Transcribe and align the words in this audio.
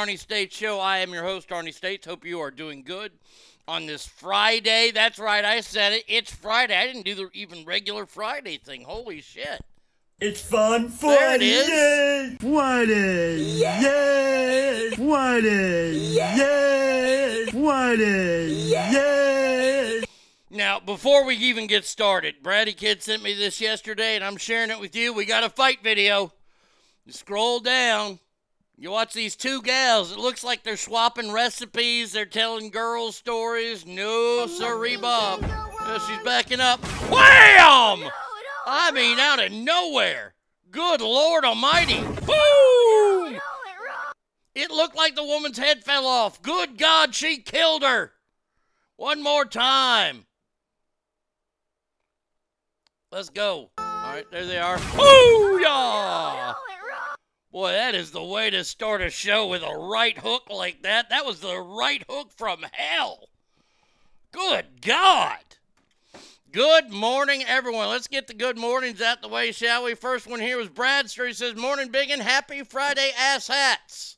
Arnie 0.00 0.18
States 0.18 0.56
Show. 0.56 0.80
I 0.80 0.98
am 0.98 1.12
your 1.12 1.24
host, 1.24 1.50
Arnie 1.50 1.74
States. 1.74 2.06
Hope 2.06 2.24
you 2.24 2.40
are 2.40 2.50
doing 2.50 2.82
good 2.82 3.12
on 3.68 3.84
this 3.84 4.06
Friday. 4.06 4.92
That's 4.92 5.18
right, 5.18 5.44
I 5.44 5.60
said 5.60 5.92
it. 5.92 6.04
It's 6.08 6.34
Friday. 6.34 6.74
I 6.74 6.86
didn't 6.86 7.04
do 7.04 7.14
the 7.14 7.28
even 7.34 7.66
regular 7.66 8.06
Friday 8.06 8.56
thing. 8.56 8.84
Holy 8.84 9.20
shit. 9.20 9.60
It's 10.18 10.40
fun 10.40 10.88
Friday. 10.88 11.50
There 11.50 11.64
it 11.64 11.70
is. 11.70 12.32
Yay! 12.32 12.36
Friday! 12.40 13.42
Yay! 13.42 14.90
Friday! 14.96 15.92
Yay! 15.92 17.46
Friday! 17.50 18.48
Yay! 18.48 20.02
Now, 20.48 20.80
before 20.80 21.26
we 21.26 21.36
even 21.36 21.66
get 21.66 21.84
started, 21.84 22.36
Brady 22.42 22.72
Kid 22.72 23.02
sent 23.02 23.22
me 23.22 23.34
this 23.34 23.60
yesterday, 23.60 24.16
and 24.16 24.24
I'm 24.24 24.38
sharing 24.38 24.70
it 24.70 24.80
with 24.80 24.96
you. 24.96 25.12
We 25.12 25.26
got 25.26 25.44
a 25.44 25.50
fight 25.50 25.82
video. 25.82 26.32
You 27.04 27.12
scroll 27.12 27.60
down. 27.60 28.18
Watch 29.00 29.14
these 29.14 29.34
two 29.34 29.62
gals. 29.62 30.12
It 30.12 30.18
looks 30.18 30.44
like 30.44 30.62
they're 30.62 30.76
swapping 30.76 31.32
recipes. 31.32 32.12
They're 32.12 32.26
telling 32.26 32.68
girls 32.68 33.16
stories. 33.16 33.86
No, 33.86 34.46
sorry, 34.46 34.98
Bob. 34.98 35.40
Yeah, 35.40 35.98
she's 36.06 36.22
backing 36.22 36.60
up. 36.60 36.84
Wham! 37.10 38.10
I 38.66 38.90
mean, 38.92 39.18
out 39.18 39.42
of 39.42 39.52
nowhere. 39.52 40.34
Good 40.70 41.00
Lord 41.00 41.46
Almighty. 41.46 42.02
Boom! 42.02 43.40
It 44.54 44.70
looked 44.70 44.96
like 44.96 45.16
the 45.16 45.24
woman's 45.24 45.56
head 45.56 45.82
fell 45.82 46.04
off. 46.04 46.42
Good 46.42 46.76
God, 46.76 47.14
she 47.14 47.38
killed 47.38 47.82
her. 47.82 48.12
One 48.96 49.22
more 49.22 49.46
time. 49.46 50.26
Let's 53.10 53.30
go. 53.30 53.70
All 53.78 54.12
right, 54.12 54.30
there 54.30 54.44
they 54.44 54.58
are. 54.58 54.76
Booyah! 54.76 56.54
Boy, 57.52 57.72
that 57.72 57.96
is 57.96 58.12
the 58.12 58.22
way 58.22 58.48
to 58.50 58.62
start 58.62 59.02
a 59.02 59.10
show 59.10 59.48
with 59.48 59.62
a 59.62 59.76
right 59.76 60.16
hook 60.16 60.44
like 60.48 60.82
that. 60.82 61.10
That 61.10 61.26
was 61.26 61.40
the 61.40 61.58
right 61.58 62.04
hook 62.08 62.30
from 62.36 62.64
hell. 62.70 63.28
Good 64.30 64.66
God. 64.82 65.38
Good 66.52 66.90
morning, 66.90 67.42
everyone. 67.44 67.88
Let's 67.88 68.06
get 68.06 68.28
the 68.28 68.34
good 68.34 68.56
mornings 68.56 69.00
out 69.00 69.20
the 69.20 69.28
way, 69.28 69.50
shall 69.50 69.84
we? 69.84 69.94
First 69.94 70.28
one 70.28 70.38
here 70.38 70.58
was 70.58 70.68
Bradster. 70.68 71.26
He 71.26 71.32
says, 71.32 71.56
Morning, 71.56 71.88
Biggin. 71.88 72.20
Happy 72.20 72.62
Friday, 72.62 73.10
ass 73.18 73.48
hats. 73.48 74.16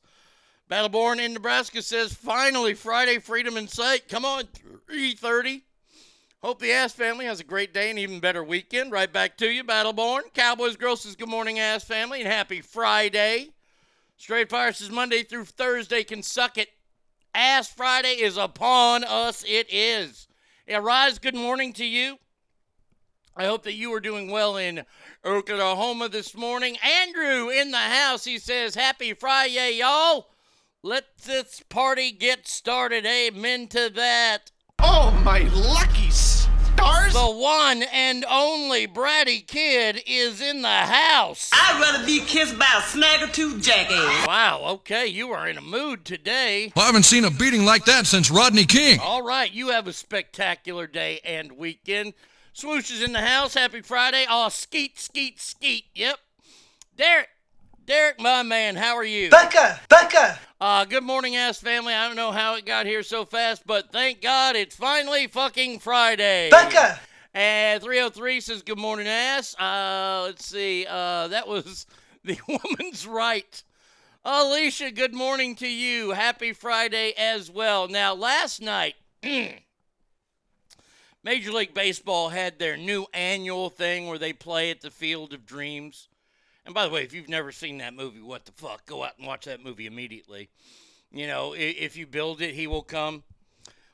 Battleborn 0.70 1.18
in 1.18 1.32
Nebraska 1.32 1.80
says, 1.80 2.12
Finally, 2.12 2.74
Friday 2.74 3.18
freedom 3.18 3.56
in 3.56 3.66
sight. 3.66 4.08
Come 4.08 4.26
on, 4.26 4.44
330. 4.86 5.64
Hope 6.42 6.58
the 6.58 6.72
Ass 6.72 6.92
family 6.92 7.26
has 7.26 7.38
a 7.38 7.44
great 7.44 7.72
day 7.72 7.88
and 7.88 8.00
even 8.00 8.18
better 8.18 8.42
weekend. 8.42 8.90
Right 8.90 9.12
back 9.12 9.36
to 9.36 9.48
you, 9.48 9.62
Battleborn. 9.62 10.22
Cowboys 10.34 10.74
Grosses, 10.74 11.14
Good 11.14 11.28
morning, 11.28 11.60
Ass 11.60 11.84
family, 11.84 12.20
and 12.20 12.28
happy 12.28 12.60
Friday. 12.60 13.50
Straight 14.16 14.50
Fire 14.50 14.72
says, 14.72 14.90
Monday 14.90 15.22
through 15.22 15.44
Thursday 15.44 16.02
can 16.02 16.20
suck 16.20 16.58
it. 16.58 16.70
Ass 17.32 17.72
Friday 17.72 18.20
is 18.20 18.36
upon 18.36 19.04
us. 19.04 19.44
It 19.46 19.72
is. 19.72 20.26
Yeah, 20.66 20.80
Rise, 20.82 21.20
good 21.20 21.36
morning 21.36 21.72
to 21.74 21.84
you. 21.84 22.18
I 23.36 23.44
hope 23.44 23.62
that 23.62 23.74
you 23.74 23.94
are 23.94 24.00
doing 24.00 24.28
well 24.28 24.56
in 24.56 24.84
Oklahoma 25.24 26.08
this 26.08 26.34
morning. 26.34 26.76
Andrew 26.82 27.50
in 27.50 27.70
the 27.70 27.78
house, 27.78 28.24
he 28.24 28.38
says, 28.38 28.74
Happy 28.74 29.14
Friday, 29.14 29.76
y'all. 29.78 30.26
Let 30.82 31.18
this 31.18 31.62
party 31.68 32.10
get 32.10 32.48
started. 32.48 33.06
Amen 33.06 33.68
to 33.68 33.88
that. 33.94 34.50
Oh, 34.80 35.12
my 35.24 35.42
lucky 35.54 36.10
stars. 36.10 36.31
Motherfuckers. 36.82 37.12
The 37.12 37.40
one 37.40 37.82
and 37.92 38.24
only 38.28 38.86
Bratty 38.86 39.46
Kid 39.46 40.02
is 40.06 40.40
in 40.40 40.62
the 40.62 40.68
house. 40.68 41.50
I'd 41.52 41.80
rather 41.80 42.04
be 42.06 42.20
kissed 42.20 42.58
by 42.58 42.64
a 42.64 42.80
snagger-tooth 42.80 43.62
jackass. 43.62 44.26
Wow, 44.26 44.62
okay, 44.66 45.06
you 45.06 45.30
are 45.30 45.48
in 45.48 45.58
a 45.58 45.62
mood 45.62 46.04
today. 46.04 46.72
Well, 46.74 46.84
I 46.84 46.86
haven't 46.86 47.04
seen 47.04 47.24
a 47.24 47.30
beating 47.30 47.64
like 47.64 47.84
that 47.86 48.06
since 48.06 48.30
Rodney 48.30 48.64
King. 48.64 48.98
All 49.00 49.22
right, 49.22 49.52
you 49.52 49.70
have 49.70 49.86
a 49.86 49.92
spectacular 49.92 50.86
day 50.86 51.20
and 51.24 51.52
weekend. 51.52 52.14
Swoosh 52.52 52.90
is 52.90 53.02
in 53.02 53.12
the 53.12 53.20
house. 53.20 53.54
Happy 53.54 53.80
Friday. 53.80 54.26
Oh, 54.28 54.48
skeet, 54.50 54.98
skeet, 54.98 55.40
skeet. 55.40 55.84
Yep. 55.94 56.18
Derek, 56.96 57.28
Derek, 57.86 58.20
my 58.20 58.42
man, 58.42 58.76
how 58.76 58.94
are 58.94 59.04
you? 59.04 59.30
Becca, 59.30 59.80
Becca. 59.88 60.38
Uh, 60.62 60.84
good 60.84 61.02
morning, 61.02 61.34
ass 61.34 61.58
family. 61.58 61.92
I 61.92 62.06
don't 62.06 62.14
know 62.14 62.30
how 62.30 62.54
it 62.54 62.64
got 62.64 62.86
here 62.86 63.02
so 63.02 63.24
fast, 63.24 63.66
but 63.66 63.90
thank 63.90 64.22
God 64.22 64.54
it's 64.54 64.76
finally 64.76 65.26
fucking 65.26 65.80
Friday. 65.80 66.50
Becca. 66.50 67.00
And 67.34 67.82
303 67.82 68.40
says, 68.40 68.62
Good 68.62 68.78
morning, 68.78 69.08
ass. 69.08 69.56
Uh, 69.58 70.22
let's 70.26 70.46
see. 70.46 70.86
Uh, 70.88 71.26
that 71.26 71.48
was 71.48 71.86
the 72.24 72.38
woman's 72.46 73.08
right. 73.08 73.60
Alicia, 74.24 74.92
good 74.92 75.12
morning 75.12 75.56
to 75.56 75.66
you. 75.66 76.12
Happy 76.12 76.52
Friday 76.52 77.12
as 77.18 77.50
well. 77.50 77.88
Now, 77.88 78.14
last 78.14 78.62
night, 78.62 78.94
Major 81.24 81.50
League 81.50 81.74
Baseball 81.74 82.28
had 82.28 82.60
their 82.60 82.76
new 82.76 83.06
annual 83.12 83.68
thing 83.68 84.06
where 84.06 84.18
they 84.18 84.32
play 84.32 84.70
at 84.70 84.80
the 84.80 84.92
Field 84.92 85.32
of 85.32 85.44
Dreams. 85.44 86.06
And 86.64 86.74
by 86.74 86.84
the 86.84 86.90
way, 86.90 87.02
if 87.02 87.12
you've 87.12 87.28
never 87.28 87.52
seen 87.52 87.78
that 87.78 87.94
movie, 87.94 88.20
what 88.20 88.44
the 88.44 88.52
fuck? 88.52 88.86
Go 88.86 89.02
out 89.02 89.18
and 89.18 89.26
watch 89.26 89.46
that 89.46 89.64
movie 89.64 89.86
immediately. 89.86 90.48
You 91.10 91.26
know, 91.26 91.54
if 91.56 91.96
you 91.96 92.06
build 92.06 92.40
it, 92.40 92.54
he 92.54 92.66
will 92.66 92.82
come. 92.82 93.24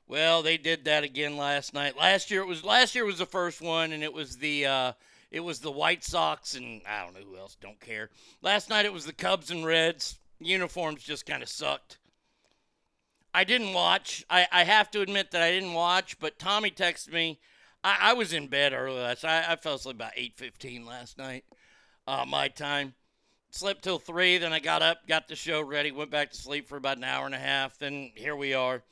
Well, 0.07 0.43
they 0.43 0.57
did 0.57 0.85
that 0.85 1.05
again 1.05 1.37
last 1.37 1.75
night. 1.75 1.97
Last 1.97 2.31
year 2.31 2.41
it 2.41 2.47
was 2.47 2.65
last 2.65 2.95
year 2.95 3.05
was 3.05 3.19
the 3.19 3.27
first 3.27 3.61
one, 3.61 3.93
and 3.93 4.03
it 4.03 4.13
was 4.13 4.37
the 4.37 4.67
uh, 4.67 4.93
it 5.31 5.41
was 5.41 5.61
the 5.61 5.71
White 5.71 6.05
Sox 6.05 6.55
and 6.55 6.81
I 6.89 7.05
don't 7.05 7.15
know 7.15 7.27
who 7.29 7.37
else. 7.37 7.57
Don't 7.61 7.81
care. 7.81 8.11
Last 8.41 8.71
night 8.71 8.87
it 8.87 8.93
was 8.93 9.05
the 9.05 9.13
Cubs 9.13 9.51
and 9.51 9.67
Reds. 9.67 10.19
Uniforms 10.41 11.03
just 11.03 11.27
kind 11.27 11.43
of 11.43 11.49
sucked. 11.49 11.99
I 13.35 13.45
didn't 13.45 13.75
watch. 13.75 14.25
I, 14.31 14.47
I 14.51 14.65
have 14.65 14.91
to 14.93 15.03
admit 15.03 15.33
that 15.33 15.43
I 15.43 15.51
didn't 15.51 15.75
watch. 15.75 16.19
But 16.19 16.39
Tommy 16.39 16.71
texted 16.71 17.13
me. 17.13 17.39
I, 17.85 17.99
I 18.01 18.13
was 18.15 18.33
in 18.33 18.47
bed 18.47 18.73
early 18.73 19.01
last. 19.01 19.25
I, 19.25 19.45
I 19.53 19.57
fell 19.57 19.75
asleep 19.75 19.97
about 19.97 20.13
eight 20.17 20.37
fifteen 20.37 20.87
last 20.87 21.19
night, 21.19 21.45
uh, 22.09 22.25
my 22.27 22.49
time. 22.49 22.95
Slept 23.51 23.85
till 23.85 23.99
three. 23.99 24.39
Then 24.39 24.53
I 24.53 24.59
got 24.59 24.83
up, 24.83 25.07
got 25.07 25.29
the 25.29 25.37
show 25.37 25.61
ready, 25.61 25.93
went 25.93 26.11
back 26.11 26.31
to 26.31 26.37
sleep 26.37 26.69
for 26.69 26.77
about 26.77 26.97
an 26.97 27.05
hour 27.05 27.27
and 27.27 27.35
a 27.35 27.39
half. 27.39 27.79
Then 27.79 28.13
here 28.15 28.35
we 28.35 28.55
are. 28.55 28.83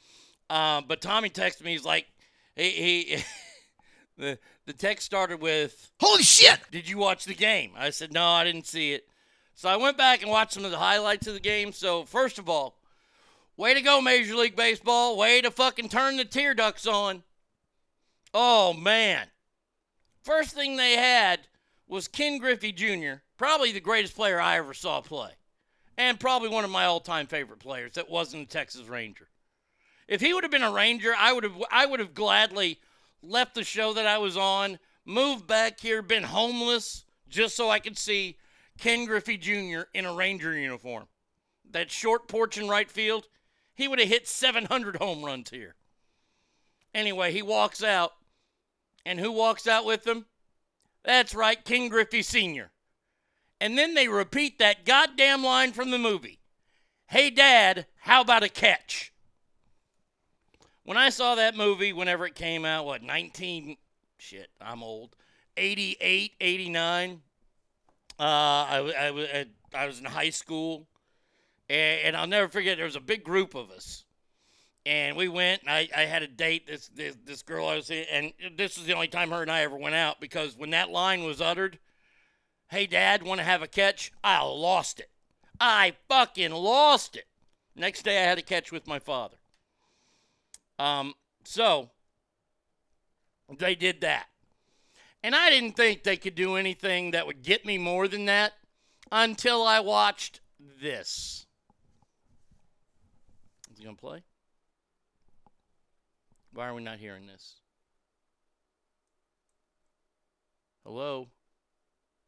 Um, 0.51 0.85
but 0.87 1.01
Tommy 1.01 1.31
texted 1.31 1.65
me. 1.65 1.73
He's 1.73 1.85
like, 1.85 2.07
he, 2.55 2.71
he 2.71 3.23
the 4.19 4.39
the 4.67 4.73
text 4.73 5.07
started 5.07 5.41
with, 5.41 5.93
Holy 5.99 6.23
shit! 6.23 6.61
"Did 6.71 6.89
you 6.89 6.99
watch 6.99 7.25
the 7.25 7.35
game?" 7.35 7.73
I 7.77 7.91
said, 7.91 8.13
"No, 8.13 8.27
I 8.27 8.45
didn't 8.45 8.67
see 8.67 8.93
it." 8.93 9.09
So 9.55 9.69
I 9.69 9.77
went 9.77 9.97
back 9.97 10.23
and 10.23 10.31
watched 10.31 10.53
some 10.53 10.65
of 10.65 10.71
the 10.71 10.79
highlights 10.79 11.27
of 11.27 11.35
the 11.35 11.41
game. 11.41 11.73
So 11.73 12.05
first 12.05 12.39
of 12.39 12.49
all, 12.49 12.79
way 13.57 13.73
to 13.75 13.81
go, 13.81 14.01
Major 14.01 14.37
League 14.37 14.57
Baseball! 14.57 15.17
Way 15.17 15.41
to 15.41 15.51
fucking 15.51 15.89
turn 15.89 16.17
the 16.17 16.25
tear 16.25 16.55
ducts 16.55 16.87
on. 16.87 17.23
Oh 18.35 18.73
man! 18.73 19.29
First 20.23 20.55
thing 20.55 20.77
they 20.77 20.97
had 20.97 21.41
was 21.89 22.09
Ken 22.09 22.39
Griffey 22.39 22.73
Jr., 22.73 23.21
probably 23.37 23.73
the 23.73 23.81
greatest 23.81 24.15
player 24.15 24.41
I 24.41 24.57
ever 24.57 24.75
saw 24.75 25.01
play, 25.01 25.33
and 25.97 26.21
probably 26.21 26.49
one 26.49 26.65
of 26.65 26.71
my 26.71 26.85
all-time 26.85 27.27
favorite 27.27 27.61
players 27.61 27.95
that 27.95 28.11
wasn't 28.11 28.45
a 28.45 28.47
Texas 28.47 28.87
Ranger. 28.87 29.29
If 30.09 30.21
he 30.21 30.33
would 30.33 30.45
have 30.45 30.51
been 30.51 30.63
a 30.63 30.73
Ranger, 30.73 31.15
I 31.17 31.33
would 31.33 31.45
have 31.45 31.63
I 31.71 31.87
would 31.87 32.01
have 32.01 32.15
gladly 32.15 32.79
left 33.23 33.55
the 33.55 33.65
show 33.65 33.93
that 33.95 34.07
I 34.07 34.19
was 34.19 34.37
on, 34.37 34.79
moved 35.05 35.47
back 35.47 35.81
here, 35.81 36.03
been 36.03 36.23
homeless 36.23 37.05
just 37.29 37.57
so 37.57 37.71
I 37.71 37.81
could 37.81 37.99
see 37.99 38.37
Ken 38.79 39.05
Griffey 39.05 39.37
Jr. 39.37 39.83
in 39.95 40.05
a 40.05 40.15
Ranger 40.15 40.57
uniform. 40.57 41.09
That 41.69 41.91
short 41.91 42.29
porch 42.29 42.57
in 42.57 42.69
right 42.69 42.91
field, 42.91 43.27
he 43.75 43.89
would 43.89 43.99
have 43.99 44.09
hit 44.09 44.29
700 44.29 44.97
home 44.97 45.25
runs 45.25 45.51
here. 45.51 45.75
Anyway, 46.95 47.33
he 47.33 47.43
walks 47.43 47.83
out, 47.83 48.13
and 49.05 49.19
who 49.19 49.33
walks 49.33 49.67
out 49.67 49.85
with 49.85 50.07
him? 50.07 50.27
That's 51.07 51.35
right, 51.37 51.65
Ken 51.65 51.89
Griffey 51.89 52.21
Sr. 52.23 52.73
And 53.61 53.79
then 53.79 53.95
they 53.95 54.09
repeat 54.09 54.59
that 54.59 54.85
goddamn 54.85 55.43
line 55.45 55.73
from 55.73 55.91
the 55.93 55.99
movie. 55.99 56.41
Hey, 57.07 57.31
Dad, 57.31 57.87
how 58.01 58.21
about 58.21 58.43
a 58.43 58.49
catch? 58.49 59.13
When 60.83 60.99
I 60.99 61.11
saw 61.11 61.37
that 61.37 61.57
movie, 61.57 61.93
whenever 61.93 62.27
it 62.27 62.35
came 62.35 62.65
out, 62.65 62.85
what, 62.87 63.03
19, 63.03 63.77
shit, 64.19 64.49
I'm 64.61 64.83
old, 64.83 65.15
88, 65.57 66.33
89, 66.41 67.23
uh, 68.19 68.23
I, 68.23 68.93
I, 68.99 69.09
I- 69.41 69.47
I 69.75 69.87
was 69.87 69.99
in 69.99 70.07
high 70.07 70.31
school, 70.31 70.87
and, 71.69 72.01
and 72.03 72.17
I'll 72.17 72.27
never 72.27 72.49
forget, 72.49 72.79
there 72.79 72.87
was 72.87 72.97
a 72.97 73.01
big 73.01 73.23
group 73.25 73.55
of 73.55 73.71
us. 73.71 74.06
And 74.87 75.17
we 75.17 75.27
went, 75.27 75.63
and 75.63 75.71
I, 75.71 75.89
I 75.97 76.03
had 76.03 76.23
a 76.23 76.29
date, 76.29 76.69
this, 76.69 76.89
this, 76.95 77.17
this 77.25 77.43
girl 77.43 77.67
I 77.67 77.75
was 77.75 77.91
in, 77.91 78.05
and 78.09 78.33
this 78.57 78.79
was 78.79 78.87
the 78.87 78.95
only 78.95 79.09
time 79.09 79.31
her 79.31 79.43
and 79.43 79.51
I 79.51 79.63
ever 79.63 79.77
went 79.77 79.97
out, 79.97 80.21
because 80.21 80.57
when 80.57 80.71
that 80.71 80.91
line 80.91 81.25
was 81.25 81.41
uttered, 81.41 81.81
hey, 82.69 82.87
Dad, 82.87 83.25
want 83.25 83.41
to 83.41 83.45
have 83.45 83.63
a 83.63 83.67
catch? 83.67 84.13
I 84.23 84.41
lost 84.45 85.01
it. 85.01 85.11
I 85.59 85.95
fucking 86.09 86.53
lost 86.53 87.17
it. 87.17 87.25
Next 87.75 88.03
day, 88.03 88.23
I 88.23 88.29
had 88.29 88.39
a 88.39 88.43
catch 88.43 88.71
with 88.71 88.87
my 88.87 89.01
father. 89.01 89.39
Um, 90.79 91.15
so 91.43 91.91
they 93.59 93.75
did 93.75 94.03
that. 94.03 94.27
And 95.25 95.35
I 95.35 95.51
didn't 95.51 95.73
think 95.73 96.05
they 96.05 96.17
could 96.17 96.37
do 96.37 96.55
anything 96.55 97.11
that 97.11 97.27
would 97.27 97.43
get 97.43 97.67
me 97.67 97.77
more 97.77 98.07
than 98.07 98.27
that 98.27 98.53
until 99.11 99.67
I 99.67 99.81
watched 99.81 100.41
this. 100.81 101.47
Is 103.73 103.79
he 103.79 103.85
to 103.85 103.95
play? 103.95 104.23
Why 106.57 106.69
are 106.69 106.75
we 106.75 106.83
not 106.83 106.99
hearing 106.99 107.27
this? 107.27 107.57
Hello? 110.87 111.29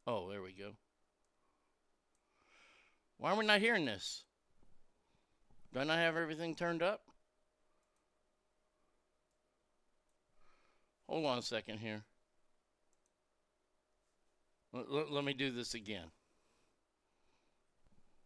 Oh, 0.05 0.29
there 0.29 0.43
we 0.43 0.51
go. 0.51 0.73
Why 3.17 3.31
are 3.31 3.35
we 3.35 3.43
not 3.47 3.59
hearing 3.59 3.85
this? 3.85 4.25
Do 5.73 5.79
I 5.79 5.83
not 5.83 5.97
have 5.97 6.15
everything 6.15 6.53
turned 6.53 6.83
up? 6.83 7.01
Hold 11.07 11.25
on 11.25 11.39
a 11.39 11.41
second 11.41 11.79
here. 11.79 12.03
L- 14.75 14.85
l- 14.91 15.07
let 15.09 15.23
me 15.23 15.33
do 15.33 15.49
this 15.49 15.73
again. 15.73 16.05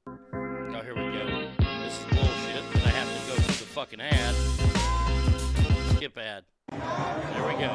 Oh, 0.05 0.81
here 0.83 0.95
we 0.95 1.17
go. 1.17 1.48
This 1.79 1.98
is 1.98 2.05
bullshit, 2.07 2.86
I 2.86 2.89
have 2.89 3.07
to 3.07 3.31
go 3.31 3.36
through 3.36 3.65
the 3.65 3.72
fucking 3.72 4.01
ad. 4.01 4.62
Skip 6.03 6.17
ad. 6.17 6.43
There 6.69 7.48
we 7.48 7.53
go. 7.62 7.69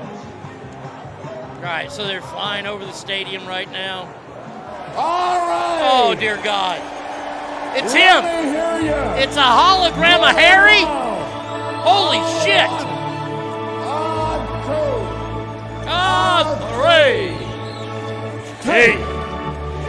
All 1.55 1.63
right, 1.63 1.91
so 1.91 2.07
they're 2.07 2.21
flying 2.21 2.67
over 2.67 2.85
the 2.85 2.93
stadium 2.93 3.47
right 3.47 3.73
now. 3.73 4.01
All 4.95 5.49
right. 5.49 5.81
Oh, 5.91 6.15
dear 6.15 6.37
God. 6.45 6.79
It's 7.75 7.95
him. 7.95 8.23
It's 9.17 9.35
a 9.35 9.41
hologram 9.41 10.29
of 10.29 10.37
Harry. 10.37 10.85
Holy 11.81 12.19
shit. 12.45 12.69
God, 15.87 16.45
three. 16.75 17.33
Take 18.61 18.99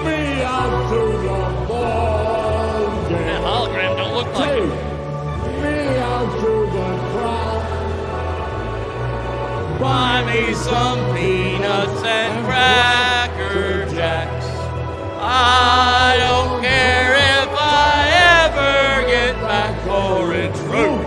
me 0.05 0.43
out 0.43 0.89
to 0.93 1.00
the 1.12 1.67
ball 1.67 3.10
game. 3.10 3.17
That 3.17 3.41
hologram 3.43 3.98
don't 3.98 4.13
look 4.13 4.34
like 4.34 4.50
Take 4.50 4.79
Buy 9.80 10.26
me 10.26 10.54
some 10.54 11.16
peanuts 11.16 12.04
and 12.04 12.46
cracker 12.46 13.86
jacks. 13.96 14.46
I 15.22 16.18
don't 16.20 16.62
care 16.62 17.16
if 17.16 17.50
I 17.58 18.10
ever 18.44 19.08
get 19.08 19.36
back 19.36 19.88
or 19.88 20.34
it's 20.34 20.60
root. 20.68 21.06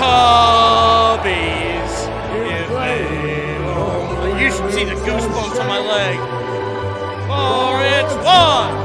Cubbies, 0.00 1.94
if 2.32 2.68
they 2.70 3.56
only. 3.68 4.42
You 4.42 4.50
should 4.50 4.72
see 4.72 4.84
the 4.84 4.94
goosebumps 5.04 5.60
on 5.60 5.66
my 5.68 5.80
leg. 5.80 6.18
For 7.28 7.82
it's 7.84 8.14
one, 8.24 8.81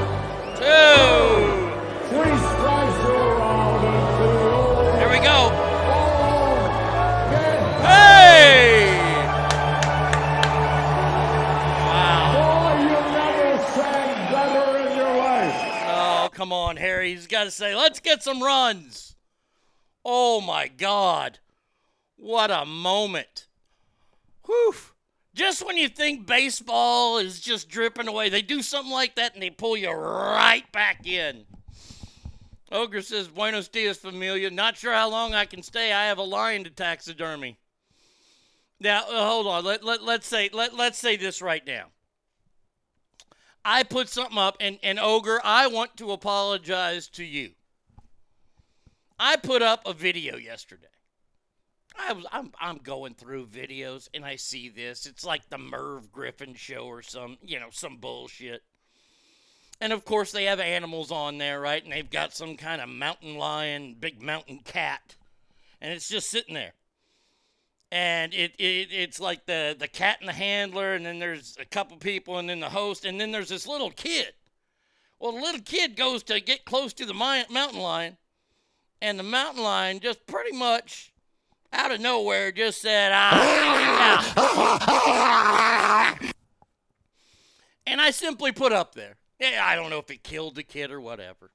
come 16.37 16.53
on, 16.53 16.77
Harry. 16.77 17.15
He's 17.15 17.25
got 17.25 17.45
to 17.45 17.51
say, 17.51 17.75
let's 17.75 17.99
get 17.99 18.21
some 18.21 18.43
runs. 18.43 19.15
Oh, 20.05 20.39
my 20.39 20.67
God. 20.67 21.39
What 22.15 22.51
a 22.51 22.63
moment. 22.63 23.47
Whew. 24.45 24.75
Just 25.33 25.65
when 25.65 25.77
you 25.77 25.89
think 25.89 26.27
baseball 26.27 27.17
is 27.17 27.39
just 27.39 27.69
dripping 27.69 28.07
away, 28.07 28.29
they 28.29 28.43
do 28.43 28.61
something 28.61 28.91
like 28.91 29.15
that 29.15 29.33
and 29.33 29.41
they 29.41 29.49
pull 29.49 29.75
you 29.75 29.89
right 29.89 30.71
back 30.71 31.07
in. 31.07 31.43
Ogre 32.71 33.01
says, 33.01 33.27
Buenos 33.27 33.67
dias, 33.67 33.97
familia. 33.97 34.51
Not 34.51 34.77
sure 34.77 34.93
how 34.93 35.09
long 35.09 35.33
I 35.33 35.45
can 35.45 35.63
stay. 35.63 35.91
I 35.91 36.05
have 36.05 36.19
a 36.19 36.23
lion 36.23 36.65
to 36.65 36.69
taxidermy. 36.69 37.57
Now, 38.79 39.05
uh, 39.09 39.27
hold 39.27 39.47
on. 39.47 39.65
Let, 39.65 39.83
let, 39.83 40.03
let's 40.03 40.27
say 40.27 40.51
let, 40.53 40.75
let's 40.75 40.99
say 40.99 41.17
this 41.17 41.41
right 41.41 41.65
now. 41.65 41.85
I 43.69 43.83
put 43.83 44.07
something 44.07 44.37
up, 44.37 44.55
and, 44.61 44.79
and 44.81 44.97
Ogre, 44.97 45.41
I 45.43 45.67
want 45.67 45.97
to 45.97 46.13
apologize 46.13 47.09
to 47.09 47.25
you. 47.25 47.51
I 49.19 49.35
put 49.35 49.61
up 49.61 49.85
a 49.85 49.93
video 49.93 50.37
yesterday. 50.37 50.87
I 51.99 52.13
was 52.13 52.25
I'm 52.31 52.51
I'm 52.61 52.77
going 52.77 53.15
through 53.15 53.47
videos 53.47 54.07
and 54.13 54.23
I 54.23 54.35
see 54.37 54.69
this. 54.69 55.05
It's 55.05 55.25
like 55.25 55.49
the 55.49 55.57
Merv 55.57 56.11
Griffin 56.11 56.53
show 56.53 56.85
or 56.85 57.01
some 57.01 57.37
you 57.41 57.59
know 57.59 57.69
some 57.71 57.97
bullshit. 57.97 58.61
And 59.81 59.91
of 59.91 60.05
course 60.05 60.31
they 60.31 60.45
have 60.45 60.59
animals 60.59 61.11
on 61.11 61.39
there, 61.39 61.59
right? 61.59 61.83
And 61.83 61.91
they've 61.91 62.09
got 62.09 62.35
some 62.35 62.55
kind 62.55 62.81
of 62.81 62.87
mountain 62.87 63.35
lion, 63.35 63.97
big 63.99 64.21
mountain 64.21 64.59
cat, 64.63 65.15
and 65.81 65.91
it's 65.91 66.07
just 66.07 66.29
sitting 66.29 66.53
there. 66.53 66.73
And 67.91 68.33
it, 68.33 68.53
it 68.59 68.89
it's 68.91 69.19
like 69.19 69.45
the 69.45 69.75
the 69.77 69.87
cat 69.87 70.17
and 70.19 70.27
the 70.27 70.33
handler, 70.33 70.93
and 70.93 71.05
then 71.05 71.19
there's 71.19 71.55
a 71.59 71.65
couple 71.65 71.95
people, 71.97 72.37
and 72.37 72.49
then 72.49 72.59
the 72.59 72.69
host, 72.69 73.05
and 73.05 73.19
then 73.19 73.31
there's 73.31 73.49
this 73.49 73.65
little 73.65 73.91
kid. 73.91 74.33
Well, 75.19 75.31
the 75.31 75.41
little 75.41 75.61
kid 75.61 75.95
goes 75.95 76.21
to 76.23 76.39
get 76.39 76.65
close 76.65 76.93
to 76.93 77.05
the 77.05 77.13
mountain 77.13 77.79
lion, 77.79 78.17
and 79.01 79.17
the 79.17 79.23
mountain 79.23 79.63
lion 79.63 79.99
just 79.99 80.27
pretty 80.27 80.55
much 80.55 81.13
out 81.73 81.91
of 81.91 81.99
nowhere 82.01 82.51
just 82.51 82.81
said, 82.81 83.11
ah. 83.13 83.37
and 87.85 88.01
I 88.01 88.11
simply 88.11 88.51
put 88.51 88.73
up 88.73 88.95
there. 88.95 89.15
Yeah, 89.39 89.63
I 89.63 89.75
don't 89.75 89.89
know 89.89 89.99
if 89.99 90.09
it 90.11 90.23
killed 90.23 90.55
the 90.55 90.63
kid 90.63 90.91
or 90.91 90.99
whatever. 90.99 91.51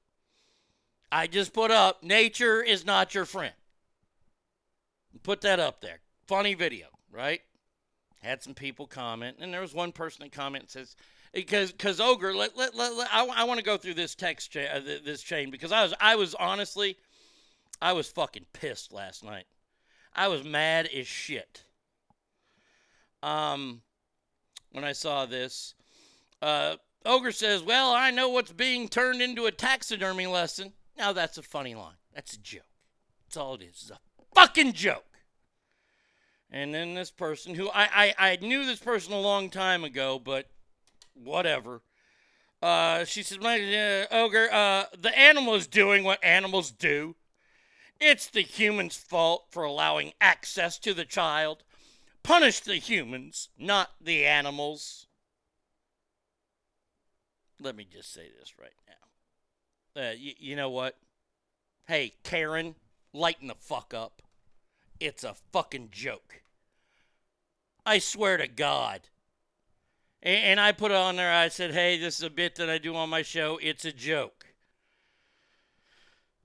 I 1.11 1.27
just 1.27 1.53
put 1.53 1.69
up, 1.69 2.01
nature 2.03 2.61
is 2.61 2.85
not 2.85 3.13
your 3.13 3.25
friend. 3.25 3.53
Put 5.21 5.41
that 5.41 5.59
up 5.59 5.81
there. 5.81 5.99
Funny 6.27 6.53
video, 6.53 6.87
right? 7.11 7.41
Had 8.21 8.41
some 8.41 8.53
people 8.53 8.87
comment, 8.87 9.37
and 9.39 9.53
there 9.53 9.61
was 9.61 9.73
one 9.73 9.91
person 9.91 10.23
that 10.23 10.31
commented 10.31 10.71
says, 10.71 10.95
because 11.33 11.71
because 11.71 11.99
ogre 11.99 12.33
let, 12.33 12.55
let, 12.55 12.75
let, 12.75 12.93
let 12.93 13.09
I, 13.11 13.25
I 13.25 13.43
want 13.43 13.57
to 13.57 13.65
go 13.65 13.75
through 13.75 13.95
this 13.95 14.15
text 14.15 14.51
cha- 14.51 14.71
uh, 14.75 14.81
this 15.03 15.21
chain 15.21 15.49
because 15.49 15.71
I 15.71 15.83
was 15.83 15.93
I 15.99 16.15
was 16.15 16.35
honestly 16.35 16.95
I 17.81 17.93
was 17.93 18.07
fucking 18.07 18.45
pissed 18.53 18.93
last 18.93 19.23
night. 19.23 19.45
I 20.15 20.27
was 20.27 20.43
mad 20.43 20.87
as 20.95 21.07
shit. 21.07 21.63
Um, 23.23 23.81
when 24.71 24.83
I 24.83 24.91
saw 24.91 25.25
this, 25.25 25.73
uh, 26.41 26.75
Ogre 27.05 27.31
says, 27.31 27.63
"Well, 27.63 27.91
I 27.91 28.11
know 28.11 28.29
what's 28.29 28.51
being 28.51 28.87
turned 28.87 29.21
into 29.21 29.45
a 29.45 29.51
taxidermy 29.51 30.27
lesson." 30.27 30.73
Now 30.97 31.13
that's 31.13 31.37
a 31.37 31.43
funny 31.43 31.73
line. 31.73 31.95
That's 32.13 32.33
a 32.33 32.39
joke. 32.39 32.61
That's 33.25 33.37
all 33.37 33.55
it 33.55 33.63
is. 33.63 33.69
It's 33.69 33.91
a 33.91 33.99
fucking 34.35 34.73
joke. 34.73 35.05
And 36.53 36.71
then 36.71 36.93
this 36.93 37.09
person, 37.09 37.55
who 37.55 37.69
I 37.71 38.13
I, 38.19 38.31
I 38.31 38.37
knew 38.39 38.63
this 38.63 38.79
person 38.79 39.11
a 39.11 39.19
long 39.19 39.49
time 39.49 39.83
ago, 39.83 40.19
but 40.23 40.49
whatever. 41.15 41.81
Uh, 42.61 43.05
she 43.05 43.23
says, 43.23 43.39
"My 43.39 43.59
uh, 43.59 44.05
ogre, 44.11 44.53
uh, 44.53 44.85
the 44.97 45.17
animal 45.17 45.55
is 45.55 45.65
doing 45.65 46.03
what 46.03 46.23
animals 46.23 46.69
do." 46.69 47.15
It's 47.99 48.27
the 48.27 48.41
human's 48.41 48.95
fault 48.95 49.47
for 49.49 49.63
allowing 49.63 50.13
access 50.21 50.77
to 50.79 50.93
the 50.93 51.05
child. 51.05 51.63
Punish 52.21 52.59
the 52.59 52.75
humans, 52.75 53.49
not 53.57 53.91
the 53.99 54.25
animals. 54.25 55.07
Let 57.59 57.75
me 57.75 57.87
just 57.91 58.13
say 58.13 58.29
this 58.39 58.53
right 58.59 58.75
now. 58.87 60.01
Uh, 60.01 60.13
y- 60.15 60.35
you 60.37 60.55
know 60.55 60.69
what? 60.69 60.97
Hey, 61.87 62.13
Karen, 62.23 62.75
lighten 63.11 63.47
the 63.47 63.55
fuck 63.55 63.93
up. 63.93 64.21
It's 64.99 65.23
a 65.23 65.35
fucking 65.51 65.89
joke. 65.91 66.42
I 67.85 67.99
swear 67.99 68.37
to 68.37 68.47
God. 68.47 69.09
A- 70.23 70.27
And 70.27 70.59
I 70.59 70.71
put 70.71 70.91
it 70.91 70.97
on 70.97 71.15
there, 71.15 71.31
I 71.31 71.49
said, 71.49 71.71
hey, 71.71 71.97
this 71.97 72.17
is 72.17 72.23
a 72.23 72.29
bit 72.29 72.55
that 72.55 72.69
I 72.69 72.77
do 72.77 72.95
on 72.95 73.09
my 73.09 73.21
show. 73.21 73.59
It's 73.61 73.85
a 73.85 73.91
joke. 73.91 74.45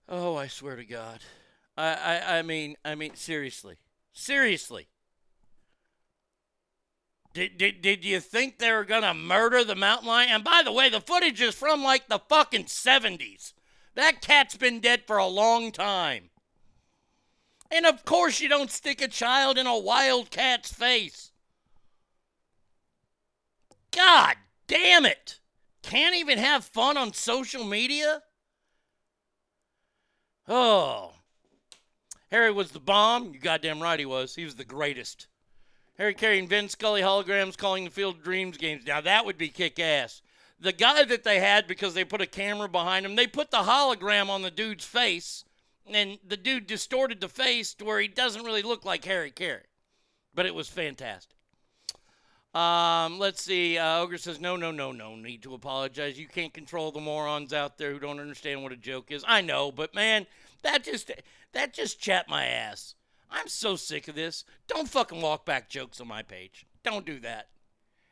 Oh, 0.08 0.36
I 0.36 0.46
swear 0.46 0.76
to 0.76 0.84
God. 0.84 1.20
I, 1.76 1.94
I, 1.94 2.38
I 2.38 2.42
mean, 2.42 2.76
I 2.84 2.94
mean, 2.94 3.14
seriously. 3.14 3.76
Seriously. 4.12 4.88
Did, 7.34 7.58
did, 7.58 7.82
did 7.82 8.04
you 8.04 8.18
think 8.20 8.58
they 8.58 8.72
were 8.72 8.84
going 8.84 9.02
to 9.02 9.14
murder 9.14 9.62
the 9.62 9.76
mountain 9.76 10.08
lion? 10.08 10.30
And 10.30 10.42
by 10.42 10.62
the 10.64 10.72
way, 10.72 10.88
the 10.88 11.00
footage 11.00 11.40
is 11.40 11.54
from 11.54 11.84
like 11.84 12.08
the 12.08 12.18
fucking 12.18 12.64
70s. 12.64 13.52
That 13.94 14.22
cat's 14.22 14.56
been 14.56 14.80
dead 14.80 15.04
for 15.06 15.18
a 15.18 15.26
long 15.26 15.70
time. 15.70 16.30
And 17.70 17.86
of 17.86 18.04
course, 18.04 18.40
you 18.40 18.48
don't 18.48 18.70
stick 18.70 19.00
a 19.00 19.08
child 19.08 19.58
in 19.58 19.66
a 19.66 19.78
wild 19.78 20.30
cat's 20.30 20.72
face. 20.72 21.32
God 23.90 24.36
damn 24.66 25.04
it. 25.04 25.40
Can't 25.82 26.16
even 26.16 26.38
have 26.38 26.64
fun 26.64 26.96
on 26.96 27.12
social 27.12 27.64
media? 27.64 28.22
Oh. 30.46 31.12
Harry 32.30 32.52
was 32.52 32.70
the 32.70 32.80
bomb. 32.80 33.32
You 33.32 33.40
goddamn 33.40 33.82
right 33.82 33.98
he 33.98 34.06
was. 34.06 34.34
He 34.34 34.44
was 34.44 34.54
the 34.54 34.64
greatest. 34.64 35.26
Harry 35.96 36.14
carrying 36.14 36.46
Vin 36.46 36.68
Scully 36.68 37.02
holograms 37.02 37.56
calling 37.56 37.84
the 37.84 37.90
Field 37.90 38.16
of 38.16 38.22
Dreams 38.22 38.56
games. 38.56 38.86
Now 38.86 39.00
that 39.00 39.26
would 39.26 39.38
be 39.38 39.48
kick 39.48 39.80
ass. 39.80 40.22
The 40.60 40.72
guy 40.72 41.04
that 41.04 41.24
they 41.24 41.40
had 41.40 41.66
because 41.66 41.94
they 41.94 42.04
put 42.04 42.20
a 42.20 42.26
camera 42.26 42.68
behind 42.68 43.06
him, 43.06 43.16
they 43.16 43.26
put 43.26 43.50
the 43.50 43.58
hologram 43.58 44.28
on 44.28 44.42
the 44.42 44.50
dude's 44.50 44.84
face, 44.84 45.44
and 45.94 46.18
the 46.26 46.36
dude 46.36 46.66
distorted 46.66 47.20
the 47.20 47.28
face 47.28 47.74
to 47.74 47.84
where 47.84 48.00
he 48.00 48.08
doesn't 48.08 48.44
really 48.44 48.62
look 48.62 48.84
like 48.84 49.04
Harry 49.04 49.30
Caray. 49.30 49.64
But 50.34 50.46
it 50.46 50.54
was 50.54 50.68
fantastic. 50.68 51.36
Um, 52.54 53.18
let's 53.18 53.42
see. 53.42 53.76
Uh, 53.78 53.98
Ogre 53.98 54.18
says, 54.18 54.40
no, 54.40 54.56
no, 54.56 54.70
no, 54.70 54.90
no 54.92 55.14
need 55.16 55.42
to 55.42 55.54
apologize. 55.54 56.18
You 56.18 56.26
can't 56.26 56.54
control 56.54 56.90
the 56.90 57.00
morons 57.00 57.52
out 57.52 57.76
there 57.76 57.92
who 57.92 57.98
don't 57.98 58.20
understand 58.20 58.62
what 58.62 58.72
a 58.72 58.76
joke 58.76 59.10
is. 59.10 59.24
I 59.26 59.42
know, 59.42 59.70
but 59.70 59.94
man, 59.94 60.26
that 60.62 60.82
just 60.84 61.10
that 61.52 61.74
just 61.74 62.00
chapped 62.00 62.28
my 62.28 62.46
ass. 62.46 62.94
I'm 63.30 63.48
so 63.48 63.76
sick 63.76 64.08
of 64.08 64.14
this. 64.14 64.44
Don't 64.66 64.88
fucking 64.88 65.20
walk 65.20 65.44
back 65.44 65.68
jokes 65.68 66.00
on 66.00 66.08
my 66.08 66.22
page. 66.22 66.66
Don't 66.82 67.04
do 67.04 67.20
that. 67.20 67.48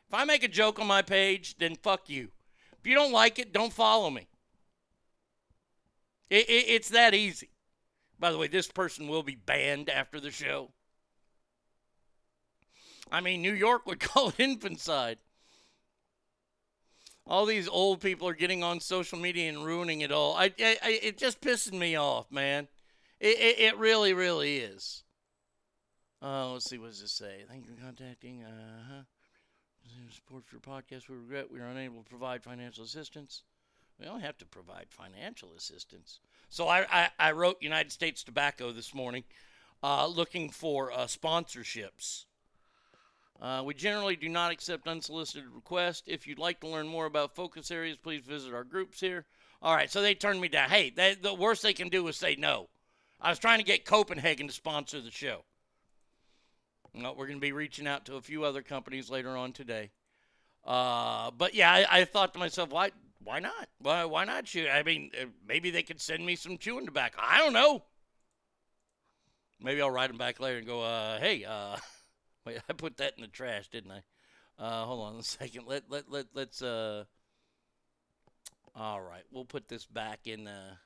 If 0.07 0.13
I 0.13 0.23
make 0.23 0.43
a 0.43 0.47
joke 0.47 0.79
on 0.79 0.87
my 0.87 1.01
page, 1.01 1.57
then 1.57 1.75
fuck 1.75 2.09
you. 2.09 2.29
If 2.79 2.85
you 2.85 2.95
don't 2.95 3.11
like 3.11 3.39
it, 3.39 3.51
don't 3.51 3.73
follow 3.73 4.09
me. 4.09 4.27
It, 6.29 6.47
it, 6.47 6.65
it's 6.69 6.89
that 6.89 7.13
easy. 7.13 7.49
By 8.19 8.31
the 8.31 8.37
way, 8.37 8.47
this 8.47 8.67
person 8.67 9.07
will 9.07 9.23
be 9.23 9.35
banned 9.35 9.89
after 9.89 10.19
the 10.19 10.31
show. 10.31 10.71
I 13.11 13.21
mean, 13.21 13.41
New 13.41 13.53
York 13.53 13.85
would 13.85 13.99
call 14.01 14.29
it 14.29 14.39
infanticide. 14.39 15.19
All 17.25 17.45
these 17.45 17.67
old 17.67 17.99
people 17.99 18.27
are 18.27 18.33
getting 18.33 18.63
on 18.63 18.79
social 18.79 19.19
media 19.19 19.49
and 19.49 19.65
ruining 19.65 20.01
it 20.01 20.11
all. 20.11 20.35
I, 20.35 20.45
I, 20.59 20.77
I 20.81 20.99
it 21.03 21.17
just 21.17 21.41
pisses 21.41 21.73
me 21.73 21.95
off, 21.95 22.31
man. 22.31 22.69
It, 23.19 23.37
it, 23.39 23.59
it 23.59 23.77
really, 23.77 24.13
really 24.13 24.59
is. 24.59 25.03
Uh, 26.21 26.51
let's 26.53 26.69
see, 26.69 26.77
what 26.77 26.89
does 26.89 27.01
it 27.01 27.09
say? 27.09 27.43
Thank 27.49 27.65
you 27.65 27.75
for 27.75 27.81
contacting. 27.81 28.43
Uh 28.43 28.83
huh. 28.89 29.01
Support 30.09 30.45
for 30.45 30.55
your 30.55 30.61
podcast. 30.61 31.09
We 31.09 31.15
regret 31.15 31.51
we 31.51 31.59
are 31.59 31.65
unable 31.67 32.03
to 32.03 32.09
provide 32.09 32.43
financial 32.43 32.83
assistance. 32.83 33.43
We 33.99 34.05
don't 34.05 34.21
have 34.21 34.37
to 34.37 34.45
provide 34.45 34.87
financial 34.89 35.49
assistance. 35.57 36.19
So 36.49 36.67
I, 36.67 36.85
I, 36.89 37.09
I 37.19 37.31
wrote 37.33 37.57
United 37.61 37.91
States 37.91 38.23
Tobacco 38.23 38.71
this 38.71 38.93
morning 38.93 39.23
uh, 39.83 40.07
looking 40.07 40.49
for 40.49 40.91
uh, 40.91 40.99
sponsorships. 41.05 42.25
Uh, 43.39 43.61
we 43.65 43.73
generally 43.73 44.15
do 44.15 44.29
not 44.29 44.51
accept 44.51 44.87
unsolicited 44.87 45.47
requests. 45.53 46.03
If 46.07 46.25
you'd 46.25 46.39
like 46.39 46.59
to 46.61 46.67
learn 46.67 46.87
more 46.87 47.05
about 47.05 47.35
focus 47.35 47.69
areas, 47.69 47.97
please 47.97 48.21
visit 48.21 48.53
our 48.53 48.63
groups 48.63 48.99
here. 48.99 49.25
All 49.61 49.75
right, 49.75 49.91
so 49.91 50.01
they 50.01 50.15
turned 50.15 50.41
me 50.41 50.47
down. 50.47 50.69
Hey, 50.69 50.89
they, 50.89 51.15
the 51.15 51.33
worst 51.33 51.63
they 51.63 51.73
can 51.73 51.89
do 51.89 52.07
is 52.07 52.17
say 52.17 52.35
no. 52.35 52.69
I 53.19 53.29
was 53.29 53.39
trying 53.39 53.59
to 53.59 53.65
get 53.65 53.85
Copenhagen 53.85 54.47
to 54.47 54.53
sponsor 54.53 55.01
the 55.01 55.11
show. 55.11 55.43
No, 56.93 57.11
we're 57.11 57.27
going 57.27 57.37
to 57.37 57.41
be 57.41 57.51
reaching 57.51 57.87
out 57.87 58.05
to 58.05 58.15
a 58.15 58.21
few 58.21 58.43
other 58.43 58.61
companies 58.61 59.09
later 59.09 59.35
on 59.35 59.51
today. 59.51 59.91
Uh, 60.65 61.31
but 61.31 61.53
yeah, 61.53 61.71
I, 61.71 61.99
I 61.99 62.05
thought 62.05 62.33
to 62.33 62.39
myself, 62.39 62.69
why, 62.69 62.91
why 63.23 63.39
not? 63.39 63.69
Why, 63.79 64.05
why 64.05 64.25
not 64.25 64.47
shoot? 64.47 64.67
I 64.71 64.83
mean, 64.83 65.11
uh, 65.19 65.25
maybe 65.47 65.69
they 65.69 65.83
could 65.83 66.01
send 66.01 66.25
me 66.25 66.35
some 66.35 66.57
chewing 66.57 66.85
tobacco. 66.85 67.19
I 67.21 67.39
don't 67.39 67.53
know. 67.53 67.83
Maybe 69.59 69.81
I'll 69.81 69.91
write 69.91 70.09
them 70.09 70.17
back 70.17 70.39
later 70.39 70.57
and 70.57 70.67
go, 70.67 70.81
uh, 70.81 71.19
hey, 71.19 71.43
uh, 71.43 71.77
wait, 72.45 72.59
I 72.69 72.73
put 72.73 72.97
that 72.97 73.13
in 73.17 73.21
the 73.21 73.27
trash, 73.27 73.69
didn't 73.69 73.91
I? 73.91 74.01
Uh, 74.59 74.85
hold 74.85 75.07
on 75.07 75.19
a 75.19 75.23
second. 75.23 75.67
Let 75.67 75.89
let 75.89 76.09
let 76.09 76.27
let's 76.33 76.61
uh. 76.61 77.03
All 78.75 79.01
right, 79.01 79.23
we'll 79.31 79.45
put 79.45 79.67
this 79.67 79.85
back 79.85 80.21
in 80.25 80.43
the. 80.43 80.77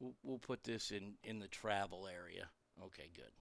We'll, 0.00 0.14
we'll 0.22 0.38
put 0.38 0.64
this 0.64 0.90
in 0.90 1.14
in 1.22 1.40
the 1.40 1.48
travel 1.48 2.06
area. 2.06 2.48
Okay, 2.84 3.10
good. 3.14 3.32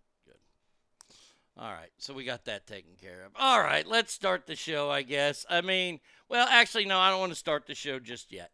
All 1.60 1.72
right, 1.72 1.90
so 1.98 2.14
we 2.14 2.24
got 2.24 2.46
that 2.46 2.68
taken 2.68 2.92
care 3.02 3.26
of. 3.26 3.32
All 3.36 3.60
right, 3.60 3.86
let's 3.88 4.14
start 4.14 4.46
the 4.46 4.56
show, 4.56 4.92
I 4.92 5.02
guess. 5.02 5.44
I 5.50 5.62
mean, 5.62 6.00
well, 6.30 6.48
actually, 6.48 6.86
no, 6.86 7.00
I 7.00 7.10
don't 7.10 7.20
want 7.20 7.32
to 7.32 7.38
start 7.38 7.66
the 7.66 7.74
show 7.74 7.98
just 7.98 8.32
yet. 8.32 8.52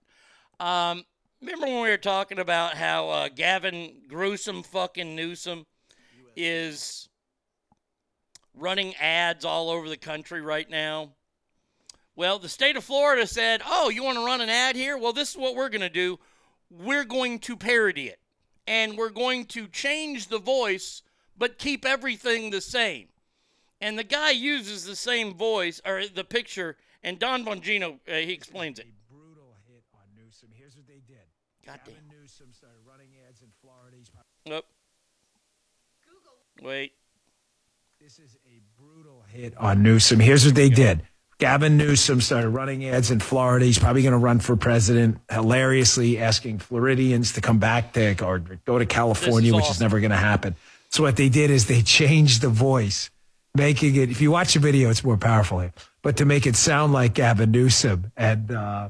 Um, 0.58 1.04
remember 1.42 1.66
when 1.66 1.82
we 1.82 1.90
were 1.90 1.98
talking 1.98 2.40
about 2.40 2.76
how 2.76 3.10
uh, 3.10 3.28
Gavin 3.28 4.04
Gruesome 4.08 4.64
fucking 4.64 5.18
Newsom 5.18 5.66
is 6.38 7.10
running 8.56 8.96
ads 8.96 9.44
all 9.44 9.70
over 9.70 9.90
the 9.90 9.98
country 9.98 10.42
right 10.42 10.70
now? 10.70 11.10
Well, 12.16 12.40
the 12.40 12.48
state 12.48 12.78
of 12.78 12.86
Florida 12.86 13.28
said, 13.28 13.62
oh, 13.66 13.90
you 13.90 14.02
want 14.02 14.18
to 14.18 14.26
run 14.26 14.40
an 14.40 14.50
ad 14.50 14.78
here? 14.78 14.98
Well, 14.98 15.12
this 15.12 15.32
is 15.32 15.38
what 15.38 15.56
we're 15.58 15.68
going 15.68 15.82
to 15.82 15.90
do. 15.90 16.20
We're 16.70 17.04
going 17.04 17.40
to 17.40 17.58
parody 17.58 18.08
it, 18.08 18.20
and 18.66 18.98
we're 18.98 19.10
going 19.10 19.44
to 19.48 19.68
change 19.68 20.28
the 20.28 20.40
voice 20.40 21.02
but 21.38 21.58
keep 21.58 21.86
everything 21.86 22.50
the 22.50 22.62
same. 22.62 23.08
And 23.82 24.00
the 24.00 24.04
guy 24.04 24.32
uses 24.32 24.86
the 24.86 24.96
same 24.96 25.34
voice 25.34 25.82
or 25.86 26.04
the 26.08 26.24
picture, 26.24 26.78
and 27.04 27.20
Dan 27.20 27.44
Bongino 27.44 28.00
uh, 28.08 28.14
he 28.16 28.32
explains 28.32 28.80
it. 28.80 28.88
brutal 29.10 29.54
hit 29.68 29.84
on 29.94 30.24
Newsom. 30.24 30.50
Here's 30.54 30.76
what 30.76 30.88
they 30.88 31.02
did. 31.06 31.28
Goddamn. 31.66 31.94
Gavin 31.94 32.20
Newsom 32.22 32.48
started 32.54 32.80
running 32.88 33.10
ads 33.28 33.42
in 33.42 33.50
Florida. 33.62 33.98
He's 33.98 34.10
Nope. 34.46 34.66
Wait. 36.62 36.94
This 38.02 38.20
is 38.20 38.38
a 38.46 38.62
brutal 38.82 39.24
hit 39.30 39.56
on 39.58 39.82
Newsom. 39.82 40.20
Here's 40.20 40.46
what 40.46 40.56
they 40.56 40.70
did. 40.70 41.04
Gavin 41.40 41.78
Newsom 41.78 42.22
started 42.22 42.50
running 42.50 42.86
ads 42.86 43.12
in 43.12 43.20
Florida. 43.20 43.66
He's 43.66 43.80
probably 43.80 44.02
going 44.02 44.14
to 44.14 44.18
run 44.18 44.40
for 44.40 44.56
president, 44.56 45.20
hilariously 45.32 46.20
asking 46.20 46.60
Floridians 46.60 47.34
to 47.34 47.42
come 47.42 47.60
back 47.60 47.94
to 47.94 48.24
or 48.26 48.40
go 48.40 48.78
to 48.78 48.86
California, 48.86 49.54
which 49.54 49.70
is 49.70 49.82
never 49.82 50.00
going 50.00 50.12
to 50.12 50.18
happen. 50.18 50.56
So 50.94 51.02
what 51.02 51.16
they 51.16 51.28
did 51.28 51.50
is 51.50 51.66
they 51.66 51.82
changed 51.82 52.42
the 52.42 52.50
voice, 52.50 53.10
making 53.56 53.96
it. 53.96 54.12
If 54.12 54.22
you 54.22 54.30
watch 54.30 54.54
the 54.54 54.60
video, 54.60 54.92
it's 54.92 55.04
more 55.04 55.18
powerful. 55.18 55.68
But 56.04 56.18
to 56.18 56.26
make 56.26 56.46
it 56.46 56.56
sound 56.56 56.94
like 56.94 57.16
Gavin 57.16 57.50
Newsom, 57.50 58.12
and 58.16 58.52
uh, 58.52 58.90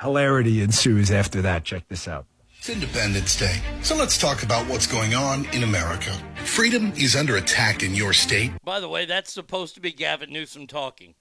hilarity 0.00 0.62
ensues 0.62 1.10
after 1.10 1.42
that. 1.42 1.64
Check 1.64 1.86
this 1.88 2.08
out. 2.08 2.24
It's 2.58 2.70
Independence 2.70 3.36
Day, 3.38 3.60
so 3.82 3.94
let's 3.94 4.16
talk 4.16 4.42
about 4.42 4.66
what's 4.70 4.86
going 4.86 5.12
on 5.12 5.44
in 5.52 5.64
America. 5.64 6.16
Freedom 6.46 6.94
is 6.96 7.14
under 7.14 7.36
attack 7.36 7.82
in 7.82 7.94
your 7.94 8.14
state. 8.14 8.52
By 8.64 8.80
the 8.80 8.88
way, 8.88 9.04
that's 9.04 9.30
supposed 9.30 9.74
to 9.74 9.82
be 9.82 9.92
Gavin 9.92 10.32
Newsom 10.32 10.66
talking. 10.66 11.14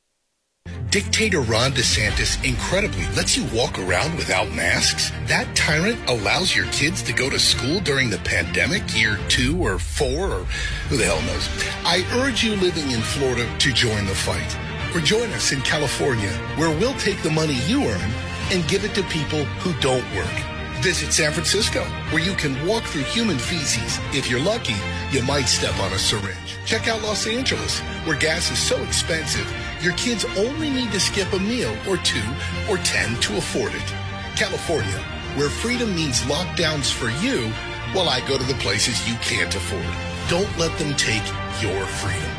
Dictator 0.89 1.41
Ron 1.41 1.71
DeSantis 1.71 2.43
incredibly 2.47 3.05
lets 3.15 3.35
you 3.35 3.45
walk 3.53 3.77
around 3.77 4.15
without 4.15 4.49
masks. 4.53 5.11
That 5.25 5.53
tyrant 5.55 5.99
allows 6.09 6.55
your 6.55 6.65
kids 6.67 7.03
to 7.03 7.13
go 7.13 7.29
to 7.29 7.37
school 7.37 7.81
during 7.81 8.09
the 8.09 8.19
pandemic, 8.19 8.97
year 8.97 9.19
two 9.27 9.61
or 9.61 9.79
four, 9.79 10.31
or 10.31 10.43
who 10.89 10.97
the 10.97 11.03
hell 11.03 11.21
knows. 11.23 11.49
I 11.83 12.05
urge 12.23 12.43
you 12.43 12.55
living 12.55 12.89
in 12.91 13.01
Florida 13.01 13.45
to 13.59 13.73
join 13.73 14.05
the 14.05 14.15
fight. 14.15 14.57
Or 14.95 15.01
join 15.01 15.29
us 15.31 15.51
in 15.51 15.61
California, 15.61 16.31
where 16.55 16.75
we'll 16.79 16.97
take 16.97 17.21
the 17.21 17.31
money 17.31 17.59
you 17.67 17.83
earn 17.83 18.11
and 18.51 18.67
give 18.69 18.85
it 18.85 18.95
to 18.95 19.03
people 19.03 19.43
who 19.59 19.73
don't 19.81 20.05
work. 20.15 20.56
Visit 20.81 21.11
San 21.11 21.31
Francisco, 21.31 21.83
where 22.11 22.23
you 22.23 22.33
can 22.33 22.65
walk 22.65 22.83
through 22.83 23.01
human 23.03 23.39
feces. 23.39 23.99
If 24.13 24.29
you're 24.29 24.39
lucky, 24.39 24.75
you 25.11 25.23
might 25.23 25.45
step 25.45 25.77
on 25.79 25.91
a 25.91 25.97
syringe. 25.97 26.55
Check 26.65 26.87
out 26.87 27.01
Los 27.01 27.25
Angeles, 27.25 27.79
where 28.05 28.17
gas 28.17 28.51
is 28.51 28.59
so 28.59 28.81
expensive, 28.83 29.51
your 29.81 29.93
kids 29.93 30.25
only 30.37 30.69
need 30.69 30.91
to 30.91 30.99
skip 30.99 31.31
a 31.33 31.39
meal 31.39 31.75
or 31.89 31.97
two 31.97 32.23
or 32.69 32.77
ten 32.77 33.19
to 33.21 33.37
afford 33.37 33.73
it. 33.73 33.93
California, 34.35 34.99
where 35.35 35.49
freedom 35.49 35.95
means 35.95 36.21
lockdowns 36.21 36.91
for 36.91 37.09
you, 37.25 37.49
while 37.93 38.09
I 38.09 38.19
go 38.27 38.37
to 38.37 38.43
the 38.43 38.53
places 38.55 39.07
you 39.09 39.15
can't 39.15 39.53
afford. 39.55 39.85
Don't 40.29 40.57
let 40.59 40.77
them 40.77 40.95
take 40.95 41.25
your 41.61 41.85
freedom. 41.85 42.31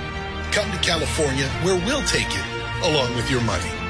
Come 0.53 0.71
to 0.71 0.79
California, 0.79 1.49
where 1.65 1.77
we'll 1.87 2.07
take 2.07 2.31
it, 2.31 2.85
along 2.85 3.17
with 3.17 3.31
your 3.31 3.43
money. 3.43 3.88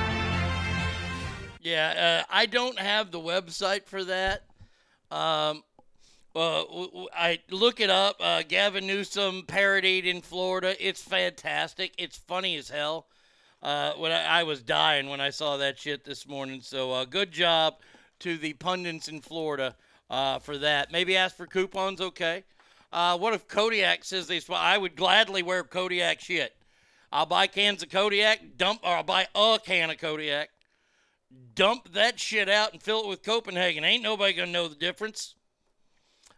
Yeah, 1.69 2.23
uh, 2.25 2.33
I 2.33 2.47
don't 2.47 2.79
have 2.79 3.11
the 3.11 3.21
website 3.21 3.85
for 3.85 4.03
that. 4.05 4.45
Um, 5.11 5.63
uh, 6.35 6.63
I 7.15 7.41
look 7.51 7.81
it 7.81 7.91
up. 7.91 8.17
Uh, 8.21 8.43
Gavin 8.49 8.87
Newsom 8.87 9.43
parodied 9.47 10.07
in 10.07 10.23
Florida. 10.23 10.75
It's 10.81 11.03
fantastic. 11.03 11.93
It's 11.99 12.17
funny 12.17 12.57
as 12.57 12.71
hell. 12.71 13.05
Uh, 13.63 13.93
when 13.99 14.13
I, 14.13 14.41
I 14.41 14.43
was 14.45 14.63
dying 14.63 15.11
when 15.11 15.21
I 15.21 15.29
saw 15.29 15.59
that 15.59 15.79
shit 15.79 16.07
this 16.07 16.27
morning. 16.27 16.63
So 16.63 16.93
uh, 16.93 17.05
good 17.05 17.33
job 17.33 17.75
to 18.21 18.39
the 18.39 18.55
pundits 18.55 19.09
in 19.09 19.21
Florida 19.21 19.77
uh, 20.09 20.39
for 20.39 20.57
that. 20.57 20.91
Maybe 20.91 21.19
ask 21.19 21.37
for 21.37 21.47
coupons. 21.47 22.01
Okay. 22.01 22.45
Uh, 22.95 23.19
what 23.19 23.35
if 23.35 23.47
Kodiak 23.47 24.05
says 24.05 24.27
they? 24.27 24.41
I 24.51 24.79
would 24.79 24.97
gladly 24.97 25.43
wear 25.43 25.65
Kodiak 25.65 26.21
shit. 26.21 26.55
I'll 27.13 27.27
buy 27.27 27.47
cans 27.47 27.83
of 27.83 27.91
Kodiak, 27.91 28.57
dump, 28.57 28.81
or 28.83 28.97
I'll 28.97 29.03
buy 29.03 29.27
a 29.35 29.59
can 29.63 29.91
of 29.91 29.99
Kodiak, 29.99 30.49
dump 31.55 31.93
that 31.93 32.19
shit 32.19 32.49
out 32.49 32.73
and 32.73 32.83
fill 32.83 33.03
it 33.03 33.09
with 33.09 33.23
Copenhagen. 33.23 33.85
Ain't 33.85 34.03
nobody 34.03 34.33
gonna 34.33 34.51
know 34.51 34.69
the 34.69 34.75
difference. 34.75 35.35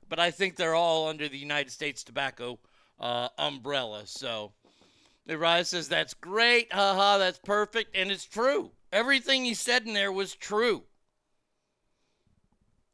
But 0.08 0.18
I 0.18 0.30
think 0.30 0.56
they're 0.56 0.74
all 0.74 1.08
under 1.08 1.28
the 1.28 1.38
United 1.38 1.70
States 1.70 2.02
tobacco 2.02 2.58
uh, 2.98 3.28
umbrella. 3.38 4.02
So 4.06 4.52
Rise 5.28 5.68
says 5.68 5.88
that's 5.88 6.14
great, 6.14 6.72
haha, 6.72 7.18
that's 7.18 7.38
perfect, 7.38 7.96
and 7.96 8.10
it's 8.10 8.24
true. 8.24 8.72
Everything 8.92 9.44
he 9.44 9.54
said 9.54 9.86
in 9.86 9.94
there 9.94 10.10
was 10.10 10.34
true. 10.34 10.82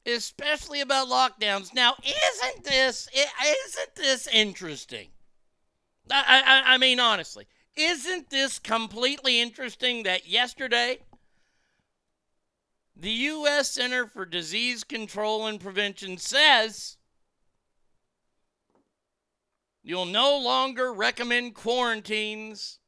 Especially 0.05 0.81
about 0.81 1.09
lockdowns. 1.09 1.75
Now, 1.75 1.95
isn't 2.05 2.65
this 2.65 3.09
isn't 3.15 3.95
this 3.97 4.29
interesting? 4.29 5.09
I, 6.11 6.43
I, 6.67 6.75
I 6.75 6.79
mean, 6.79 7.01
honestly, 7.01 7.47
isn't 7.75 8.31
this 8.31 8.59
completely 8.59 9.41
interesting 9.41 10.05
that 10.05 10.29
yesterday 10.29 11.01
the 12.99 13.11
U.S. 13.11 13.73
Center 13.73 14.07
for 14.07 14.25
Disease 14.25 14.83
Control 14.83 15.47
and 15.47 15.61
Prevention 15.61 16.17
says 16.17 16.97
you'll 19.83 20.07
no 20.07 20.39
longer 20.39 20.93
recommend 20.93 21.55
quarantines 21.55 22.79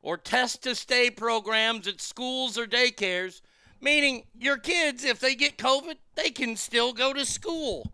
or 0.00 0.16
test 0.16 0.62
to 0.62 0.74
stay 0.74 1.10
programs 1.10 1.88
at 1.88 2.00
schools 2.00 2.56
or 2.56 2.66
daycares, 2.66 3.40
meaning 3.80 4.24
your 4.38 4.56
kids, 4.56 5.04
if 5.04 5.18
they 5.18 5.34
get 5.34 5.58
COVID, 5.58 5.96
they 6.14 6.30
can 6.30 6.56
still 6.56 6.92
go 6.92 7.12
to 7.12 7.24
school. 7.26 7.92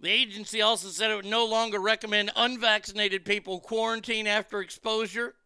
The 0.00 0.10
agency 0.10 0.60
also 0.60 0.88
said 0.88 1.12
it 1.12 1.16
would 1.16 1.24
no 1.24 1.46
longer 1.46 1.80
recommend 1.80 2.32
unvaccinated 2.34 3.24
people 3.24 3.60
quarantine 3.60 4.26
after 4.26 4.60
exposure 4.60 5.36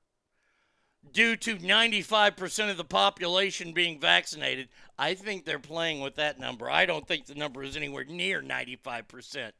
due 1.13 1.37
to 1.37 1.57
95% 1.57 2.71
of 2.71 2.77
the 2.77 2.85
population 2.85 3.73
being 3.73 4.01
vaccinated. 4.01 4.69
I 4.99 5.15
think 5.15 5.45
they're 5.45 5.59
playing 5.59 6.01
with 6.01 6.17
that 6.17 6.39
number. 6.39 6.71
I 6.71 6.87
don't 6.87 7.07
think 7.07 7.27
the 7.27 7.35
number 7.35 7.63
is 7.63 7.77
anywhere 7.77 8.05
near 8.05 8.43
95%. 8.43 9.53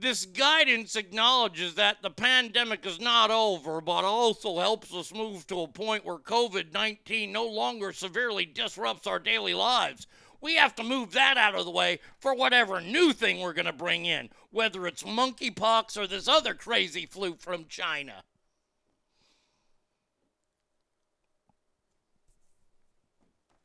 This 0.00 0.26
guidance 0.26 0.94
acknowledges 0.94 1.74
that 1.74 2.02
the 2.02 2.10
pandemic 2.10 2.86
is 2.86 3.00
not 3.00 3.32
over, 3.32 3.80
but 3.80 4.04
also 4.04 4.60
helps 4.60 4.94
us 4.94 5.12
move 5.12 5.44
to 5.48 5.62
a 5.62 5.68
point 5.68 6.04
where 6.04 6.18
COVID 6.18 6.72
19 6.72 7.32
no 7.32 7.44
longer 7.46 7.92
severely 7.92 8.46
disrupts 8.46 9.08
our 9.08 9.18
daily 9.18 9.54
lives. 9.54 10.06
We 10.40 10.54
have 10.54 10.76
to 10.76 10.84
move 10.84 11.12
that 11.12 11.36
out 11.36 11.56
of 11.56 11.64
the 11.64 11.72
way 11.72 11.98
for 12.20 12.32
whatever 12.32 12.80
new 12.80 13.12
thing 13.12 13.40
we're 13.40 13.52
going 13.52 13.66
to 13.66 13.72
bring 13.72 14.06
in, 14.06 14.30
whether 14.52 14.86
it's 14.86 15.02
monkeypox 15.02 15.96
or 15.96 16.06
this 16.06 16.28
other 16.28 16.54
crazy 16.54 17.04
flu 17.04 17.34
from 17.34 17.64
China. 17.68 18.22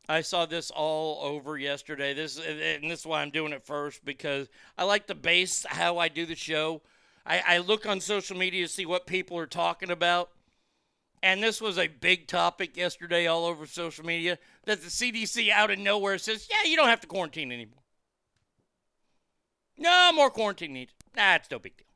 I 0.09 0.21
saw 0.21 0.45
this 0.45 0.69
all 0.69 1.23
over 1.23 1.57
yesterday. 1.57 2.13
This 2.13 2.37
and 2.37 2.89
this 2.89 3.01
is 3.01 3.05
why 3.05 3.21
I'm 3.21 3.29
doing 3.29 3.53
it 3.53 3.63
first 3.63 4.03
because 4.03 4.49
I 4.77 4.83
like 4.83 5.07
to 5.07 5.15
base 5.15 5.65
how 5.67 5.97
I 5.97 6.09
do 6.09 6.25
the 6.25 6.35
show. 6.35 6.81
I, 7.25 7.41
I 7.45 7.57
look 7.59 7.85
on 7.85 8.01
social 8.01 8.37
media 8.37 8.67
to 8.67 8.71
see 8.71 8.85
what 8.85 9.07
people 9.07 9.37
are 9.37 9.47
talking 9.47 9.91
about. 9.91 10.29
And 11.21 11.41
this 11.41 11.61
was 11.61 11.77
a 11.77 11.87
big 11.87 12.27
topic 12.27 12.75
yesterday 12.75 13.27
all 13.27 13.45
over 13.45 13.65
social 13.65 14.05
media 14.05 14.37
that 14.65 14.81
the 14.81 14.89
CDC 14.89 15.49
out 15.49 15.71
of 15.71 15.79
nowhere 15.79 16.17
says, 16.17 16.49
yeah, 16.51 16.69
you 16.69 16.75
don't 16.75 16.89
have 16.89 16.99
to 16.99 17.07
quarantine 17.07 17.49
anymore. 17.49 17.79
No 19.77 20.11
more 20.13 20.29
quarantine 20.29 20.73
needs. 20.73 20.91
Nah, 21.15 21.35
it's 21.35 21.49
no 21.49 21.59
big 21.59 21.77
deal. 21.77 21.87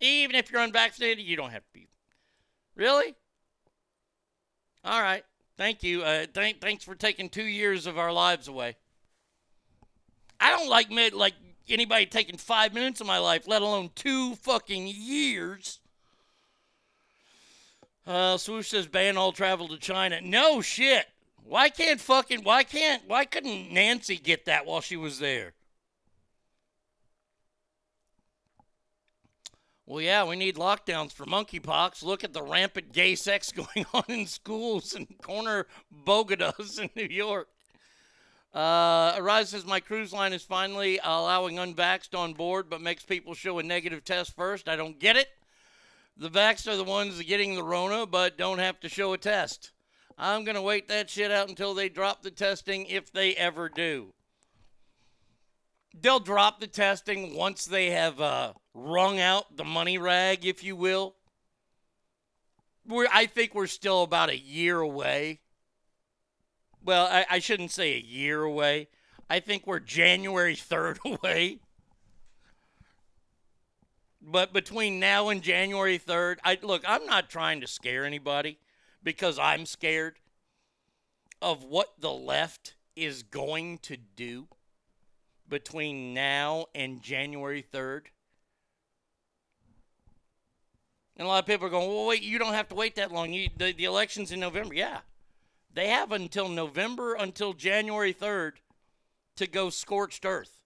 Even 0.00 0.36
if 0.36 0.52
you're 0.52 0.60
unvaccinated, 0.60 1.24
you 1.24 1.34
don't 1.34 1.50
have 1.50 1.64
to 1.64 1.72
be. 1.72 1.88
Really? 2.76 3.14
All 4.84 5.00
right. 5.00 5.24
Thank 5.56 5.82
you. 5.82 6.02
Uh, 6.02 6.26
th- 6.32 6.56
thanks 6.60 6.84
for 6.84 6.94
taking 6.94 7.28
two 7.28 7.44
years 7.44 7.86
of 7.86 7.98
our 7.98 8.12
lives 8.12 8.48
away. 8.48 8.76
I 10.40 10.50
don't 10.50 10.68
like 10.68 10.88
like 11.14 11.34
anybody 11.68 12.06
taking 12.06 12.36
five 12.36 12.74
minutes 12.74 13.00
of 13.00 13.06
my 13.06 13.18
life, 13.18 13.46
let 13.46 13.62
alone 13.62 13.90
two 13.94 14.34
fucking 14.36 14.88
years. 14.88 15.80
Uh, 18.06 18.36
Swoosh 18.36 18.68
says 18.68 18.86
ban 18.86 19.16
all 19.16 19.32
travel 19.32 19.68
to 19.68 19.78
China. 19.78 20.20
No 20.20 20.60
shit. 20.60 21.06
Why 21.44 21.68
can't 21.68 22.00
fucking 22.00 22.42
why 22.42 22.64
can't 22.64 23.02
why 23.06 23.24
couldn't 23.24 23.72
Nancy 23.72 24.16
get 24.16 24.46
that 24.46 24.66
while 24.66 24.80
she 24.80 24.96
was 24.96 25.18
there? 25.18 25.52
Well, 29.86 30.00
yeah, 30.00 30.24
we 30.24 30.36
need 30.36 30.56
lockdowns 30.56 31.12
for 31.12 31.26
monkeypox. 31.26 32.02
Look 32.02 32.24
at 32.24 32.32
the 32.32 32.42
rampant 32.42 32.92
gay 32.92 33.14
sex 33.14 33.52
going 33.74 33.86
on 33.92 34.04
in 34.08 34.26
schools 34.26 34.94
and 34.94 35.06
corner 35.20 35.66
bodegas 36.06 36.78
in 36.78 36.88
New 36.96 37.08
York. 37.14 37.48
Uh, 38.54 39.14
Arise 39.18 39.50
says 39.50 39.66
my 39.66 39.80
cruise 39.80 40.12
line 40.12 40.32
is 40.32 40.42
finally 40.42 41.00
allowing 41.02 41.56
unvaxxed 41.56 42.16
on 42.16 42.32
board, 42.32 42.70
but 42.70 42.80
makes 42.80 43.04
people 43.04 43.34
show 43.34 43.58
a 43.58 43.62
negative 43.62 44.04
test 44.04 44.34
first. 44.34 44.68
I 44.68 44.76
don't 44.76 44.98
get 44.98 45.16
it. 45.16 45.28
The 46.16 46.30
vaxxed 46.30 46.68
are 46.68 46.76
the 46.76 46.84
ones 46.84 47.20
getting 47.22 47.54
the 47.54 47.64
Rona, 47.64 48.06
but 48.06 48.38
don't 48.38 48.60
have 48.60 48.78
to 48.80 48.88
show 48.88 49.12
a 49.12 49.18
test. 49.18 49.72
I'm 50.16 50.44
going 50.44 50.54
to 50.54 50.62
wait 50.62 50.86
that 50.88 51.10
shit 51.10 51.32
out 51.32 51.48
until 51.48 51.74
they 51.74 51.88
drop 51.88 52.22
the 52.22 52.30
testing, 52.30 52.86
if 52.86 53.12
they 53.12 53.34
ever 53.34 53.68
do. 53.68 54.14
They'll 55.92 56.20
drop 56.20 56.60
the 56.60 56.68
testing 56.68 57.34
once 57.34 57.64
they 57.64 57.90
have 57.90 58.20
uh, 58.20 58.52
wrung 58.74 59.20
out 59.20 59.56
the 59.56 59.64
money 59.64 59.98
rag, 59.98 60.44
if 60.44 60.64
you 60.64 60.76
will. 60.76 61.14
We're, 62.86 63.06
I 63.12 63.26
think 63.26 63.54
we're 63.54 63.68
still 63.68 64.02
about 64.02 64.28
a 64.28 64.36
year 64.36 64.80
away. 64.80 65.40
Well, 66.84 67.06
I, 67.06 67.24
I 67.30 67.38
shouldn't 67.38 67.70
say 67.70 67.94
a 67.94 68.00
year 68.00 68.42
away. 68.42 68.88
I 69.30 69.40
think 69.40 69.66
we're 69.66 69.80
January 69.80 70.56
3rd 70.56 70.98
away. 71.04 71.60
But 74.20 74.52
between 74.52 74.98
now 75.00 75.28
and 75.28 75.42
January 75.42 75.98
3rd, 75.98 76.38
I 76.44 76.58
look, 76.62 76.82
I'm 76.86 77.04
not 77.06 77.28
trying 77.28 77.60
to 77.60 77.66
scare 77.66 78.04
anybody 78.04 78.58
because 79.02 79.38
I'm 79.38 79.66
scared 79.66 80.18
of 81.42 81.62
what 81.62 82.00
the 82.00 82.12
left 82.12 82.74
is 82.96 83.22
going 83.22 83.78
to 83.78 83.98
do 83.98 84.48
between 85.46 86.14
now 86.14 86.66
and 86.74 87.02
January 87.02 87.62
3rd. 87.62 88.06
And 91.16 91.26
a 91.26 91.28
lot 91.28 91.44
of 91.44 91.46
people 91.46 91.66
are 91.66 91.70
going, 91.70 91.88
well, 91.88 92.06
wait, 92.06 92.22
you 92.22 92.38
don't 92.38 92.54
have 92.54 92.68
to 92.70 92.74
wait 92.74 92.96
that 92.96 93.12
long. 93.12 93.32
You, 93.32 93.48
the, 93.56 93.72
the 93.72 93.84
election's 93.84 94.32
in 94.32 94.40
November. 94.40 94.74
Yeah. 94.74 94.98
They 95.72 95.88
have 95.88 96.12
until 96.12 96.48
November, 96.48 97.14
until 97.14 97.52
January 97.52 98.12
3rd 98.12 98.52
to 99.36 99.46
go 99.46 99.70
scorched 99.70 100.24
earth. 100.24 100.58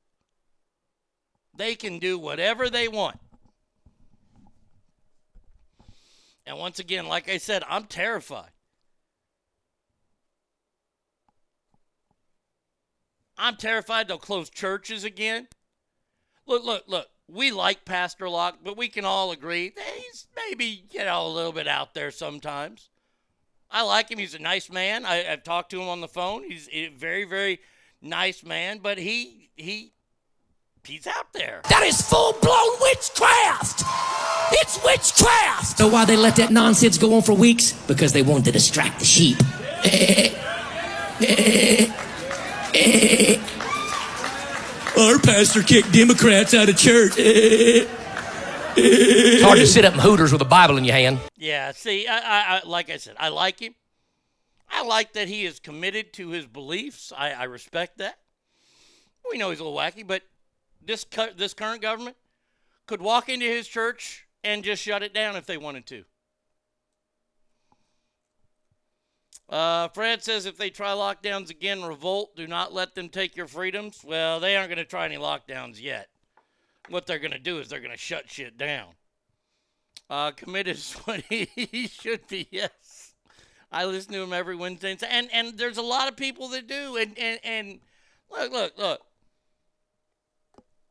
They 1.55 1.75
can 1.75 1.99
do 1.99 2.19
whatever 2.19 2.71
they 2.71 2.89
want. 2.89 3.19
And 6.47 6.59
once 6.59 6.79
again, 6.79 7.07
like 7.07 7.29
I 7.29 7.37
said, 7.37 7.63
I'm 7.69 7.85
terrified. 7.85 8.51
I'm 13.37 13.57
terrified 13.57 14.09
they'll 14.09 14.19
close 14.19 14.49
churches 14.49 15.05
again. 15.05 15.49
Look, 16.47 16.65
look, 16.65 16.85
look. 16.87 17.09
We 17.31 17.51
like 17.51 17.85
Pastor 17.85 18.29
Locke, 18.29 18.59
but 18.65 18.77
we 18.77 18.89
can 18.89 19.05
all 19.05 19.33
agree 19.33 19.71
that 19.71 19.85
he's 19.85 20.27
maybe, 20.35 20.85
you 20.91 21.05
know, 21.05 21.27
a 21.27 21.29
little 21.29 21.53
bit 21.53 21.69
out 21.69 21.93
there 21.95 22.11
sometimes. 22.11 22.89
I 23.71 23.83
like 23.83 24.11
him. 24.11 24.19
He's 24.19 24.35
a 24.35 24.39
nice 24.39 24.71
man. 24.71 25.05
I, 25.05 25.17
have 25.17 25.45
talked 25.45 25.71
to 25.73 25.81
him 25.81 25.89
on 25.89 26.01
the 26.01 26.09
phone. 26.09 26.43
He's 26.45 26.69
a 26.73 26.89
very, 26.89 27.25
very 27.25 27.61
nice 28.01 28.43
man, 28.43 28.79
but 28.79 28.99
he 28.99 29.51
he 29.57 29.93
he's 30.85 31.07
out 31.07 31.33
there. 31.35 31.61
That 31.69 31.83
is 31.83 32.01
full 32.01 32.33
blown 32.41 32.81
witchcraft! 32.81 33.83
It's 34.53 34.83
witchcraft! 34.83 35.77
So 35.77 35.89
why 35.89 36.07
they 36.07 36.17
let 36.17 36.37
that 36.37 36.51
nonsense 36.51 36.97
go 36.97 37.15
on 37.15 37.23
for 37.23 37.35
weeks? 37.35 37.73
Because 37.87 38.13
they 38.13 38.23
want 38.23 38.47
to 38.47 38.53
distract 38.53 39.01
the 39.01 39.05
sheep. 39.05 39.37
Our 44.99 45.19
pastor 45.21 45.63
kicked 45.63 45.93
Democrats 45.93 46.55
out 46.55 46.69
of 46.69 46.77
church. 46.77 47.13
It's 48.81 49.43
hard 49.43 49.59
to 49.59 49.67
sit 49.67 49.85
up 49.85 49.95
in 49.95 50.01
Hooters 50.01 50.33
with 50.33 50.43
a 50.43 50.45
Bible 50.45 50.77
in 50.77 50.85
your 50.85 50.97
hand. 50.97 51.21
Yeah, 51.37 51.71
see, 51.71 52.09
I, 52.09 52.17
I, 52.17 52.57
I 52.57 52.63
like 52.67 52.91
I 52.91 52.97
said, 52.97 53.15
I 53.17 53.29
like 53.29 53.61
him. 53.61 53.77
I 54.69 54.83
like 54.83 55.13
that 55.13 55.29
he 55.29 55.45
is 55.45 55.61
committed 55.61 56.13
to 56.15 56.31
his 56.31 56.47
beliefs. 56.47 57.13
I, 57.17 57.31
I 57.31 57.45
respect 57.45 57.99
that. 57.99 58.19
We 59.31 59.39
know 59.39 59.51
he's 59.51 59.61
a 59.61 59.65
little 59.65 59.79
wacky, 59.79 60.05
but 60.07 60.23
this 60.85 61.05
cu- 61.05 61.33
this 61.37 61.55
current 61.55 61.81
government 61.81 62.17
could 62.87 63.01
walk 63.01 63.29
into 63.29 63.47
his 63.47 63.69
church 63.69 64.27
and 64.43 64.65
just 64.65 64.83
shut 64.83 65.05
it 65.05 65.15
down 65.15 65.37
if 65.37 65.47
they 65.47 65.59
wanted 65.59 65.87
to. 65.87 66.05
Uh, 69.49 69.89
Fred 69.89 70.23
says 70.23 70.45
if 70.45 70.59
they 70.59 70.69
try 70.69 70.91
lockdowns 70.91 71.51
again, 71.51 71.83
revolt. 71.83 72.37
Do 72.37 72.47
not 72.47 72.75
let 72.75 72.95
them 72.95 73.09
take 73.09 73.37
your 73.37 73.47
freedoms. 73.47 74.03
Well, 74.05 74.41
they 74.41 74.57
aren't 74.57 74.69
going 74.69 74.79
to 74.79 74.85
try 74.85 75.07
any 75.07 75.17
lockdowns 75.17 75.81
yet. 75.81 76.09
What 76.89 77.07
they're 77.07 77.19
going 77.19 77.33
to 77.33 77.39
do 77.39 77.59
is 77.59 77.69
they're 77.69 77.81
going 77.81 77.91
to 77.91 77.97
shut 77.97 78.31
shit 78.31 78.59
down. 78.59 78.89
Uh, 80.11 80.33
committed 80.33 80.77
is 80.77 80.93
what 81.05 81.21
he 81.21 81.87
should 81.87 82.27
be. 82.29 82.49
Yes, 82.51 83.15
I 83.73 83.85
listen 83.85 84.13
to 84.13 84.23
him 84.23 84.33
every 84.33 84.57
Wednesday, 84.57 84.93
and 84.93 85.03
and, 85.05 85.29
and 85.33 85.59
there's 85.59 85.79
a 85.79 85.83
lot 85.83 86.09
of 86.09 86.17
people 86.17 86.49
that 86.49 86.67
do. 86.67 86.97
And 86.97 87.19
and, 87.19 87.41
and 87.45 87.81
look, 88.31 88.53
look, 88.53 88.79
look. 88.79 89.01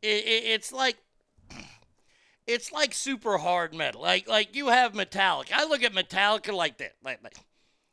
It, 0.01 0.25
it, 0.25 0.43
it's 0.45 0.71
like 0.71 0.97
it's 2.47 2.71
like 2.71 2.93
super 2.93 3.37
hard 3.37 3.73
metal. 3.73 4.01
Like 4.01 4.27
like 4.27 4.55
you 4.55 4.67
have 4.67 4.93
Metallica. 4.93 5.53
I 5.53 5.65
look 5.65 5.83
at 5.83 5.93
Metallica 5.93 6.53
like 6.53 6.77
that. 6.77 6.93
Like, 7.03 7.23
like 7.23 7.37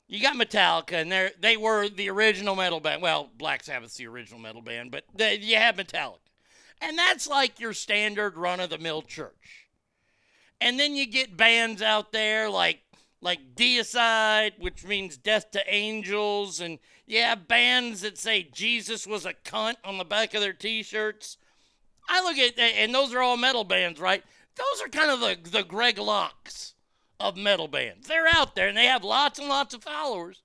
you 0.07 0.21
got 0.21 0.37
Metallica, 0.37 0.95
and 0.95 1.11
they 1.11 1.31
they 1.40 1.57
were 1.57 1.88
the 1.88 2.11
original 2.11 2.57
metal 2.57 2.81
band. 2.81 3.03
Well, 3.03 3.31
Black 3.37 3.62
Sabbath's 3.62 3.97
the 3.97 4.07
original 4.07 4.40
metal 4.40 4.61
band, 4.61 4.90
but 4.90 5.05
they, 5.14 5.38
you 5.38 5.57
have 5.57 5.77
Metallica, 5.77 6.19
and 6.81 6.99
that's 6.99 7.27
like 7.27 7.59
your 7.59 7.73
standard 7.73 8.37
run 8.37 8.61
of 8.61 8.71
the 8.71 8.79
mill 8.79 9.03
church. 9.03 9.69
And 10.61 10.79
then 10.79 10.95
you 10.95 11.07
get 11.07 11.37
bands 11.37 11.83
out 11.83 12.12
there 12.12 12.51
like 12.51 12.81
like 13.21 13.55
Deicide, 13.55 14.59
which 14.59 14.85
means 14.85 15.17
death 15.17 15.51
to 15.53 15.62
angels, 15.67 16.61
and 16.61 16.79
yeah, 17.07 17.35
bands 17.35 18.03
that 18.03 18.19
say 18.19 18.43
Jesus 18.53 19.07
was 19.07 19.25
a 19.25 19.33
cunt 19.33 19.77
on 19.85 19.97
the 19.97 20.05
back 20.05 20.35
of 20.35 20.40
their 20.43 20.53
T-shirts. 20.53 21.38
I 22.09 22.23
look 22.23 22.37
at 22.37 22.59
and 22.59 22.95
those 22.95 23.14
are 23.14 23.23
all 23.23 23.38
metal 23.38 23.64
bands, 23.64 23.99
right? 23.99 24.23
Those 24.57 24.83
are 24.85 24.88
kind 24.90 25.11
of 25.11 25.21
the 25.21 25.51
the 25.51 25.64
Greg 25.64 25.97
Lockes 25.97 26.74
of 27.20 27.37
metal 27.37 27.68
bands. 27.68 28.09
They're 28.09 28.29
out 28.29 28.55
there 28.55 28.68
and 28.68 28.77
they 28.77 28.87
have 28.87 29.05
lots 29.05 29.38
and 29.38 29.48
lots 29.48 29.74
of 29.74 29.83
followers. 29.83 30.42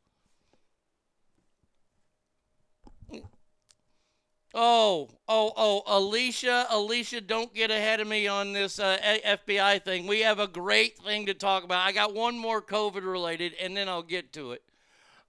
Oh, 4.53 5.09
oh, 5.27 5.53
oh, 5.55 5.83
Alicia, 5.85 6.65
Alicia, 6.71 7.21
don't 7.21 7.53
get 7.53 7.69
ahead 7.69 7.99
of 7.99 8.07
me 8.07 8.27
on 8.27 8.53
this 8.53 8.79
uh, 8.79 8.97
FBI 9.23 9.83
thing. 9.83 10.07
We 10.07 10.21
have 10.21 10.39
a 10.39 10.47
great 10.47 10.97
thing 10.97 11.27
to 11.27 11.35
talk 11.35 11.63
about. 11.63 11.85
I 11.85 11.91
got 11.91 12.15
one 12.15 12.35
more 12.35 12.59
COVID 12.59 13.03
related, 13.05 13.53
and 13.61 13.77
then 13.77 13.87
I'll 13.87 14.01
get 14.01 14.33
to 14.33 14.53
it. 14.53 14.63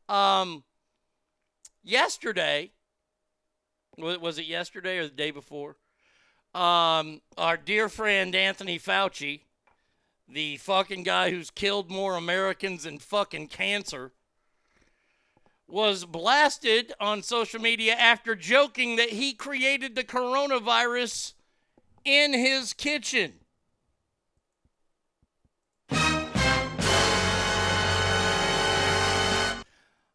Um, 0.09 0.64
yesterday, 1.83 2.70
was 3.98 4.38
it 4.38 4.46
yesterday 4.46 4.96
or 4.96 5.05
the 5.05 5.11
day 5.11 5.31
before? 5.31 5.76
Um, 6.55 7.20
our 7.37 7.59
dear 7.59 7.90
friend 7.90 8.35
Anthony 8.35 8.79
Fauci, 8.79 9.42
the 10.33 10.57
fucking 10.59 11.03
guy 11.03 11.31
who's 11.31 11.51
killed 11.51 11.90
more 11.90 12.16
Americans 12.16 12.85
than 12.85 12.99
fucking 12.99 13.49
cancer, 13.49 14.12
was 15.66 16.05
blasted 16.05 16.93
on 17.01 17.23
social 17.23 17.61
media 17.61 17.95
after 17.95 18.35
joking 18.35 18.97
that 18.97 19.11
he 19.11 19.33
created 19.33 19.95
the 19.95 20.05
coronavirus 20.05 21.35
in 22.05 22.33
his 22.33 22.73
kitchen. 22.73 23.35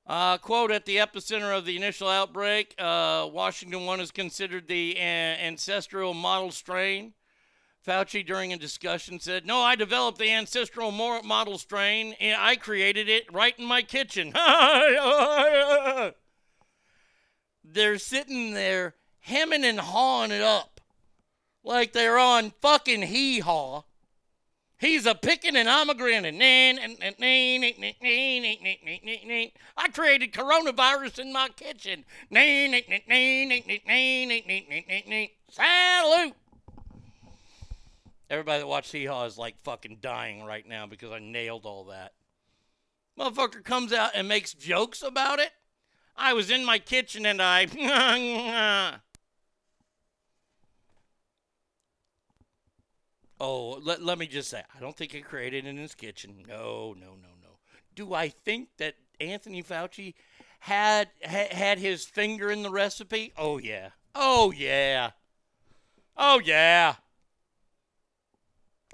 Uh, 0.08 0.38
quote 0.38 0.72
At 0.72 0.86
the 0.86 0.98
epicenter 0.98 1.58
of 1.58 1.66
the 1.66 1.76
initial 1.76 2.08
outbreak, 2.08 2.76
uh, 2.78 3.28
Washington 3.32 3.86
1 3.86 4.00
is 4.00 4.12
considered 4.12 4.68
the 4.68 4.96
uh, 4.98 5.02
ancestral 5.02 6.14
model 6.14 6.52
strain. 6.52 7.14
Fauci, 7.86 8.26
during 8.26 8.52
a 8.52 8.58
discussion, 8.58 9.20
said, 9.20 9.46
No, 9.46 9.62
I 9.62 9.76
developed 9.76 10.18
the 10.18 10.32
ancestral 10.32 10.92
model 10.92 11.58
strain. 11.58 12.16
And 12.20 12.36
I 12.40 12.56
created 12.56 13.08
it 13.10 13.32
right 13.32 13.54
in 13.60 13.66
my 13.66 13.82
kitchen. 13.84 14.34
they're 17.64 17.98
sitting 17.98 18.54
there 18.54 18.96
hemming 19.20 19.64
and 19.64 19.80
hawing 19.80 20.32
it 20.32 20.42
up 20.42 20.82
like 21.64 21.94
they're 21.94 22.18
on 22.18 22.54
fucking 22.62 23.04
hee 23.04 23.40
haw. 23.40 23.84
He's 24.78 25.06
a 25.06 25.16
picking 25.16 25.56
and 25.56 25.70
I'm 25.70 25.90
a 25.90 25.96
grinning. 25.96 26.40
I 29.78 29.88
created 29.94 30.34
coronavirus 30.34 31.20
in 31.20 31.32
my 31.32 31.50
kitchen. 31.50 32.04
Salute. 35.50 36.36
Everybody 38.30 38.60
that 38.60 38.68
watched 38.68 38.92
Hee 38.92 39.06
is 39.06 39.38
like 39.38 39.60
fucking 39.60 40.00
dying 40.02 40.44
right 40.44 40.68
now 40.68 40.88
because 40.88 41.12
I 41.12 41.20
nailed 41.20 41.66
all 41.66 41.86
that. 41.86 42.14
Motherfucker 43.18 43.64
comes 43.64 43.94
out 43.94 44.12
and 44.16 44.28
makes 44.28 44.54
jokes 44.54 45.02
about 45.02 45.40
it. 45.40 45.52
I 46.18 46.34
was 46.34 46.50
in 46.50 46.66
my 46.66 46.80
kitchen 46.80 47.26
and 47.26 47.42
I. 47.42 49.00
Oh, 53.38 53.82
let, 53.84 54.02
let 54.02 54.18
me 54.18 54.28
just 54.28 54.50
say, 54.50 54.62
I 54.76 54.80
don't 54.80 54.96
think 54.96 55.12
he 55.12 55.22
created 55.22 55.66
it 55.66 55.70
in 55.70 55.78
his 55.78 55.94
kitchen. 55.94 56.46
No, 56.48 56.96
no, 56.98 57.08
no, 57.08 57.30
no. 57.42 57.60
Do 57.94 58.14
I 58.14 58.30
think 58.30 58.70
that 58.78 58.96
Anthony 59.20 59.62
Fauci 59.62 60.14
had 60.60 61.10
ha, 61.24 61.48
had 61.52 61.80
his 61.80 62.06
finger 62.06 62.50
in 62.50 62.64
the 62.64 62.72
recipe? 62.72 63.34
Oh 63.38 63.58
yeah. 63.58 63.90
Oh 64.16 64.52
yeah. 64.52 65.12
Oh 66.16 66.40
yeah. 66.40 66.96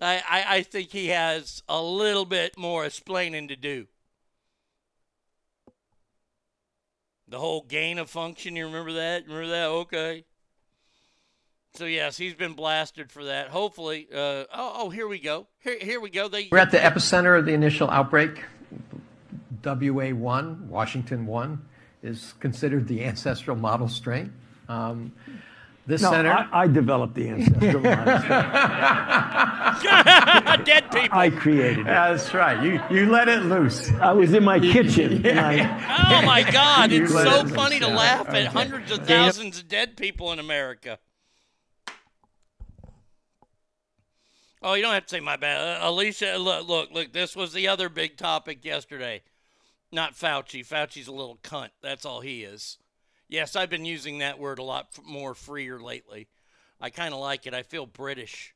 I, 0.01 0.23
I, 0.27 0.45
I 0.57 0.63
think 0.63 0.89
he 0.89 1.07
has 1.07 1.63
a 1.69 1.81
little 1.81 2.25
bit 2.25 2.57
more 2.57 2.85
explaining 2.85 3.47
to 3.49 3.55
do. 3.55 3.87
The 7.27 7.39
whole 7.39 7.61
gain 7.61 7.97
of 7.97 8.09
function, 8.09 8.55
you 8.55 8.65
remember 8.65 8.93
that? 8.93 9.25
Remember 9.25 9.47
that? 9.47 9.67
Okay. 9.67 10.25
So 11.73 11.85
yes, 11.85 12.17
he's 12.17 12.33
been 12.33 12.53
blasted 12.53 13.09
for 13.09 13.23
that. 13.25 13.47
Hopefully, 13.47 14.07
uh, 14.11 14.17
oh, 14.17 14.47
oh, 14.53 14.89
here 14.89 15.07
we 15.07 15.19
go. 15.19 15.47
Here, 15.59 15.77
here 15.79 16.01
we 16.01 16.09
go. 16.09 16.27
They 16.27 16.49
We're 16.51 16.57
at 16.57 16.71
the 16.71 16.79
epicenter 16.79 17.39
of 17.39 17.45
the 17.45 17.53
initial 17.53 17.89
outbreak. 17.89 18.43
WA1, 19.61 20.67
Washington 20.67 21.25
1, 21.25 21.61
is 22.03 22.33
considered 22.39 22.87
the 22.87 23.05
ancestral 23.05 23.55
model 23.55 23.87
strain. 23.87 24.33
Um, 24.67 25.13
this 25.91 26.01
No, 26.01 26.11
center. 26.11 26.31
I, 26.31 26.63
I 26.63 26.67
developed 26.67 27.13
the 27.15 27.29
ancestral 27.29 27.81
model. 27.83 28.03
Dead 30.65 30.91
people. 30.91 31.17
I 31.17 31.29
created 31.29 31.79
it. 31.79 31.85
That's 31.85 32.33
right. 32.33 32.61
You 32.63 32.81
you 32.89 33.09
let 33.11 33.27
it 33.27 33.43
loose. 33.43 33.91
I 33.93 34.11
was 34.13 34.33
in 34.33 34.43
my 34.43 34.59
kitchen. 34.73 35.25
and 35.25 35.39
I- 35.39 36.21
Oh 36.21 36.25
my 36.25 36.43
God! 36.49 36.91
It's 36.91 37.11
so 37.11 37.19
it 37.19 37.43
loose, 37.45 37.55
funny 37.55 37.79
to 37.79 37.87
yeah. 37.87 37.95
laugh 37.95 38.27
at 38.29 38.35
Okay. 38.35 38.45
hundreds 38.45 38.91
of 38.91 39.05
thousands 39.07 39.59
of 39.59 39.67
dead 39.67 39.97
people 39.97 40.31
in 40.31 40.39
America. 40.39 40.99
Oh, 44.63 44.75
you 44.75 44.83
don't 44.83 44.93
have 44.93 45.05
to 45.07 45.09
say 45.09 45.19
my 45.19 45.37
bad, 45.37 45.81
uh, 45.81 45.89
Alicia. 45.89 46.37
Look, 46.37 46.67
look, 46.67 46.91
look. 46.91 47.13
This 47.13 47.35
was 47.35 47.51
the 47.53 47.67
other 47.67 47.89
big 47.89 48.15
topic 48.17 48.63
yesterday. 48.63 49.23
Not 49.91 50.13
Fauci. 50.13 50.65
Fauci's 50.65 51.07
a 51.07 51.11
little 51.11 51.37
cunt. 51.43 51.69
That's 51.81 52.05
all 52.05 52.21
he 52.21 52.43
is. 52.43 52.77
Yes, 53.31 53.55
I've 53.55 53.69
been 53.69 53.85
using 53.85 54.17
that 54.17 54.39
word 54.39 54.59
a 54.59 54.63
lot 54.63 54.89
more 55.05 55.33
freer 55.33 55.79
lately. 55.79 56.27
I 56.81 56.89
kind 56.89 57.13
of 57.13 57.21
like 57.21 57.47
it. 57.47 57.53
I 57.53 57.63
feel 57.63 57.85
British 57.85 58.53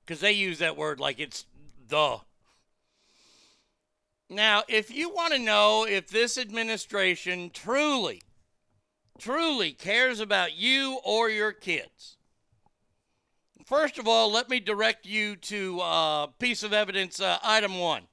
because 0.00 0.20
they 0.20 0.32
use 0.32 0.60
that 0.60 0.78
word 0.78 0.98
like 0.98 1.20
it's 1.20 1.44
the. 1.86 2.16
Now, 4.30 4.62
if 4.66 4.90
you 4.90 5.10
want 5.10 5.34
to 5.34 5.38
know 5.38 5.86
if 5.86 6.08
this 6.08 6.38
administration 6.38 7.50
truly, 7.52 8.22
truly 9.18 9.72
cares 9.72 10.20
about 10.20 10.56
you 10.56 11.00
or 11.04 11.28
your 11.28 11.52
kids, 11.52 12.16
first 13.66 13.98
of 13.98 14.08
all, 14.08 14.32
let 14.32 14.48
me 14.48 14.58
direct 14.58 15.04
you 15.04 15.36
to 15.36 15.80
uh, 15.80 16.26
piece 16.38 16.62
of 16.62 16.72
evidence 16.72 17.20
uh, 17.20 17.38
item 17.42 17.78
one. 17.78 18.04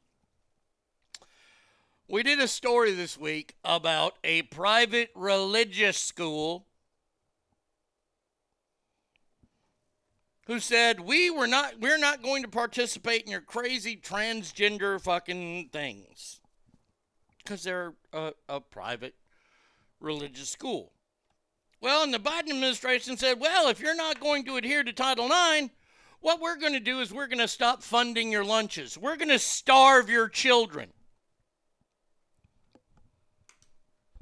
We 2.08 2.22
did 2.22 2.39
a 2.39 2.48
story 2.48 2.91
this 2.91 3.18
week 3.18 3.56
about 3.65 4.18
a 4.24 4.44
private 4.44 5.10
religious 5.15 5.98
school 5.98 6.68
who 10.46 10.60
said 10.60 11.00
we 11.00 11.32
were 11.32 11.48
not 11.48 11.80
we're 11.80 11.98
not 11.98 12.22
going 12.22 12.44
to 12.44 12.48
participate 12.48 13.24
in 13.24 13.32
your 13.32 13.41
crazy 13.41 13.98
transgender 13.98 15.02
fucking 15.02 15.70
things 15.74 16.41
because 17.44 17.63
they're 17.63 17.96
a, 18.13 18.34
a 18.48 18.62
private 18.62 19.15
religious 20.00 20.50
school. 20.50 20.91
Well, 21.82 22.04
and 22.04 22.13
the 22.13 22.20
Biden 22.20 22.52
administration 22.52 23.18
said, 23.18 23.39
well, 23.39 23.68
if 23.68 23.80
you're 23.80 23.96
not 23.96 24.20
going 24.20 24.46
to 24.46 24.58
adhere 24.58 24.84
to 24.84 24.94
Title 24.94 25.26
IX, 25.26 25.70
what 26.20 26.39
we're 26.39 26.58
going 26.58 26.74
to 26.74 26.80
do 26.80 27.00
is 27.00 27.12
we're 27.12 27.28
going 27.28 27.39
to 27.39 27.48
stop 27.48 27.82
funding 27.84 28.32
your 28.32 28.46
lunches. 28.46 28.96
We're 28.96 29.18
going 29.18 29.30
to 29.30 29.39
starve 29.39 30.10
your 30.10 30.30
children. 30.30 30.91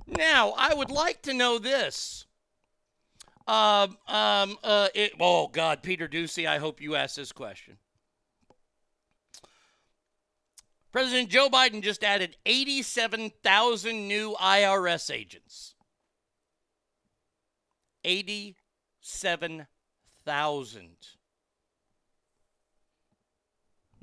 Now, 0.07 0.53
I 0.57 0.73
would 0.73 0.91
like 0.91 1.21
to 1.23 1.33
know 1.33 1.59
this. 1.59 2.25
Um, 3.47 3.97
um, 4.07 4.57
uh, 4.63 4.87
it, 4.95 5.11
oh, 5.19 5.47
God, 5.47 5.83
Peter 5.83 6.07
Doocy, 6.07 6.47
I 6.47 6.59
hope 6.59 6.79
you 6.81 6.95
ask 6.95 7.15
this 7.15 7.31
question. 7.31 7.77
President 10.91 11.29
Joe 11.29 11.49
Biden 11.49 11.81
just 11.81 12.03
added 12.03 12.37
87,000 12.45 14.07
new 14.07 14.35
IRS 14.39 15.11
agents. 15.13 15.75
87,000. 18.03 20.89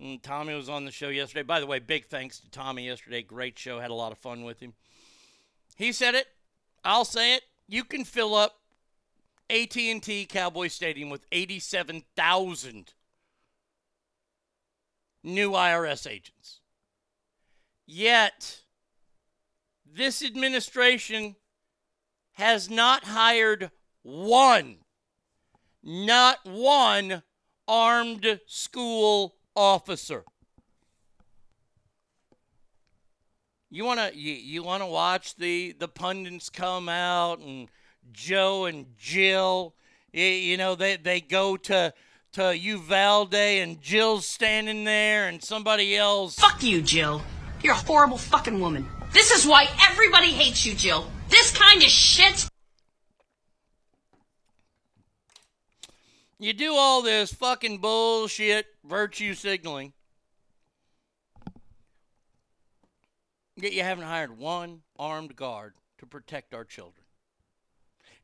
Mm, 0.03 0.23
Tommy 0.23 0.55
was 0.55 0.69
on 0.69 0.85
the 0.85 0.91
show 0.91 1.09
yesterday. 1.09 1.43
By 1.43 1.61
the 1.61 1.67
way, 1.67 1.79
big 1.79 2.07
thanks 2.07 2.41
to 2.41 2.51
Tommy 2.51 2.87
yesterday. 2.87 3.23
Great 3.23 3.59
show. 3.59 3.79
Had 3.79 3.91
a 3.91 3.95
lot 3.95 4.13
of 4.13 4.19
fun 4.19 4.45
with 4.45 4.61
him. 4.61 4.73
He 5.81 5.93
said 5.93 6.15
it. 6.15 6.27
I'll 6.85 7.07
say 7.07 7.35
it. 7.37 7.43
You 7.67 7.85
can 7.85 8.05
fill 8.05 8.35
up 8.35 8.61
AT&T 9.49 10.27
Cowboy 10.29 10.69
Stadium 10.69 11.09
with 11.09 11.25
87,000 11.33 12.93
new 15.25 15.53
IRS 15.53 16.07
agents. 16.07 16.61
Yet, 17.87 18.61
this 19.91 20.23
administration 20.23 21.37
has 22.33 22.69
not 22.69 23.05
hired 23.05 23.71
one, 24.03 24.81
not 25.83 26.41
one 26.45 27.23
armed 27.67 28.41
school 28.45 29.37
officer. 29.57 30.25
You 33.73 33.85
want 33.85 34.01
to 34.01 34.19
you, 34.19 34.33
you 34.33 34.63
want 34.65 34.83
to 34.83 34.87
watch 34.87 35.37
the 35.37 35.77
the 35.79 35.87
pundits 35.87 36.51
come 36.51 36.89
out 36.89 37.39
and 37.39 37.69
Joe 38.13 38.65
and 38.65 38.87
Jill, 38.99 39.75
you, 40.13 40.25
you 40.25 40.57
know 40.57 40.75
they 40.75 40.97
they 40.97 41.21
go 41.21 41.57
to 41.57 41.95
to 42.33 42.57
Uvalde 42.57 43.35
and 43.35 43.81
Jill's 43.81 44.27
standing 44.27 44.83
there 44.85 45.29
and 45.29 45.43
somebody 45.43 45.97
else 45.97 46.35
Fuck 46.35 46.63
you, 46.65 46.83
Jill. 46.83 47.23
You're 47.63 47.75
a 47.75 47.77
horrible 47.77 48.19
fucking 48.19 48.59
woman. 48.59 48.89
This 49.13 49.31
is 49.31 49.47
why 49.47 49.69
everybody 49.89 50.29
hates 50.29 50.67
you, 50.67 50.75
Jill. 50.75 51.09
This 51.29 51.57
kind 51.57 51.83
of 51.83 51.89
shit. 51.89 52.49
You 56.41 56.53
do 56.55 56.75
all 56.75 57.03
this 57.03 57.33
fucking 57.35 57.79
bullshit 57.79 58.67
virtue 58.85 59.35
signaling. 59.35 59.93
Yet 63.61 63.73
you 63.73 63.83
haven't 63.83 64.05
hired 64.05 64.39
one 64.39 64.83
armed 64.99 65.37
guard 65.37 65.75
to 65.99 66.07
protect 66.07 66.55
our 66.55 66.65
children. 66.65 67.05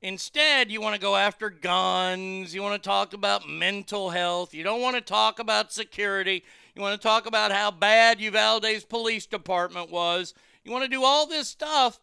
Instead, 0.01 0.70
you 0.70 0.80
want 0.80 0.95
to 0.95 1.01
go 1.01 1.16
after 1.16 1.51
guns. 1.51 2.55
You 2.55 2.62
want 2.62 2.82
to 2.82 2.89
talk 2.89 3.12
about 3.12 3.49
mental 3.49 4.11
health. 4.11 4.55
You 4.55 4.62
don't 4.62 4.80
want 4.80 4.97
to 4.97 5.03
talk 5.03 5.39
about 5.39 5.72
security. 5.72 6.43
You 6.74 6.82
want 6.82 7.01
to 7.01 7.07
talk 7.07 7.26
about 7.26 7.53
how 7.53 7.70
bad 7.70 8.20
Uvalde's 8.20 8.84
police 8.84 9.26
department 9.26 9.91
was. 9.91 10.32
You 10.64 10.72
want 10.72 10.84
to 10.84 10.91
do 10.91 11.05
all 11.05 11.26
this 11.26 11.49
stuff. 11.49 12.01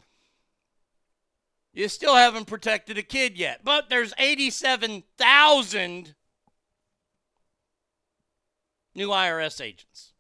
You 1.74 1.88
still 1.88 2.16
haven't 2.16 2.46
protected 2.46 2.98
a 2.98 3.04
kid 3.04 3.38
yet. 3.38 3.62
But 3.64 3.90
there's 3.90 4.14
87,000 4.18 6.14
new 8.96 9.08
IRS 9.10 9.62
agents. 9.62 10.13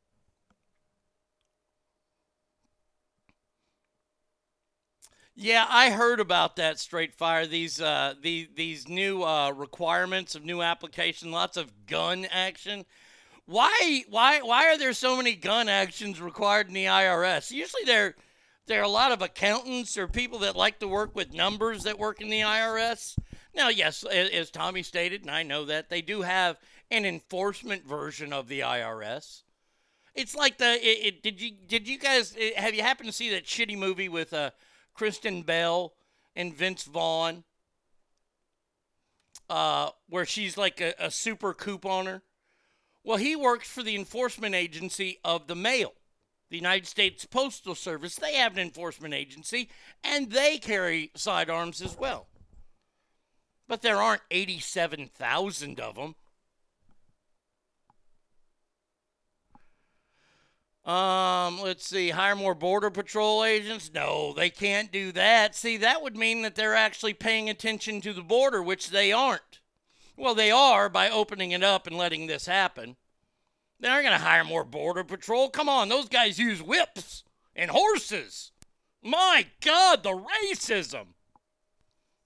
Yeah, 5.43 5.65
I 5.67 5.89
heard 5.89 6.21
about 6.21 6.55
that 6.55 6.79
straight 6.79 7.13
fire. 7.13 7.45
These 7.45 7.81
uh, 7.81 8.13
these 8.21 8.47
these 8.55 8.87
new 8.87 9.23
uh, 9.23 9.51
requirements 9.51 10.35
of 10.35 10.45
new 10.45 10.61
application, 10.61 11.31
lots 11.31 11.57
of 11.57 11.85
gun 11.85 12.25
action. 12.31 12.85
Why 13.45 14.05
why 14.09 14.39
why 14.39 14.69
are 14.69 14.77
there 14.77 14.93
so 14.93 15.17
many 15.17 15.35
gun 15.35 15.67
actions 15.67 16.21
required 16.21 16.69
in 16.69 16.73
the 16.73 16.85
IRS? 16.85 17.51
Usually 17.51 17.83
there 17.83 18.15
there 18.67 18.79
are 18.79 18.85
a 18.85 18.87
lot 18.87 19.11
of 19.11 19.21
accountants 19.21 19.97
or 19.97 20.07
people 20.07 20.39
that 20.39 20.55
like 20.55 20.79
to 20.79 20.87
work 20.87 21.13
with 21.13 21.33
numbers 21.33 21.83
that 21.83 21.99
work 21.99 22.21
in 22.21 22.29
the 22.29 22.39
IRS. 22.39 23.17
Now, 23.53 23.67
yes, 23.67 24.05
as 24.05 24.49
Tommy 24.49 24.81
stated, 24.81 25.23
and 25.23 25.31
I 25.31 25.43
know 25.43 25.65
that 25.65 25.89
they 25.89 26.01
do 26.01 26.21
have 26.21 26.55
an 26.89 27.03
enforcement 27.03 27.85
version 27.85 28.31
of 28.31 28.47
the 28.47 28.61
IRS. 28.61 29.41
It's 30.15 30.35
like 30.37 30.57
the 30.57 30.75
it, 30.75 31.05
it, 31.05 31.21
did 31.21 31.41
you 31.41 31.51
did 31.67 31.85
you 31.85 31.99
guys 31.99 32.33
eh, 32.39 32.51
have 32.55 32.73
you 32.73 32.81
happened 32.81 33.09
to 33.09 33.13
see 33.13 33.31
that 33.31 33.43
shitty 33.43 33.77
movie 33.77 34.07
with 34.07 34.31
uh 34.31 34.51
Kristen 34.93 35.41
Bell 35.41 35.93
and 36.35 36.53
Vince 36.53 36.83
Vaughn, 36.83 37.43
uh, 39.49 39.89
where 40.09 40.25
she's 40.25 40.57
like 40.57 40.81
a, 40.81 40.93
a 40.99 41.11
super 41.11 41.53
couponer. 41.53 42.21
Well, 43.03 43.17
he 43.17 43.35
works 43.35 43.67
for 43.67 43.83
the 43.83 43.95
enforcement 43.95 44.55
agency 44.55 45.19
of 45.23 45.47
the 45.47 45.55
mail, 45.55 45.93
the 46.49 46.55
United 46.55 46.87
States 46.87 47.25
Postal 47.25 47.75
Service. 47.75 48.15
They 48.15 48.35
have 48.35 48.53
an 48.53 48.59
enforcement 48.59 49.13
agency, 49.13 49.69
and 50.03 50.31
they 50.31 50.57
carry 50.57 51.11
sidearms 51.15 51.81
as 51.81 51.97
well. 51.97 52.27
But 53.67 53.81
there 53.81 54.01
aren't 54.01 54.21
87,000 54.31 55.79
of 55.79 55.95
them. 55.95 56.15
Um, 60.85 61.61
let's 61.61 61.87
see, 61.87 62.09
hire 62.09 62.35
more 62.35 62.53
border 62.53 62.89
patrol 62.89 63.45
agents? 63.45 63.91
No, 63.93 64.33
they 64.33 64.49
can't 64.49 64.91
do 64.91 65.13
that. 65.13 65.55
See, 65.55 65.77
that 65.77 66.01
would 66.01 66.17
mean 66.17 66.41
that 66.41 66.55
they're 66.55 66.75
actually 66.75 67.13
paying 67.13 67.49
attention 67.49 68.01
to 68.01 68.11
the 68.11 68.21
border, 68.21 68.61
which 68.61 68.89
they 68.89 69.11
aren't. 69.11 69.61
Well, 70.17 70.35
they 70.35 70.51
are 70.51 70.89
by 70.89 71.09
opening 71.09 71.51
it 71.51 71.63
up 71.63 71.87
and 71.87 71.97
letting 71.97 72.27
this 72.27 72.45
happen. 72.45 72.97
They 73.79 73.87
aren't 73.87 74.05
going 74.05 74.17
to 74.17 74.23
hire 74.25 74.43
more 74.43 74.65
border 74.65 75.03
patrol. 75.03 75.49
Come 75.49 75.69
on, 75.69 75.89
those 75.89 76.09
guys 76.09 76.37
use 76.37 76.61
whips 76.61 77.23
and 77.55 77.71
horses. 77.71 78.51
My 79.01 79.47
God, 79.61 80.03
the 80.03 80.11
racism. 80.11 81.07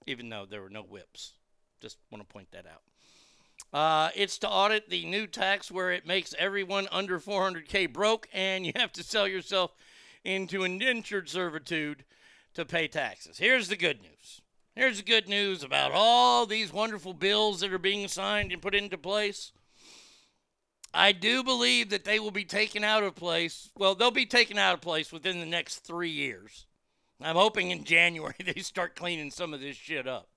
Even 0.06 0.28
though 0.28 0.46
there 0.48 0.62
were 0.62 0.70
no 0.70 0.82
whips. 0.82 1.34
Just 1.80 1.98
want 2.10 2.26
to 2.26 2.32
point 2.32 2.50
that 2.52 2.66
out. 2.66 2.82
Uh, 3.72 4.10
it's 4.14 4.38
to 4.38 4.48
audit 4.48 4.88
the 4.88 5.04
new 5.04 5.26
tax 5.26 5.70
where 5.70 5.92
it 5.92 6.06
makes 6.06 6.34
everyone 6.38 6.88
under 6.90 7.20
400K 7.20 7.92
broke 7.92 8.28
and 8.32 8.64
you 8.64 8.72
have 8.76 8.92
to 8.92 9.02
sell 9.02 9.28
yourself 9.28 9.72
into 10.24 10.64
indentured 10.64 11.28
servitude 11.28 12.04
to 12.54 12.64
pay 12.64 12.88
taxes. 12.88 13.38
Here's 13.38 13.68
the 13.68 13.76
good 13.76 14.00
news. 14.00 14.40
Here's 14.74 14.98
the 14.98 15.04
good 15.04 15.28
news 15.28 15.62
about 15.62 15.92
all 15.92 16.46
these 16.46 16.72
wonderful 16.72 17.12
bills 17.12 17.60
that 17.60 17.72
are 17.72 17.78
being 17.78 18.08
signed 18.08 18.52
and 18.52 18.62
put 18.62 18.74
into 18.74 18.96
place. 18.96 19.52
I 20.94 21.12
do 21.12 21.44
believe 21.44 21.90
that 21.90 22.04
they 22.04 22.18
will 22.18 22.30
be 22.30 22.44
taken 22.44 22.84
out 22.84 23.02
of 23.02 23.14
place. 23.14 23.70
Well, 23.76 23.94
they'll 23.94 24.10
be 24.10 24.24
taken 24.24 24.56
out 24.56 24.74
of 24.74 24.80
place 24.80 25.12
within 25.12 25.40
the 25.40 25.46
next 25.46 25.80
three 25.80 26.10
years. 26.10 26.66
I'm 27.20 27.36
hoping 27.36 27.70
in 27.70 27.84
January 27.84 28.34
they 28.44 28.60
start 28.60 28.96
cleaning 28.96 29.30
some 29.30 29.52
of 29.52 29.60
this 29.60 29.76
shit 29.76 30.06
up. 30.06 30.28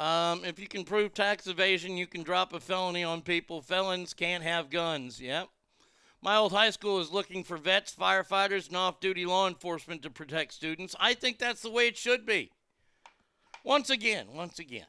Um, 0.00 0.46
if 0.46 0.58
you 0.58 0.66
can 0.66 0.84
prove 0.84 1.12
tax 1.12 1.46
evasion, 1.46 1.98
you 1.98 2.06
can 2.06 2.22
drop 2.22 2.54
a 2.54 2.60
felony 2.60 3.04
on 3.04 3.20
people. 3.20 3.60
Felons 3.60 4.14
can't 4.14 4.42
have 4.42 4.70
guns. 4.70 5.20
Yep. 5.20 5.48
My 6.22 6.36
old 6.36 6.52
high 6.52 6.70
school 6.70 7.00
is 7.00 7.12
looking 7.12 7.44
for 7.44 7.58
vets, 7.58 7.94
firefighters, 7.94 8.68
and 8.68 8.78
off 8.78 8.98
duty 8.98 9.26
law 9.26 9.46
enforcement 9.46 10.00
to 10.02 10.10
protect 10.10 10.54
students. 10.54 10.96
I 10.98 11.12
think 11.12 11.38
that's 11.38 11.60
the 11.60 11.70
way 11.70 11.86
it 11.86 11.98
should 11.98 12.24
be. 12.24 12.50
Once 13.62 13.90
again, 13.90 14.28
once 14.34 14.58
again, 14.58 14.86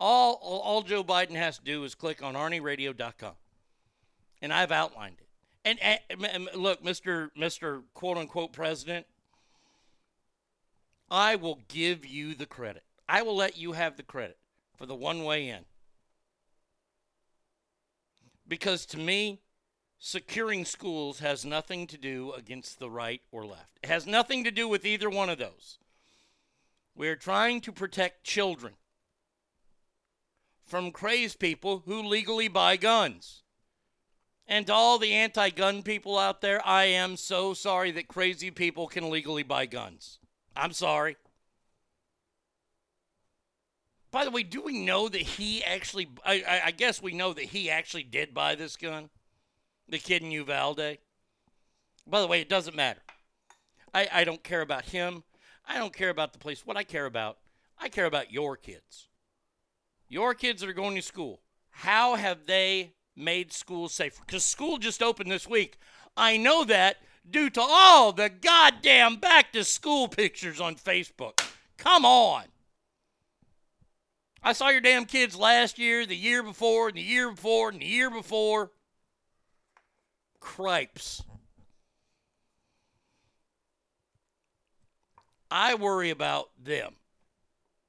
all, 0.00 0.36
all, 0.42 0.80
Joe 0.80 1.04
Biden 1.04 1.36
has 1.36 1.58
to 1.58 1.64
do 1.64 1.84
is 1.84 1.94
click 1.94 2.22
on 2.22 2.32
ArnieRadio.com. 2.32 3.34
And 4.40 4.54
I've 4.54 4.72
outlined 4.72 5.16
it. 5.20 5.28
And, 5.66 5.78
and, 5.82 6.24
and 6.24 6.48
look, 6.54 6.82
Mr. 6.82 7.28
Mr. 7.38 7.82
quote 7.92 8.16
unquote 8.16 8.54
president, 8.54 9.04
I 11.10 11.36
will 11.36 11.60
give 11.68 12.06
you 12.06 12.34
the 12.34 12.46
credit. 12.46 12.84
I 13.06 13.20
will 13.20 13.36
let 13.36 13.58
you 13.58 13.72
have 13.72 13.98
the 13.98 14.02
credit 14.02 14.38
for 14.76 14.86
the 14.86 14.94
one 14.94 15.24
way 15.24 15.48
in. 15.48 15.64
Because 18.46 18.86
to 18.86 18.98
me, 18.98 19.40
securing 19.98 20.64
schools 20.64 21.18
has 21.18 21.44
nothing 21.44 21.86
to 21.88 21.98
do 21.98 22.32
against 22.36 22.78
the 22.78 22.90
right 22.90 23.22
or 23.32 23.44
left. 23.44 23.78
It 23.82 23.88
has 23.88 24.06
nothing 24.06 24.44
to 24.44 24.50
do 24.50 24.68
with 24.68 24.84
either 24.84 25.10
one 25.10 25.30
of 25.30 25.38
those. 25.38 25.78
We're 26.94 27.16
trying 27.16 27.60
to 27.62 27.72
protect 27.72 28.24
children 28.24 28.74
from 30.64 30.90
crazed 30.90 31.38
people 31.38 31.82
who 31.86 32.02
legally 32.02 32.48
buy 32.48 32.76
guns. 32.76 33.42
And 34.48 34.66
to 34.66 34.72
all 34.72 34.98
the 34.98 35.12
anti 35.12 35.50
gun 35.50 35.82
people 35.82 36.18
out 36.18 36.40
there, 36.40 36.64
I 36.66 36.84
am 36.84 37.16
so 37.16 37.52
sorry 37.52 37.90
that 37.92 38.08
crazy 38.08 38.50
people 38.50 38.86
can 38.86 39.10
legally 39.10 39.42
buy 39.42 39.66
guns. 39.66 40.18
I'm 40.56 40.72
sorry. 40.72 41.16
By 44.16 44.24
the 44.24 44.30
way, 44.30 44.44
do 44.44 44.62
we 44.62 44.78
know 44.78 45.10
that 45.10 45.20
he 45.20 45.62
actually, 45.62 46.08
I, 46.24 46.42
I, 46.48 46.60
I 46.64 46.70
guess 46.70 47.02
we 47.02 47.12
know 47.12 47.34
that 47.34 47.44
he 47.44 47.68
actually 47.68 48.02
did 48.02 48.32
buy 48.32 48.54
this 48.54 48.74
gun? 48.74 49.10
The 49.90 49.98
kid 49.98 50.22
in 50.22 50.30
Uvalde? 50.30 50.96
By 52.06 52.20
the 52.22 52.26
way, 52.26 52.40
it 52.40 52.48
doesn't 52.48 52.74
matter. 52.74 53.02
I, 53.92 54.08
I 54.10 54.24
don't 54.24 54.42
care 54.42 54.62
about 54.62 54.86
him. 54.86 55.22
I 55.68 55.76
don't 55.76 55.92
care 55.92 56.08
about 56.08 56.32
the 56.32 56.38
place. 56.38 56.64
What 56.64 56.78
I 56.78 56.82
care 56.82 57.04
about, 57.04 57.36
I 57.78 57.90
care 57.90 58.06
about 58.06 58.32
your 58.32 58.56
kids. 58.56 59.08
Your 60.08 60.32
kids 60.32 60.62
that 60.62 60.70
are 60.70 60.72
going 60.72 60.96
to 60.96 61.02
school. 61.02 61.42
How 61.68 62.14
have 62.14 62.46
they 62.46 62.94
made 63.14 63.52
school 63.52 63.90
safer? 63.90 64.22
Because 64.26 64.46
school 64.46 64.78
just 64.78 65.02
opened 65.02 65.30
this 65.30 65.46
week. 65.46 65.76
I 66.16 66.38
know 66.38 66.64
that 66.64 67.02
due 67.30 67.50
to 67.50 67.60
all 67.60 68.12
the 68.12 68.30
goddamn 68.30 69.16
back 69.16 69.52
to 69.52 69.62
school 69.62 70.08
pictures 70.08 70.58
on 70.58 70.76
Facebook. 70.76 71.42
Come 71.76 72.06
on. 72.06 72.44
I 74.42 74.52
saw 74.52 74.68
your 74.68 74.80
damn 74.80 75.06
kids 75.06 75.36
last 75.36 75.78
year, 75.78 76.06
the 76.06 76.16
year 76.16 76.42
before, 76.42 76.88
and 76.88 76.96
the 76.96 77.02
year 77.02 77.30
before, 77.30 77.70
and 77.70 77.80
the 77.80 77.86
year 77.86 78.10
before. 78.10 78.70
Cripes. 80.40 81.22
I 85.50 85.74
worry 85.74 86.10
about 86.10 86.50
them 86.62 86.94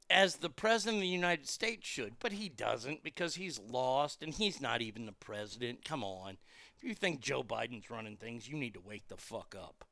as 0.10 0.38
the 0.38 0.50
president 0.50 0.98
of 0.98 1.02
the 1.02 1.08
United 1.08 1.48
States 1.48 1.88
should, 1.88 2.14
but 2.20 2.32
he 2.32 2.50
doesn't 2.50 3.04
because 3.04 3.36
he's 3.36 3.60
lost 3.60 4.24
and 4.24 4.34
he's 4.34 4.62
not 4.62 4.82
even 4.82 5.06
the 5.06 5.12
president. 5.12 5.84
Come 5.84 6.04
on. 6.04 6.38
If 6.78 6.84
you 6.84 6.94
think 6.94 7.20
Joe 7.20 7.44
Biden's 7.44 7.90
running 7.90 8.16
things, 8.16 8.48
you 8.48 8.58
need 8.58 8.76
to 8.76 8.80
wake 8.80 9.08
the 9.08 9.18
fuck 9.18 9.56
up. 9.60 9.84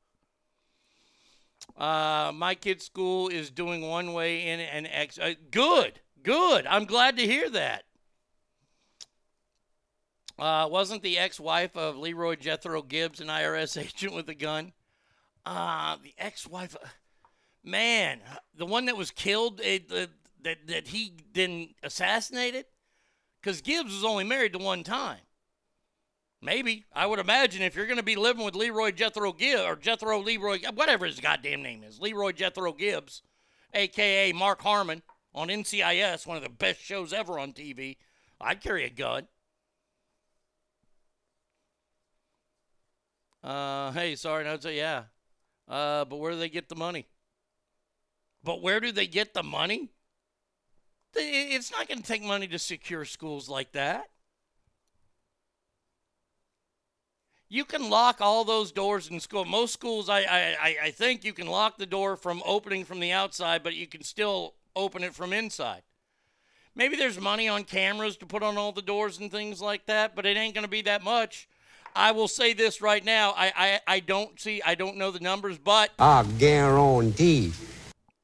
Uh, 1.76 2.32
my 2.32 2.54
kid's 2.54 2.84
school 2.84 3.28
is 3.28 3.50
doing 3.50 3.82
one 3.82 4.12
way 4.12 4.48
in 4.48 4.60
and 4.60 4.86
X. 4.86 5.18
Uh, 5.18 5.34
good, 5.50 6.00
good. 6.26 6.66
I'm 6.66 6.84
glad 6.84 7.16
to 7.16 7.26
hear 7.26 7.48
that. 7.50 7.84
Uh, 10.38 10.68
wasn't 10.70 11.02
the 11.02 11.16
ex-wife 11.16 11.76
of 11.76 11.96
Leroy 11.96 12.34
Jethro 12.34 12.82
Gibbs 12.82 13.20
an 13.20 13.28
IRS 13.28 13.80
agent 13.82 14.12
with 14.12 14.28
a 14.28 14.34
gun? 14.34 14.72
Uh, 15.46 15.96
the 16.02 16.12
ex-wife, 16.18 16.76
man, 17.64 18.20
the 18.54 18.66
one 18.66 18.86
that 18.86 18.96
was 18.96 19.12
killed, 19.12 19.60
it, 19.62 19.88
the, 19.88 20.10
that 20.42 20.66
that 20.66 20.88
he 20.88 21.12
then 21.32 21.68
assassinated, 21.84 22.66
because 23.40 23.60
Gibbs 23.60 23.94
was 23.94 24.04
only 24.04 24.24
married 24.24 24.52
to 24.52 24.58
one 24.58 24.82
time. 24.82 25.20
Maybe 26.42 26.84
I 26.92 27.06
would 27.06 27.20
imagine 27.20 27.62
if 27.62 27.76
you're 27.76 27.86
going 27.86 27.96
to 27.96 28.02
be 28.02 28.16
living 28.16 28.44
with 28.44 28.56
Leroy 28.56 28.90
Jethro 28.90 29.32
Gibbs 29.32 29.62
or 29.62 29.76
Jethro 29.76 30.20
Leroy, 30.20 30.58
whatever 30.74 31.06
his 31.06 31.20
goddamn 31.20 31.62
name 31.62 31.84
is, 31.84 32.00
Leroy 32.00 32.32
Jethro 32.32 32.72
Gibbs, 32.72 33.22
aka 33.72 34.32
Mark 34.32 34.60
Harmon 34.60 35.02
on 35.36 35.48
NCIS, 35.48 36.26
one 36.26 36.38
of 36.38 36.42
the 36.42 36.48
best 36.48 36.80
shows 36.80 37.12
ever 37.12 37.38
on 37.38 37.52
TV. 37.52 37.98
I'd 38.40 38.62
carry 38.62 38.84
a 38.84 38.90
gun. 38.90 39.28
Uh, 43.44 43.92
hey, 43.92 44.16
sorry, 44.16 44.44
no, 44.44 44.58
say 44.58 44.78
yeah. 44.78 45.04
Uh, 45.68 46.04
but 46.06 46.16
where 46.16 46.32
do 46.32 46.38
they 46.38 46.48
get 46.48 46.68
the 46.68 46.74
money? 46.74 47.06
But 48.42 48.62
where 48.62 48.80
do 48.80 48.90
they 48.90 49.06
get 49.06 49.34
the 49.34 49.42
money? 49.42 49.90
It's 51.14 51.70
not 51.70 51.88
going 51.88 51.98
to 51.98 52.04
take 52.04 52.22
money 52.22 52.46
to 52.48 52.58
secure 52.58 53.04
schools 53.04 53.48
like 53.48 53.72
that. 53.72 54.08
You 57.48 57.64
can 57.64 57.88
lock 57.88 58.20
all 58.20 58.44
those 58.44 58.72
doors 58.72 59.08
in 59.08 59.20
school. 59.20 59.44
Most 59.44 59.72
schools, 59.72 60.08
I, 60.08 60.20
I, 60.20 60.76
I 60.84 60.90
think 60.90 61.24
you 61.24 61.32
can 61.32 61.46
lock 61.46 61.78
the 61.78 61.86
door 61.86 62.16
from 62.16 62.42
opening 62.44 62.84
from 62.84 63.00
the 63.00 63.12
outside, 63.12 63.62
but 63.62 63.74
you 63.74 63.86
can 63.86 64.02
still 64.02 64.54
open 64.76 65.02
it 65.02 65.14
from 65.14 65.32
inside. 65.32 65.82
Maybe 66.76 66.96
there's 66.96 67.18
money 67.18 67.48
on 67.48 67.64
cameras 67.64 68.18
to 68.18 68.26
put 68.26 68.42
on 68.42 68.58
all 68.58 68.70
the 68.70 68.82
doors 68.82 69.18
and 69.18 69.30
things 69.30 69.62
like 69.62 69.86
that, 69.86 70.14
but 70.14 70.26
it 70.26 70.36
ain't 70.36 70.54
going 70.54 70.64
to 70.64 70.70
be 70.70 70.82
that 70.82 71.02
much. 71.02 71.48
I 71.96 72.12
will 72.12 72.28
say 72.28 72.52
this 72.52 72.80
right 72.82 73.02
now. 73.02 73.32
I, 73.34 73.52
I, 73.56 73.80
I 73.86 74.00
don't 74.00 74.38
see, 74.38 74.60
I 74.60 74.74
don't 74.74 74.98
know 74.98 75.10
the 75.10 75.20
numbers, 75.20 75.56
but 75.56 75.92
I 75.98 76.22
guarantee. 76.38 77.54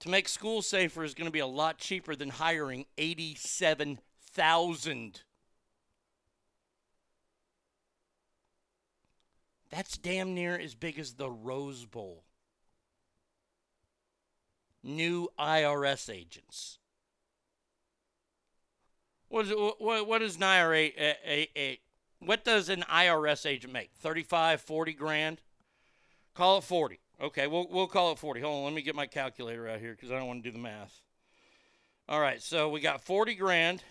to 0.00 0.10
make 0.10 0.28
schools 0.28 0.66
safer 0.66 1.02
is 1.02 1.14
going 1.14 1.24
to 1.24 1.32
be 1.32 1.38
a 1.38 1.46
lot 1.46 1.78
cheaper 1.78 2.14
than 2.14 2.28
hiring 2.28 2.84
87,000. 2.98 5.22
That's 9.70 9.96
damn 9.96 10.34
near 10.34 10.58
as 10.58 10.74
big 10.74 10.98
as 10.98 11.14
the 11.14 11.30
Rose 11.30 11.86
Bowl. 11.86 12.24
New 14.82 15.28
IRS 15.38 16.12
agents. 16.12 16.78
What 19.28 19.46
is, 19.46 19.52
what, 19.78 20.06
what 20.06 20.22
is 20.22 20.36
an 20.36 20.42
IRA, 20.42 20.76
a, 20.76 21.16
a, 21.24 21.48
a, 21.56 21.80
what 22.18 22.44
does 22.44 22.68
an 22.68 22.84
IRS 22.90 23.46
agent 23.46 23.72
make? 23.72 23.90
35, 23.98 24.60
40 24.60 24.92
grand? 24.92 25.40
Call 26.34 26.58
it 26.58 26.64
40. 26.64 27.00
Okay, 27.20 27.46
we'll, 27.46 27.66
we'll 27.70 27.86
call 27.86 28.12
it 28.12 28.18
40. 28.18 28.40
Hold 28.40 28.58
on, 28.58 28.64
let 28.64 28.74
me 28.74 28.82
get 28.82 28.94
my 28.94 29.06
calculator 29.06 29.68
out 29.68 29.80
here 29.80 29.92
because 29.92 30.10
I 30.10 30.18
don't 30.18 30.26
want 30.26 30.42
to 30.42 30.50
do 30.50 30.52
the 30.52 30.62
math. 30.62 31.00
All 32.08 32.20
right, 32.20 32.42
so 32.42 32.68
we 32.68 32.80
got 32.80 33.00
40 33.00 33.34
grand. 33.34 33.82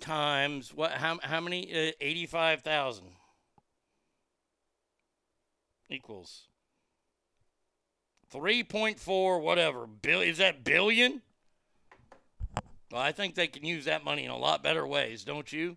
Times 0.00 0.72
what? 0.74 0.92
How, 0.92 1.18
how 1.22 1.40
many? 1.40 1.70
Uh, 1.88 1.92
85,000 2.00 3.04
equals 5.90 6.48
3.4 8.32 9.42
whatever. 9.42 9.86
Bill, 9.86 10.20
is 10.20 10.38
that 10.38 10.64
billion? 10.64 11.22
Well, 12.90 13.00
I 13.00 13.12
think 13.12 13.34
they 13.34 13.46
can 13.46 13.64
use 13.64 13.84
that 13.84 14.04
money 14.04 14.24
in 14.24 14.30
a 14.30 14.36
lot 14.36 14.62
better 14.62 14.86
ways, 14.86 15.24
don't 15.24 15.52
you? 15.52 15.76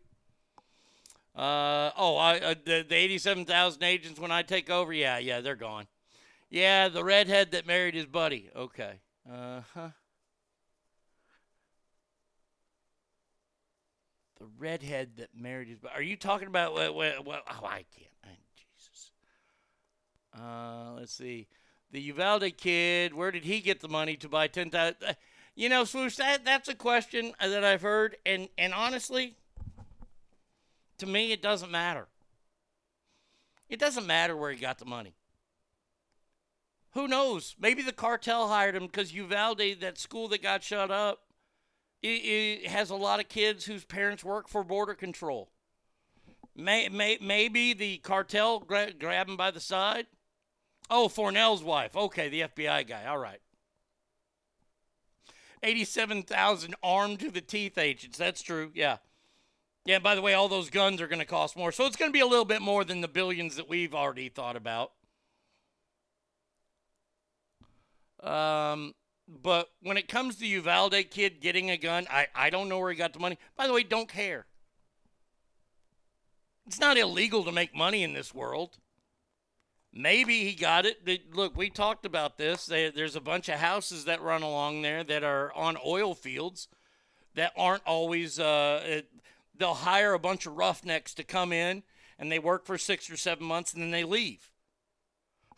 Uh, 1.36 1.92
oh, 1.98 2.16
I, 2.18 2.40
uh, 2.40 2.56
the, 2.64 2.86
the 2.88 2.96
87,000 2.96 3.84
agents 3.84 4.20
when 4.20 4.32
I 4.32 4.44
take 4.44 4.70
over, 4.70 4.94
yeah, 4.94 5.18
yeah, 5.18 5.42
they're 5.42 5.56
gone. 5.56 5.88
Yeah, 6.50 6.90
the 6.90 7.04
redhead 7.04 7.52
that 7.52 7.66
married 7.66 7.96
his 7.96 8.06
buddy. 8.06 8.50
Okay. 8.56 9.00
Uh 9.28 9.62
huh. 9.74 9.90
The 14.40 14.46
redhead 14.60 15.18
that 15.18 15.30
married 15.36 15.70
his 15.70 15.80
buddy. 15.80 15.96
Are 15.96 16.04
you 16.04 16.16
talking 16.16 16.48
about 16.48 16.74
what? 16.74 16.94
what 16.94 17.26
oh, 17.28 17.66
I 17.66 17.86
can't. 17.98 18.13
Uh, 20.36 20.94
let's 20.98 21.14
see. 21.14 21.48
The 21.92 22.02
Uvalde 22.02 22.58
kid. 22.58 23.14
Where 23.14 23.32
did 23.32 23.46
he 23.46 23.60
get 23.60 23.82
the 23.82 23.90
money 23.90 24.16
to 24.18 24.28
buy 24.28 24.48
ten 24.48 24.70
thousand? 24.70 24.96
Uh, 25.06 25.14
you 25.56 25.70
know, 25.70 25.84
swoosh. 25.84 26.16
That 26.16 26.44
that's 26.44 26.70
a 26.70 26.76
question 26.76 27.34
that 27.40 27.64
I've 27.64 27.84
heard, 27.84 28.18
and 28.26 28.50
and 28.58 28.74
honestly, 28.74 29.36
to 30.98 31.06
me, 31.06 31.32
it 31.32 31.42
doesn't 31.42 31.72
matter. 31.72 32.08
It 33.70 33.80
doesn't 33.80 34.08
matter 34.08 34.36
where 34.36 34.52
he 34.52 34.60
got 34.60 34.80
the 34.80 34.86
money. 34.86 35.16
Who 36.94 37.08
knows? 37.08 37.56
Maybe 37.60 37.82
the 37.82 37.92
cartel 37.92 38.48
hired 38.48 38.76
him 38.76 38.86
because 38.86 39.14
Uvalde, 39.14 39.80
that 39.82 39.98
school 39.98 40.28
that 40.28 40.44
got 40.44 40.62
shut 40.62 40.92
up, 40.92 41.22
it, 42.04 42.08
it 42.08 42.68
has 42.68 42.92
a 42.92 42.96
lot 42.96 43.20
of 43.20 43.30
kids 43.30 43.66
whose 43.66 43.84
parents 43.84 44.24
work 44.24 44.48
for 44.48 44.64
Border 44.64 44.94
Control. 44.94 45.50
May, 46.56 46.90
may, 46.90 47.18
maybe 47.20 47.74
the 47.74 47.98
cartel 47.98 48.60
gra- 48.60 48.94
grab 48.94 49.28
him 49.28 49.36
by 49.36 49.50
the 49.50 49.60
side. 49.60 50.06
Oh, 50.90 51.08
Fornell's 51.08 51.64
wife. 51.64 51.96
Okay, 51.96 52.30
the 52.30 52.42
FBI 52.42 52.88
guy. 52.88 53.06
All 53.06 53.18
right. 53.18 53.40
87,000 55.64 56.76
armed 56.84 57.20
to 57.22 57.32
the 57.32 57.42
teeth 57.42 57.78
agents. 57.78 58.18
That's 58.18 58.42
true. 58.42 58.72
Yeah. 58.74 58.98
Yeah, 59.86 60.00
by 60.00 60.16
the 60.16 60.22
way, 60.22 60.34
all 60.34 60.48
those 60.48 60.70
guns 60.70 61.02
are 61.02 61.08
going 61.08 61.20
to 61.20 61.26
cost 61.26 61.58
more. 61.58 61.72
So 61.72 61.86
it's 61.86 61.96
going 61.96 62.10
to 62.10 62.14
be 62.14 62.22
a 62.22 62.28
little 62.28 62.46
bit 62.46 62.62
more 62.62 62.84
than 62.84 63.02
the 63.02 63.08
billions 63.08 63.56
that 63.56 63.68
we've 63.68 63.94
already 63.94 64.30
thought 64.30 64.56
about. 64.56 64.92
Um, 68.22 68.94
but 69.28 69.70
when 69.82 69.98
it 69.98 70.08
comes 70.08 70.38
to 70.38 70.48
Uvalde 70.48 70.96
kid 71.10 71.42
getting 71.42 71.70
a 71.70 71.78
gun, 71.78 72.08
I, 72.10 72.28
I 72.34 72.50
don't 72.50 72.70
know 72.70 72.80
where 72.80 72.92
he 72.92 72.98
got 72.98 73.12
the 73.12 73.20
money. 73.20 73.38
By 73.58 73.68
the 73.68 73.74
way, 73.74 73.84
don't 73.84 74.08
care. 74.08 74.46
It's 76.66 76.80
not 76.80 76.98
illegal 76.98 77.44
to 77.44 77.52
make 77.52 77.76
money 77.76 78.04
in 78.04 78.14
this 78.14 78.34
world. 78.34 78.78
Maybe 79.96 80.44
he 80.44 80.56
got 80.56 80.88
it. 80.88 81.34
Look, 81.36 81.56
we 81.56 81.70
talked 81.70 82.06
about 82.06 82.38
this. 82.38 82.66
There- 82.66 82.90
There's 82.92 83.16
a 83.16 83.22
bunch 83.22 83.48
of 83.48 83.60
houses 83.60 84.06
that 84.06 84.22
run 84.22 84.42
along 84.42 84.82
there 84.82 85.04
that 85.04 85.24
are 85.24 85.54
on 85.54 85.78
oil 85.86 86.16
fields 86.16 86.68
that 87.36 87.54
aren't 87.56 87.84
always. 87.86 88.40
Uh, 88.40 88.82
it- 88.84 89.12
they'll 89.56 89.76
hire 89.76 90.14
a 90.14 90.20
bunch 90.20 90.48
of 90.48 90.58
roughnecks 90.58 91.14
to 91.14 91.24
come 91.24 91.54
in 91.54 91.84
and 92.18 92.32
they 92.32 92.40
work 92.40 92.66
for 92.66 92.78
six 92.78 93.08
or 93.10 93.18
seven 93.18 93.46
months 93.46 93.72
and 93.74 93.84
then 93.84 93.92
they 93.92 94.04
leave. 94.04 94.50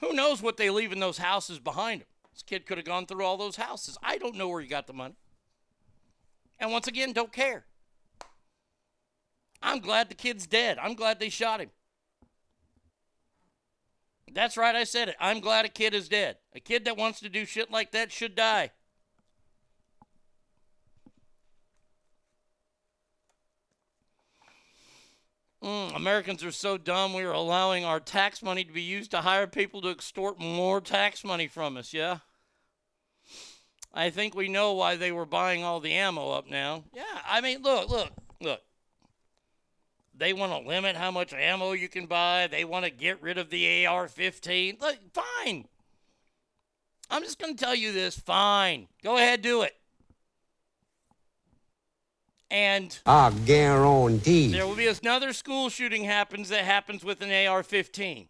Who 0.02 0.12
knows 0.12 0.42
what 0.42 0.58
they 0.58 0.70
leave 0.70 0.92
in 0.92 1.00
those 1.00 1.18
houses 1.20 1.60
behind 1.60 2.02
them? 2.02 2.08
This 2.34 2.44
kid 2.44 2.66
could 2.66 2.78
have 2.78 2.86
gone 2.86 3.06
through 3.06 3.24
all 3.24 3.38
those 3.38 3.56
houses. 3.56 3.98
I 4.04 4.18
don't 4.18 4.36
know 4.36 4.50
where 4.50 4.62
he 4.62 4.68
got 4.68 4.88
the 4.88 4.94
money. 4.94 5.16
And 6.60 6.74
once 6.74 6.88
again, 6.88 7.14
don't 7.14 7.32
care. 7.32 7.66
I'm 9.62 9.80
glad 9.80 10.10
the 10.10 10.16
kid's 10.16 10.46
dead. 10.46 10.78
I'm 10.78 10.94
glad 10.96 11.20
they 11.20 11.30
shot 11.30 11.62
him. 11.62 11.72
That's 14.36 14.58
right, 14.58 14.76
I 14.76 14.84
said 14.84 15.08
it. 15.08 15.16
I'm 15.18 15.40
glad 15.40 15.64
a 15.64 15.70
kid 15.70 15.94
is 15.94 16.10
dead. 16.10 16.36
A 16.54 16.60
kid 16.60 16.84
that 16.86 16.98
wants 16.98 17.22
to 17.22 17.30
do 17.30 17.46
shit 17.46 17.72
like 17.72 17.92
that 17.92 18.12
should 18.12 18.36
die. 18.36 18.72
Mm, 25.64 25.96
Americans 25.96 26.44
are 26.44 26.52
so 26.52 26.78
dumb, 26.78 27.14
we 27.14 27.24
are 27.24 27.32
allowing 27.32 27.86
our 27.86 28.02
tax 28.02 28.44
money 28.44 28.66
to 28.66 28.74
be 28.74 28.82
used 28.82 29.10
to 29.12 29.22
hire 29.22 29.48
people 29.48 29.82
to 29.82 29.90
extort 29.90 30.38
more 30.38 30.82
tax 30.82 31.24
money 31.24 31.48
from 31.48 31.78
us, 31.78 31.94
yeah? 31.94 32.18
I 33.94 34.10
think 34.10 34.36
we 34.36 34.50
know 34.50 34.74
why 34.74 34.98
they 34.98 35.14
were 35.14 35.26
buying 35.26 35.64
all 35.64 35.80
the 35.80 35.94
ammo 35.94 36.32
up 36.32 36.50
now. 36.50 36.84
Yeah, 36.94 37.04
I 37.26 37.40
mean, 37.40 37.64
look, 37.64 37.90
look, 37.90 38.12
look. 38.42 38.62
They 40.18 40.34
want 40.34 40.52
to 40.54 40.68
limit 40.68 40.96
how 40.96 41.12
much 41.12 41.34
ammo 41.34 41.74
you 41.74 41.90
can 41.90 42.06
buy. 42.06 42.48
They 42.50 42.64
want 42.64 42.86
to 42.86 42.92
get 42.92 43.22
rid 43.22 43.38
of 43.38 43.50
the 43.50 43.86
AR 43.86 44.08
15. 44.08 44.78
Look, 44.80 44.98
fine. 45.14 45.66
I'm 47.10 47.22
just 47.22 47.40
going 47.40 47.56
to 47.56 47.64
tell 47.64 47.76
you 47.76 47.92
this 47.92 48.18
fine. 48.18 48.88
Go 49.04 49.18
ahead, 49.18 49.42
do 49.42 49.62
it. 49.62 49.76
And 52.50 52.98
I 53.06 53.32
guarantee. 53.46 54.52
there 54.52 54.68
will 54.68 54.76
be 54.76 54.88
another 54.88 55.34
school 55.34 55.70
shooting 55.70 56.04
happens 56.04 56.50
that 56.50 56.64
happens 56.64 57.04
with 57.04 57.22
an 57.22 57.30
AR-15. 57.30 58.28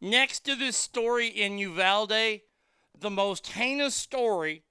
Next 0.00 0.40
to 0.40 0.54
this 0.54 0.76
story 0.76 1.28
in 1.28 1.58
Uvalde, 1.58 2.40
the 2.98 3.10
most 3.10 3.48
heinous 3.48 3.94
story 3.94 4.64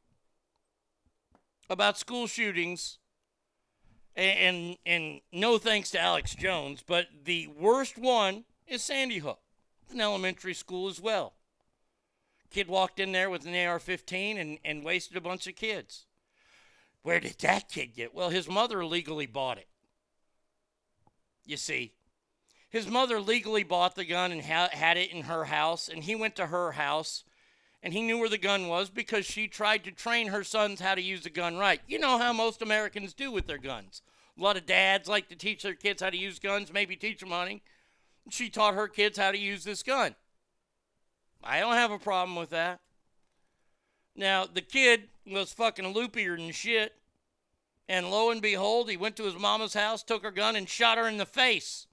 about 1.70 1.98
school 1.98 2.28
shootings, 2.28 2.98
and, 4.16 4.78
and 4.86 5.22
no 5.32 5.58
thanks 5.58 5.92
to 5.92 6.00
Alex 6.00 6.36
Jones, 6.36 6.84
but 6.86 7.08
the 7.26 7.48
worst 7.48 7.98
one 7.98 8.46
is 8.68 8.82
Sandy 8.82 9.20
Hook. 9.20 9.40
An 9.92 10.02
elementary 10.02 10.54
school 10.54 10.88
as 10.88 11.00
well. 11.00 11.34
Kid 12.52 12.68
walked 12.68 13.00
in 13.00 13.12
there 13.12 13.30
with 13.30 13.46
an 13.46 13.56
AR-15 13.56 14.40
and, 14.40 14.60
and 14.66 14.84
wasted 14.84 15.18
a 15.18 15.22
bunch 15.22 15.48
of 15.48 15.56
kids. 15.56 16.06
Where 17.04 17.20
did 17.20 17.40
that 17.40 17.70
kid 17.70 17.96
get? 17.96 18.14
Well, 18.14 18.30
his 18.30 18.50
mother 18.50 18.86
legally 18.86 19.26
bought 19.26 19.58
it. 19.58 19.68
You 21.46 21.58
see, 21.58 21.94
his 22.70 22.88
mother 22.88 23.20
legally 23.20 23.64
bought 23.64 23.96
the 23.96 24.06
gun 24.06 24.32
and 24.32 24.44
ha- 24.44 24.70
had 24.72 24.98
it 24.98 25.12
in 25.12 25.24
her 25.24 25.46
house, 25.46 25.90
and 25.90 26.04
he 26.04 26.16
went 26.16 26.36
to 26.36 26.48
her 26.48 26.74
house 26.74 27.24
and 27.82 27.94
he 27.94 28.02
knew 28.02 28.18
where 28.18 28.30
the 28.30 28.38
gun 28.38 28.68
was 28.68 28.90
because 28.90 29.26
she 29.26 29.48
tried 29.48 29.84
to 29.84 29.92
train 29.92 30.28
her 30.28 30.44
sons 30.44 30.82
how 30.82 30.96
to 30.96 31.02
use 31.02 31.24
the 31.24 31.30
gun 31.30 31.58
right. 31.58 31.82
You 31.88 32.00
know 32.00 32.18
how 32.18 32.34
most 32.34 32.62
Americans 32.62 33.14
do 33.14 33.32
with 33.32 33.48
their 33.48 33.58
guns. 33.58 34.02
A 34.38 34.42
lot 34.42 34.58
of 34.58 34.66
dads 34.66 35.10
like 35.10 35.30
to 35.30 35.36
teach 35.36 35.64
their 35.64 35.74
kids 35.74 36.02
how 36.02 36.10
to 36.10 36.18
use 36.18 36.40
guns, 36.40 36.72
maybe 36.72 36.96
teach 36.96 37.20
them 37.20 37.32
hunting. 37.32 37.62
She 38.30 38.50
taught 38.50 38.76
her 38.76 38.88
kids 38.88 39.18
how 39.18 39.32
to 39.32 39.38
use 39.38 39.64
this 39.64 39.84
gun. 39.84 40.16
I 41.44 41.60
don't 41.60 41.74
have 41.74 41.92
a 41.92 42.00
problem 42.00 42.36
with 42.36 42.50
that. 42.52 42.80
Now, 44.16 44.46
the 44.46 44.62
kid 44.62 45.10
was 45.26 45.54
fucking 45.54 45.94
loopier 45.94 46.38
than 46.38 46.52
shit. 46.52 46.94
And 47.88 48.12
lo 48.12 48.30
and 48.30 48.42
behold, 48.42 48.90
he 48.90 48.98
went 48.98 49.16
to 49.16 49.24
his 49.24 49.38
mama's 49.38 49.74
house, 49.74 50.04
took 50.04 50.24
her 50.24 50.32
gun, 50.32 50.56
and 50.56 50.70
shot 50.70 50.98
her 50.98 51.08
in 51.08 51.18
the 51.18 51.26
face. 51.26 51.88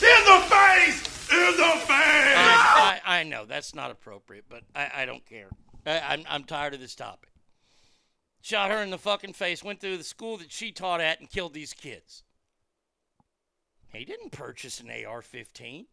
In 0.00 0.24
the 0.24 0.40
face! 0.48 1.30
In 1.30 1.56
the 1.56 1.80
face! 1.86 2.34
I, 3.24 3.28
know 3.28 3.44
that's 3.46 3.74
not 3.74 3.90
appropriate, 3.90 4.44
but 4.48 4.62
I, 4.74 4.90
I 4.94 5.06
don't 5.06 5.24
care. 5.24 5.48
I, 5.86 6.00
I'm, 6.00 6.24
I'm 6.28 6.44
tired 6.44 6.74
of 6.74 6.80
this 6.80 6.94
topic. 6.94 7.30
Shot 8.42 8.70
her 8.70 8.82
in 8.82 8.90
the 8.90 8.98
fucking 8.98 9.32
face, 9.32 9.64
went 9.64 9.80
through 9.80 9.96
the 9.96 10.04
school 10.04 10.36
that 10.36 10.52
she 10.52 10.70
taught 10.70 11.00
at, 11.00 11.20
and 11.20 11.30
killed 11.30 11.54
these 11.54 11.72
kids. 11.72 12.22
He 13.92 14.04
didn't 14.04 14.32
purchase 14.32 14.80
an 14.80 14.90
AR 15.06 15.22
15. 15.22 15.86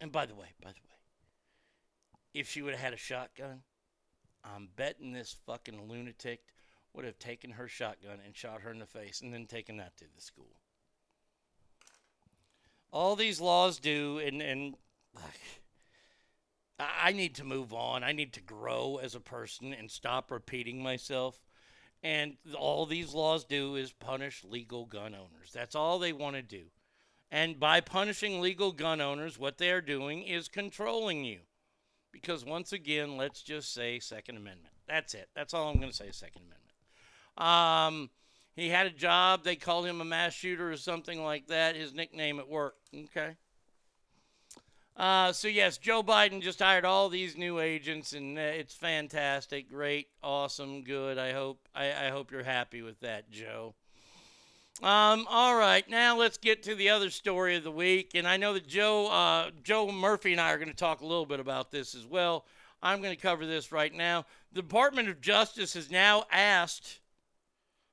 And 0.00 0.12
by 0.12 0.26
the 0.26 0.34
way, 0.34 0.48
by 0.62 0.70
the 0.70 0.80
way, 0.80 0.96
if 2.34 2.50
she 2.50 2.60
would 2.60 2.72
have 2.72 2.82
had 2.82 2.92
a 2.92 2.98
shotgun, 2.98 3.62
I'm 4.44 4.68
betting 4.76 5.12
this 5.12 5.36
fucking 5.46 5.88
lunatic 5.88 6.40
would 6.92 7.04
have 7.04 7.18
taken 7.18 7.52
her 7.52 7.68
shotgun 7.68 8.18
and 8.24 8.36
shot 8.36 8.62
her 8.62 8.70
in 8.70 8.80
the 8.80 8.86
face 8.86 9.20
and 9.22 9.32
then 9.32 9.46
taken 9.46 9.76
that 9.78 9.96
to 9.96 10.04
the 10.04 10.20
school. 10.20 10.56
All 12.92 13.16
these 13.16 13.40
laws 13.40 13.78
do, 13.78 14.18
and, 14.18 14.42
and 14.42 14.76
I 16.78 17.12
need 17.12 17.34
to 17.36 17.44
move 17.44 17.72
on. 17.72 18.04
I 18.04 18.12
need 18.12 18.32
to 18.34 18.40
grow 18.40 19.00
as 19.02 19.14
a 19.14 19.20
person 19.20 19.72
and 19.72 19.90
stop 19.90 20.30
repeating 20.30 20.82
myself. 20.82 21.40
And 22.02 22.36
all 22.56 22.84
these 22.84 23.14
laws 23.14 23.44
do 23.44 23.76
is 23.76 23.92
punish 23.92 24.44
legal 24.44 24.86
gun 24.86 25.14
owners. 25.14 25.52
That's 25.52 25.74
all 25.74 25.98
they 25.98 26.12
want 26.12 26.36
to 26.36 26.42
do. 26.42 26.64
And 27.30 27.58
by 27.58 27.80
punishing 27.80 28.40
legal 28.40 28.72
gun 28.72 29.00
owners, 29.00 29.38
what 29.38 29.58
they 29.58 29.70
are 29.70 29.80
doing 29.80 30.22
is 30.22 30.48
controlling 30.48 31.24
you. 31.24 31.40
Because 32.12 32.44
once 32.44 32.72
again, 32.72 33.16
let's 33.16 33.40
just 33.40 33.72
say 33.72 33.98
Second 33.98 34.36
Amendment. 34.36 34.74
That's 34.86 35.14
it. 35.14 35.28
That's 35.34 35.54
all 35.54 35.70
I'm 35.70 35.76
going 35.76 35.90
to 35.90 35.96
say, 35.96 36.10
Second 36.10 36.42
Amendment. 36.42 36.60
Um, 37.38 38.10
he 38.54 38.68
had 38.68 38.86
a 38.86 38.90
job. 38.90 39.44
They 39.44 39.56
called 39.56 39.86
him 39.86 40.00
a 40.00 40.04
mass 40.04 40.34
shooter 40.34 40.70
or 40.70 40.76
something 40.76 41.22
like 41.22 41.46
that. 41.48 41.76
His 41.76 41.94
nickname 41.94 42.38
at 42.38 42.48
work. 42.48 42.74
Okay. 42.94 43.36
Uh, 44.94 45.32
so 45.32 45.48
yes, 45.48 45.78
Joe 45.78 46.02
Biden 46.02 46.42
just 46.42 46.60
hired 46.60 46.84
all 46.84 47.08
these 47.08 47.36
new 47.36 47.60
agents, 47.60 48.12
and 48.12 48.38
uh, 48.38 48.42
it's 48.42 48.74
fantastic, 48.74 49.68
great, 49.68 50.08
awesome, 50.22 50.82
good. 50.82 51.16
I 51.16 51.32
hope 51.32 51.66
I, 51.74 51.86
I 51.86 52.08
hope 52.10 52.30
you're 52.30 52.42
happy 52.42 52.82
with 52.82 53.00
that, 53.00 53.30
Joe. 53.30 53.74
Um, 54.82 55.26
all 55.30 55.56
right, 55.56 55.88
now 55.88 56.18
let's 56.18 56.36
get 56.36 56.62
to 56.64 56.74
the 56.74 56.90
other 56.90 57.08
story 57.08 57.56
of 57.56 57.64
the 57.64 57.70
week, 57.70 58.12
and 58.14 58.28
I 58.28 58.36
know 58.36 58.52
that 58.52 58.66
Joe, 58.66 59.06
uh, 59.06 59.50
Joe 59.62 59.90
Murphy 59.90 60.32
and 60.32 60.40
I 60.40 60.52
are 60.52 60.58
going 60.58 60.68
to 60.68 60.74
talk 60.74 61.00
a 61.00 61.06
little 61.06 61.26
bit 61.26 61.40
about 61.40 61.70
this 61.70 61.94
as 61.94 62.04
well. 62.04 62.44
I'm 62.82 63.00
going 63.00 63.14
to 63.14 63.20
cover 63.20 63.46
this 63.46 63.72
right 63.72 63.94
now. 63.94 64.26
The 64.52 64.60
Department 64.60 65.08
of 65.08 65.20
Justice 65.20 65.74
has 65.74 65.90
now 65.90 66.24
asked 66.30 67.00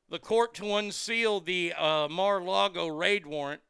the 0.10 0.20
court 0.20 0.54
to 0.56 0.76
unseal 0.76 1.40
the 1.40 1.74
uh, 1.74 2.08
Mar-Lago 2.10 2.88
raid 2.88 3.26
warrant, 3.26 3.62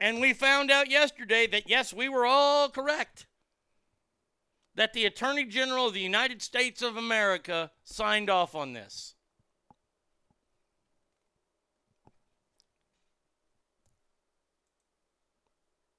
and 0.00 0.20
we 0.20 0.32
found 0.32 0.70
out 0.70 0.90
yesterday 0.90 1.46
that 1.46 1.68
yes, 1.68 1.92
we 1.92 2.08
were 2.08 2.26
all 2.26 2.68
correct. 2.68 3.26
That 4.74 4.92
the 4.92 5.06
Attorney 5.06 5.44
General 5.44 5.88
of 5.88 5.94
the 5.94 6.00
United 6.00 6.40
States 6.40 6.82
of 6.82 6.96
America 6.96 7.72
signed 7.82 8.30
off 8.30 8.54
on 8.54 8.74
this. 8.74 9.14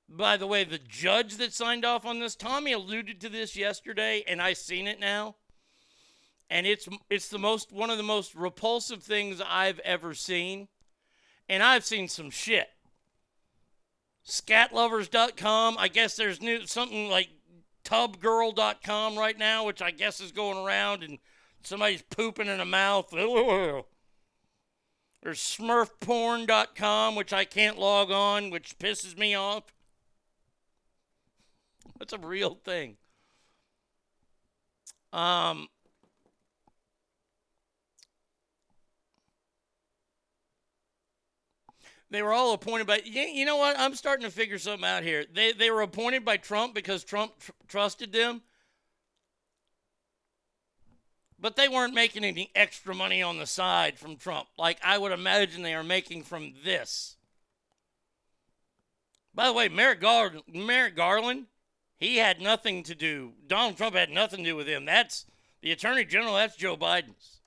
By 0.07 0.37
the 0.37 0.47
way, 0.47 0.63
the 0.63 0.79
judge 0.79 1.35
that 1.37 1.53
signed 1.53 1.85
off 1.85 2.05
on 2.05 2.19
this, 2.19 2.35
Tommy 2.35 2.71
alluded 2.71 3.21
to 3.21 3.29
this 3.29 3.55
yesterday, 3.55 4.23
and 4.27 4.41
I 4.41 4.53
seen 4.53 4.87
it 4.87 4.99
now. 4.99 5.35
And 6.49 6.65
it's 6.65 6.87
it's 7.09 7.29
the 7.29 7.39
most 7.39 7.71
one 7.71 7.89
of 7.89 7.97
the 7.97 8.03
most 8.03 8.33
repulsive 8.35 9.03
things 9.03 9.41
I've 9.45 9.79
ever 9.79 10.13
seen. 10.13 10.67
And 11.47 11.61
I've 11.63 11.85
seen 11.85 12.07
some 12.07 12.29
shit. 12.29 12.69
Scatlovers.com. 14.27 15.77
I 15.77 15.87
guess 15.87 16.15
there's 16.15 16.41
new 16.41 16.65
something 16.65 17.09
like 17.09 17.29
tubgirl.com 17.83 19.17
right 19.17 19.37
now, 19.37 19.65
which 19.65 19.81
I 19.81 19.91
guess 19.91 20.19
is 20.19 20.31
going 20.31 20.57
around 20.57 21.03
and 21.03 21.17
somebody's 21.63 22.01
pooping 22.03 22.47
in 22.47 22.59
a 22.59 22.65
mouth. 22.65 23.09
There's 25.21 25.39
smurfporn.com, 25.39 27.15
which 27.15 27.33
I 27.33 27.43
can't 27.43 27.77
log 27.77 28.09
on, 28.09 28.51
which 28.51 28.79
pisses 28.79 29.17
me 29.17 29.35
off. 29.35 29.63
That's 31.97 32.13
a 32.13 32.17
real 32.17 32.55
thing. 32.55 32.95
Um, 35.11 35.67
they 42.11 42.21
were 42.21 42.33
all 42.33 42.53
appointed 42.53 42.87
by. 42.87 43.01
You, 43.03 43.45
know 43.45 43.57
what? 43.57 43.77
I'm 43.77 43.93
starting 43.95 44.25
to 44.25 44.31
figure 44.31 44.57
something 44.57 44.87
out 44.87 45.03
here. 45.03 45.25
They 45.31 45.51
they 45.51 45.69
were 45.69 45.81
appointed 45.81 46.25
by 46.25 46.37
Trump 46.37 46.73
because 46.73 47.03
Trump 47.03 47.39
tr- 47.39 47.51
trusted 47.67 48.11
them. 48.11 48.41
But 51.41 51.55
they 51.55 51.69
weren't 51.69 51.93
making 51.93 52.25
any 52.25 52.51
extra 52.53 52.93
money 52.93 53.21
on 53.21 53.37
the 53.37 53.45
side 53.45 53.97
from 53.97 54.17
Trump, 54.17 54.49
like 54.57 54.77
I 54.83 54.97
would 54.97 55.13
imagine 55.13 55.61
they 55.61 55.73
are 55.73 55.83
making 55.83 56.23
from 56.23 56.53
this. 56.65 57.15
By 59.33 59.47
the 59.47 59.53
way, 59.53 59.69
Merrick, 59.69 60.01
Gar- 60.01 60.33
Merrick 60.53 60.97
Garland, 60.97 61.45
he 61.95 62.17
had 62.17 62.41
nothing 62.41 62.83
to 62.83 62.95
do. 62.95 63.33
Donald 63.47 63.77
Trump 63.77 63.95
had 63.95 64.09
nothing 64.09 64.43
to 64.43 64.49
do 64.49 64.55
with 64.55 64.67
him. 64.67 64.83
That's 64.83 65.27
the 65.61 65.71
Attorney 65.71 66.03
General. 66.03 66.33
That's 66.33 66.57
Joe 66.57 66.75
Biden's. 66.75 67.38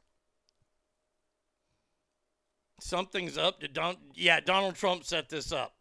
Something's 2.82 3.38
up. 3.38 3.60
Did 3.60 3.72
Don? 3.72 3.96
Yeah, 4.14 4.40
Donald 4.40 4.74
Trump 4.74 5.04
set 5.04 5.28
this 5.28 5.52
up. 5.52 5.74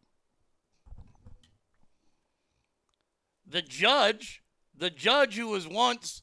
The 3.46 3.60
judge, 3.60 4.42
the 4.76 4.88
judge 4.88 5.36
who 5.36 5.48
was 5.48 5.66
once 5.66 6.22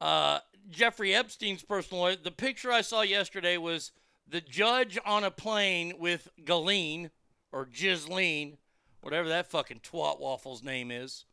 uh, 0.00 0.40
Jeffrey 0.70 1.14
Epstein's 1.14 1.62
personal 1.62 2.02
lawyer. 2.02 2.16
The 2.16 2.30
picture 2.30 2.70
I 2.70 2.82
saw 2.82 3.00
yesterday 3.00 3.56
was 3.56 3.90
the 4.28 4.42
judge 4.42 4.98
on 5.06 5.24
a 5.24 5.30
plane 5.30 5.94
with 5.98 6.28
Ghislaine 6.44 7.10
or 7.52 7.64
Ghislaine, 7.64 8.58
whatever 9.00 9.28
that 9.30 9.50
fucking 9.50 9.80
twat 9.80 10.20
waffle's 10.20 10.62
name 10.62 10.90
is. 10.90 11.24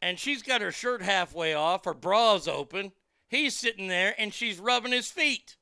And 0.00 0.18
she's 0.18 0.42
got 0.42 0.60
her 0.60 0.72
shirt 0.72 1.02
halfway 1.02 1.54
off, 1.54 1.84
her 1.84 1.94
bra's 1.94 2.46
open. 2.46 2.92
He's 3.32 3.56
sitting 3.56 3.88
there 3.88 4.14
and 4.18 4.32
she's 4.34 4.58
rubbing 4.58 4.92
his 4.92 5.10
feet. 5.10 5.56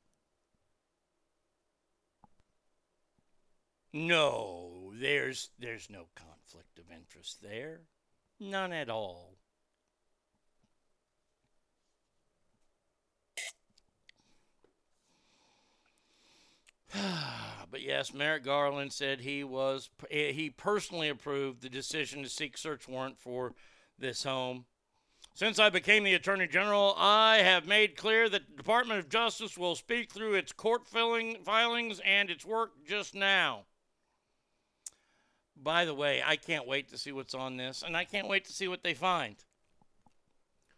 No, 3.93 4.91
there's 4.93 5.51
there's 5.57 5.89
no 5.89 6.09
conflict 6.17 6.81
of 6.81 6.91
interest 6.91 7.41
there. 7.41 7.83
None 8.41 8.73
at 8.73 8.91
all. 8.91 9.37
but 17.71 17.83
yes, 17.83 18.13
Merrick 18.13 18.43
Garland 18.45 18.93
said 18.93 19.21
he 19.21 19.45
was 19.45 19.91
he 20.11 20.51
personally 20.51 21.09
approved 21.09 21.63
the 21.63 21.69
decision 21.69 22.25
to 22.25 22.29
seek 22.29 22.59
search 22.59 22.89
warrant 22.89 23.21
for 23.21 23.55
this 23.97 24.25
home. 24.25 24.65
Since 25.41 25.59
I 25.59 25.71
became 25.71 26.05
the 26.05 26.13
Attorney 26.13 26.47
General, 26.47 26.95
I 26.99 27.39
have 27.39 27.67
made 27.67 27.97
clear 27.97 28.29
that 28.29 28.43
the 28.47 28.57
Department 28.59 29.01
of 29.01 29.09
Justice 29.09 29.57
will 29.57 29.75
speak 29.75 30.13
through 30.13 30.35
its 30.35 30.53
court 30.53 30.87
filings 30.87 31.99
and 32.05 32.29
its 32.29 32.45
work 32.45 32.73
just 32.87 33.15
now. 33.15 33.65
By 35.57 35.87
the 35.87 35.95
way, 35.95 36.23
I 36.23 36.37
can't 36.37 36.69
wait 36.69 36.91
to 36.91 36.99
see 36.99 37.11
what's 37.11 37.33
on 37.33 37.57
this, 37.57 37.83
and 37.83 37.97
I 37.97 38.05
can't 38.05 38.29
wait 38.29 38.45
to 38.45 38.53
see 38.53 38.69
what 38.69 38.83
they 38.83 38.93
find. 38.93 39.37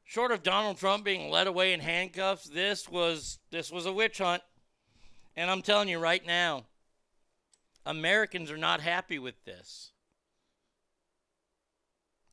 Short 0.04 0.30
of 0.30 0.44
Donald 0.44 0.78
Trump 0.78 1.04
being 1.04 1.28
led 1.28 1.48
away 1.48 1.72
in 1.72 1.80
handcuffs, 1.80 2.44
this 2.44 2.88
was 2.88 3.40
this 3.50 3.72
was 3.72 3.86
a 3.86 3.92
witch 3.92 4.18
hunt. 4.18 4.44
And 5.34 5.50
I'm 5.50 5.62
telling 5.62 5.88
you 5.88 5.98
right 5.98 6.24
now, 6.24 6.66
Americans 7.84 8.48
are 8.48 8.56
not 8.56 8.80
happy 8.80 9.18
with 9.18 9.44
this. 9.44 9.90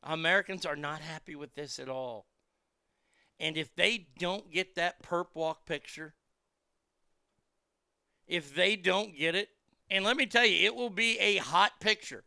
Americans 0.02 0.64
are 0.64 0.76
not 0.76 1.00
happy 1.00 1.34
with 1.34 1.54
this 1.54 1.78
at 1.78 1.88
all. 1.88 2.26
And 3.38 3.56
if 3.56 3.74
they 3.74 4.06
don't 4.18 4.50
get 4.50 4.74
that 4.74 5.02
perp 5.02 5.26
walk 5.34 5.66
picture, 5.66 6.14
if 8.26 8.54
they 8.54 8.76
don't 8.76 9.16
get 9.16 9.34
it, 9.34 9.48
and 9.90 10.04
let 10.04 10.16
me 10.16 10.26
tell 10.26 10.46
you, 10.46 10.66
it 10.66 10.74
will 10.76 10.90
be 10.90 11.18
a 11.18 11.38
hot 11.38 11.72
picture 11.80 12.24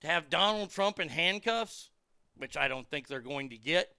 to 0.00 0.06
have 0.06 0.28
Donald 0.28 0.70
Trump 0.70 1.00
in 1.00 1.08
handcuffs, 1.08 1.90
which 2.36 2.56
I 2.56 2.68
don't 2.68 2.88
think 2.88 3.06
they're 3.06 3.20
going 3.20 3.48
to 3.50 3.56
get. 3.56 3.94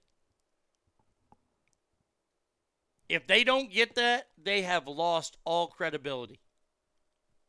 If 3.08 3.26
they 3.26 3.42
don't 3.42 3.72
get 3.72 3.96
that, 3.96 4.28
they 4.40 4.62
have 4.62 4.86
lost 4.86 5.36
all 5.44 5.66
credibility. 5.66 6.40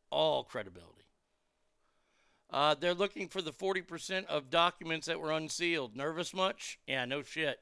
All 0.09 0.43
credibility. 0.43 1.00
Uh, 2.51 2.75
they're 2.77 2.93
looking 2.93 3.29
for 3.29 3.41
the 3.41 3.53
40% 3.53 4.25
of 4.25 4.49
documents 4.49 5.07
that 5.07 5.19
were 5.19 5.31
unsealed. 5.31 5.95
Nervous 5.95 6.33
much? 6.33 6.79
Yeah, 6.85 7.05
no 7.05 7.23
shit. 7.23 7.59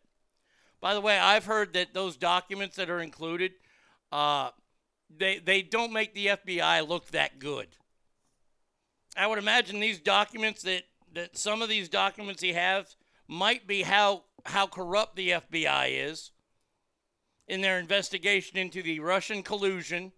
By 0.82 0.94
the 0.94 1.02
way, 1.02 1.20
I've 1.20 1.46
heard 1.46 1.74
that 1.74 1.94
those 1.94 2.18
documents 2.18 2.76
that 2.78 2.90
are 2.90 3.02
included, 3.02 3.52
uh, 4.12 4.50
they, 5.16 5.38
they 5.38 5.62
don't 5.62 5.94
make 5.94 6.16
the 6.16 6.28
FBI 6.28 6.88
look 6.88 7.12
that 7.12 7.38
good. 7.38 7.68
I 9.16 9.28
would 9.28 9.38
imagine 9.38 9.80
these 9.80 10.00
documents 10.00 10.64
that, 10.64 10.84
that 11.14 11.38
some 11.38 11.62
of 11.62 11.70
these 11.70 11.90
documents 11.90 12.42
he 12.42 12.54
has 12.54 12.96
might 13.28 13.68
be 13.68 13.84
how, 13.84 14.24
how 14.46 14.66
corrupt 14.66 15.16
the 15.16 15.32
FBI 15.32 16.10
is 16.10 16.32
in 17.48 17.62
their 17.62 17.78
investigation 17.78 18.58
into 18.58 18.82
the 18.82 19.00
Russian 19.02 19.44
collusion. 19.44 20.14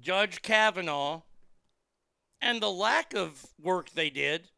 Judge 0.00 0.40
Kavanaugh 0.40 1.22
and 2.40 2.60
the 2.60 2.70
lack 2.70 3.14
of 3.14 3.46
work 3.60 3.90
they 3.90 4.10
did 4.10 4.48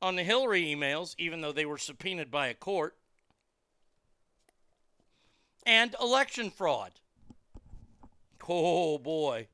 on 0.00 0.16
the 0.16 0.22
Hillary 0.22 0.64
emails, 0.64 1.14
even 1.18 1.40
though 1.40 1.52
they 1.52 1.66
were 1.66 1.78
subpoenaed 1.78 2.30
by 2.30 2.48
a 2.48 2.54
court, 2.54 2.96
and 5.64 5.94
election 6.00 6.50
fraud. 6.50 6.92
Oh 8.48 8.98
boy. 8.98 9.48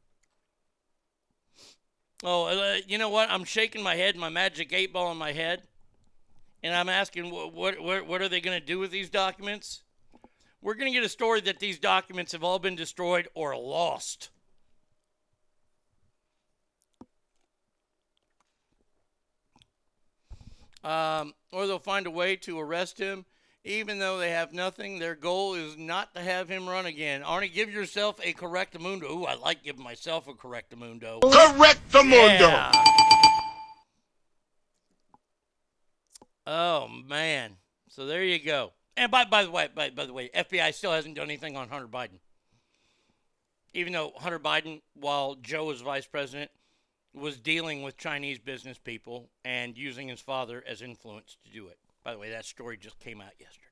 Oh, 2.22 2.44
uh, 2.46 2.76
you 2.86 2.98
know 2.98 3.08
what? 3.08 3.30
I'm 3.30 3.44
shaking 3.44 3.82
my 3.82 3.96
head, 3.96 4.16
my 4.16 4.28
magic 4.28 4.72
eight 4.72 4.92
ball 4.92 5.10
in 5.10 5.18
my 5.18 5.32
head, 5.32 5.62
and 6.62 6.74
I'm 6.74 6.88
asking, 6.88 7.30
what 7.30 7.80
what 7.80 8.06
what 8.06 8.22
are 8.22 8.28
they 8.28 8.40
going 8.40 8.58
to 8.58 8.64
do 8.64 8.78
with 8.78 8.90
these 8.90 9.10
documents? 9.10 9.82
We're 10.60 10.74
going 10.74 10.92
to 10.92 10.96
get 10.96 11.04
a 11.04 11.08
story 11.08 11.40
that 11.40 11.58
these 11.58 11.80
documents 11.80 12.30
have 12.30 12.44
all 12.44 12.60
been 12.60 12.76
destroyed 12.76 13.26
or 13.34 13.56
lost. 13.56 14.30
Um, 20.84 21.34
or 21.52 21.66
they'll 21.66 21.78
find 21.78 22.06
a 22.06 22.10
way 22.10 22.36
to 22.36 22.58
arrest 22.58 22.98
him. 22.98 23.24
Even 23.64 24.00
though 24.00 24.18
they 24.18 24.30
have 24.30 24.52
nothing, 24.52 24.98
their 24.98 25.14
goal 25.14 25.54
is 25.54 25.76
not 25.76 26.14
to 26.16 26.20
have 26.20 26.48
him 26.48 26.68
run 26.68 26.84
again. 26.84 27.22
Arnie, 27.22 27.52
give 27.52 27.70
yourself 27.72 28.18
a 28.24 28.32
correctamundo. 28.32 29.04
Ooh, 29.04 29.24
I 29.24 29.34
like 29.34 29.62
giving 29.62 29.84
myself 29.84 30.26
a 30.26 30.32
correctamundo. 30.32 31.20
Correctamundo. 31.20 32.40
Yeah. 32.40 32.72
Oh 36.44 36.88
man. 36.88 37.52
So 37.88 38.06
there 38.06 38.24
you 38.24 38.40
go. 38.40 38.72
And 38.96 39.12
by 39.12 39.24
by 39.24 39.44
the 39.44 39.50
way, 39.52 39.68
by, 39.72 39.90
by 39.90 40.06
the 40.06 40.12
way, 40.12 40.28
FBI 40.34 40.74
still 40.74 40.92
hasn't 40.92 41.14
done 41.14 41.26
anything 41.26 41.56
on 41.56 41.68
Hunter 41.68 41.86
Biden. 41.86 42.18
Even 43.74 43.92
though 43.92 44.12
Hunter 44.16 44.40
Biden, 44.40 44.82
while 44.94 45.36
Joe 45.36 45.66
was 45.66 45.80
vice 45.80 46.06
president, 46.06 46.50
was 47.14 47.38
dealing 47.38 47.82
with 47.82 47.96
Chinese 47.96 48.38
business 48.38 48.78
people 48.78 49.28
and 49.44 49.76
using 49.76 50.08
his 50.08 50.20
father 50.20 50.64
as 50.66 50.82
influence 50.82 51.36
to 51.44 51.52
do 51.52 51.68
it. 51.68 51.78
By 52.04 52.12
the 52.12 52.18
way, 52.18 52.30
that 52.30 52.44
story 52.44 52.76
just 52.76 52.98
came 52.98 53.20
out 53.20 53.32
yesterday. 53.38 53.66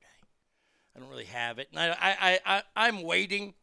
I 0.95 0.99
don't 0.99 1.09
really 1.09 1.25
have 1.25 1.59
it. 1.59 1.69
And 1.71 1.79
I, 1.79 1.89
I, 1.99 2.15
I, 2.21 2.39
I, 2.45 2.63
I'm 2.75 3.03
waiting. 3.03 3.53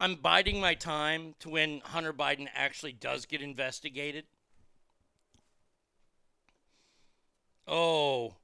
I'm 0.00 0.16
biding 0.16 0.60
my 0.60 0.74
time 0.74 1.34
to 1.40 1.48
when 1.48 1.80
Hunter 1.84 2.12
Biden 2.12 2.48
actually 2.54 2.92
does 2.92 3.26
get 3.26 3.40
investigated. 3.40 4.24
Oh, 7.66 8.34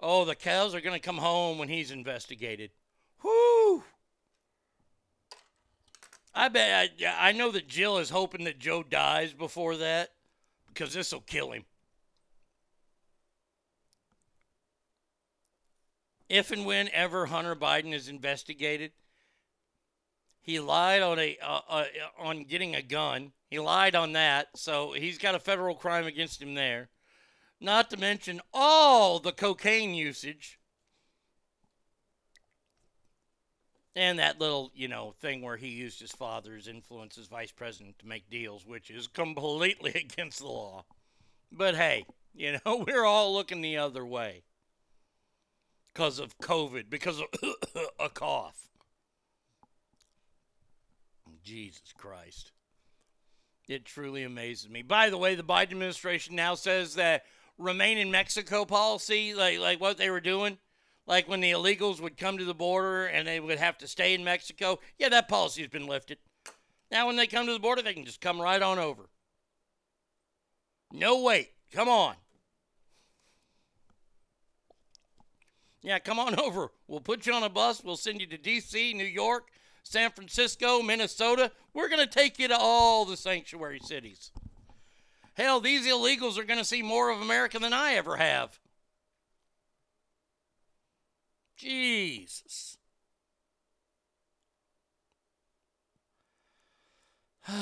oh, 0.00 0.24
the 0.24 0.34
cows 0.34 0.74
are 0.74 0.80
going 0.80 0.98
to 0.98 1.04
come 1.04 1.18
home 1.18 1.58
when 1.58 1.68
he's 1.68 1.90
investigated. 1.90 2.70
Whoo! 3.22 3.47
I 6.38 6.48
bet 6.48 6.92
I, 7.04 7.30
I 7.30 7.32
know 7.32 7.50
that 7.50 7.66
Jill 7.66 7.98
is 7.98 8.10
hoping 8.10 8.44
that 8.44 8.60
Joe 8.60 8.84
dies 8.84 9.32
before 9.32 9.76
that 9.78 10.10
because 10.68 10.94
this 10.94 11.12
will 11.12 11.20
kill 11.20 11.50
him. 11.50 11.64
If 16.28 16.52
and 16.52 16.64
whenever 16.64 17.26
Hunter 17.26 17.56
Biden 17.56 17.92
is 17.92 18.08
investigated, 18.08 18.92
he 20.40 20.60
lied 20.60 21.02
on 21.02 21.18
a 21.18 21.36
uh, 21.42 21.60
uh, 21.68 21.84
on 22.20 22.44
getting 22.44 22.76
a 22.76 22.82
gun. 22.82 23.32
He 23.50 23.58
lied 23.58 23.96
on 23.96 24.12
that, 24.12 24.46
so 24.54 24.92
he's 24.92 25.18
got 25.18 25.34
a 25.34 25.40
federal 25.40 25.74
crime 25.74 26.06
against 26.06 26.40
him 26.40 26.54
there. 26.54 26.88
Not 27.60 27.90
to 27.90 27.96
mention 27.96 28.40
all 28.54 29.18
the 29.18 29.32
cocaine 29.32 29.92
usage 29.92 30.60
and 33.98 34.20
that 34.20 34.40
little, 34.40 34.70
you 34.76 34.86
know, 34.86 35.12
thing 35.18 35.42
where 35.42 35.56
he 35.56 35.66
used 35.66 35.98
his 35.98 36.12
father's 36.12 36.68
influence 36.68 37.18
as 37.18 37.26
vice 37.26 37.50
president 37.50 37.98
to 37.98 38.06
make 38.06 38.30
deals, 38.30 38.64
which 38.64 38.90
is 38.90 39.08
completely 39.08 39.90
against 39.94 40.38
the 40.38 40.46
law. 40.46 40.84
But 41.50 41.74
hey, 41.74 42.06
you 42.32 42.52
know, 42.64 42.84
we're 42.86 43.04
all 43.04 43.34
looking 43.34 43.60
the 43.60 43.76
other 43.76 44.06
way 44.06 44.44
because 45.92 46.20
of 46.20 46.38
COVID, 46.38 46.88
because 46.88 47.20
of 47.20 47.26
a 47.98 48.08
cough. 48.08 48.68
Jesus 51.42 51.92
Christ. 51.96 52.52
It 53.68 53.84
truly 53.84 54.22
amazes 54.22 54.70
me. 54.70 54.82
By 54.82 55.10
the 55.10 55.18
way, 55.18 55.34
the 55.34 55.42
Biden 55.42 55.72
administration 55.72 56.36
now 56.36 56.54
says 56.54 56.94
that 56.94 57.24
remain 57.58 57.98
in 57.98 58.12
Mexico 58.12 58.64
policy, 58.64 59.34
like 59.34 59.58
like 59.58 59.80
what 59.80 59.98
they 59.98 60.08
were 60.08 60.20
doing, 60.20 60.58
like 61.08 61.26
when 61.26 61.40
the 61.40 61.50
illegals 61.50 62.00
would 62.00 62.18
come 62.18 62.36
to 62.36 62.44
the 62.44 62.54
border 62.54 63.06
and 63.06 63.26
they 63.26 63.40
would 63.40 63.58
have 63.58 63.78
to 63.78 63.88
stay 63.88 64.14
in 64.14 64.22
Mexico. 64.22 64.78
Yeah, 64.98 65.08
that 65.08 65.26
policy 65.26 65.62
has 65.62 65.70
been 65.70 65.86
lifted. 65.86 66.18
Now 66.90 67.06
when 67.06 67.16
they 67.16 67.26
come 67.26 67.46
to 67.46 67.52
the 67.52 67.58
border, 67.58 67.82
they 67.82 67.94
can 67.94 68.04
just 68.04 68.20
come 68.20 68.40
right 68.40 68.60
on 68.60 68.78
over. 68.78 69.08
No 70.92 71.22
wait. 71.22 71.50
Come 71.72 71.88
on. 71.88 72.14
Yeah, 75.82 75.98
come 75.98 76.18
on 76.18 76.38
over. 76.40 76.70
We'll 76.86 77.00
put 77.00 77.26
you 77.26 77.32
on 77.32 77.42
a 77.42 77.48
bus. 77.48 77.82
We'll 77.82 77.96
send 77.96 78.20
you 78.20 78.26
to 78.26 78.36
D.C., 78.38 78.92
New 78.92 79.04
York, 79.04 79.48
San 79.82 80.10
Francisco, 80.10 80.82
Minnesota. 80.82 81.52
We're 81.72 81.88
going 81.88 82.06
to 82.06 82.12
take 82.12 82.38
you 82.38 82.48
to 82.48 82.56
all 82.58 83.06
the 83.06 83.16
sanctuary 83.16 83.80
cities. 83.82 84.30
Hell, 85.34 85.60
these 85.60 85.86
illegals 85.86 86.36
are 86.36 86.44
going 86.44 86.58
to 86.58 86.64
see 86.64 86.82
more 86.82 87.10
of 87.10 87.22
America 87.22 87.58
than 87.58 87.72
I 87.72 87.94
ever 87.94 88.16
have. 88.16 88.58
Jesus. 91.58 92.78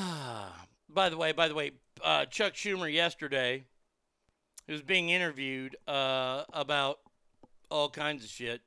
by 0.89 1.09
the 1.09 1.17
way, 1.17 1.31
by 1.33 1.47
the 1.47 1.55
way, 1.55 1.71
uh, 2.03 2.25
Chuck 2.25 2.53
Schumer 2.53 2.91
yesterday 2.91 3.65
he 4.65 4.73
was 4.73 4.81
being 4.81 5.09
interviewed 5.09 5.75
uh, 5.87 6.43
about 6.53 6.99
all 7.69 7.89
kinds 7.89 8.23
of 8.23 8.29
shit 8.29 8.61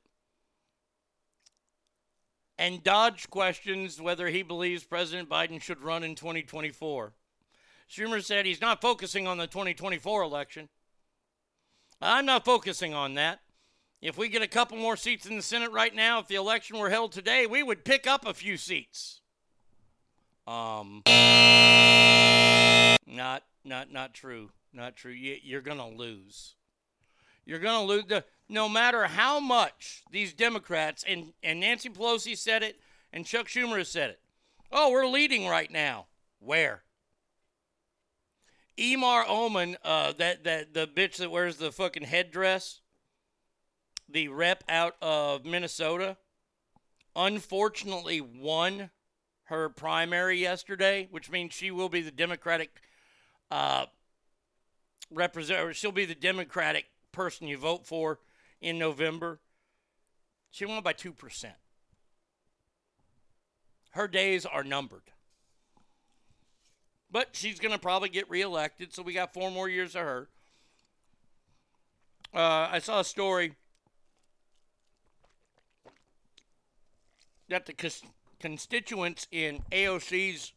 and 2.61 2.83
dodged 2.83 3.29
questions 3.31 3.99
whether 3.99 4.27
he 4.27 4.43
believes 4.43 4.83
President 4.83 5.27
Biden 5.27 5.59
should 5.59 5.81
run 5.81 6.03
in 6.03 6.13
2024. 6.13 7.13
Schumer 7.89 8.23
said 8.23 8.45
he's 8.45 8.61
not 8.61 8.81
focusing 8.81 9.25
on 9.25 9.37
the 9.37 9.47
2024 9.47 10.21
election. 10.21 10.69
I'm 11.99 12.25
not 12.25 12.45
focusing 12.45 12.93
on 12.93 13.15
that. 13.15 13.39
If 14.01 14.17
we 14.17 14.29
get 14.29 14.41
a 14.41 14.47
couple 14.47 14.77
more 14.77 14.97
seats 14.97 15.27
in 15.27 15.35
the 15.35 15.43
Senate 15.43 15.71
right 15.71 15.93
now, 15.93 16.19
if 16.19 16.27
the 16.27 16.35
election 16.35 16.79
were 16.79 16.89
held 16.89 17.11
today, 17.11 17.45
we 17.45 17.61
would 17.61 17.85
pick 17.85 18.07
up 18.07 18.25
a 18.25 18.33
few 18.33 18.57
seats. 18.57 19.21
Um, 20.47 21.03
not, 23.05 23.43
not, 23.63 23.91
not 23.91 24.13
true. 24.15 24.49
Not 24.73 24.95
true. 24.95 25.11
You, 25.11 25.37
you're 25.43 25.61
gonna 25.61 25.89
lose. 25.89 26.55
You're 27.45 27.59
gonna 27.59 27.85
lose. 27.85 28.05
The, 28.05 28.23
no 28.49 28.67
matter 28.67 29.05
how 29.05 29.39
much 29.39 30.03
these 30.11 30.33
Democrats 30.33 31.03
and 31.07 31.33
and 31.43 31.59
Nancy 31.59 31.89
Pelosi 31.89 32.37
said 32.37 32.63
it, 32.63 32.79
and 33.11 33.25
Chuck 33.25 33.47
Schumer 33.47 33.77
has 33.77 33.89
said 33.89 34.11
it. 34.11 34.19
Oh, 34.71 34.91
we're 34.91 35.07
leading 35.07 35.47
right 35.47 35.69
now. 35.69 36.07
Where? 36.39 36.83
Emar 38.77 39.27
Oman, 39.27 39.77
uh, 39.83 40.13
that 40.13 40.43
that 40.45 40.73
the 40.73 40.87
bitch 40.87 41.17
that 41.17 41.29
wears 41.29 41.57
the 41.57 41.71
fucking 41.71 42.03
headdress, 42.03 42.80
the 44.11 44.27
rep 44.27 44.63
out 44.67 44.95
of 45.01 45.45
Minnesota, 45.45 46.17
unfortunately 47.15 48.21
won 48.21 48.89
her 49.45 49.69
primary 49.69 50.37
yesterday, 50.37 51.07
which 51.11 51.29
means 51.29 51.53
she 51.53 51.71
will 51.71 51.89
be 51.89 52.01
the 52.01 52.11
Democratic 52.11 52.69
uh, 53.49 53.85
representative. 55.09 55.75
She'll 55.75 55.91
be 55.91 56.05
the 56.05 56.15
Democratic 56.15 56.85
person 57.11 57.47
you 57.47 57.57
vote 57.57 57.85
for 57.85 58.19
in 58.61 58.79
November. 58.79 59.39
She 60.49 60.65
won 60.65 60.81
by 60.83 60.93
two 60.93 61.13
percent. 61.13 61.55
Her 63.91 64.07
days 64.07 64.45
are 64.45 64.63
numbered. 64.63 65.11
But 67.11 67.29
she's 67.33 67.59
going 67.59 67.73
to 67.73 67.79
probably 67.79 68.07
get 68.07 68.29
reelected, 68.29 68.93
so 68.93 69.03
we 69.03 69.11
got 69.11 69.33
four 69.33 69.51
more 69.51 69.67
years 69.67 69.95
of 69.95 70.03
her. 70.03 70.29
Uh, 72.33 72.69
I 72.71 72.79
saw 72.79 73.01
a 73.01 73.03
story 73.03 73.55
that 77.51 77.65
the 77.65 77.73
cons- 77.73 78.03
constituents 78.39 79.27
in 79.31 79.61
AOC's 79.71 80.53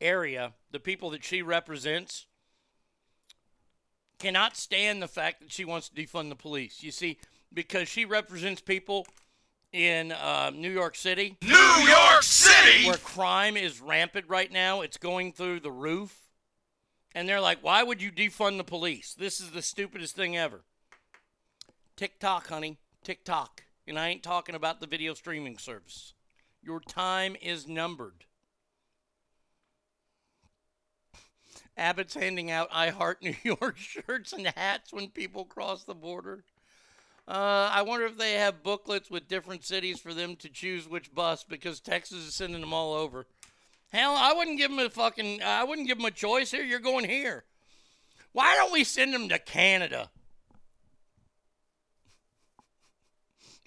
area, 0.00 0.52
the 0.70 0.80
people 0.80 1.10
that 1.10 1.24
she 1.24 1.40
represents, 1.40 2.26
cannot 4.18 4.56
stand 4.56 5.00
the 5.00 5.08
fact 5.08 5.40
that 5.40 5.52
she 5.52 5.64
wants 5.64 5.88
to 5.88 5.94
defund 5.94 6.28
the 6.28 6.36
police. 6.36 6.82
You 6.82 6.90
see, 6.90 7.18
because 7.54 7.88
she 7.88 8.04
represents 8.04 8.60
people 8.60 9.06
in 9.72 10.10
uh, 10.10 10.50
New 10.52 10.70
York 10.70 10.96
City. 10.96 11.36
New 11.42 11.54
York 11.54 12.22
City! 12.22 12.86
Where 12.86 12.96
crime 12.96 13.56
is 13.56 13.80
rampant 13.80 14.26
right 14.28 14.50
now. 14.50 14.80
It's 14.80 14.96
going 14.96 15.32
through 15.32 15.60
the 15.60 15.70
roof. 15.70 16.28
And 17.14 17.28
they're 17.28 17.40
like, 17.40 17.58
why 17.62 17.84
would 17.84 18.02
you 18.02 18.10
defund 18.10 18.58
the 18.58 18.64
police? 18.64 19.14
This 19.14 19.40
is 19.40 19.52
the 19.52 19.62
stupidest 19.62 20.16
thing 20.16 20.36
ever. 20.36 20.62
TikTok, 21.96 22.48
honey. 22.48 22.78
TikTok. 23.04 23.62
And 23.88 23.98
I 23.98 24.08
ain't 24.08 24.22
talking 24.22 24.54
about 24.54 24.80
the 24.80 24.86
video 24.86 25.14
streaming 25.14 25.56
service. 25.56 26.12
Your 26.62 26.80
time 26.80 27.36
is 27.40 27.66
numbered. 27.66 28.24
Abbott's 31.76 32.14
handing 32.14 32.50
out 32.50 32.68
I 32.70 32.90
Heart 32.90 33.18
New 33.22 33.36
York 33.42 33.78
shirts 33.78 34.32
and 34.32 34.46
hats 34.48 34.92
when 34.92 35.08
people 35.08 35.44
cross 35.44 35.84
the 35.84 35.94
border. 35.94 36.44
Uh, 37.26 37.70
I 37.72 37.82
wonder 37.82 38.06
if 38.06 38.18
they 38.18 38.34
have 38.34 38.62
booklets 38.62 39.10
with 39.10 39.28
different 39.28 39.64
cities 39.64 40.00
for 40.00 40.12
them 40.12 40.36
to 40.36 40.48
choose 40.48 40.88
which 40.88 41.14
bus 41.14 41.44
because 41.44 41.80
Texas 41.80 42.26
is 42.26 42.34
sending 42.34 42.60
them 42.60 42.72
all 42.72 42.94
over. 42.94 43.26
Hell, 43.92 44.14
I 44.16 44.32
wouldn't 44.34 44.58
give 44.58 44.70
them 44.70 44.80
a 44.80 44.90
fucking. 44.90 45.42
I 45.42 45.64
wouldn't 45.64 45.86
give 45.86 45.98
them 45.98 46.06
a 46.06 46.10
choice. 46.10 46.50
Here, 46.50 46.62
you're 46.62 46.78
going 46.78 47.08
here. 47.08 47.44
Why 48.32 48.54
don't 48.54 48.72
we 48.72 48.84
send 48.84 49.14
them 49.14 49.28
to 49.30 49.38
Canada? 49.38 50.10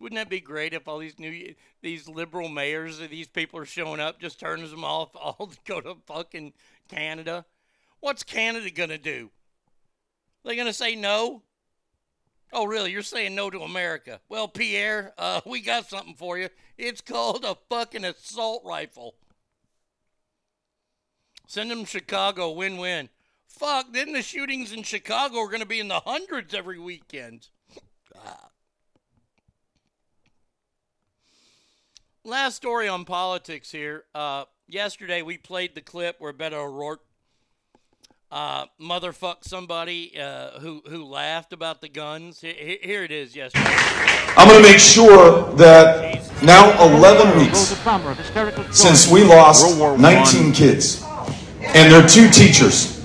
Wouldn't 0.01 0.17
that 0.17 0.29
be 0.29 0.39
great 0.39 0.73
if 0.73 0.87
all 0.87 0.97
these 0.97 1.19
new 1.19 1.53
these 1.83 2.09
liberal 2.09 2.49
mayors 2.49 2.97
these 2.97 3.27
people 3.27 3.59
are 3.59 3.65
showing 3.65 3.99
up 3.99 4.19
just 4.19 4.39
turns 4.39 4.71
them 4.71 4.83
off 4.83 5.09
all 5.15 5.47
to 5.47 5.57
go 5.63 5.79
to 5.79 5.95
fucking 6.07 6.53
Canada? 6.89 7.45
What's 7.99 8.23
Canada 8.23 8.71
gonna 8.71 8.97
do? 8.97 9.29
They 10.43 10.55
gonna 10.55 10.73
say 10.73 10.95
no? 10.95 11.43
Oh, 12.51 12.65
really? 12.65 12.91
You're 12.91 13.03
saying 13.03 13.35
no 13.35 13.51
to 13.51 13.61
America? 13.61 14.19
Well, 14.27 14.47
Pierre, 14.47 15.13
uh, 15.19 15.41
we 15.45 15.61
got 15.61 15.87
something 15.87 16.15
for 16.15 16.37
you. 16.37 16.49
It's 16.77 16.99
called 16.99 17.45
a 17.45 17.55
fucking 17.69 18.03
assault 18.03 18.63
rifle. 18.65 19.13
Send 21.47 21.69
them 21.69 21.85
Chicago, 21.85 22.51
win-win. 22.51 23.09
Fuck, 23.47 23.93
then 23.93 24.13
the 24.13 24.23
shootings 24.23 24.71
in 24.71 24.81
Chicago 24.81 25.37
are 25.37 25.51
gonna 25.51 25.65
be 25.65 25.79
in 25.79 25.89
the 25.89 25.99
hundreds 25.99 26.55
every 26.55 26.79
weekend. 26.79 27.49
Last 32.23 32.55
story 32.55 32.87
on 32.87 33.03
politics 33.03 33.71
here. 33.71 34.03
Uh, 34.13 34.43
yesterday 34.67 35.23
we 35.23 35.39
played 35.39 35.73
the 35.73 35.81
clip 35.81 36.17
where 36.19 36.31
Beto 36.31 36.53
O'Rourke 36.53 37.01
uh, 38.31 38.67
motherfucked 38.79 39.43
somebody 39.45 40.19
uh, 40.19 40.59
who 40.59 40.83
who 40.87 41.03
laughed 41.03 41.51
about 41.51 41.81
the 41.81 41.89
guns. 41.89 42.39
Here, 42.39 42.77
here 42.79 43.03
it 43.03 43.09
is. 43.09 43.35
Yesterday. 43.35 43.65
I'm 44.37 44.47
going 44.47 44.61
to 44.63 44.69
make 44.69 44.77
sure 44.77 45.51
that 45.55 46.21
now 46.43 46.71
11 46.95 47.39
weeks 47.39 47.75
since 48.69 49.11
we 49.11 49.23
lost 49.23 49.79
19 49.79 50.53
kids 50.53 51.03
and 51.73 51.91
their 51.91 52.07
two 52.07 52.29
teachers 52.29 53.03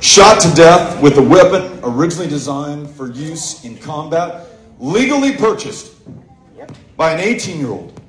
shot 0.00 0.40
to 0.40 0.52
death 0.56 1.00
with 1.00 1.18
a 1.18 1.22
weapon 1.22 1.78
originally 1.84 2.28
designed 2.28 2.90
for 2.90 3.12
use 3.12 3.64
in 3.64 3.78
combat, 3.78 4.48
legally 4.80 5.36
purchased 5.36 5.92
by 6.96 7.12
an 7.12 7.20
18 7.20 7.60
year 7.60 7.70
old 7.70 8.00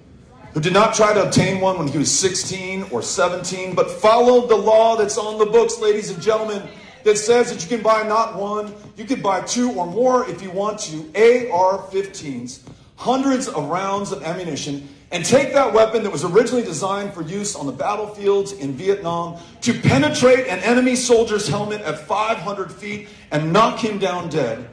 who 0.58 0.62
did 0.62 0.74
not 0.74 0.96
try 0.96 1.14
to 1.14 1.24
obtain 1.24 1.62
one 1.62 1.78
when 1.78 1.88
he 1.88 2.00
was 2.00 2.12
16 2.20 2.88
or 2.90 3.04
17, 3.04 3.76
but 3.76 3.92
followed 3.92 4.50
the 4.50 4.56
law 4.56 4.96
that's 4.96 5.16
on 5.16 5.38
the 5.38 5.46
books, 5.46 5.78
ladies 5.78 6.10
and 6.10 6.20
gentlemen, 6.20 6.68
that 7.04 7.16
says 7.16 7.52
that 7.52 7.62
you 7.62 7.70
can 7.70 7.84
buy 7.84 8.02
not 8.02 8.36
one, 8.36 8.74
you 8.96 9.06
can 9.06 9.22
buy 9.22 9.40
two 9.42 9.72
or 9.74 9.86
more 9.86 10.28
if 10.28 10.42
you 10.42 10.50
want 10.50 10.80
to, 10.80 10.98
AR 11.14 11.78
15s, 11.92 12.62
hundreds 12.96 13.48
of 13.48 13.70
rounds 13.70 14.12
of 14.12 14.24
ammunition, 14.24 14.90
and 15.12 15.24
take 15.24 15.54
that 15.54 15.72
weapon 15.72 16.02
that 16.02 16.10
was 16.10 16.24
originally 16.24 16.64
designed 16.64 17.14
for 17.14 17.22
use 17.22 17.56
on 17.56 17.68
the 17.68 17.72
battlefields 17.72 18.54
in 18.54 18.74
Vietnam 18.74 19.40
to 19.62 19.80
penetrate 19.82 20.48
an 20.48 20.58
enemy 20.62 20.96
soldier's 20.96 21.48
helmet 21.48 21.82
at 21.82 22.00
500 22.00 22.72
feet 22.72 23.10
and 23.30 23.54
knock 23.54 23.78
him 23.78 24.00
down 24.00 24.28
dead. 24.30 24.68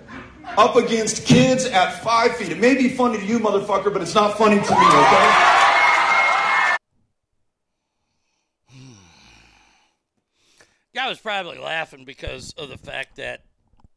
Up 0.56 0.76
against 0.76 1.26
kids 1.26 1.66
at 1.66 2.02
five 2.02 2.36
feet. 2.36 2.52
It 2.52 2.58
may 2.58 2.74
be 2.74 2.88
funny 2.88 3.18
to 3.18 3.24
you, 3.26 3.38
motherfucker, 3.38 3.92
but 3.92 4.00
it's 4.00 4.14
not 4.14 4.38
funny 4.38 4.56
to 4.56 4.70
me, 4.70 4.86
okay? 4.86 5.73
Guy 10.94 11.08
was 11.08 11.18
probably 11.18 11.58
laughing 11.58 12.04
because 12.04 12.52
of 12.52 12.68
the 12.68 12.78
fact 12.78 13.16
that 13.16 13.42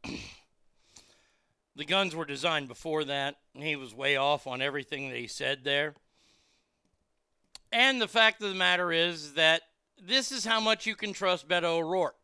the 1.76 1.84
guns 1.84 2.14
were 2.14 2.24
designed 2.24 2.66
before 2.66 3.04
that, 3.04 3.36
and 3.54 3.62
he 3.62 3.76
was 3.76 3.94
way 3.94 4.16
off 4.16 4.48
on 4.48 4.60
everything 4.60 5.08
that 5.08 5.18
he 5.18 5.28
said 5.28 5.62
there. 5.62 5.94
And 7.70 8.00
the 8.00 8.08
fact 8.08 8.42
of 8.42 8.48
the 8.48 8.54
matter 8.56 8.90
is 8.90 9.34
that 9.34 9.62
this 10.00 10.32
is 10.32 10.44
how 10.44 10.58
much 10.58 10.86
you 10.86 10.96
can 10.96 11.12
trust 11.12 11.48
Beto 11.48 11.78
O'Rourke. 11.78 12.16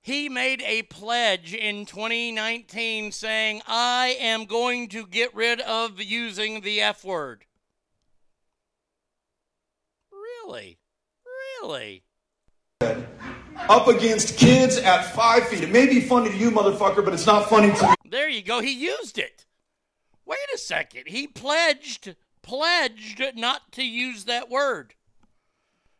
He 0.00 0.28
made 0.28 0.62
a 0.62 0.82
pledge 0.82 1.54
in 1.54 1.86
2019 1.86 3.12
saying, 3.12 3.62
I 3.68 4.16
am 4.18 4.46
going 4.46 4.88
to 4.88 5.06
get 5.06 5.32
rid 5.32 5.60
of 5.60 6.02
using 6.02 6.62
the 6.62 6.80
F 6.80 7.04
word. 7.04 7.44
Really? 10.10 10.78
Really? 11.62 12.02
Up 13.68 13.88
against 13.88 14.36
kids 14.36 14.76
at 14.76 15.14
five 15.14 15.48
feet. 15.48 15.62
It 15.62 15.70
may 15.70 15.86
be 15.86 16.00
funny 16.00 16.30
to 16.30 16.36
you, 16.36 16.50
motherfucker, 16.50 17.04
but 17.04 17.14
it's 17.14 17.26
not 17.26 17.48
funny 17.48 17.72
to 17.74 17.88
me. 17.88 17.94
There 18.08 18.28
you 18.28 18.42
go. 18.42 18.60
He 18.60 18.72
used 18.72 19.18
it. 19.18 19.46
Wait 20.26 20.38
a 20.54 20.58
second. 20.58 21.04
He 21.06 21.26
pledged 21.26 22.14
pledged 22.42 23.22
not 23.36 23.72
to 23.72 23.84
use 23.84 24.24
that 24.24 24.50
word. 24.50 24.94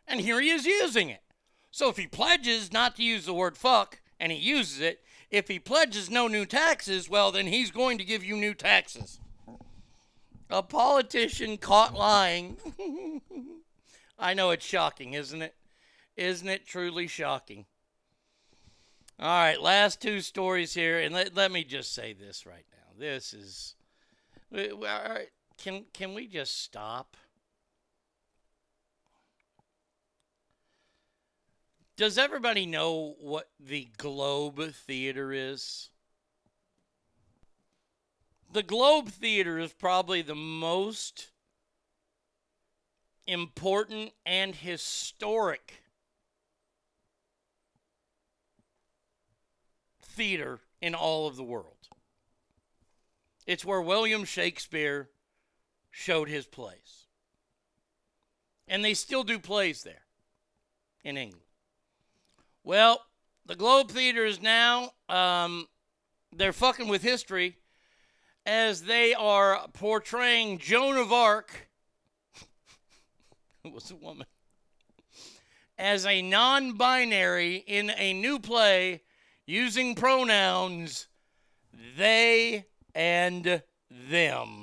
And 0.07 0.21
here 0.21 0.41
he 0.41 0.51
is 0.51 0.67
using 0.67 1.09
it. 1.09 1.23
So 1.71 1.89
if 1.89 1.97
he 1.97 2.07
pledges 2.07 2.73
not 2.73 2.97
to 2.97 3.03
use 3.03 3.25
the 3.25 3.33
word 3.33 3.57
fuck 3.57 4.01
and 4.21 4.31
he 4.31 4.39
uses 4.39 4.81
it, 4.81 5.01
if 5.31 5.49
he 5.49 5.59
pledges 5.59 6.11
no 6.11 6.29
new 6.29 6.45
taxes, 6.45 7.09
well, 7.09 7.33
then 7.33 7.47
he's 7.47 7.71
going 7.71 7.97
to 7.99 8.05
give 8.05 8.23
you 8.23 8.37
new 8.37 8.53
taxes. 8.53 9.19
A 10.51 10.63
politician 10.63 11.57
caught 11.57 11.95
lying. 11.95 12.59
I 14.19 14.35
know 14.35 14.51
it's 14.51 14.67
shocking, 14.67 15.15
isn't 15.15 15.41
it? 15.41 15.55
Isn't 16.17 16.49
it 16.49 16.67
truly 16.67 17.07
shocking? 17.07 17.67
All 19.19 19.29
right, 19.29 19.61
last 19.61 20.01
two 20.01 20.21
stories 20.21 20.75
here, 20.75 21.01
and 21.01 21.15
let, 21.15 21.35
let 21.35 21.53
me 21.53 21.65
just 21.65 21.95
say 21.95 22.13
this 22.13 22.45
right 22.45 22.67
now. 22.73 22.99
This 22.99 23.33
is. 23.33 23.75
Can 25.59 25.85
can 25.93 26.13
we 26.15 26.27
just 26.27 26.63
stop? 26.63 27.17
Does 31.97 32.19
everybody 32.19 32.67
know 32.67 33.15
what 33.21 33.49
the 33.61 33.89
Globe 33.97 34.75
Theater 34.75 35.33
is? 35.33 35.91
The 38.53 38.63
Globe 38.63 39.09
Theater 39.09 39.59
is 39.59 39.73
probably 39.73 40.21
the 40.21 40.35
most 40.35 41.31
important 43.27 44.13
and 44.27 44.55
historic 44.55 45.82
theater 50.13 50.61
in 50.81 50.95
all 50.95 51.27
of 51.27 51.37
the 51.37 51.45
world. 51.45 51.89
It's 53.47 53.65
where 53.65 53.81
William 53.81 54.25
Shakespeare 54.25 55.11
showed 55.91 56.29
his 56.29 56.47
plays. 56.47 57.07
And 58.69 58.85
they 58.85 58.95
still 58.95 59.25
do 59.25 59.39
plays 59.39 59.83
there 59.83 60.05
in 61.05 61.17
England. 61.17 61.45
Well, 62.65 63.03
the 63.45 63.57
Globe 63.57 63.91
Theater 63.91 64.25
is 64.25 64.41
now, 64.41 64.93
um, 65.09 65.67
they're 66.33 66.53
fucking 66.53 66.89
with 66.89 67.03
history 67.03 67.57
as 68.47 68.83
they 68.83 69.15
are 69.15 69.67
portraying 69.73 70.59
Joan 70.59 70.97
of 70.97 71.13
Arc, 71.13 71.69
who 73.63 73.71
was 73.73 73.91
a 73.91 73.97
woman, 73.97 74.27
as 75.77 76.07
a 76.07 76.23
non 76.23 76.77
binary 76.77 77.57
in 77.57 77.91
a 77.91 78.13
new 78.13 78.39
play 78.39 79.03
using 79.47 79.95
pronouns 79.95 81.09
they 81.97 82.67
and 82.95 83.63
them. 83.91 84.63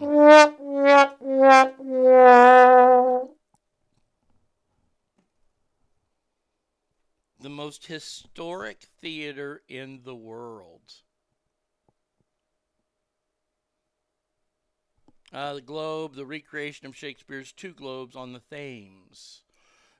The 7.41 7.49
most 7.49 7.85
historic 7.85 8.85
theater 9.01 9.61
in 9.69 10.01
the 10.03 10.15
world. 10.15 10.81
Uh, 15.31 15.53
the 15.53 15.61
Globe, 15.61 16.15
the 16.15 16.25
recreation 16.25 16.87
of 16.87 16.95
Shakespeare's 16.95 17.51
Two 17.51 17.73
Globes 17.73 18.15
on 18.15 18.33
the 18.33 18.41
Thames. 18.49 19.43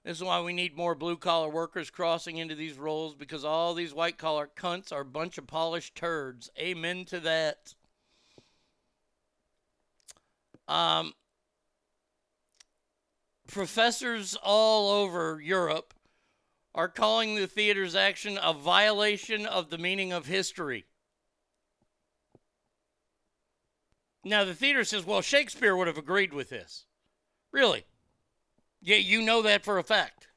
This 0.05 0.17
is 0.17 0.23
why 0.23 0.41
we 0.41 0.53
need 0.53 0.77
more 0.77 0.95
blue 0.95 1.17
collar 1.17 1.49
workers 1.49 1.89
crossing 1.89 2.37
into 2.37 2.55
these 2.55 2.77
roles 2.77 3.15
because 3.15 3.43
all 3.43 3.73
these 3.73 3.93
white 3.93 4.17
collar 4.17 4.49
cunts 4.55 4.93
are 4.93 5.01
a 5.01 5.05
bunch 5.05 5.37
of 5.37 5.45
polished 5.45 5.95
turds. 5.95 6.49
Amen 6.57 7.05
to 7.05 7.19
that. 7.19 7.75
Um, 10.67 11.13
professors 13.47 14.37
all 14.41 14.89
over 15.03 15.41
Europe 15.41 15.93
are 16.73 16.87
calling 16.87 17.35
the 17.35 17.47
theater's 17.47 17.95
action 17.95 18.39
a 18.41 18.53
violation 18.53 19.45
of 19.45 19.69
the 19.69 19.77
meaning 19.77 20.13
of 20.13 20.27
history. 20.27 20.85
Now, 24.23 24.43
the 24.43 24.53
theater 24.53 24.83
says, 24.83 25.05
well, 25.05 25.21
Shakespeare 25.21 25.75
would 25.75 25.87
have 25.87 25.97
agreed 25.97 26.33
with 26.33 26.49
this. 26.49 26.85
Really? 27.51 27.85
Yeah, 28.81 28.97
you 28.97 29.21
know 29.21 29.41
that 29.41 29.63
for 29.63 29.77
a 29.77 29.83
fact. 29.83 30.27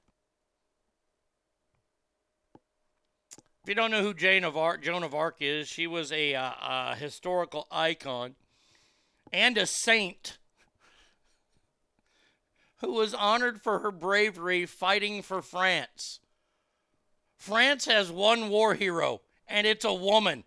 If 3.63 3.69
you 3.69 3.75
don't 3.77 3.93
know 3.93 4.03
who 4.03 4.13
Jane 4.13 4.43
of 4.43 4.57
Arc, 4.57 4.83
Joan 4.83 5.05
of 5.05 5.15
Arc 5.15 5.37
is, 5.41 5.69
she 5.69 5.87
was 5.87 6.11
a, 6.11 6.35
uh, 6.35 6.51
a 6.61 6.97
historical 6.97 7.69
icon 7.71 8.35
and 9.33 9.57
a 9.57 9.67
saint 9.67 10.39
who 12.79 12.93
was 12.93 13.15
honored 13.15 13.63
for 13.63 13.79
her 13.79 13.93
bravery 13.93 14.67
fighting 14.67 15.23
for 15.23 15.41
France. 15.41 16.19
France 17.37 17.85
has 17.87 18.11
one 18.11 18.49
war 18.49 18.75
hero, 18.75 19.21
and 19.47 19.67
it's 19.67 19.85
a 19.85 19.95
woman, 19.95 20.43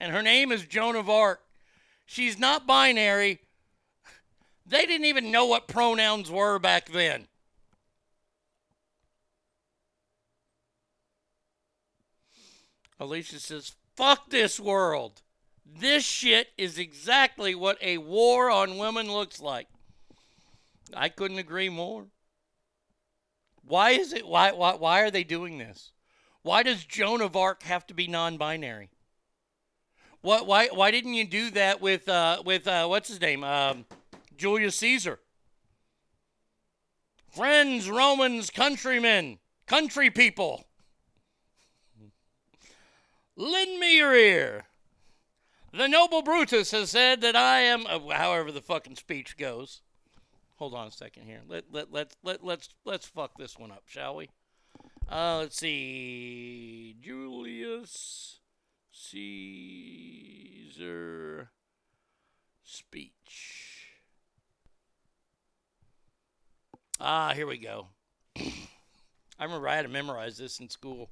and 0.00 0.12
her 0.12 0.22
name 0.22 0.50
is 0.50 0.64
Joan 0.64 0.96
of 0.96 1.08
Arc. 1.08 1.40
She's 2.04 2.38
not 2.38 2.66
binary. 2.66 3.40
They 4.70 4.86
didn't 4.86 5.06
even 5.06 5.32
know 5.32 5.46
what 5.46 5.66
pronouns 5.66 6.30
were 6.30 6.60
back 6.60 6.90
then. 6.90 7.26
Alicia 13.00 13.40
says, 13.40 13.72
fuck 13.96 14.30
this 14.30 14.60
world. 14.60 15.22
This 15.66 16.04
shit 16.04 16.50
is 16.56 16.78
exactly 16.78 17.52
what 17.52 17.78
a 17.82 17.98
war 17.98 18.48
on 18.48 18.78
women 18.78 19.10
looks 19.10 19.40
like. 19.40 19.66
I 20.94 21.08
couldn't 21.08 21.38
agree 21.38 21.68
more. 21.68 22.06
Why 23.64 23.90
is 23.90 24.12
it 24.12 24.26
why 24.26 24.52
why 24.52 24.74
why 24.74 25.02
are 25.02 25.10
they 25.10 25.24
doing 25.24 25.58
this? 25.58 25.92
Why 26.42 26.62
does 26.62 26.84
Joan 26.84 27.20
of 27.20 27.36
Arc 27.36 27.62
have 27.64 27.86
to 27.88 27.94
be 27.94 28.06
non-binary? 28.06 28.90
What? 30.22 30.46
Why? 30.46 30.68
Why 30.68 30.90
didn't 30.90 31.14
you 31.14 31.26
do 31.26 31.50
that 31.50 31.80
with 31.80 32.08
uh, 32.08 32.42
with 32.44 32.66
uh, 32.66 32.86
what's 32.86 33.08
his 33.08 33.20
name? 33.20 33.44
Um, 33.44 33.84
Julius 34.40 34.76
Caesar. 34.76 35.20
Friends, 37.28 37.90
Romans, 37.90 38.48
countrymen, 38.48 39.38
country 39.66 40.08
people. 40.10 40.64
Lend 43.36 43.78
me 43.78 43.98
your 43.98 44.14
ear. 44.14 44.64
The 45.72 45.86
noble 45.88 46.22
Brutus 46.22 46.70
has 46.72 46.90
said 46.90 47.20
that 47.20 47.36
I 47.36 47.60
am, 47.60 47.86
uh, 47.86 48.00
however 48.14 48.50
the 48.50 48.62
fucking 48.62 48.96
speech 48.96 49.36
goes. 49.36 49.82
Hold 50.56 50.74
on 50.74 50.88
a 50.88 50.90
second 50.90 51.26
here. 51.26 51.42
Let 51.46 51.66
let 51.70 51.92
let 51.92 52.16
let 52.22 52.42
let's 52.42 52.70
let's 52.84 53.06
fuck 53.06 53.38
this 53.38 53.58
one 53.58 53.70
up, 53.70 53.84
shall 53.86 54.16
we? 54.16 54.30
Uh, 55.08 55.38
let's 55.40 55.58
see. 55.58 56.96
Julius 57.00 58.40
Caesar 58.90 59.50
speech. 62.64 63.69
Ah, 67.02 67.32
here 67.34 67.46
we 67.46 67.56
go. 67.56 67.86
I 68.36 69.44
remember 69.44 69.66
I 69.66 69.76
had 69.76 69.82
to 69.82 69.88
memorize 69.88 70.36
this 70.36 70.60
in 70.60 70.68
school. 70.68 71.08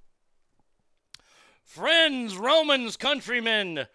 Friends, 1.65 2.37
Romans, 2.37 2.99
countrymen, 2.99 3.87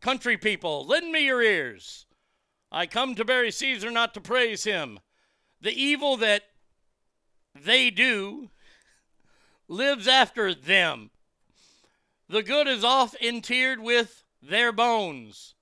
country 0.00 0.36
people, 0.36 0.84
lend 0.86 1.10
me 1.10 1.24
your 1.24 1.40
ears. 1.40 2.04
I 2.70 2.84
come 2.84 3.14
to 3.14 3.24
bury 3.24 3.50
Caesar 3.50 3.90
not 3.90 4.12
to 4.14 4.20
praise 4.20 4.64
him. 4.64 5.00
The 5.62 5.72
evil 5.72 6.18
that 6.18 6.42
they 7.54 7.88
do 7.88 8.50
lives 9.66 10.06
after 10.06 10.54
them. 10.54 11.10
The 12.28 12.42
good 12.42 12.68
is 12.68 12.84
oft 12.84 13.14
interred 13.14 13.80
with 13.80 14.24
their 14.42 14.72
bones. 14.72 15.54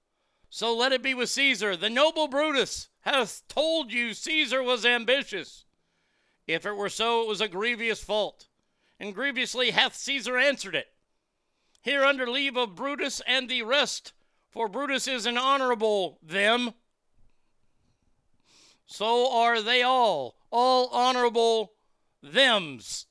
So 0.50 0.76
let 0.76 0.90
it 0.90 1.04
be 1.04 1.14
with 1.14 1.30
Caesar. 1.30 1.76
The 1.76 1.90
noble 1.90 2.26
Brutus 2.26 2.88
hath 3.02 3.46
told 3.48 3.92
you 3.92 4.14
Caesar 4.14 4.62
was 4.62 4.84
ambitious. 4.86 5.64
If 6.46 6.66
it 6.66 6.76
were 6.76 6.88
so, 6.88 7.22
it 7.22 7.28
was 7.28 7.40
a 7.40 7.48
grievous 7.48 8.02
fault, 8.02 8.48
and 8.98 9.14
grievously 9.14 9.70
hath 9.70 9.94
Caesar 9.94 10.36
answered 10.38 10.74
it. 10.74 10.86
Here 11.82 12.04
under 12.04 12.28
leave 12.28 12.56
of 12.56 12.74
Brutus 12.74 13.20
and 13.26 13.48
the 13.48 13.62
rest, 13.62 14.12
for 14.50 14.68
Brutus 14.68 15.08
is 15.08 15.26
an 15.26 15.36
honorable 15.36 16.18
them. 16.22 16.74
So 18.86 19.32
are 19.32 19.60
they 19.62 19.82
all, 19.82 20.36
all 20.50 20.88
honorable 20.88 21.72
thems. 22.22 23.06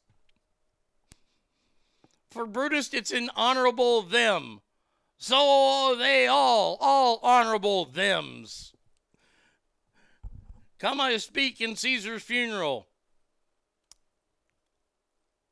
For 2.29 2.45
Brutus, 2.45 2.93
it's 2.93 3.11
an 3.11 3.29
honorable 3.35 4.03
them. 4.03 4.61
So 5.17 5.35
are 5.35 5.95
they 5.95 6.27
all, 6.27 6.77
all 6.79 7.19
honorable 7.23 7.85
thems. 7.85 8.73
Come 10.81 10.99
I 10.99 11.17
speak 11.17 11.61
in 11.61 11.75
Caesar's 11.75 12.23
funeral. 12.23 12.87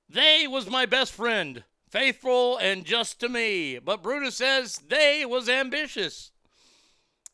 They 0.10 0.48
was 0.48 0.68
my 0.68 0.88
best 0.88 1.14
friend, 1.14 1.64
faithful 1.88 2.58
and 2.58 2.84
just 2.84 3.20
to 3.20 3.30
me. 3.30 3.78
But 3.78 4.02
Brutus 4.02 4.38
says 4.38 4.82
they 4.88 5.24
was 5.28 5.48
ambitious. 5.48 6.32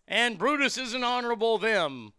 And 0.09 0.37
Brutus 0.37 0.77
is 0.77 0.93
an 0.93 1.05
honorable 1.05 1.57
them. 1.57 2.11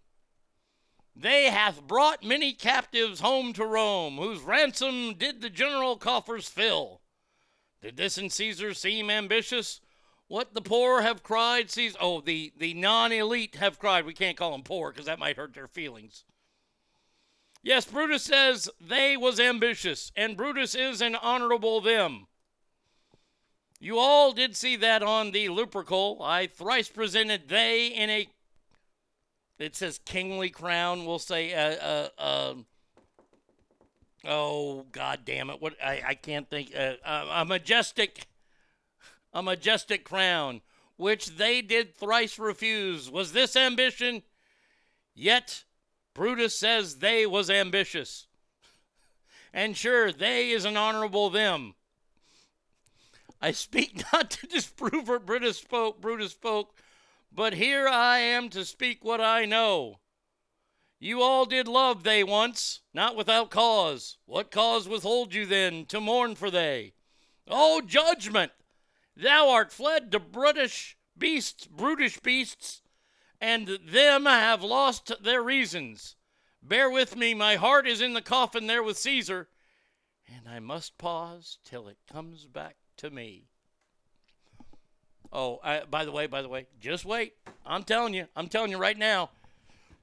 They 1.14 1.50
hath 1.50 1.86
brought 1.86 2.24
many 2.24 2.54
captives 2.54 3.20
home 3.20 3.52
to 3.52 3.66
Rome, 3.66 4.16
whose 4.16 4.40
ransom 4.40 5.12
did 5.12 5.42
the 5.42 5.50
general 5.50 5.98
coffers 5.98 6.48
fill. 6.48 7.02
Did 7.82 7.98
this 7.98 8.16
in 8.16 8.30
Caesar 8.30 8.72
seem 8.72 9.10
ambitious? 9.10 9.82
What 10.28 10.54
the 10.54 10.60
poor 10.60 11.02
have 11.02 11.22
cried, 11.22 11.70
Caesar. 11.70 11.98
Oh, 12.00 12.20
the, 12.20 12.52
the 12.58 12.74
non 12.74 13.12
elite 13.12 13.56
have 13.56 13.78
cried. 13.78 14.04
We 14.04 14.14
can't 14.14 14.36
call 14.36 14.52
them 14.52 14.62
poor 14.62 14.90
because 14.90 15.06
that 15.06 15.20
might 15.20 15.36
hurt 15.36 15.54
their 15.54 15.68
feelings. 15.68 16.24
Yes, 17.62 17.84
Brutus 17.84 18.22
says 18.22 18.68
they 18.80 19.16
was 19.16 19.40
ambitious, 19.40 20.12
and 20.16 20.36
Brutus 20.36 20.74
is 20.74 21.00
an 21.00 21.16
honorable 21.16 21.80
them. 21.80 22.26
You 23.80 23.98
all 23.98 24.32
did 24.32 24.56
see 24.56 24.76
that 24.76 25.02
on 25.02 25.32
the 25.32 25.48
Lupercal. 25.48 26.20
I 26.22 26.46
thrice 26.46 26.88
presented 26.88 27.48
they 27.48 27.88
in 27.88 28.08
a, 28.08 28.28
it 29.58 29.76
says 29.76 30.00
kingly 30.04 30.48
crown. 30.48 31.04
We'll 31.04 31.18
say, 31.18 31.54
uh, 31.54 31.76
uh, 31.84 32.08
uh, 32.18 32.54
oh, 34.24 34.86
god 34.92 35.20
damn 35.24 35.50
it. 35.50 35.60
What, 35.60 35.74
I, 35.82 36.02
I 36.06 36.14
can't 36.14 36.48
think, 36.48 36.72
uh, 36.74 36.94
a 37.04 37.44
majestic, 37.44 38.26
a 39.36 39.42
majestic 39.42 40.02
crown, 40.02 40.62
which 40.96 41.36
they 41.36 41.60
did 41.60 41.94
thrice 41.94 42.38
refuse. 42.38 43.10
Was 43.10 43.32
this 43.32 43.54
ambition? 43.54 44.22
Yet 45.14 45.64
Brutus 46.14 46.58
says 46.58 46.96
they 46.96 47.26
was 47.26 47.50
ambitious. 47.50 48.28
And 49.52 49.76
sure, 49.76 50.10
they 50.10 50.52
is 50.52 50.64
an 50.64 50.78
honorable 50.78 51.28
them. 51.28 51.74
I 53.42 53.52
speak 53.52 54.02
not 54.12 54.30
to 54.30 54.46
disprove 54.46 55.08
what 55.08 55.26
Brutus 55.26 55.58
spoke, 55.58 56.00
Brutus 56.00 56.32
spoke, 56.32 56.74
but 57.30 57.52
here 57.52 57.86
I 57.86 58.20
am 58.20 58.48
to 58.50 58.64
speak 58.64 59.04
what 59.04 59.20
I 59.20 59.44
know. 59.44 60.00
You 60.98 61.20
all 61.20 61.44
did 61.44 61.68
love 61.68 62.04
they 62.04 62.24
once, 62.24 62.80
not 62.94 63.16
without 63.16 63.50
cause. 63.50 64.16
What 64.24 64.50
cause 64.50 64.88
withhold 64.88 65.34
you 65.34 65.44
then 65.44 65.84
to 65.86 66.00
mourn 66.00 66.36
for 66.36 66.50
they? 66.50 66.94
Oh, 67.46 67.82
judgment! 67.82 68.52
Thou 69.16 69.48
art 69.48 69.72
fled 69.72 70.12
to 70.12 70.20
brutish 70.20 70.96
beasts, 71.16 71.66
brutish 71.66 72.18
beasts, 72.20 72.82
and 73.40 73.78
them 73.84 74.26
have 74.26 74.62
lost 74.62 75.12
their 75.22 75.42
reasons. 75.42 76.16
Bear 76.62 76.90
with 76.90 77.16
me, 77.16 77.32
my 77.32 77.56
heart 77.56 77.86
is 77.86 78.00
in 78.00 78.12
the 78.12 78.22
coffin 78.22 78.66
there 78.66 78.82
with 78.82 78.98
Caesar, 78.98 79.48
and 80.26 80.48
I 80.48 80.58
must 80.58 80.98
pause 80.98 81.58
till 81.64 81.88
it 81.88 81.98
comes 82.12 82.46
back 82.46 82.76
to 82.98 83.10
me. 83.10 83.44
Oh, 85.32 85.60
I, 85.62 85.82
by 85.88 86.04
the 86.04 86.12
way, 86.12 86.26
by 86.26 86.42
the 86.42 86.48
way, 86.48 86.66
just 86.80 87.04
wait. 87.04 87.34
I'm 87.64 87.84
telling 87.84 88.14
you, 88.14 88.26
I'm 88.36 88.48
telling 88.48 88.70
you 88.70 88.78
right 88.78 88.98
now, 88.98 89.30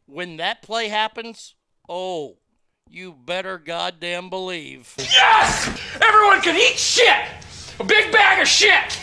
when 0.05 0.37
that 0.37 0.61
play 0.61 0.87
happens, 0.89 1.55
oh, 1.87 2.37
you 2.89 3.13
better 3.13 3.57
goddamn 3.57 4.29
believe. 4.29 4.93
Yes! 4.97 5.67
Everyone 6.01 6.41
can 6.41 6.55
eat 6.55 6.77
shit! 6.77 7.42
A 7.79 7.83
big 7.83 8.11
bag 8.11 8.39
of 8.41 8.47
shit! 8.47 8.71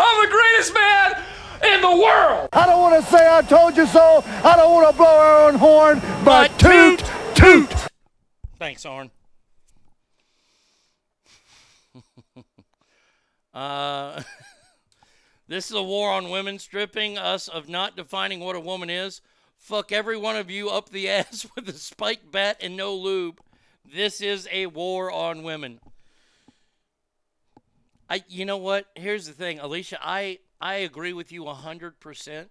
I'm 0.00 0.24
the 0.24 0.30
greatest 0.30 0.74
man 0.74 1.22
in 1.72 1.80
the 1.80 1.96
world! 1.96 2.48
I 2.52 2.66
don't 2.66 2.80
want 2.80 3.02
to 3.02 3.10
say 3.10 3.28
I 3.30 3.42
told 3.42 3.76
you 3.76 3.86
so. 3.86 4.24
I 4.42 4.56
don't 4.56 4.72
want 4.72 4.90
to 4.90 4.96
blow 4.96 5.06
our 5.06 5.46
own 5.46 5.54
horn, 5.54 6.00
but, 6.24 6.58
toot, 6.58 7.04
toot. 7.36 7.72
Thanks, 8.58 8.84
Arn. 8.84 9.12
uh, 13.54 14.22
this 15.48 15.70
is 15.70 15.76
a 15.76 15.82
war 15.82 16.10
on 16.10 16.30
women, 16.30 16.58
stripping 16.58 17.16
us 17.16 17.46
of 17.46 17.68
not 17.68 17.96
defining 17.96 18.40
what 18.40 18.56
a 18.56 18.60
woman 18.60 18.90
is. 18.90 19.20
Fuck 19.58 19.92
every 19.92 20.16
one 20.16 20.36
of 20.36 20.50
you 20.50 20.70
up 20.70 20.90
the 20.90 21.08
ass 21.08 21.46
with 21.54 21.68
a 21.68 21.72
spike 21.72 22.32
bat 22.32 22.56
and 22.60 22.76
no 22.76 22.94
lube. 22.94 23.40
This 23.84 24.20
is 24.20 24.48
a 24.50 24.66
war 24.66 25.12
on 25.12 25.44
women. 25.44 25.78
I, 28.08 28.22
you 28.28 28.44
know 28.44 28.58
what? 28.58 28.86
Here's 28.94 29.26
the 29.26 29.32
thing, 29.32 29.58
Alicia. 29.58 29.98
I, 30.02 30.38
I 30.60 30.76
agree 30.76 31.12
with 31.12 31.32
you 31.32 31.46
hundred 31.46 32.00
percent. 32.00 32.50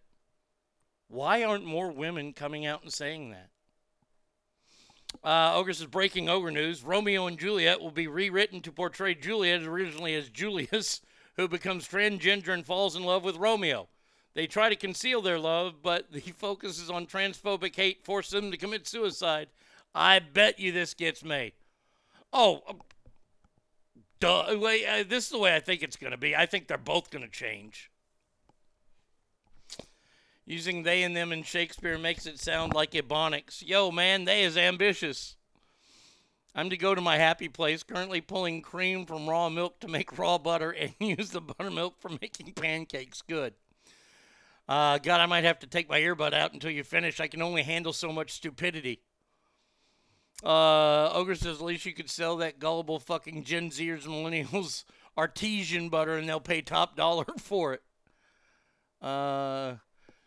Why 1.08 1.44
aren't 1.44 1.66
more 1.66 1.92
women 1.92 2.34
coming 2.34 2.66
out 2.66 2.82
and 2.84 2.92
saying 2.92 3.32
that? 3.32 3.50
Uh, 5.24 5.56
Ogre's 5.56 5.80
is 5.80 5.88
breaking 5.88 6.28
ogre 6.28 6.52
news. 6.52 6.84
Romeo 6.84 7.28
and 7.28 7.38
Juliet 7.38 7.80
will 7.80 7.92
be 7.92 8.08
rewritten 8.08 8.62
to 8.62 8.72
portray 8.72 9.14
Juliet 9.14 9.62
originally 9.64 10.16
as 10.16 10.30
Julius, 10.30 11.02
who 11.36 11.48
becomes 11.48 11.88
transgender 11.88 12.50
and 12.50 12.66
falls 12.66 12.96
in 12.96 13.04
love 13.04 13.24
with 13.24 13.38
Romeo. 13.38 13.88
They 14.34 14.48
try 14.48 14.70
to 14.70 14.76
conceal 14.76 15.22
their 15.22 15.40
love, 15.40 15.76
but 15.84 16.08
the 16.12 16.20
focus 16.20 16.80
is 16.80 16.90
on 16.90 17.06
transphobic 17.06 17.76
hate, 17.76 18.04
force 18.04 18.32
them 18.32 18.52
to 18.52 18.58
commit 18.58 18.88
suicide. 18.88 19.50
I 19.94 20.20
bet 20.20 20.60
you 20.60 20.72
this 20.72 20.94
gets 20.94 21.24
made. 21.24 21.54
Oh, 22.32 22.64
duh. 24.24 24.40
Uh, 24.40 25.04
this 25.08 25.26
is 25.26 25.30
the 25.30 25.38
way 25.38 25.56
I 25.56 25.60
think 25.60 25.84
it's 25.84 25.98
going 25.98 26.12
to 26.12 26.18
be. 26.18 26.36
I 26.36 26.46
think 26.46 26.68
they're 26.68 26.78
both 26.78 27.12
going 27.12 27.26
to 27.26 27.32
change. 27.32 27.92
Using 30.46 30.84
they 30.84 31.04
and 31.04 31.16
them 31.16 31.32
in 31.32 31.44
Shakespeare 31.44 31.98
makes 31.98 32.26
it 32.26 32.40
sound 32.40 32.74
like 32.74 32.92
ebonics. 32.92 33.66
Yo, 33.66 33.92
man, 33.92 34.26
they 34.26 34.44
is 34.44 34.58
ambitious. 34.58 35.36
I'm 36.56 36.70
to 36.70 36.78
go 36.78 36.94
to 36.94 37.02
my 37.02 37.18
happy 37.18 37.50
place, 37.50 37.82
currently 37.82 38.22
pulling 38.22 38.62
cream 38.62 39.06
from 39.06 39.28
raw 39.28 39.50
milk 39.50 39.80
to 39.80 39.88
make 39.88 40.18
raw 40.18 40.38
butter 40.38 40.72
and 40.72 40.94
use 41.00 41.32
the 41.32 41.42
buttermilk 41.42 42.00
for 42.00 42.10
making 42.22 42.54
pancakes. 42.54 43.22
Good. 43.22 43.54
Uh, 44.68 44.98
God, 45.00 45.20
I 45.20 45.26
might 45.26 45.44
have 45.44 45.60
to 45.60 45.68
take 45.68 45.90
my 45.90 46.00
earbud 46.00 46.34
out 46.34 46.54
until 46.54 46.72
you 46.72 46.84
finish. 46.84 47.20
I 47.20 47.28
can 47.28 47.42
only 47.42 47.64
handle 47.64 47.92
so 47.92 48.14
much 48.14 48.32
stupidity. 48.32 49.02
Uh, 50.42 51.10
Ogre 51.14 51.36
says, 51.36 51.58
at 51.58 51.66
least 51.66 51.86
you 51.86 51.94
could 51.94 52.10
sell 52.10 52.38
that 52.38 52.60
gullible 52.60 53.00
fucking 53.00 53.44
Gen 53.44 53.70
Zers 53.70 54.04
millennials 54.04 54.84
artesian 55.18 55.90
butter 55.90 56.16
and 56.18 56.28
they'll 56.28 56.40
pay 56.40 56.62
top 56.62 56.96
dollar 56.96 57.26
for 57.38 57.74
it. 57.74 57.84
Uh, 59.02 59.76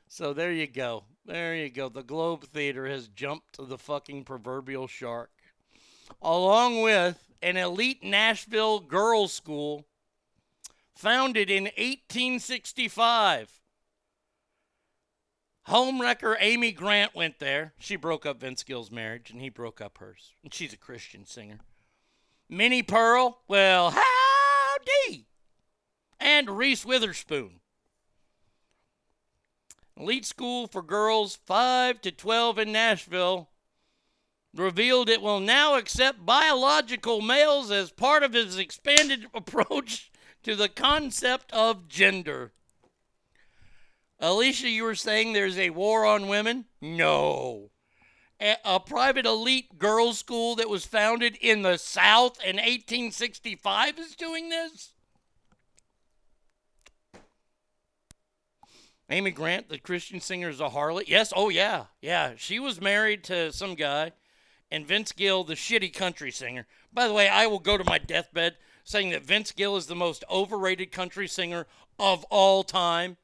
so 0.09 0.33
there 0.33 0.53
you 0.53 0.67
go. 0.67 1.05
There 1.25 1.57
you 1.57 1.71
go. 1.71 1.89
The 1.89 2.03
Globe 2.03 2.45
Theater 2.45 2.87
has 2.87 3.09
jumped 3.09 3.55
to 3.55 3.65
the 3.65 3.79
fucking 3.79 4.25
proverbial 4.25 4.87
shark. 4.87 5.31
Along 6.23 6.83
with 6.83 7.19
an 7.43 7.57
elite 7.57 8.05
Nashville 8.05 8.79
girls' 8.81 9.33
school 9.33 9.87
founded 10.95 11.51
in 11.51 11.65
1865. 11.65 13.61
Homewrecker 15.69 16.37
Amy 16.39 16.71
Grant 16.71 17.15
went 17.15 17.39
there. 17.39 17.73
She 17.79 17.97
broke 17.97 18.25
up 18.25 18.41
Vince 18.41 18.63
Gill's 18.63 18.91
marriage 18.91 19.31
and 19.31 19.41
he 19.41 19.49
broke 19.49 19.81
up 19.81 19.99
hers. 19.99 20.33
And 20.45 20.55
she's 20.55 20.73
a 20.73 20.79
Christian 20.79 21.27
singer. 21.27 21.59
Minnie 22.49 22.85
Pearl, 22.85 23.41
well, 23.49 23.91
howdy. 23.91 25.27
And 26.21 26.51
Reese 26.51 26.87
Witherspoon. 26.87 27.61
Elite 29.99 30.27
school 30.27 30.67
for 30.67 30.83
girls 30.83 31.37
5 31.47 32.01
to 32.03 32.13
12 32.13 32.59
in 32.59 32.73
Nashville 32.73 33.49
revealed 34.55 35.09
it 35.09 35.23
will 35.23 35.41
now 35.41 35.77
accept 35.77 36.25
biological 36.25 37.21
males 37.21 37.71
as 37.71 37.91
part 37.91 38.23
of 38.23 38.35
its 38.35 38.57
expanded 38.57 39.27
approach 39.35 40.11
to 40.43 40.55
the 40.55 40.69
concept 40.69 41.53
of 41.53 41.89
gender. 41.89 42.53
Alicia, 44.19 44.69
you 44.69 44.85
were 44.85 44.95
saying 44.95 45.33
there's 45.33 45.59
a 45.59 45.71
war 45.71 46.07
on 46.07 46.29
women? 46.29 46.65
No. 46.81 47.71
A, 48.41 48.57
a 48.65 48.81
private 48.81 49.27
elite 49.27 49.79
girls' 49.79 50.19
school 50.19 50.57
that 50.57 50.69
was 50.69 50.87
founded 50.87 51.37
in 51.41 51.63
the 51.63 51.77
South 51.77 52.39
in 52.43 52.57
1865 52.57 53.99
is 53.99 54.15
doing 54.15 54.49
this? 54.49 54.93
Amy 59.09 59.31
Grant, 59.31 59.69
the 59.69 59.79
Christian 59.79 60.21
singer, 60.21 60.49
is 60.49 60.61
a 60.61 60.71
harlot. 60.71 61.07
Yes, 61.07 61.33
oh 61.37 61.49
yeah, 61.49 61.85
yeah. 62.01 62.33
She 62.37 62.59
was 62.59 62.81
married 62.81 63.23
to 63.25 63.53
some 63.53 63.77
guy, 63.77 64.13
and 64.71 64.87
Vince 64.87 65.13
Gill, 65.13 65.45
the 65.45 65.55
shitty 65.55 65.95
country 65.95 66.33
singer. 66.33 66.67
By 66.93 67.07
the 67.07 67.15
way, 67.15 67.29
I 67.29 67.47
will 67.47 67.61
go 67.61 67.79
to 67.79 67.85
my 67.85 67.99
deathbed 67.99 68.57
saying 68.83 69.11
that 69.11 69.25
Vince 69.25 69.53
Gill 69.53 69.77
is 69.77 69.87
the 69.87 69.95
most 69.95 70.25
overrated 70.31 70.91
country 70.91 71.29
singer 71.29 71.67
of 71.99 72.25
all 72.31 72.65
time. 72.65 73.17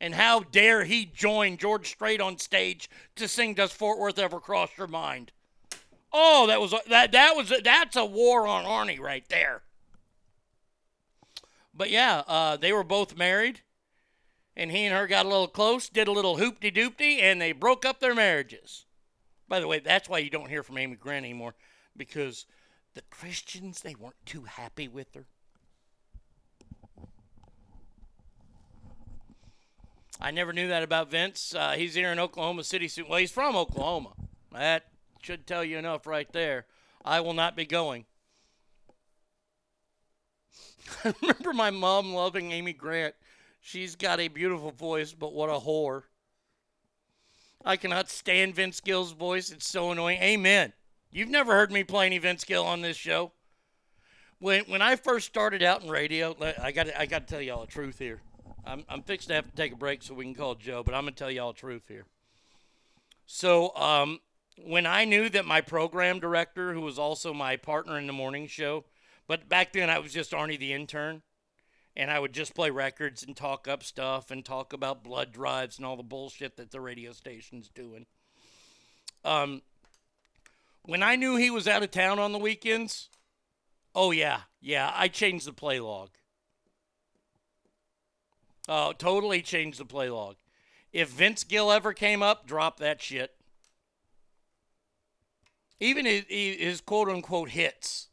And 0.00 0.14
how 0.14 0.40
dare 0.40 0.84
he 0.84 1.04
join 1.06 1.56
George 1.56 1.88
Strait 1.88 2.20
on 2.20 2.38
stage 2.38 2.88
to 3.16 3.26
sing 3.26 3.54
"Does 3.54 3.72
Fort 3.72 3.98
Worth 3.98 4.18
Ever 4.18 4.38
Cross 4.38 4.70
Your 4.78 4.86
Mind"? 4.86 5.32
Oh, 6.12 6.46
that 6.46 6.60
was 6.60 6.72
that 6.88 7.12
that 7.12 7.36
was 7.36 7.52
that's 7.62 7.96
a 7.96 8.04
war 8.04 8.46
on 8.46 8.64
Arnie 8.64 9.00
right 9.00 9.28
there. 9.28 9.62
But 11.74 11.90
yeah, 11.90 12.22
uh, 12.26 12.56
they 12.56 12.72
were 12.72 12.84
both 12.84 13.16
married, 13.16 13.60
and 14.56 14.70
he 14.70 14.84
and 14.84 14.94
her 14.94 15.06
got 15.06 15.26
a 15.26 15.28
little 15.28 15.48
close, 15.48 15.88
did 15.88 16.08
a 16.08 16.12
little 16.12 16.36
hoopty 16.36 16.74
doopty, 16.74 17.20
and 17.20 17.40
they 17.40 17.52
broke 17.52 17.84
up 17.84 18.00
their 18.00 18.14
marriages. 18.14 18.86
By 19.48 19.60
the 19.60 19.68
way, 19.68 19.78
that's 19.78 20.08
why 20.08 20.18
you 20.18 20.30
don't 20.30 20.50
hear 20.50 20.62
from 20.62 20.78
Amy 20.78 20.96
Grant 20.96 21.24
anymore, 21.24 21.54
because 21.96 22.46
the 22.94 23.02
Christians 23.10 23.82
they 23.82 23.94
weren't 23.94 24.26
too 24.26 24.42
happy 24.42 24.88
with 24.88 25.14
her. 25.14 25.26
I 30.20 30.30
never 30.30 30.52
knew 30.52 30.68
that 30.68 30.82
about 30.82 31.10
Vince. 31.10 31.54
Uh, 31.54 31.72
he's 31.72 31.94
here 31.94 32.10
in 32.10 32.18
Oklahoma 32.18 32.64
City 32.64 32.88
soon. 32.88 33.06
Well, 33.08 33.18
he's 33.18 33.30
from 33.30 33.54
Oklahoma. 33.54 34.12
That 34.52 34.86
should 35.22 35.46
tell 35.46 35.64
you 35.64 35.78
enough 35.78 36.06
right 36.06 36.30
there. 36.32 36.66
I 37.04 37.20
will 37.20 37.34
not 37.34 37.56
be 37.56 37.66
going. 37.66 38.04
I 41.04 41.14
remember 41.22 41.52
my 41.52 41.70
mom 41.70 42.12
loving 42.12 42.50
Amy 42.50 42.72
Grant. 42.72 43.14
She's 43.60 43.94
got 43.94 44.20
a 44.20 44.28
beautiful 44.28 44.72
voice, 44.72 45.12
but 45.12 45.32
what 45.32 45.50
a 45.50 45.54
whore. 45.54 46.04
I 47.64 47.76
cannot 47.76 48.08
stand 48.08 48.54
Vince 48.54 48.80
Gill's 48.80 49.12
voice. 49.12 49.50
It's 49.50 49.68
so 49.68 49.90
annoying. 49.90 50.20
Amen. 50.22 50.72
You've 51.10 51.28
never 51.28 51.52
heard 51.52 51.70
me 51.70 51.84
play 51.84 52.06
any 52.06 52.18
Vince 52.18 52.44
Gill 52.44 52.64
on 52.64 52.80
this 52.80 52.96
show. 52.96 53.32
When 54.40 54.64
when 54.64 54.82
I 54.82 54.96
first 54.96 55.26
started 55.26 55.62
out 55.62 55.82
in 55.82 55.88
radio, 55.88 56.36
I 56.62 56.70
got 56.70 56.88
I 56.96 57.06
got 57.06 57.26
to 57.26 57.34
tell 57.34 57.42
y'all 57.42 57.62
the 57.62 57.66
truth 57.66 57.98
here. 57.98 58.20
I'm, 58.68 58.84
I'm 58.88 59.02
fixing 59.02 59.28
to 59.28 59.34
have 59.34 59.50
to 59.50 59.56
take 59.56 59.72
a 59.72 59.76
break 59.76 60.02
so 60.02 60.12
we 60.12 60.24
can 60.24 60.34
call 60.34 60.54
Joe, 60.54 60.82
but 60.84 60.94
I'm 60.94 61.04
going 61.04 61.14
to 61.14 61.18
tell 61.18 61.30
y'all 61.30 61.52
the 61.52 61.58
truth 61.58 61.84
here. 61.88 62.04
So, 63.26 63.74
um, 63.74 64.20
when 64.62 64.86
I 64.86 65.04
knew 65.04 65.28
that 65.30 65.46
my 65.46 65.60
program 65.60 66.20
director, 66.20 66.74
who 66.74 66.80
was 66.82 66.98
also 66.98 67.32
my 67.32 67.56
partner 67.56 67.98
in 67.98 68.06
the 68.06 68.12
morning 68.12 68.46
show, 68.46 68.84
but 69.26 69.48
back 69.48 69.72
then 69.72 69.88
I 69.88 69.98
was 69.98 70.12
just 70.12 70.32
Arnie 70.32 70.58
the 70.58 70.72
intern, 70.72 71.22
and 71.96 72.10
I 72.10 72.18
would 72.18 72.32
just 72.32 72.54
play 72.54 72.70
records 72.70 73.22
and 73.22 73.36
talk 73.36 73.66
up 73.68 73.82
stuff 73.82 74.30
and 74.30 74.44
talk 74.44 74.72
about 74.72 75.04
blood 75.04 75.32
drives 75.32 75.78
and 75.78 75.86
all 75.86 75.96
the 75.96 76.02
bullshit 76.02 76.56
that 76.56 76.70
the 76.70 76.80
radio 76.80 77.12
station's 77.12 77.68
doing. 77.68 78.06
Um, 79.24 79.62
when 80.82 81.02
I 81.02 81.16
knew 81.16 81.36
he 81.36 81.50
was 81.50 81.68
out 81.68 81.82
of 81.82 81.90
town 81.90 82.18
on 82.18 82.32
the 82.32 82.38
weekends, 82.38 83.08
oh 83.94 84.10
yeah, 84.10 84.40
yeah, 84.60 84.92
I 84.94 85.08
changed 85.08 85.46
the 85.46 85.52
play 85.52 85.80
log. 85.80 86.10
Oh, 88.68 88.92
totally 88.92 89.40
changed 89.40 89.80
the 89.80 89.86
play 89.86 90.10
log. 90.10 90.36
If 90.92 91.08
Vince 91.08 91.42
Gill 91.42 91.72
ever 91.72 91.92
came 91.92 92.22
up, 92.22 92.46
drop 92.46 92.78
that 92.78 93.00
shit. 93.00 93.34
Even 95.80 96.04
his, 96.04 96.24
his 96.28 96.80
quote 96.80 97.08
unquote 97.08 97.50
hits, 97.50 98.08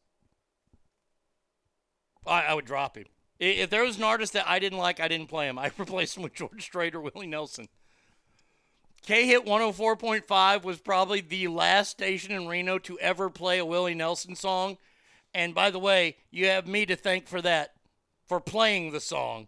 I, 2.26 2.44
I 2.44 2.54
would 2.54 2.66
drop 2.66 2.98
him. 2.98 3.06
If 3.38 3.70
there 3.70 3.84
was 3.84 3.98
an 3.98 4.04
artist 4.04 4.34
that 4.34 4.48
I 4.48 4.60
didn't 4.60 4.80
like, 4.80 5.00
I 5.00 5.10
didn't 5.10 5.28
play 5.28 5.48
him. 5.48 5.60
I 5.60 5.72
replaced 5.78 6.16
him 6.16 6.24
with 6.24 6.34
George 6.34 6.64
Strait 6.64 6.96
or 6.96 7.02
Willie 7.02 7.28
Nelson. 7.28 7.68
K 9.02 9.28
Hit 9.28 9.46
104.5 9.46 10.64
was 10.64 10.80
probably 10.80 11.22
the 11.22 11.48
last 11.48 11.92
station 11.92 12.32
in 12.32 12.48
Reno 12.48 12.80
to 12.80 12.98
ever 13.00 13.30
play 13.30 13.60
a 13.60 13.66
Willie 13.66 13.94
Nelson 13.94 14.36
song. 14.36 14.78
And 15.34 15.54
by 15.54 15.70
the 15.70 15.80
way, 15.80 16.18
you 16.32 16.48
have 16.48 16.66
me 16.66 16.86
to 16.86 16.96
thank 16.96 17.28
for 17.28 17.42
that, 17.42 17.74
for 18.26 18.40
playing 18.40 18.92
the 18.92 19.02
song. 19.02 19.48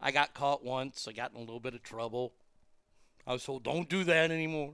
I 0.00 0.10
got 0.10 0.34
caught 0.34 0.64
once. 0.64 1.06
I 1.08 1.12
got 1.12 1.32
in 1.32 1.36
a 1.36 1.40
little 1.40 1.60
bit 1.60 1.74
of 1.74 1.82
trouble. 1.82 2.32
I 3.26 3.32
was 3.32 3.44
told, 3.44 3.62
don't 3.62 3.88
do 3.88 4.04
that 4.04 4.30
anymore. 4.30 4.72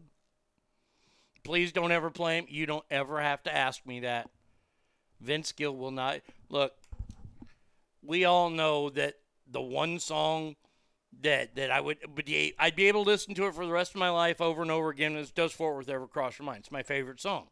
Please 1.42 1.72
don't 1.72 1.92
ever 1.92 2.10
play 2.10 2.38
him. 2.38 2.46
You 2.48 2.66
don't 2.66 2.84
ever 2.90 3.20
have 3.20 3.42
to 3.44 3.54
ask 3.54 3.84
me 3.86 4.00
that. 4.00 4.30
Vince 5.20 5.52
Gill 5.52 5.76
will 5.76 5.90
not. 5.90 6.20
Look, 6.48 6.72
we 8.02 8.24
all 8.24 8.50
know 8.50 8.90
that 8.90 9.14
the 9.50 9.60
one 9.60 9.98
song 9.98 10.56
that 11.22 11.54
that 11.54 11.70
I 11.70 11.80
would 11.80 11.98
be 12.24 12.54
I'd 12.58 12.74
be 12.76 12.86
able 12.86 13.04
to 13.04 13.10
listen 13.10 13.34
to 13.34 13.46
it 13.46 13.54
for 13.54 13.64
the 13.64 13.72
rest 13.72 13.92
of 13.92 14.00
my 14.00 14.10
life 14.10 14.40
over 14.40 14.62
and 14.62 14.70
over 14.70 14.88
again 14.90 15.16
is 15.16 15.30
Does 15.30 15.52
Fort 15.52 15.76
Worth 15.76 15.88
Ever 15.88 16.06
Cross 16.06 16.38
Your 16.38 16.46
Mind? 16.46 16.60
It's 16.60 16.72
my 16.72 16.82
favorite 16.82 17.20
song. 17.20 17.48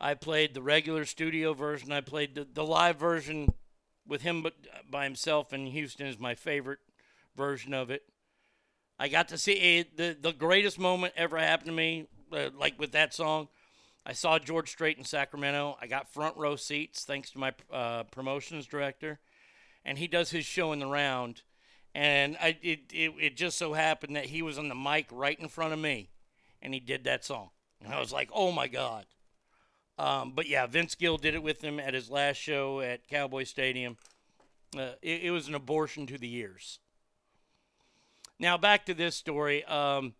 I 0.00 0.14
played 0.14 0.54
the 0.54 0.62
regular 0.62 1.04
studio 1.04 1.54
version. 1.54 1.92
I 1.92 2.00
played 2.00 2.34
the, 2.34 2.46
the 2.52 2.64
live 2.64 2.96
version 2.96 3.52
with 4.06 4.22
him 4.22 4.42
but 4.42 4.54
by 4.90 5.04
himself 5.04 5.52
in 5.52 5.66
Houston 5.66 6.06
is 6.06 6.18
my 6.18 6.34
favorite 6.34 6.80
version 7.36 7.74
of 7.74 7.90
it. 7.90 8.02
I 8.98 9.08
got 9.08 9.28
to 9.28 9.38
see 9.38 9.78
it, 9.78 9.96
the 9.96 10.16
the 10.18 10.32
greatest 10.32 10.78
moment 10.78 11.14
ever 11.16 11.38
happened 11.38 11.66
to 11.68 11.72
me, 11.72 12.06
uh, 12.32 12.50
like 12.56 12.78
with 12.78 12.92
that 12.92 13.12
song. 13.12 13.48
I 14.06 14.12
saw 14.12 14.38
George 14.38 14.70
Strait 14.70 14.98
in 14.98 15.04
Sacramento. 15.04 15.78
I 15.80 15.86
got 15.86 16.12
front 16.12 16.36
row 16.36 16.56
seats 16.56 17.04
thanks 17.04 17.30
to 17.30 17.38
my 17.38 17.54
uh, 17.72 18.02
promotions 18.04 18.66
director, 18.66 19.18
and 19.84 19.98
he 19.98 20.06
does 20.06 20.30
his 20.30 20.44
show 20.44 20.72
in 20.72 20.78
the 20.78 20.86
round. 20.86 21.42
And 21.94 22.36
I 22.40 22.58
it, 22.62 22.92
it 22.92 23.12
it 23.20 23.36
just 23.36 23.56
so 23.58 23.72
happened 23.72 24.16
that 24.16 24.26
he 24.26 24.42
was 24.42 24.58
on 24.58 24.68
the 24.68 24.74
mic 24.74 25.06
right 25.10 25.38
in 25.38 25.48
front 25.48 25.72
of 25.72 25.78
me, 25.78 26.10
and 26.62 26.74
he 26.74 26.80
did 26.80 27.04
that 27.04 27.24
song. 27.24 27.50
And 27.82 27.92
I 27.92 28.00
was 28.00 28.12
like, 28.12 28.30
oh 28.32 28.52
my 28.52 28.68
god. 28.68 29.06
Um, 29.98 30.32
but 30.34 30.48
yeah, 30.48 30.66
Vince 30.66 30.94
Gill 30.94 31.16
did 31.16 31.34
it 31.34 31.42
with 31.42 31.62
him 31.62 31.78
at 31.78 31.94
his 31.94 32.10
last 32.10 32.36
show 32.36 32.80
at 32.80 33.06
Cowboy 33.06 33.44
Stadium. 33.44 33.96
Uh, 34.76 34.92
it, 35.02 35.24
it, 35.24 35.30
was 35.30 35.46
an 35.46 35.54
abortion 35.54 36.06
to 36.08 36.18
the 36.18 36.34
ears. 36.34 36.80
Now 38.40 38.58
back 38.58 38.86
to 38.86 38.94
this 38.94 39.14
story. 39.14 39.64
Um, 39.64 40.14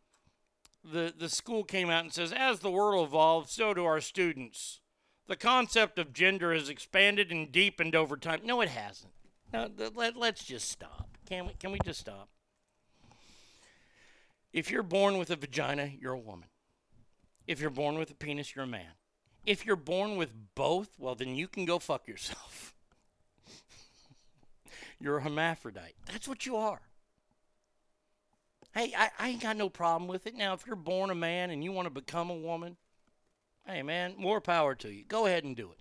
the 0.85 1.13
the 1.17 1.29
school 1.29 1.65
came 1.65 1.91
out 1.91 2.05
and 2.05 2.13
says, 2.13 2.33
as 2.33 2.61
the 2.61 2.71
world 2.71 3.09
evolves, 3.09 3.53
so 3.53 3.75
do 3.75 3.85
our 3.85 4.01
students. 4.01 4.81
The 5.27 5.37
concept 5.37 5.99
of 5.99 6.13
gender 6.13 6.53
has 6.53 6.69
expanded 6.69 7.33
and 7.33 7.51
deepened 7.51 7.97
over 7.97 8.17
time. 8.17 8.41
No, 8.45 8.61
it 8.61 8.69
hasn't. 8.69 9.13
No, 9.53 9.69
let, 9.95 10.17
let's 10.17 10.45
just 10.45 10.71
stop. 10.71 11.09
Can 11.29 11.47
we? 11.47 11.55
Can 11.55 11.73
we 11.73 11.79
just 11.85 12.01
stop? 12.01 12.29
If 14.53 14.71
you're 14.71 14.85
born 14.85 15.19
with 15.19 15.31
a 15.31 15.37
vagina, 15.37 15.91
you're 15.99 16.13
a 16.13 16.19
woman. 16.19 16.49
If 17.47 17.61
you're 17.61 17.71
born 17.71 17.99
with 17.99 18.11
a 18.11 18.15
penis, 18.15 18.55
you're 18.55 18.65
a 18.65 18.69
man. 18.69 18.93
If 19.45 19.67
you're 19.67 19.77
born 19.77 20.17
with 20.17 20.33
both, 20.55 20.89
well, 20.99 21.15
then 21.15 21.35
you 21.35 21.49
can 21.49 21.65
go 21.65 21.79
fuck 21.79 22.09
yourself. 22.09 22.75
you're 25.01 25.19
a 25.19 25.23
hermaphrodite. 25.23 25.95
That's 26.11 26.27
what 26.27 26.47
you 26.47 26.57
are. 26.57 26.81
Hey, 28.75 28.93
I, 28.97 29.11
I 29.19 29.29
ain't 29.29 29.43
got 29.43 29.57
no 29.57 29.69
problem 29.69 30.09
with 30.09 30.27
it. 30.27 30.35
Now, 30.35 30.55
if 30.55 30.67
you're 30.67 30.77
born 30.77 31.11
a 31.11 31.15
man 31.15 31.51
and 31.51 31.63
you 31.63 31.71
want 31.71 31.87
to 31.87 31.91
become 31.91 32.31
a 32.31 32.35
woman, 32.35 32.77
hey, 33.67 33.83
man, 33.83 34.15
more 34.19 34.41
power 34.41 34.75
to 34.77 34.91
you. 34.93 35.05
Go 35.07 35.27
ahead 35.27 35.45
and 35.45 35.55
do 35.55 35.71
it. 35.71 35.79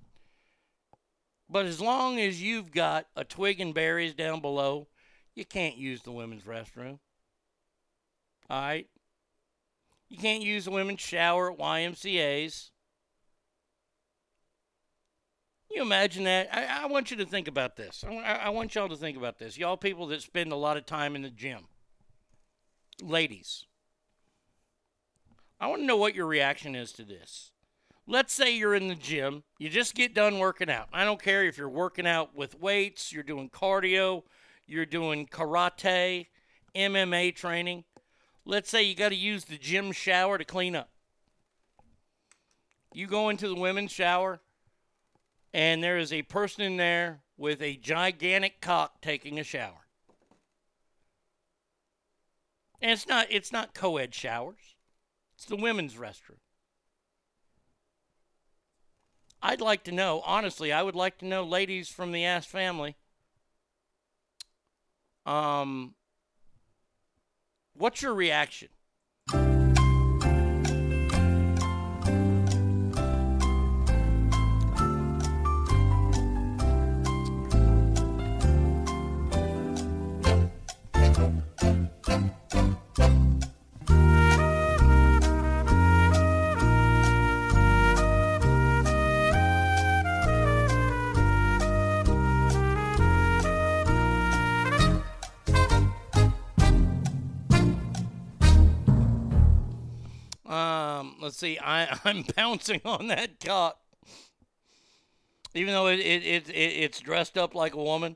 But 1.49 1.65
as 1.65 1.81
long 1.81 2.19
as 2.19 2.41
you've 2.41 2.71
got 2.71 3.07
a 3.15 3.23
twig 3.23 3.59
and 3.59 3.73
berries 3.73 4.13
down 4.13 4.41
below, 4.41 4.87
you 5.35 5.45
can't 5.45 5.77
use 5.77 6.01
the 6.01 6.11
women's 6.11 6.43
restroom. 6.43 6.99
All 8.49 8.61
right? 8.61 8.87
You 10.09 10.17
can't 10.17 10.43
use 10.43 10.65
the 10.65 10.71
women's 10.71 11.01
shower 11.01 11.51
at 11.51 11.57
YMCA's. 11.57 12.71
You 15.73 15.81
imagine 15.81 16.25
that? 16.25 16.49
I, 16.53 16.83
I 16.83 16.85
want 16.85 17.09
you 17.09 17.17
to 17.17 17.25
think 17.25 17.47
about 17.47 17.75
this. 17.75 18.05
I, 18.07 18.13
I 18.13 18.49
want 18.49 18.75
y'all 18.75 18.89
to 18.89 18.95
think 18.95 19.17
about 19.17 19.39
this. 19.39 19.57
Y'all 19.57 19.75
people 19.75 20.05
that 20.07 20.21
spend 20.21 20.51
a 20.51 20.55
lot 20.55 20.77
of 20.77 20.85
time 20.85 21.15
in 21.15 21.23
the 21.23 21.31
gym. 21.31 21.61
Ladies. 23.01 23.65
I 25.59 25.67
want 25.67 25.81
to 25.81 25.85
know 25.85 25.97
what 25.97 26.13
your 26.13 26.27
reaction 26.27 26.75
is 26.75 26.91
to 26.93 27.03
this. 27.03 27.51
Let's 28.05 28.33
say 28.33 28.55
you're 28.55 28.75
in 28.75 28.89
the 28.89 28.95
gym, 28.95 29.43
you 29.57 29.69
just 29.69 29.95
get 29.95 30.13
done 30.13 30.37
working 30.37 30.69
out. 30.69 30.89
I 30.91 31.05
don't 31.05 31.21
care 31.21 31.45
if 31.45 31.57
you're 31.57 31.69
working 31.69 32.05
out 32.05 32.35
with 32.35 32.59
weights, 32.59 33.13
you're 33.13 33.23
doing 33.23 33.49
cardio, 33.49 34.23
you're 34.67 34.85
doing 34.85 35.25
karate, 35.25 36.27
MMA 36.75 37.33
training. 37.33 37.85
Let's 38.45 38.69
say 38.69 38.83
you 38.83 38.93
got 38.93 39.09
to 39.09 39.15
use 39.15 39.45
the 39.45 39.57
gym 39.57 39.93
shower 39.93 40.37
to 40.37 40.43
clean 40.43 40.75
up. 40.75 40.89
You 42.93 43.07
go 43.07 43.29
into 43.29 43.47
the 43.47 43.55
women's 43.55 43.91
shower, 43.91 44.41
and 45.53 45.83
there 45.83 45.97
is 45.97 46.11
a 46.11 46.23
person 46.23 46.63
in 46.63 46.77
there 46.77 47.21
with 47.37 47.61
a 47.61 47.77
gigantic 47.77 48.59
cock 48.59 49.01
taking 49.01 49.39
a 49.39 49.43
shower. 49.43 49.85
And 52.81 52.91
it's 52.91 53.07
not 53.07 53.27
it's 53.29 53.51
not 53.51 53.73
co-ed 53.73 54.13
showers. 54.13 54.75
It's 55.35 55.45
the 55.45 55.55
women's 55.55 55.95
restroom. 55.95 56.39
I'd 59.41 59.61
like 59.61 59.83
to 59.83 59.91
know, 59.91 60.21
honestly, 60.25 60.71
I 60.71 60.83
would 60.83 60.95
like 60.95 61.17
to 61.17 61.25
know, 61.25 61.43
ladies 61.43 61.89
from 61.89 62.13
the 62.13 62.23
Ass 62.23 62.45
family, 62.45 62.95
um, 65.25 65.95
what's 67.73 68.01
your 68.01 68.13
reaction? 68.13 68.69
See. 101.43 101.59
I, 101.59 101.99
I'm 102.05 102.23
bouncing 102.35 102.81
on 102.85 103.07
that 103.07 103.39
cock, 103.43 103.77
even 105.53 105.73
though 105.73 105.87
it, 105.87 105.99
it, 105.99 106.23
it, 106.23 106.49
it 106.49 106.53
it's 106.53 106.99
dressed 106.99 107.37
up 107.37 107.53
like 107.53 107.73
a 107.73 107.83
woman. 107.83 108.15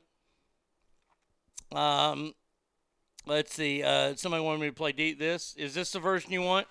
Um, 1.72 2.34
let's 3.26 3.52
see. 3.52 3.82
Uh, 3.82 4.14
somebody 4.16 4.42
wanted 4.42 4.60
me 4.60 4.68
to 4.68 4.72
play 4.72 4.92
deep. 4.92 5.18
This 5.18 5.54
is 5.56 5.74
this 5.74 5.92
the 5.92 6.00
version 6.00 6.32
you 6.32 6.42
want? 6.42 6.66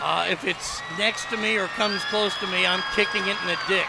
Uh, 0.00 0.28
if 0.30 0.44
it's 0.44 0.80
next 0.96 1.28
to 1.28 1.36
me 1.36 1.56
or 1.56 1.66
comes 1.68 2.04
close 2.04 2.36
to 2.38 2.46
me, 2.48 2.64
I'm 2.64 2.82
kicking 2.94 3.22
it 3.22 3.36
in 3.42 3.48
the 3.48 3.58
dick. 3.66 3.86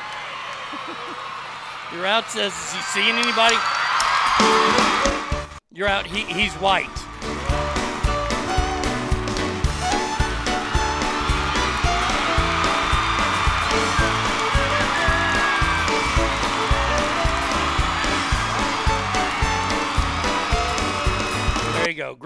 You're 1.93 2.05
out 2.05 2.29
says, 2.29 2.51
is 2.51 2.73
he 2.73 2.81
seeing 2.81 3.15
anybody? 3.15 3.55
You're 5.71 5.87
out. 5.87 6.05
He, 6.07 6.23
he's 6.25 6.53
white. 6.55 7.08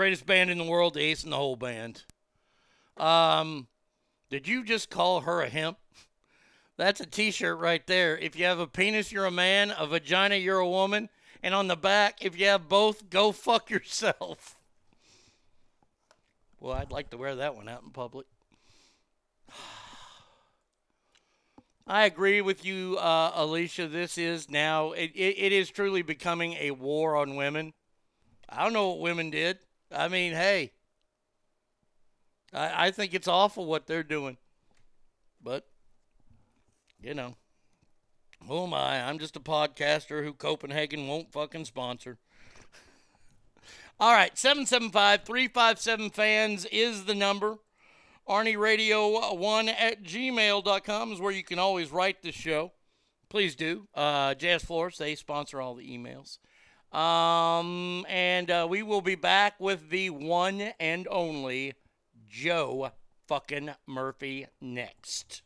Greatest 0.03 0.25
band 0.25 0.49
in 0.49 0.57
the 0.57 0.65
world, 0.65 0.95
the 0.95 0.99
Ace 0.99 1.23
and 1.23 1.31
the 1.31 1.37
Whole 1.37 1.55
Band. 1.55 2.03
Um, 2.97 3.67
did 4.29 4.49
you 4.49 4.65
just 4.65 4.89
call 4.89 5.21
her 5.21 5.41
a 5.41 5.47
hemp? 5.47 5.77
That's 6.75 6.99
a 6.99 7.05
T-shirt 7.05 7.57
right 7.57 7.87
there. 7.87 8.17
If 8.17 8.35
you 8.35 8.43
have 8.43 8.59
a 8.59 8.67
penis, 8.67 9.13
you're 9.13 9.27
a 9.27 9.31
man. 9.31 9.73
A 9.79 9.87
vagina, 9.87 10.35
you're 10.35 10.59
a 10.59 10.67
woman. 10.67 11.07
And 11.41 11.55
on 11.55 11.69
the 11.69 11.77
back, 11.77 12.17
if 12.19 12.37
you 12.37 12.47
have 12.47 12.67
both, 12.67 13.09
go 13.09 13.31
fuck 13.31 13.69
yourself. 13.69 14.57
Well, 16.59 16.73
I'd 16.73 16.91
like 16.91 17.09
to 17.11 17.17
wear 17.17 17.37
that 17.37 17.55
one 17.55 17.69
out 17.69 17.83
in 17.83 17.91
public. 17.91 18.25
I 21.87 22.03
agree 22.03 22.41
with 22.41 22.65
you, 22.65 22.97
uh, 22.97 23.31
Alicia. 23.35 23.87
This 23.87 24.17
is 24.17 24.49
now, 24.49 24.91
it, 24.91 25.11
it, 25.15 25.37
it 25.37 25.53
is 25.53 25.69
truly 25.69 26.01
becoming 26.01 26.55
a 26.59 26.71
war 26.71 27.15
on 27.15 27.37
women. 27.37 27.71
I 28.49 28.65
don't 28.65 28.73
know 28.73 28.89
what 28.89 28.99
women 28.99 29.29
did. 29.29 29.59
I 29.93 30.07
mean, 30.07 30.33
hey, 30.33 30.71
I, 32.53 32.87
I 32.87 32.91
think 32.91 33.13
it's 33.13 33.27
awful 33.27 33.65
what 33.65 33.87
they're 33.87 34.03
doing. 34.03 34.37
But, 35.41 35.67
you 37.01 37.13
know, 37.13 37.35
who 38.47 38.63
am 38.63 38.73
I? 38.73 39.01
I'm 39.07 39.19
just 39.19 39.35
a 39.35 39.41
podcaster 39.41 40.23
who 40.23 40.33
Copenhagen 40.33 41.07
won't 41.07 41.31
fucking 41.31 41.65
sponsor. 41.65 42.17
All 43.99 44.13
right, 44.13 44.37
775 44.37 45.23
357 45.23 46.09
fans 46.11 46.65
is 46.71 47.05
the 47.05 47.15
number. 47.15 47.57
Arnie 48.27 48.57
Radio 48.57 49.33
1 49.33 49.69
at 49.69 50.03
gmail.com 50.03 51.11
is 51.11 51.19
where 51.19 51.33
you 51.33 51.43
can 51.43 51.59
always 51.59 51.91
write 51.91 52.21
the 52.21 52.31
show. 52.31 52.71
Please 53.27 53.53
do. 53.55 53.87
Uh, 53.93 54.33
Jazz 54.35 54.63
Floors, 54.63 54.97
they 54.97 55.15
sponsor 55.15 55.59
all 55.59 55.75
the 55.75 55.85
emails. 55.85 56.37
Um, 56.93 58.05
and 58.07 58.51
uh, 58.51 58.67
we 58.69 58.83
will 58.83 59.01
be 59.01 59.15
back 59.15 59.59
with 59.59 59.89
the 59.89 60.11
one 60.11 60.61
and 60.79 61.07
only 61.09 61.73
Joe 62.29 62.91
fucking 63.27 63.71
Murphy 63.87 64.47
next. 64.61 65.41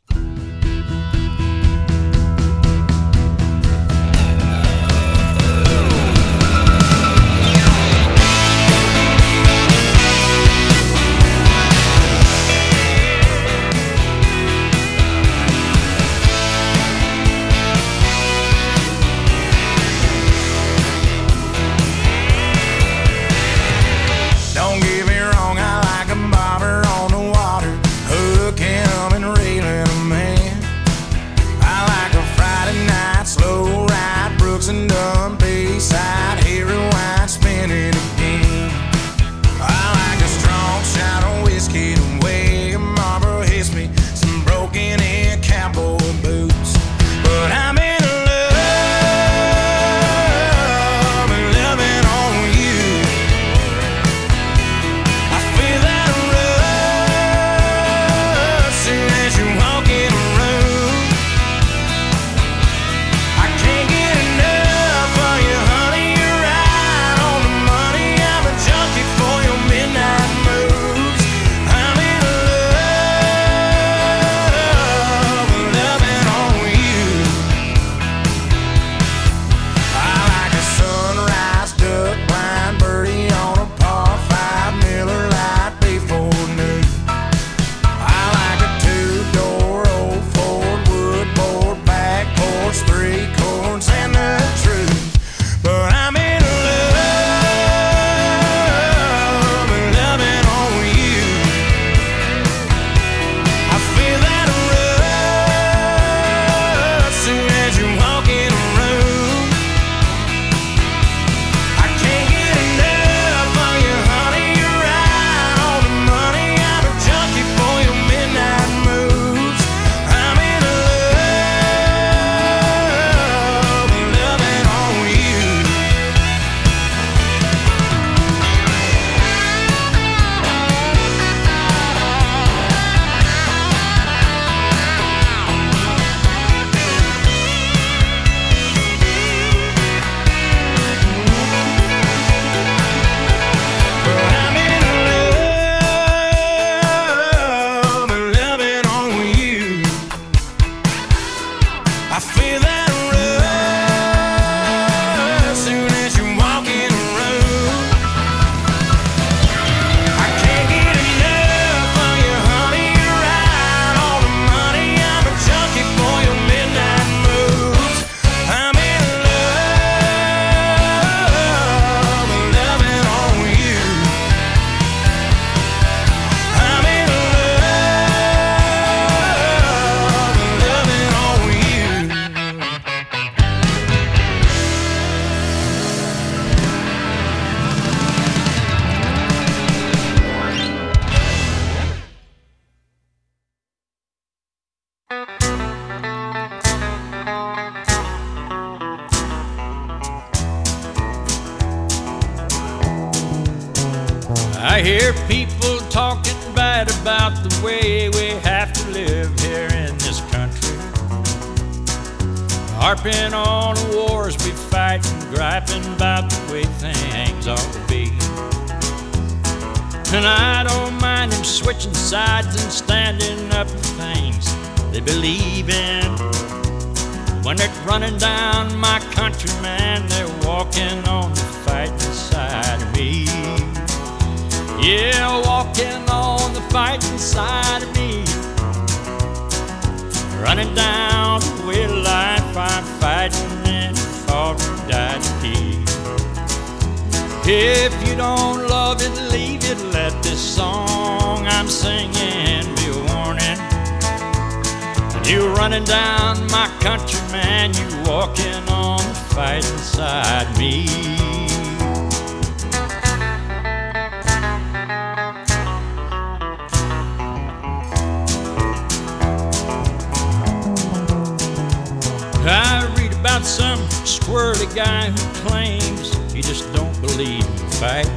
Guy 274.74 275.10
who 275.10 275.48
claims 275.48 276.12
he 276.32 276.42
just 276.42 276.72
don't 276.72 277.00
believe 277.00 277.44
in 277.44 277.70
fight. 277.80 278.08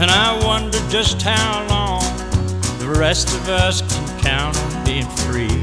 And 0.00 0.10
I 0.10 0.40
wonder 0.44 0.78
just 0.88 1.22
how 1.22 1.66
long 1.68 2.02
the 2.78 2.94
rest 2.98 3.28
of 3.28 3.48
us 3.48 3.82
can 3.82 4.20
count 4.20 4.56
on 4.56 4.84
being 4.84 5.08
free. 5.24 5.62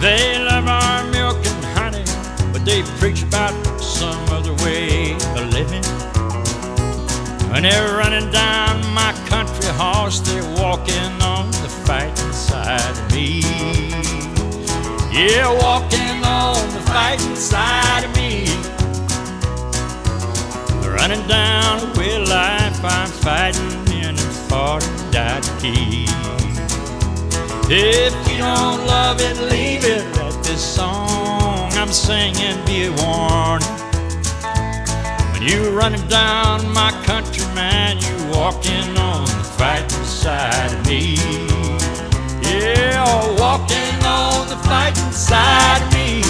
They 0.00 0.38
love 0.38 0.66
our 0.66 1.04
milk 1.10 1.38
and 1.38 1.64
honey, 1.78 2.04
but 2.52 2.64
they 2.64 2.82
preach 2.98 3.22
about 3.22 3.54
some 3.80 4.22
other 4.28 4.52
way 4.64 5.14
of 5.14 5.52
living. 5.52 5.84
When 7.50 7.62
they're 7.62 7.96
running 7.96 8.30
down 8.30 8.84
my 8.92 9.12
country 9.26 9.70
horse, 9.72 10.20
they're 10.20 10.42
walking 10.60 11.12
on 11.22 11.50
the 11.62 11.68
fighting 11.86 12.32
side 12.32 12.80
of 12.90 13.12
me. 13.12 13.40
Yeah, 15.12 15.48
walking 15.62 15.83
on 16.24 16.68
the 16.72 16.80
fighting 16.80 17.36
side 17.36 18.04
of 18.04 18.14
me. 18.16 18.46
Running 20.88 21.26
down 21.28 21.92
way 21.96 22.20
of 22.20 22.28
life, 22.28 22.84
I'm 22.84 23.08
fighting 23.08 23.70
in 23.92 24.16
and 24.18 25.12
died 25.12 25.42
to 25.42 25.52
keep. 25.60 26.08
If 27.70 28.14
you 28.30 28.38
don't 28.38 28.86
love 28.86 29.20
it, 29.20 29.36
leave 29.50 29.84
it. 29.84 30.04
Let 30.16 30.44
this 30.44 30.62
song 30.62 31.72
I'm 31.72 31.88
singing 31.88 32.64
be 32.66 32.86
a 32.86 32.92
warning. 33.02 33.66
When 35.32 35.42
you 35.42 35.70
running 35.70 36.06
down 36.08 36.72
my 36.72 36.90
country, 37.04 37.44
man, 37.54 37.98
you 37.98 38.36
walking 38.36 38.96
on 38.98 39.24
the 39.24 39.44
fighting 39.58 40.04
side 40.04 40.72
of 40.72 40.86
me. 40.86 41.16
Yeah, 42.54 43.40
walking 43.40 43.96
on 44.06 44.48
the 44.48 44.56
fighting 44.68 45.12
side 45.12 45.82
of 45.82 45.92
me. 45.92 46.22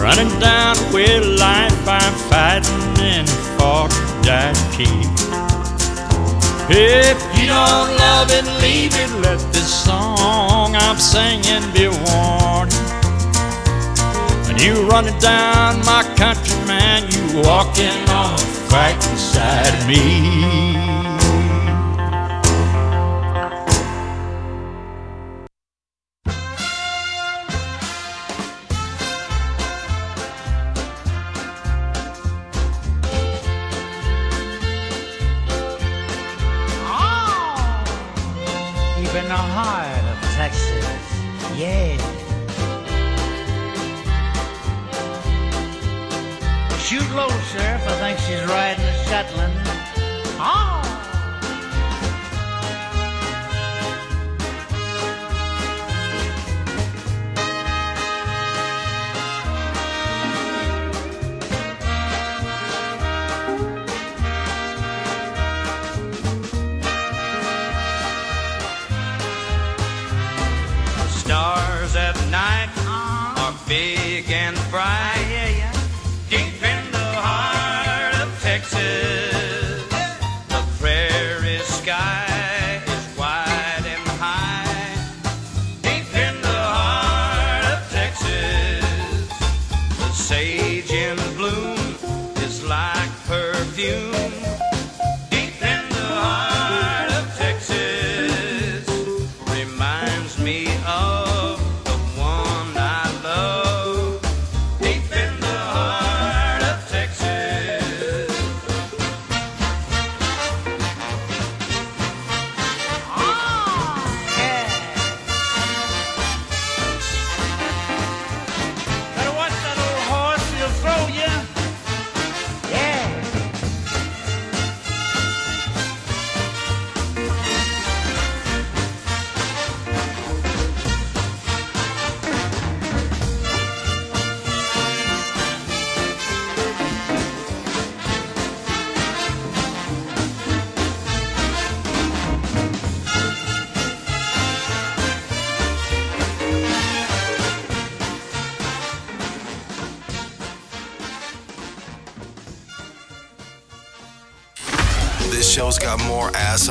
Running 0.00 0.32
down 0.40 0.76
the 0.76 0.90
way 0.94 1.16
of 1.18 1.26
life, 1.38 1.86
I'm 1.86 2.14
fighting 2.30 2.92
fought 3.62 3.92
and 3.92 4.24
died 4.24 4.54
to 4.54 4.66
keep. 4.76 5.12
If 6.68 7.18
you 7.36 7.46
don't 7.46 7.90
love 8.04 8.28
it, 8.38 8.46
leave 8.64 8.94
it. 8.96 9.10
Let 9.20 9.40
this 9.52 9.70
song 9.84 10.74
I'm 10.74 10.98
singing 10.98 11.64
be 11.74 11.84
a 11.84 11.94
warning. 12.08 12.86
When 14.46 14.56
you 14.58 14.88
running 14.88 15.18
down 15.18 15.78
my 15.84 16.02
country, 16.16 16.56
man, 16.66 17.00
you 17.12 17.42
walking 17.42 18.00
on 18.08 18.36
the 18.36 18.52
fighting 18.70 19.18
side 19.18 19.74
of 19.78 19.86
me. 19.86 21.11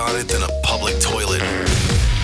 on 0.01 0.15
it 0.15 0.27
than 0.27 0.41
a 0.41 0.61
public 0.63 0.99
toilet. 0.99 1.41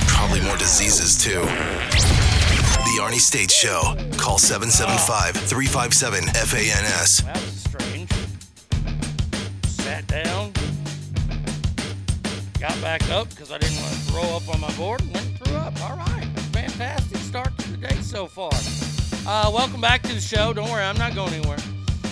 Probably 0.07 0.41
more 0.41 0.57
diseases, 0.57 1.15
too. 1.17 1.41
The 1.41 2.97
Arnie 3.01 3.19
State 3.19 3.51
Show. 3.51 3.95
Call 4.17 4.39
775 4.39 5.35
357 5.35 6.23
FANS. 6.23 7.23
That 7.23 7.35
was 7.35 7.53
strange. 7.69 8.11
Sat 9.65 10.07
down. 10.07 10.51
Got 12.59 12.81
back 12.81 13.07
up 13.11 13.29
because 13.29 13.51
I 13.51 13.59
didn't 13.59 13.77
want 13.77 13.93
to 13.93 13.99
throw 14.11 14.23
up 14.35 14.49
on 14.49 14.59
my 14.59 14.71
board 14.75 15.01
and 15.01 15.13
then 15.13 15.37
threw 15.37 15.55
up. 15.57 15.79
All 15.83 15.97
right. 15.97 16.25
Fantastic 16.53 17.17
start 17.17 17.55
to 17.59 17.71
the 17.71 17.77
day 17.77 17.95
so 18.01 18.25
far. 18.25 18.51
Uh, 19.27 19.51
welcome 19.53 19.81
back 19.81 20.01
to 20.01 20.13
the 20.13 20.21
show. 20.21 20.53
Don't 20.53 20.69
worry, 20.71 20.83
I'm 20.83 20.97
not 20.97 21.13
going 21.13 21.33
anywhere. 21.33 21.59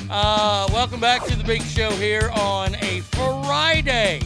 Uh, 0.09 0.67
welcome 0.71 0.99
back 0.99 1.25
to 1.25 1.35
the 1.35 1.43
big 1.43 1.63
show 1.63 1.89
here 1.91 2.29
on 2.35 2.75
a 2.75 2.99
Friday. 3.01 4.24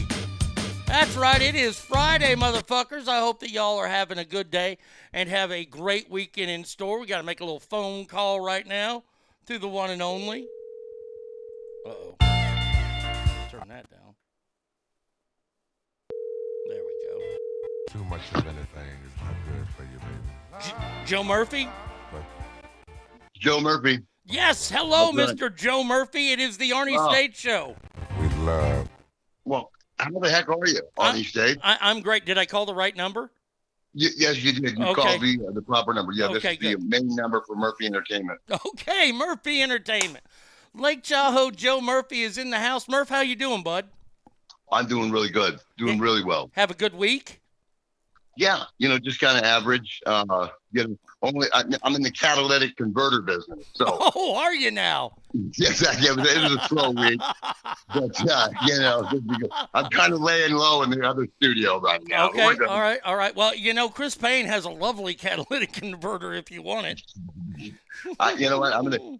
That's 1.00 1.16
right, 1.16 1.40
it 1.40 1.54
is 1.54 1.80
Friday, 1.80 2.34
motherfuckers. 2.34 3.08
I 3.08 3.20
hope 3.20 3.40
that 3.40 3.48
y'all 3.50 3.78
are 3.78 3.88
having 3.88 4.18
a 4.18 4.24
good 4.24 4.50
day 4.50 4.76
and 5.14 5.30
have 5.30 5.50
a 5.50 5.64
great 5.64 6.10
weekend 6.10 6.50
in 6.50 6.62
store. 6.62 7.00
We 7.00 7.06
got 7.06 7.16
to 7.16 7.22
make 7.22 7.40
a 7.40 7.44
little 7.44 7.58
phone 7.58 8.04
call 8.04 8.38
right 8.38 8.66
now 8.66 9.04
to 9.46 9.58
the 9.58 9.66
one 9.66 9.88
and 9.88 10.02
only. 10.02 10.46
Uh 11.86 11.88
oh. 11.88 12.14
Turn 13.50 13.66
that 13.68 13.88
down. 13.90 14.14
There 16.68 16.82
we 16.82 16.94
go. 17.08 17.18
Too 17.88 18.04
much 18.04 18.20
of 18.34 18.44
anything 18.46 18.98
is 19.06 19.22
not 19.22 19.34
good 19.48 19.66
for 19.74 19.84
you, 19.84 19.98
baby. 20.00 20.62
J- 20.62 21.06
Joe 21.06 21.24
Murphy? 21.24 21.66
Joe 23.38 23.58
Murphy. 23.62 24.00
Yes, 24.26 24.70
hello, 24.70 25.12
Mr. 25.12 25.52
Joe 25.56 25.82
Murphy. 25.82 26.32
It 26.32 26.40
is 26.40 26.58
the 26.58 26.72
Arnie 26.72 26.98
Oh. 26.98 27.10
State 27.10 27.34
Show. 27.34 27.74
We 28.20 28.28
love. 28.44 28.86
Well, 29.46 29.70
how 30.00 30.18
the 30.18 30.30
heck 30.30 30.48
are 30.48 30.66
you 30.66 30.80
on 30.98 31.14
these 31.14 31.32
days? 31.32 31.56
I, 31.62 31.78
I'm 31.80 32.00
great. 32.00 32.24
Did 32.24 32.38
I 32.38 32.46
call 32.46 32.66
the 32.66 32.74
right 32.74 32.94
number? 32.96 33.30
Y- 33.94 34.06
yes, 34.16 34.42
you 34.42 34.52
did. 34.52 34.78
You 34.78 34.84
Okay. 34.86 35.02
called 35.02 35.20
the 35.20 35.38
uh, 35.48 35.52
the 35.52 35.62
proper 35.62 35.92
number. 35.94 36.12
Yeah, 36.12 36.26
Okay, 36.26 36.56
this 36.56 36.72
is 36.72 36.76
the 36.76 36.84
main 36.88 37.14
number 37.14 37.42
for 37.46 37.56
Murphy 37.56 37.86
Entertainment. 37.86 38.40
Okay, 38.66 39.12
Murphy 39.12 39.62
Entertainment. 39.62 40.24
Lake 40.74 41.02
Tahoe 41.02 41.50
Joe 41.50 41.80
Murphy 41.80 42.22
is 42.22 42.38
in 42.38 42.50
the 42.50 42.58
house. 42.60 42.88
Murph, 42.88 43.08
how 43.08 43.20
you 43.20 43.34
doing, 43.36 43.62
bud? 43.62 43.86
I'm 44.72 44.86
doing 44.86 45.10
really 45.10 45.30
good. 45.30 45.58
Doing 45.76 45.98
really 45.98 46.22
well. 46.22 46.50
Have 46.54 46.70
a 46.70 46.74
good 46.74 46.94
week? 46.94 47.39
Yeah, 48.36 48.64
you 48.78 48.88
know, 48.88 48.98
just 48.98 49.20
kind 49.20 49.36
of 49.36 49.44
average. 49.44 50.00
Uh, 50.06 50.48
you 50.72 50.86
know, 50.86 50.98
only 51.22 51.48
I, 51.52 51.64
I'm 51.82 51.94
in 51.94 52.02
the 52.02 52.10
catalytic 52.10 52.76
converter 52.76 53.20
business, 53.20 53.66
so 53.74 53.84
Oh, 54.14 54.36
are 54.36 54.54
you 54.54 54.70
now? 54.70 55.16
yes, 55.58 55.84
I- 55.86 55.98
yeah, 56.00 56.12
it 56.12 56.16
was, 56.16 56.56
a 56.56 56.68
slow 56.68 56.90
week. 56.90 57.20
But 57.92 58.30
uh, 58.30 58.48
you 58.66 58.78
know, 58.78 59.08
I'm 59.74 59.90
kind 59.90 60.12
of 60.12 60.20
laying 60.20 60.52
low 60.52 60.82
in 60.82 60.90
the 60.90 61.02
other 61.06 61.26
studio 61.36 61.80
right 61.80 62.00
now. 62.06 62.28
Okay, 62.28 62.46
We're 62.46 62.54
gonna- 62.54 62.70
all 62.70 62.80
right, 62.80 63.00
all 63.04 63.16
right. 63.16 63.34
Well, 63.34 63.54
you 63.54 63.74
know, 63.74 63.88
Chris 63.88 64.14
Payne 64.14 64.46
has 64.46 64.64
a 64.64 64.70
lovely 64.70 65.14
catalytic 65.14 65.72
converter 65.74 66.32
if 66.32 66.50
you 66.50 66.62
want 66.62 66.86
it. 66.86 67.02
I, 68.18 68.32
you 68.34 68.48
know 68.48 68.60
what? 68.60 68.72
I'm 68.72 68.84
gonna. 68.84 69.18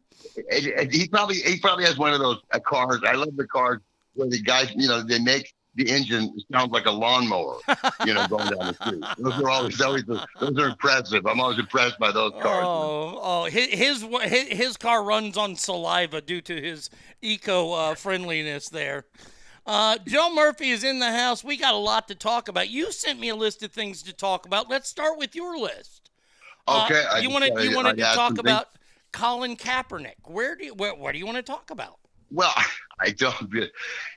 He 0.91 1.09
probably 1.09 1.37
he 1.37 1.59
probably 1.59 1.85
has 1.85 1.99
one 1.99 2.12
of 2.12 2.20
those 2.20 2.39
uh, 2.53 2.61
cars. 2.61 3.01
I 3.07 3.12
love 3.12 3.37
the 3.37 3.47
cars 3.47 3.81
where 4.15 4.28
the 4.28 4.41
guys, 4.41 4.73
you 4.74 4.89
know, 4.89 5.03
they 5.03 5.19
make 5.19 5.53
the 5.75 5.89
engine 5.91 6.37
sounds 6.53 6.73
like 6.73 6.87
a 6.87 6.91
lawnmower. 6.91 7.57
You 8.05 8.15
know, 8.15 8.27
going 8.27 8.49
down 8.49 8.59
the 8.59 8.75
street. 8.75 9.05
Those 9.19 9.41
are 9.41 9.49
always 9.51 9.81
always 9.81 10.05
those 10.05 10.59
are 10.59 10.69
impressive. 10.69 11.27
I'm 11.27 11.41
always 11.41 11.59
impressed 11.59 11.99
by 11.99 12.11
those 12.11 12.33
cars. 12.33 12.65
Oh, 12.67 13.19
oh, 13.23 13.45
his 13.45 13.69
his 13.69 14.49
his, 14.49 14.77
car 14.77 15.05
runs 15.05 15.37
on 15.37 15.57
saliva 15.57 16.21
due 16.21 16.41
to 16.43 16.61
his 16.61 16.91
eco 17.23 17.73
uh, 17.73 17.95
friendliness 17.95 18.69
there. 18.69 19.05
Uh, 19.67 19.99
Joe 20.07 20.35
Murphy 20.35 20.71
is 20.71 20.83
in 20.83 20.99
the 20.99 21.13
house. 21.13 21.45
We 21.45 21.57
got 21.57 21.75
a 21.75 21.79
lot 21.79 22.09
to 22.09 22.15
talk 22.15 22.49
about. 22.49 22.71
You 22.71 22.91
sent 22.91 23.21
me 23.21 23.29
a 23.29 23.37
list 23.37 23.63
of 23.63 23.71
things 23.71 24.03
to 24.05 24.13
talk 24.13 24.47
about. 24.47 24.69
Let's 24.69 24.89
start 24.89 25.19
with 25.19 25.37
your 25.37 25.57
list. 25.59 26.11
Uh, 26.67 26.87
Okay, 26.87 27.05
I 27.13 27.19
you 27.21 27.31
wanted 27.31 27.51
gotta- 27.55 27.69
you 27.69 27.77
wanted 27.77 28.01
I 28.01 28.11
to 28.11 28.17
talk 28.17 28.39
about 28.39 28.69
Colin 29.13 29.57
Kaepernick. 29.57 30.15
Where 30.25 30.57
do 30.57 30.65
you 30.65 30.75
where, 30.75 30.95
what 30.95 31.13
do 31.13 31.19
you 31.19 31.27
want 31.27 31.37
to 31.37 31.43
talk 31.43 31.71
about? 31.71 31.99
Well, 32.33 32.53
I 33.01 33.11
don't. 33.11 33.53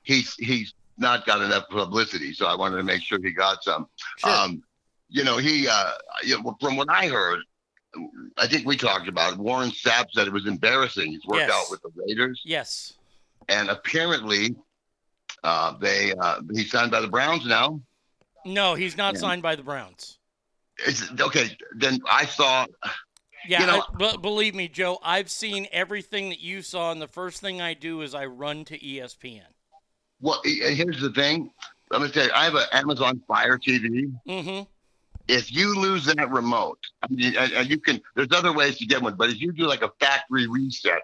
He's 0.03 0.33
he's 0.35 0.73
not 0.97 1.25
got 1.25 1.41
enough 1.41 1.67
publicity, 1.69 2.33
so 2.33 2.45
I 2.45 2.55
wanted 2.55 2.77
to 2.77 2.83
make 2.83 3.01
sure 3.01 3.19
he 3.21 3.31
got 3.31 3.63
some. 3.63 3.87
Um, 4.23 4.63
you 5.09 5.23
know, 5.23 5.37
he 5.37 5.67
uh, 5.67 5.91
from 6.59 6.75
what 6.77 6.89
I 6.89 7.07
heard, 7.07 7.39
I 8.37 8.47
think 8.47 8.65
we 8.65 8.77
talked 8.77 9.07
about 9.07 9.33
it. 9.33 9.39
Warren 9.39 9.69
Sapp 9.71 10.05
said 10.13 10.27
it 10.27 10.33
was 10.33 10.47
embarrassing. 10.47 11.11
He's 11.11 11.25
worked 11.25 11.41
Yes. 11.47 11.51
out 11.51 11.65
with 11.71 11.81
the 11.81 11.89
Raiders, 11.95 12.41
Yes. 12.45 12.93
and 13.49 13.69
apparently, 13.69 14.55
uh, 15.43 15.77
they 15.79 16.13
uh, 16.13 16.41
he's 16.53 16.71
signed 16.71 16.91
by 16.91 17.01
the 17.01 17.07
Browns 17.07 17.45
now. 17.45 17.79
No, 18.45 18.75
he's 18.75 18.97
not 18.97 19.13
Yeah. 19.15 19.19
signed 19.21 19.41
by 19.41 19.55
the 19.55 19.63
Browns. 19.63 20.17
Okay, 21.19 21.55
then 21.75 21.99
I 22.09 22.25
saw. 22.25 22.65
Yeah, 23.47 23.59
You 23.61 23.67
know- 23.67 23.85
I- 24.13 24.15
believe 24.17 24.55
me, 24.55 24.69
Joe, 24.69 24.99
I've 25.03 25.29
seen 25.29 25.67
everything 25.71 26.29
that 26.29 26.39
you 26.39 26.61
saw, 26.61 26.91
and 26.91 27.01
the 27.01 27.07
first 27.09 27.41
thing 27.41 27.61
I 27.61 27.73
do 27.73 28.01
is 28.01 28.15
I 28.15 28.25
run 28.25 28.63
to 28.65 28.77
ESPN. 28.79 29.52
Well, 30.23 30.39
here's 30.45 31.01
the 31.01 31.11
thing. 31.11 31.51
Let 31.91 32.01
me 32.01 32.09
tell 32.09 32.23
you, 32.25 32.31
I 32.33 32.45
have 32.45 32.55
an 32.55 32.63
Amazon 32.71 33.21
Fire 33.27 33.57
TV. 33.59 34.11
Mm-hmm. 34.27 34.63
if 35.27 35.51
you 35.53 35.77
lose 35.79 36.05
that 36.05 36.31
remote, 36.31 36.79
I 37.03 37.07
mean, 37.09 37.33
you 37.67 37.77
can, 37.77 38.01
there's 38.15 38.31
other 38.31 38.53
ways 38.53 38.77
to 38.77 38.85
get 38.85 39.01
one, 39.01 39.15
but 39.15 39.29
if 39.29 39.39
you 39.41 39.51
do 39.51 39.67
like 39.67 39.81
a 39.81 39.91
factory 39.99 40.47
reset 40.47 41.01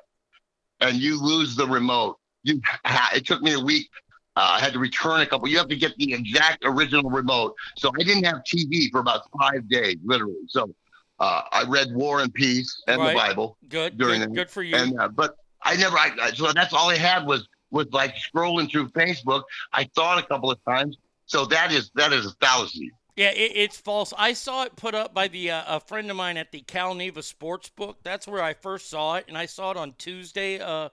and 0.80 0.96
you 0.98 1.22
lose 1.22 1.56
the 1.56 1.68
remote, 1.68 2.18
you, 2.44 2.62
ha- 2.86 3.12
it 3.14 3.26
took 3.28 3.42
me 3.42 3.54
a 3.54 3.60
week. 3.60 3.90
Uh, 4.38 4.52
I 4.56 4.60
had 4.62 4.72
to 4.74 4.80
return 4.80 5.20
a 5.20 5.26
couple. 5.26 5.50
You 5.50 5.58
have 5.58 5.68
to 5.68 5.76
get 5.76 5.96
the 5.98 6.14
exact 6.14 6.60
original 6.64 7.10
remote. 7.10 7.56
So 7.78 7.92
I 8.00 8.04
didn't 8.04 8.24
have 8.24 8.38
TV 8.46 8.90
for 8.90 9.02
about 9.02 9.24
five 9.38 9.68
days, 9.68 9.98
literally. 10.06 10.36
So 10.48 10.74
uh, 11.20 11.42
I 11.52 11.66
read 11.68 11.94
War 11.94 12.22
and 12.22 12.34
Peace 12.34 12.82
and 12.88 13.02
Right. 13.02 13.10
the 13.10 13.16
Bible 13.16 13.58
Good, 13.68 13.98
during 13.98 14.22
good, 14.22 14.30
the- 14.30 14.36
good 14.36 14.50
for 14.50 14.64
you. 14.64 14.78
And 14.78 14.98
uh, 14.98 15.10
but 15.10 15.36
I 15.64 15.76
never. 15.76 15.98
I 15.98 16.32
so 16.34 16.54
that's 16.54 16.74
all 16.74 16.90
I 16.90 16.96
had 16.96 17.26
was 17.28 17.46
was 17.72 17.88
like 17.92 18.16
scrolling 18.16 18.70
through 18.72 18.90
Facebook. 18.90 19.44
I 19.74 19.86
thought 19.96 20.18
a 20.18 20.24
couple 20.26 20.52
of 20.52 20.64
times. 20.66 20.98
So 21.26 21.46
that 21.46 21.72
is 21.72 21.92
that 21.96 22.12
is 22.14 22.26
a 22.26 22.32
fallacy. 22.42 22.92
Yeah, 23.16 23.32
it, 23.32 23.52
it's 23.54 23.78
false. 23.78 24.14
I 24.18 24.34
saw 24.34 24.64
it 24.64 24.76
put 24.76 24.96
up 24.96 25.14
by 25.14 25.28
the 25.28 25.52
uh, 25.52 25.64
a 25.78 25.80
friend 25.80 26.10
of 26.10 26.18
mine 26.18 26.38
at 26.38 26.52
the 26.52 26.62
Cal 26.62 26.96
Neva 26.96 27.20
Sportsbook. 27.20 27.96
That's 28.04 28.28
where 28.28 28.42
I 28.42 28.54
first 28.54 28.90
saw 28.90 29.16
it, 29.16 29.26
and 29.28 29.38
I 29.38 29.46
saw 29.46 29.72
it 29.72 29.78
on 29.78 29.94
Tuesday 29.98 30.60
uh, 30.60 30.90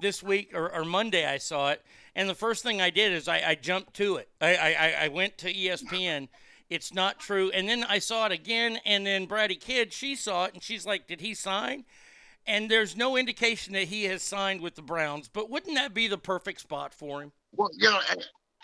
this 0.00 0.22
week 0.22 0.52
or, 0.54 0.72
or 0.72 0.84
Monday. 0.84 1.26
I 1.26 1.38
saw 1.38 1.70
it, 1.70 1.82
and 2.14 2.28
the 2.28 2.34
first 2.34 2.62
thing 2.62 2.80
I 2.80 2.90
did 2.90 3.12
is 3.12 3.28
I, 3.28 3.42
I 3.50 3.54
jumped 3.54 3.94
to 3.94 4.16
it. 4.16 4.28
I, 4.40 4.56
I 4.56 4.94
I- 5.04 5.08
went 5.08 5.38
to 5.38 5.52
ESPN. 5.52 6.28
It's 6.68 6.92
not 6.92 7.20
true, 7.20 7.50
and 7.50 7.68
then 7.68 7.84
I 7.84 8.00
saw 8.00 8.26
it 8.26 8.32
again, 8.32 8.80
and 8.84 9.06
then 9.06 9.26
Brady 9.26 9.54
Kidd 9.54 9.92
she 9.92 10.16
saw 10.16 10.46
it, 10.46 10.54
and 10.54 10.62
she's 10.62 10.84
like, 10.84 11.06
"Did 11.06 11.20
he 11.20 11.32
sign?" 11.34 11.84
And 12.46 12.70
there's 12.70 12.96
no 12.96 13.16
indication 13.16 13.72
that 13.72 13.88
he 13.88 14.04
has 14.04 14.22
signed 14.22 14.60
with 14.60 14.76
the 14.76 14.82
Browns. 14.82 15.28
But 15.28 15.50
wouldn't 15.50 15.74
that 15.74 15.94
be 15.94 16.06
the 16.06 16.18
perfect 16.18 16.60
spot 16.60 16.94
for 16.94 17.22
him? 17.22 17.32
Well, 17.56 17.70
you 17.74 17.90
know, 17.90 17.98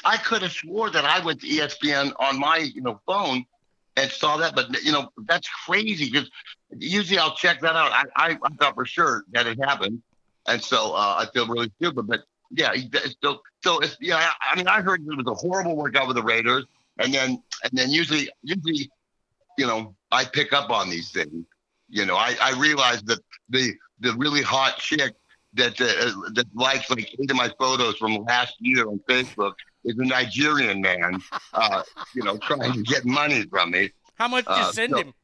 I 0.04 0.16
could 0.16 0.42
have 0.42 0.52
swore 0.52 0.90
that 0.90 1.04
I 1.04 1.24
went 1.24 1.40
to 1.40 1.46
ESPN 1.46 2.12
on 2.18 2.38
my, 2.38 2.58
you 2.58 2.80
know, 2.80 3.00
phone 3.06 3.44
and 3.96 4.10
saw 4.10 4.36
that, 4.38 4.54
but 4.54 4.82
you 4.82 4.92
know, 4.92 5.10
that's 5.26 5.48
crazy 5.66 6.10
because 6.10 6.30
usually 6.78 7.18
I'll 7.18 7.34
check 7.34 7.60
that 7.60 7.76
out. 7.76 7.92
I, 7.92 8.04
I, 8.16 8.38
I 8.42 8.48
thought 8.58 8.74
for 8.74 8.86
sure 8.86 9.24
that 9.32 9.46
it 9.46 9.58
happened, 9.62 10.02
and 10.46 10.62
so 10.62 10.92
uh, 10.92 11.16
I 11.18 11.26
feel 11.32 11.46
really 11.46 11.70
stupid. 11.76 12.06
But 12.06 12.20
yeah, 12.50 12.74
so 13.22 13.40
so 13.62 13.80
it's, 13.80 13.96
yeah. 14.00 14.16
I, 14.16 14.52
I 14.52 14.56
mean, 14.56 14.68
I 14.68 14.80
heard 14.80 15.02
it 15.02 15.16
was 15.16 15.26
a 15.26 15.34
horrible 15.34 15.76
workout 15.76 16.06
with 16.06 16.16
the 16.16 16.22
Raiders, 16.22 16.64
and 16.98 17.12
then 17.12 17.42
and 17.64 17.72
then 17.72 17.90
usually 17.90 18.30
usually, 18.42 18.90
you 19.58 19.66
know, 19.66 19.94
I 20.10 20.24
pick 20.24 20.52
up 20.52 20.70
on 20.70 20.88
these 20.88 21.10
things. 21.10 21.44
You 21.92 22.06
know, 22.06 22.16
I 22.16 22.34
I 22.40 22.58
realize 22.58 23.02
that 23.02 23.20
the 23.50 23.74
the 24.00 24.14
really 24.14 24.40
hot 24.42 24.78
chick 24.78 25.14
that 25.52 25.78
uh, 25.78 26.30
that 26.32 26.46
likes 26.54 26.88
like 26.88 27.14
eight 27.20 27.30
of 27.30 27.36
my 27.36 27.50
photos 27.58 27.96
from 27.98 28.16
last 28.24 28.54
year 28.60 28.88
on 28.88 28.98
Facebook 29.08 29.52
is 29.84 29.94
a 29.98 30.04
Nigerian 30.04 30.80
man, 30.80 31.20
uh, 31.52 31.82
you 32.14 32.22
know, 32.22 32.38
trying 32.38 32.72
to 32.72 32.82
get 32.84 33.04
money 33.04 33.44
from 33.50 33.72
me. 33.72 33.90
How 34.14 34.26
much 34.28 34.46
did 34.46 34.56
you 34.56 34.62
Uh, 34.62 34.72
send 34.72 34.90
so- 34.92 34.98
him? 35.00 35.14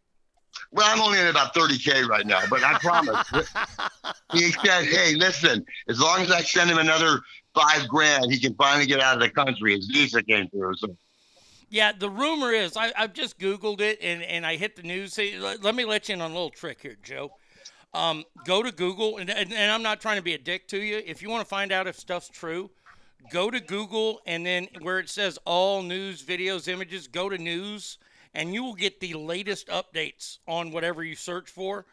Well, 0.72 0.86
I'm 0.90 1.00
only 1.00 1.18
at 1.18 1.30
about 1.30 1.54
30k 1.54 2.06
right 2.08 2.26
now, 2.26 2.40
but 2.50 2.62
I 2.64 2.78
promise. 2.78 3.26
he 4.32 4.50
said, 4.52 4.84
"Hey, 4.86 5.14
listen, 5.14 5.64
as 5.88 5.98
long 6.00 6.20
as 6.20 6.30
I 6.30 6.42
send 6.42 6.68
him 6.70 6.78
another 6.78 7.20
five 7.54 7.88
grand, 7.88 8.30
he 8.32 8.38
can 8.38 8.54
finally 8.56 8.84
get 8.86 9.00
out 9.00 9.14
of 9.14 9.20
the 9.20 9.30
country." 9.30 9.76
His 9.76 9.86
visa 9.86 10.22
came 10.22 10.48
through, 10.50 10.74
so 10.76 10.88
Yeah, 11.70 11.92
the 11.92 12.08
rumor 12.08 12.50
is 12.50 12.76
I, 12.76 12.92
I've 12.96 13.12
just 13.12 13.38
Googled 13.38 13.80
it 13.80 13.98
and, 14.00 14.22
and 14.22 14.46
I 14.46 14.56
hit 14.56 14.76
the 14.76 14.82
news. 14.82 15.14
Hey, 15.14 15.38
let, 15.38 15.62
let 15.62 15.74
me 15.74 15.84
let 15.84 16.08
you 16.08 16.14
in 16.14 16.20
on 16.20 16.30
a 16.30 16.34
little 16.34 16.50
trick 16.50 16.80
here, 16.80 16.96
Joe. 17.02 17.32
Um, 17.94 18.24
go 18.46 18.62
to 18.62 18.70
Google, 18.70 19.18
and, 19.18 19.30
and, 19.30 19.52
and 19.52 19.72
I'm 19.72 19.82
not 19.82 20.00
trying 20.00 20.16
to 20.16 20.22
be 20.22 20.34
a 20.34 20.38
dick 20.38 20.68
to 20.68 20.78
you. 20.78 21.02
If 21.04 21.22
you 21.22 21.30
want 21.30 21.42
to 21.42 21.48
find 21.48 21.72
out 21.72 21.86
if 21.86 21.98
stuff's 21.98 22.28
true, 22.28 22.70
go 23.30 23.50
to 23.50 23.60
Google 23.60 24.20
and 24.26 24.44
then 24.44 24.68
where 24.80 24.98
it 24.98 25.08
says 25.08 25.38
all 25.44 25.82
news, 25.82 26.22
videos, 26.22 26.68
images, 26.68 27.06
go 27.06 27.28
to 27.28 27.36
news, 27.36 27.98
and 28.34 28.54
you 28.54 28.62
will 28.62 28.74
get 28.74 29.00
the 29.00 29.14
latest 29.14 29.68
updates 29.68 30.38
on 30.46 30.70
whatever 30.70 31.02
you 31.02 31.16
search 31.16 31.50
for. 31.50 31.86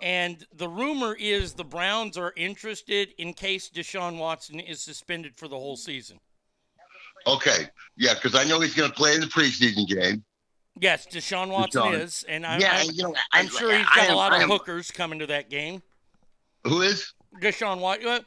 And 0.00 0.46
the 0.56 0.68
rumor 0.68 1.16
is 1.18 1.54
the 1.54 1.64
Browns 1.64 2.16
are 2.16 2.32
interested 2.36 3.14
in 3.18 3.32
case 3.32 3.68
Deshaun 3.68 4.18
Watson 4.18 4.60
is 4.60 4.80
suspended 4.80 5.36
for 5.36 5.48
the 5.48 5.58
whole 5.58 5.76
season. 5.76 6.20
Okay, 7.34 7.68
yeah, 7.96 8.14
because 8.14 8.34
I 8.34 8.44
know 8.44 8.60
he's 8.60 8.74
going 8.74 8.90
to 8.90 8.96
play 8.96 9.14
in 9.14 9.20
the 9.20 9.26
preseason 9.26 9.86
game. 9.86 10.24
Yes, 10.80 11.06
Deshaun 11.06 11.48
Watson 11.50 11.82
Deshaun. 11.82 12.00
is, 12.00 12.24
and 12.28 12.46
I, 12.46 12.58
Yeah, 12.58 12.72
I, 12.72 12.80
and, 12.82 12.92
you 12.96 13.02
know, 13.02 13.14
I'm 13.32 13.46
I- 13.46 13.48
sure 13.48 13.76
he's 13.76 13.86
got 13.94 14.10
a 14.10 14.14
lot 14.14 14.32
of 14.32 14.48
hookers 14.48 14.90
coming 14.90 15.18
to 15.18 15.26
that 15.26 15.50
game. 15.50 15.82
Who 16.64 16.82
is? 16.82 17.12
Deshaun 17.40 17.80
Watson. 17.80 18.24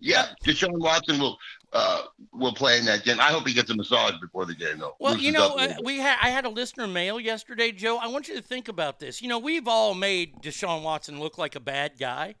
Yeah, 0.00 0.26
Deshaun 0.44 0.78
Watson 0.78 1.18
will 1.20 1.36
uh, 1.72 2.02
will 2.32 2.54
play 2.54 2.78
in 2.78 2.84
that 2.86 3.04
game. 3.04 3.20
I 3.20 3.24
hope 3.30 3.46
he 3.46 3.52
gets 3.54 3.70
a 3.70 3.74
massage 3.76 4.14
before 4.20 4.44
the 4.46 4.54
game, 4.54 4.78
though. 4.78 4.94
Well, 4.98 5.16
you 5.16 5.30
know, 5.30 5.48
up 5.48 5.52
a 5.52 5.56
little 5.56 5.76
uh, 5.76 5.80
we 5.84 5.98
had 5.98 6.16
I 6.22 6.30
had 6.30 6.44
a 6.46 6.48
listener 6.48 6.86
mail 6.86 7.20
yesterday, 7.20 7.70
Joe. 7.70 7.98
I 7.98 8.06
want 8.08 8.26
you 8.28 8.34
to 8.36 8.42
think 8.42 8.68
about 8.68 8.98
this. 8.98 9.20
You 9.20 9.28
know, 9.28 9.38
we've 9.38 9.68
all 9.68 9.94
made 9.94 10.40
Deshaun 10.42 10.82
Watson 10.82 11.20
look 11.20 11.36
like 11.38 11.54
a 11.54 11.60
bad 11.60 11.92
guy. 11.98 12.34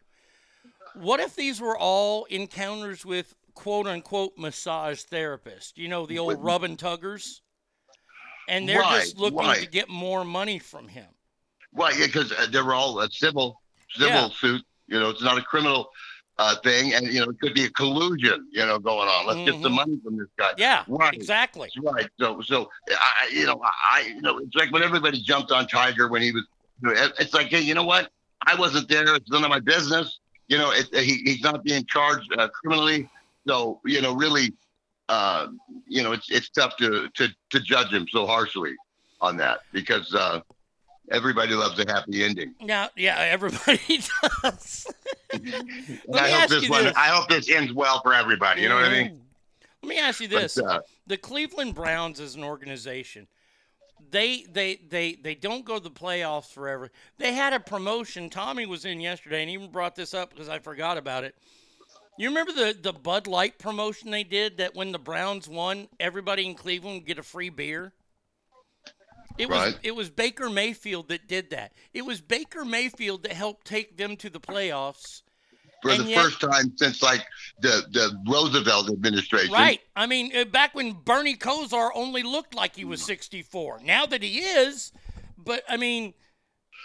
What 0.94 1.20
if 1.20 1.36
these 1.36 1.60
were 1.60 1.76
all 1.78 2.24
encounters 2.24 3.04
with 3.04 3.34
quote 3.54 3.86
unquote 3.86 4.32
massage 4.36 5.02
therapists? 5.04 5.72
You 5.76 5.88
know, 5.88 6.06
the 6.06 6.18
old 6.18 6.42
rub 6.42 6.62
and 6.62 6.78
tuggers, 6.78 7.40
and 8.48 8.68
they're 8.68 8.82
just 8.82 9.18
Right, 9.18 9.32
looking 9.32 9.64
to 9.64 9.70
get 9.70 9.88
more 9.88 10.24
money 10.24 10.58
from 10.58 10.88
him. 10.88 11.06
Well, 11.72 11.96
yeah, 11.96 12.06
because 12.06 12.32
uh, 12.32 12.46
they 12.50 12.60
were 12.60 12.74
all 12.74 13.00
a 13.00 13.10
civil 13.10 13.60
civil 13.94 14.08
Yeah. 14.08 14.28
suit. 14.30 14.62
You 14.88 14.98
know, 14.98 15.10
it's 15.10 15.22
not 15.22 15.38
a 15.38 15.42
criminal 15.42 15.90
uh, 16.38 16.56
thing, 16.64 16.94
and 16.94 17.06
you 17.06 17.20
know, 17.20 17.30
it 17.30 17.38
could 17.40 17.54
be 17.54 17.64
a 17.64 17.70
collusion. 17.70 18.48
You 18.50 18.66
know, 18.66 18.78
going 18.78 19.08
on. 19.08 19.26
Let's 19.26 19.40
get 19.50 19.62
some 19.62 19.72
Mhm. 19.72 19.76
money 19.76 20.00
from 20.02 20.16
this 20.16 20.28
guy. 20.38 20.52
Yeah, 20.56 20.84
right. 20.88 21.12
exactly. 21.14 21.70
Right. 21.80 22.08
So, 22.18 22.40
so 22.40 22.70
I, 22.90 23.28
you 23.32 23.46
know, 23.46 23.60
I, 23.62 24.12
you 24.14 24.22
know, 24.22 24.38
it's 24.38 24.54
like 24.56 24.72
when 24.72 24.82
everybody 24.82 25.22
jumped 25.22 25.52
on 25.52 25.66
Tiger 25.68 26.08
when 26.08 26.22
he 26.22 26.32
was. 26.32 26.44
It's 26.82 27.34
like, 27.34 27.48
hey, 27.48 27.60
you 27.60 27.74
know 27.74 27.84
what? 27.84 28.10
I 28.46 28.54
wasn't 28.54 28.88
there. 28.88 29.14
It's 29.14 29.30
none 29.30 29.44
of 29.44 29.50
my 29.50 29.60
business. 29.60 30.18
You 30.48 30.56
know, 30.56 30.70
it, 30.70 30.88
he, 30.94 31.16
he's 31.26 31.42
not 31.42 31.62
being 31.62 31.84
charged 31.86 32.32
uh, 32.38 32.48
criminally. 32.48 33.06
So, 33.46 33.80
you 33.84 34.00
know, 34.02 34.14
really, 34.14 34.52
uh, 35.08 35.48
you 35.86 36.02
know, 36.02 36.12
it's 36.12 36.30
it's 36.30 36.50
tough 36.50 36.76
to 36.78 37.08
to 37.14 37.28
to 37.50 37.60
judge 37.60 37.92
him 37.92 38.06
so 38.10 38.26
harshly 38.26 38.74
on 39.20 39.36
that 39.38 39.60
because 39.72 40.14
uh, 40.14 40.40
everybody 41.10 41.54
loves 41.54 41.78
a 41.78 41.90
happy 41.90 42.24
ending. 42.24 42.54
Now, 42.60 42.88
yeah, 42.96 43.18
everybody 43.18 43.80
does. 44.42 44.86
I 45.32 45.38
hope 45.38 46.14
ask 46.14 46.48
this 46.50 46.64
you 46.64 46.70
one. 46.70 46.84
this. 46.84 46.94
I 46.96 47.08
hope 47.08 47.28
this 47.28 47.50
ends 47.50 47.72
well 47.72 48.00
for 48.02 48.14
everybody. 48.14 48.62
You 48.62 48.68
know 48.68 48.76
what 48.76 48.84
I 48.84 48.90
mean? 48.90 49.20
Let 49.82 49.88
me 49.88 49.98
ask 49.98 50.20
you 50.20 50.28
But, 50.28 50.42
this: 50.42 50.58
uh, 50.58 50.80
the 51.06 51.16
Cleveland 51.16 51.74
Browns 51.74 52.20
as 52.20 52.34
an 52.34 52.44
organization, 52.44 53.26
they 54.10 54.44
they 54.52 54.76
they 54.88 55.14
they 55.14 55.34
don't 55.34 55.64
go 55.64 55.78
to 55.78 55.82
the 55.82 55.90
playoffs 55.90 56.52
forever. 56.52 56.90
They 57.18 57.32
had 57.32 57.52
a 57.52 57.60
promotion. 57.60 58.28
Tommy 58.30 58.66
was 58.66 58.84
in 58.84 59.00
yesterday 59.00 59.42
and 59.42 59.50
even 59.50 59.70
brought 59.70 59.96
this 59.96 60.14
up 60.14 60.30
because 60.30 60.48
I 60.48 60.58
forgot 60.58 60.98
about 60.98 61.24
it. 61.24 61.36
You 62.20 62.28
remember 62.28 62.52
the 62.52 62.76
the 62.78 62.92
Bud 62.92 63.26
Light 63.26 63.58
promotion 63.58 64.10
they 64.10 64.24
did 64.24 64.58
that 64.58 64.74
when 64.74 64.92
the 64.92 64.98
Browns 64.98 65.48
won, 65.48 65.88
everybody 65.98 66.44
in 66.44 66.54
Cleveland 66.54 66.96
would 66.98 67.06
get 67.06 67.18
a 67.18 67.22
free 67.22 67.48
beer. 67.48 67.94
It 69.38 69.48
was 69.48 69.58
Right. 69.72 69.78
it 69.82 69.92
was 69.92 70.10
Baker 70.10 70.50
Mayfield 70.50 71.08
that 71.08 71.26
did 71.26 71.48
that. 71.48 71.72
It 71.94 72.02
was 72.02 72.20
Baker 72.20 72.62
Mayfield 72.66 73.22
that 73.22 73.32
helped 73.32 73.66
take 73.66 73.96
them 73.96 74.18
to 74.18 74.28
the 74.28 74.38
playoffs. 74.38 75.22
For 75.80 75.92
And 75.92 76.04
the 76.04 76.10
yet- 76.10 76.22
first 76.22 76.40
time 76.42 76.74
since 76.76 77.02
like 77.02 77.26
the 77.60 77.86
the 77.90 78.22
Roosevelt 78.30 78.90
administration. 78.90 79.54
Right. 79.54 79.80
I 79.96 80.04
mean, 80.06 80.36
uh, 80.36 80.44
back 80.44 80.74
when 80.74 80.92
Bernie 80.92 81.36
Kosar 81.36 81.90
only 81.94 82.22
looked 82.22 82.54
like 82.54 82.76
he 82.76 82.84
was 82.84 83.02
64. 83.02 83.80
Now 83.82 84.04
that 84.04 84.22
he 84.22 84.40
is, 84.40 84.92
but 85.38 85.64
I 85.70 85.78
mean, 85.78 86.12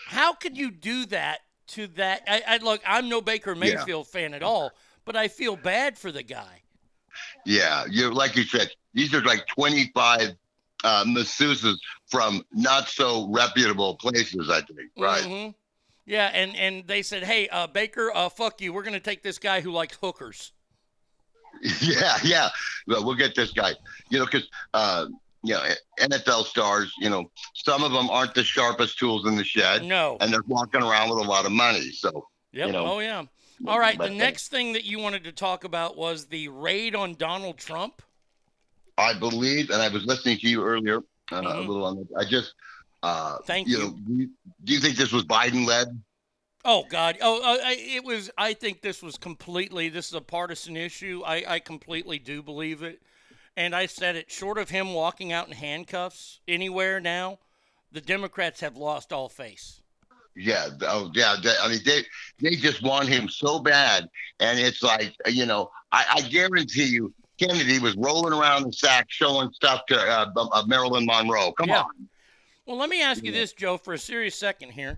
how 0.07 0.32
could 0.32 0.56
you 0.56 0.72
do 0.72 1.06
that 1.07 1.41
to 1.76 1.88
that? 1.88 2.24
I, 2.26 2.41
I 2.48 2.57
look, 2.60 2.82
I'm 2.88 3.10
no 3.10 3.20
Baker 3.20 3.52
Yeah. 3.52 3.60
Mayfield 3.76 4.07
fan 4.07 4.34
at 4.34 4.44
all, 4.44 4.72
but 5.06 5.15
I 5.15 5.27
feel 5.27 5.56
bad 5.56 5.98
for 5.98 6.11
the 6.11 6.23
guy. 6.23 6.61
Yeah, 7.45 7.86
you 7.90 8.11
like 8.14 8.36
you 8.36 8.44
said, 8.44 8.69
these 8.94 9.14
are 9.14 9.22
like 9.23 9.45
25 9.48 10.36
uh, 10.84 11.03
masseuses 11.06 11.76
from 12.07 12.44
not 12.52 12.90
so 12.90 13.30
reputable 13.32 13.95
places. 13.95 14.49
I 14.49 14.61
think, 14.61 14.91
right? 14.98 15.23
Mhm. 15.23 15.56
Yeah, 16.06 16.27
and 16.34 16.56
and 16.56 16.86
they 16.88 17.02
said, 17.02 17.23
"Hey, 17.23 17.48
uh, 17.49 17.68
Baker, 17.68 18.11
uh, 18.14 18.30
fuck 18.30 18.60
you. 18.61 18.73
We're 18.73 18.84
gonna 18.84 18.99
take 18.99 19.23
this 19.23 19.40
guy 19.40 19.61
who 19.61 19.72
likes 19.72 19.98
hookers." 20.02 20.52
Yeah, 21.82 22.18
yeah. 22.23 22.49
Well, 22.86 23.06
we'll 23.06 23.15
get 23.15 23.34
this 23.34 23.52
guy. 23.52 23.72
You 24.10 24.19
know, 24.19 24.26
because 24.26 24.48
uh, 24.73 25.06
you 25.41 25.53
know, 25.53 25.64
NFL 26.02 26.45
stars. 26.45 26.91
You 26.99 27.10
know, 27.10 27.32
some 27.53 27.82
of 27.84 27.91
them 27.94 28.10
aren't 28.10 28.34
the 28.36 28.44
sharpest 28.44 28.99
tools 28.99 29.26
in 29.26 29.36
the 29.38 29.44
shed. 29.45 29.84
No. 29.84 30.18
and 30.19 30.34
they're 30.34 30.44
walking 30.48 30.82
around 30.84 31.10
with 31.10 31.26
a 31.26 31.27
lot 31.27 31.45
of 31.45 31.52
money. 31.53 31.91
So, 31.91 32.27
Yep. 32.52 32.68
you 32.68 32.73
know, 32.73 32.86
oh 32.86 32.99
yeah. 32.99 33.23
All 33.68 33.80
right. 33.80 33.98
but, 33.98 34.10
The 34.10 34.15
next 34.15 34.49
thing 34.49 34.73
that 34.73 34.84
you 34.86 34.99
wanted 34.99 35.23
to 35.26 35.32
talk 35.32 35.64
about 35.64 35.95
was 35.98 36.26
the 36.26 36.48
raid 36.49 36.95
on 36.95 37.15
Donald 37.15 37.57
Trump. 37.57 38.02
I 38.98 39.14
believe, 39.18 39.69
and 39.72 39.82
I 39.82 39.90
was 39.90 40.06
listening 40.06 40.38
to 40.40 40.48
you 40.49 40.64
earlier 40.64 40.98
uh, 41.32 41.38
a 41.38 41.41
Mhm. 41.41 41.68
little 41.68 41.86
on. 41.86 41.95
The, 41.98 42.07
I 42.18 42.26
just, 42.26 42.53
uh, 43.03 43.40
Thank 43.45 43.68
you. 43.68 43.77
you. 43.77 43.84
Know, 43.84 43.90
do 44.07 44.14
you. 44.14 44.30
Do 44.64 44.73
you 44.73 44.80
think 44.80 44.95
this 44.95 45.11
was 45.11 45.23
Biden 45.26 45.65
led? 45.65 46.02
Oh 46.64 46.84
God! 46.90 47.18
Oh, 47.22 47.41
uh, 47.41 47.57
I- 47.64 47.73
it 47.77 48.03
was. 48.03 48.32
I 48.38 48.53
think 48.53 48.82
this 48.82 49.02
was 49.03 49.18
completely. 49.18 49.90
This 49.90 50.07
is 50.07 50.14
a 50.14 50.22
partisan 50.22 50.76
issue. 50.77 51.22
I, 51.26 51.44
I 51.56 51.60
completely 51.60 52.19
do 52.19 52.41
believe 52.41 52.82
it, 52.84 53.02
and 53.57 53.76
I 53.76 53.86
said 53.86 54.15
it. 54.15 54.32
Short 54.32 54.57
of 54.57 54.69
him 54.69 54.94
walking 54.94 55.32
out 55.34 55.48
in 55.48 55.53
handcuffs 55.53 56.40
anywhere 56.48 56.99
now, 56.99 57.40
the 57.91 58.02
Democrats 58.02 58.61
have 58.61 58.77
lost 58.77 59.11
all 59.14 59.30
face. 59.30 59.82
Yeah, 60.36 60.68
oh 60.82 61.12
yeah. 61.14 61.36
they- 61.41 61.56
I 61.62 61.70
mean, 61.70 61.80
they 61.86 62.03
they 62.40 62.56
just 62.56 62.82
want 62.84 63.07
him 63.07 63.30
so 63.30 63.60
bad, 63.60 64.10
and 64.40 64.60
it's 64.60 64.84
like 64.84 65.16
you 65.28 65.45
know, 65.45 65.72
I, 65.91 66.06
I 66.16 66.22
guarantee 66.22 66.86
you, 66.86 67.14
Kennedy 67.40 67.80
was 67.80 67.95
rolling 67.95 68.34
around 68.34 68.64
the 68.64 68.74
sack 68.74 69.06
showing 69.10 69.52
stuff 69.53 69.86
to 69.88 69.98
uh, 69.98 70.26
uh, 70.36 70.64
Marilyn 70.68 71.06
Monroe. 71.06 71.53
Come 71.53 71.70
Yeah. 71.70 71.82
on. 71.84 72.10
Well, 72.66 72.78
let 72.78 72.90
me 72.90 73.02
ask 73.02 73.24
you 73.24 73.32
this, 73.32 73.53
Joe, 73.53 73.78
for 73.78 73.94
a 73.94 73.98
serious 73.98 74.36
second 74.36 74.72
here. 74.72 74.98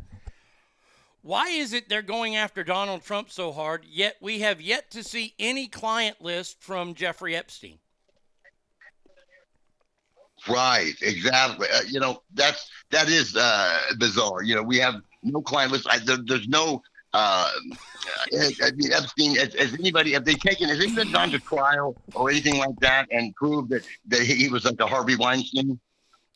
Why 1.21 1.49
is 1.49 1.73
it 1.73 1.89
they're 1.89 2.01
going 2.01 2.37
after 2.37 2.63
Donald 2.63 3.03
Trump 3.03 3.29
so 3.29 3.51
hard, 3.51 3.83
yet 3.85 4.15
we 4.21 4.39
have 4.39 4.61
yet 4.61 4.89
to 4.91 5.03
see 5.03 5.33
any 5.37 5.67
client 5.67 6.21
list 6.21 6.61
from 6.63 6.93
Jeffrey 6.93 7.35
Epstein? 7.35 7.79
Right, 10.47 10.93
exactly. 11.01 11.67
Uh, 11.73 11.81
you 11.89 11.99
know, 11.99 12.21
that's 12.33 12.69
that 12.91 13.09
is 13.09 13.35
uh, 13.35 13.77
bizarre. 13.97 14.43
You 14.43 14.55
know, 14.55 14.63
we 14.63 14.77
have 14.77 15.01
no 15.31 15.41
client 15.41 15.71
list. 15.71 15.87
I, 15.89 15.99
there, 15.99 16.17
there's 16.25 16.47
no. 16.47 16.81
Uh, 17.13 17.49
I 18.33 18.71
mean, 18.75 18.91
Epstein. 18.91 19.35
Has, 19.35 19.53
has 19.55 19.73
anybody? 19.73 20.11
Have 20.13 20.25
they 20.25 20.35
taken? 20.35 20.69
Has 20.69 20.79
anybody 20.79 21.11
gone 21.11 21.31
to 21.31 21.39
trial 21.39 21.95
or 22.13 22.29
anything 22.29 22.57
like 22.57 22.77
that 22.81 23.07
and 23.11 23.35
proved 23.35 23.69
that 23.69 23.83
that 24.07 24.21
he 24.21 24.49
was 24.49 24.65
like 24.65 24.79
a 24.79 24.87
Harvey 24.87 25.15
Weinstein? 25.15 25.79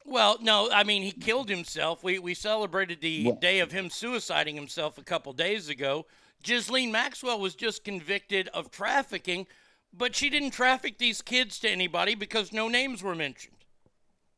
Well, 0.05 0.38
no, 0.41 0.69
I 0.72 0.84
mean 0.84 1.03
he 1.03 1.11
killed 1.11 1.49
himself. 1.49 2.03
We 2.03 2.19
we 2.19 2.34
celebrated 2.34 3.01
the 3.01 3.34
day 3.39 3.59
of 3.59 3.72
him 3.72 3.89
suiciding 3.89 4.55
himself 4.55 4.97
a 4.97 5.03
couple 5.03 5.34
days 5.34 5.69
ago. 5.69 6.05
Ghislaine 6.43 6.91
Maxwell 6.91 7.39
was 7.39 7.55
just 7.55 7.84
convicted 7.84 8.47
of 8.49 8.72
trafficking, 8.72 9.45
but 9.93 10.15
she 10.15 10.30
didn't 10.30 10.51
traffic 10.51 10.97
these 10.97 11.22
kids 11.22 11.59
to 11.59 11.69
anybody 11.69 12.15
because 12.15 12.51
no 12.51 12.68
names 12.68 13.03
were 13.03 13.15
mentioned. 13.15 13.55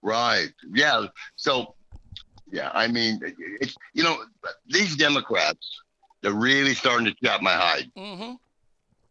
Right. 0.01 0.49
Yeah. 0.73 1.07
So, 1.37 1.75
yeah. 2.53 2.69
I 2.73 2.87
mean, 2.87 3.19
it's 3.59 3.75
you 3.93 4.03
know 4.03 4.23
these 4.67 4.95
Democrats. 4.95 5.81
They're 6.21 6.31
really 6.31 6.73
starting 6.73 7.05
to 7.05 7.13
chap 7.21 7.41
my 7.41 7.51
hide. 7.51 7.91
Mm-hmm. 7.97 8.35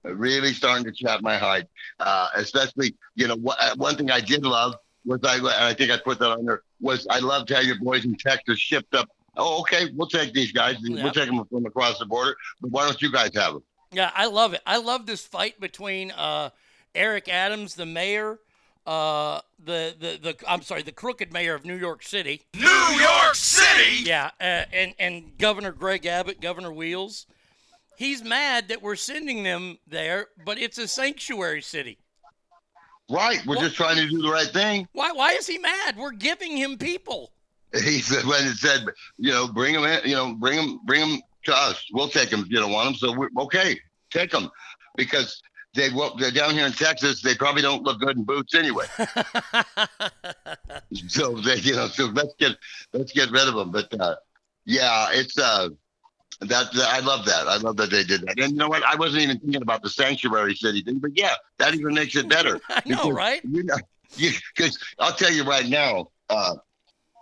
They're 0.03 0.15
really 0.15 0.55
starting 0.55 0.85
to 0.85 0.93
chap 0.93 1.21
my 1.21 1.37
hide. 1.37 1.69
Uh, 2.01 2.29
especially, 2.37 2.95
you 3.17 3.29
know, 3.29 3.37
wh- 3.37 3.61
uh, 3.63 3.75
one 3.77 3.97
thing 3.97 4.11
I 4.11 4.21
did 4.21 4.47
love 4.47 4.77
was 5.05 5.21
I, 5.25 5.37
and 5.37 5.47
I 5.49 5.75
think 5.75 5.91
I 5.91 5.99
put 5.99 6.19
that 6.21 6.31
on 6.31 6.47
there 6.47 6.63
was 6.81 7.07
I 7.11 7.19
loved 7.19 7.51
how 7.51 7.61
your 7.61 7.79
boys 7.81 8.05
in 8.05 8.15
Texas 8.15 8.59
shipped 8.59 8.95
up. 8.95 9.11
Oh, 9.37 9.61
okay, 9.61 9.91
we'll 9.95 10.09
take 10.09 10.33
these 10.33 10.53
guys. 10.53 10.77
We'll 10.83 11.13
take 11.13 11.27
them 11.27 11.45
from 11.45 11.67
across 11.67 11.99
the 11.99 12.07
border. 12.07 12.37
But 12.61 12.71
why 12.71 12.87
don't 12.87 13.01
you 13.03 13.11
guys 13.11 13.31
have 13.35 13.55
them? 13.55 13.63
Yeah, 13.91 14.11
I 14.15 14.27
love 14.27 14.55
it. 14.55 14.63
I 14.67 14.79
love 14.79 15.07
this 15.07 15.27
fight 15.27 15.59
between 15.61 16.13
uh, 16.13 16.51
Eric 16.95 17.29
Adams, 17.29 17.75
the 17.75 17.87
mayor, 17.87 18.39
uh, 18.87 19.41
the, 19.65 19.95
the 19.99 20.19
the 20.21 20.37
I'm 20.49 20.63
sorry, 20.63 20.83
the 20.83 20.93
crooked 20.93 21.33
mayor 21.33 21.55
of 21.55 21.65
New 21.65 21.77
York 21.77 22.03
City. 22.03 22.43
New 22.55 22.67
York 22.67 23.35
City! 23.35 24.03
Yeah, 24.03 24.31
uh, 24.41 24.65
and 24.73 24.95
and 24.99 25.39
Governor 25.39 25.73
Greg 25.73 26.07
Abbott, 26.07 26.41
Governor 26.41 26.73
Wheels. 26.73 27.27
He's 27.97 28.25
mad 28.25 28.69
that 28.69 28.83
we're 28.83 28.97
sending 28.97 29.43
them 29.43 29.79
there, 29.87 30.29
but 30.45 30.59
it's 30.59 30.79
a 30.79 30.89
sanctuary 30.89 31.63
city. 31.63 31.99
Right. 33.11 33.45
We're 33.47 33.57
just 33.57 33.77
trying 33.77 33.97
to 33.97 34.09
do 34.09 34.23
the 34.23 34.31
right 34.31 34.49
thing. 34.49 34.89
Why 34.93 35.13
why 35.13 35.33
is 35.33 35.47
he 35.47 35.59
mad? 35.59 35.97
We're 35.97 36.13
giving 36.13 36.57
him 36.57 36.79
people. 36.79 37.33
He 37.73 38.01
said 38.01 38.25
when 38.25 38.47
it 38.47 38.57
said, 38.57 38.85
you 39.19 39.31
know, 39.31 39.49
bring 39.49 39.75
them 39.75 39.85
in, 39.85 40.01
you 40.05 40.15
know, 40.15 40.35
bring 40.35 40.57
them, 40.57 40.81
bring 40.85 41.01
them 41.01 41.21
to 41.45 41.55
us. 41.55 41.85
We'll 41.93 42.09
take 42.09 42.31
them 42.31 42.41
if 42.41 42.51
you 42.51 42.59
don't 42.59 42.73
want 42.73 42.87
them. 42.87 42.95
So 42.97 43.17
we're 43.17 43.29
okay. 43.45 43.79
Take 44.11 44.31
them 44.31 44.51
because 44.97 45.43
they 45.75 45.91
well, 45.91 46.15
they're 46.19 46.31
down 46.31 46.53
here 46.53 46.67
in 46.67 46.73
Texas. 46.73 47.23
They 47.23 47.35
probably 47.35 47.63
don't 47.63 47.83
look 47.83 48.01
good 48.01 48.17
in 48.17 48.25
boots 48.25 48.55
anyway. 48.55 48.85
so 51.09 51.37
they, 51.37 51.57
you 51.57 51.75
know, 51.75 51.89
so 51.89 52.07
let's 52.07 52.35
get 52.39 52.57
let's 52.93 53.13
get 53.13 53.31
rid 53.31 53.49
of 53.49 53.55
them. 53.55 53.71
But 53.71 53.99
uh, 53.99 54.17
yeah, 54.67 55.09
it's 55.13 55.39
uh, 55.39 55.71
that, 56.41 56.73
that 56.73 56.89
I 56.89 57.01
love 57.01 57.25
that. 57.27 57.49
I 57.49 57.57
love 57.57 57.77
that 57.79 57.91
they 57.91 58.05
did 58.05 58.23
that. 58.23 58.39
And 58.39 58.53
you 58.53 58.59
know 58.59 58.69
what? 58.69 58.83
I 58.85 58.97
wasn't 58.97 59.23
even 59.23 59.39
thinking 59.39 59.63
about 59.63 59.83
the 59.83 59.91
sanctuary 59.91 60.55
city 60.55 60.83
thing, 60.83 60.99
but 60.99 61.13
yeah, 61.15 61.35
that 61.59 61.75
even 61.75 61.95
makes 61.95 62.17
it 62.17 62.29
better. 62.29 62.61
I 62.69 62.83
know, 62.87 62.97
Because, 62.97 63.11
right? 63.13 63.41
You 63.45 63.65
know, 63.65 63.77
because 64.55 64.79
I'll 64.99 65.15
tell 65.15 65.33
you 65.33 65.45
right 65.45 65.67
now, 65.67 66.09
uh, 66.29 66.57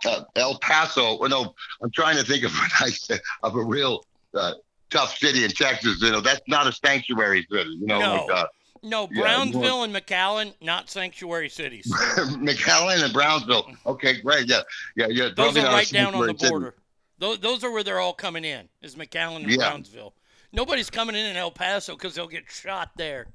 uh, 0.04 0.24
El 0.36 0.58
Paso. 0.58 1.18
Well, 1.18 1.28
no, 1.28 1.54
I'm 1.82 1.90
trying 1.90 2.16
to 2.16 2.24
think 2.24 2.44
of 2.44 2.52
a 2.52 2.84
nice, 2.84 3.08
of 3.42 3.54
a 3.54 3.62
real 3.62 4.04
uh, 4.34 4.54
tough 4.90 5.16
city 5.16 5.44
in 5.44 5.50
Texas. 5.50 6.00
You 6.02 6.10
know, 6.10 6.20
that's 6.20 6.40
not 6.48 6.66
a 6.66 6.72
sanctuary 6.72 7.46
city. 7.50 7.70
You 7.80 7.86
know, 7.86 7.98
No. 7.98 8.26
like 8.26 8.36
uh, 8.36 8.46
No, 8.82 9.06
Brownsville 9.06 9.60
more- 9.62 9.84
and 9.84 9.94
McAllen, 9.94 10.54
not 10.60 10.90
sanctuary 10.90 11.48
cities. 11.48 11.86
McAllen 12.16 13.02
and 13.04 13.12
Brownsville. 13.12 13.70
Okay, 13.86 14.20
great. 14.20 14.46
Yeah, 14.48 14.60
yeah, 14.96 15.06
yeah. 15.08 15.28
Those 15.36 15.56
are 15.56 15.64
right 15.64 15.88
down 15.90 16.14
on 16.14 16.26
the 16.26 16.34
border. 16.34 16.74
Those, 17.18 17.38
those 17.40 17.64
are 17.64 17.70
where 17.70 17.82
they're 17.82 18.00
all 18.00 18.14
coming 18.14 18.44
in. 18.44 18.68
Is 18.82 18.94
McAllen 18.96 19.42
and 19.42 19.50
Yeah. 19.50 19.56
Brownsville. 19.58 20.14
Nobody's 20.52 20.90
coming 20.90 21.14
in 21.14 21.26
in 21.26 21.36
El 21.36 21.50
Paso 21.50 21.94
because 21.94 22.14
they'll 22.14 22.26
get 22.26 22.44
shot 22.50 22.90
there. 22.96 23.28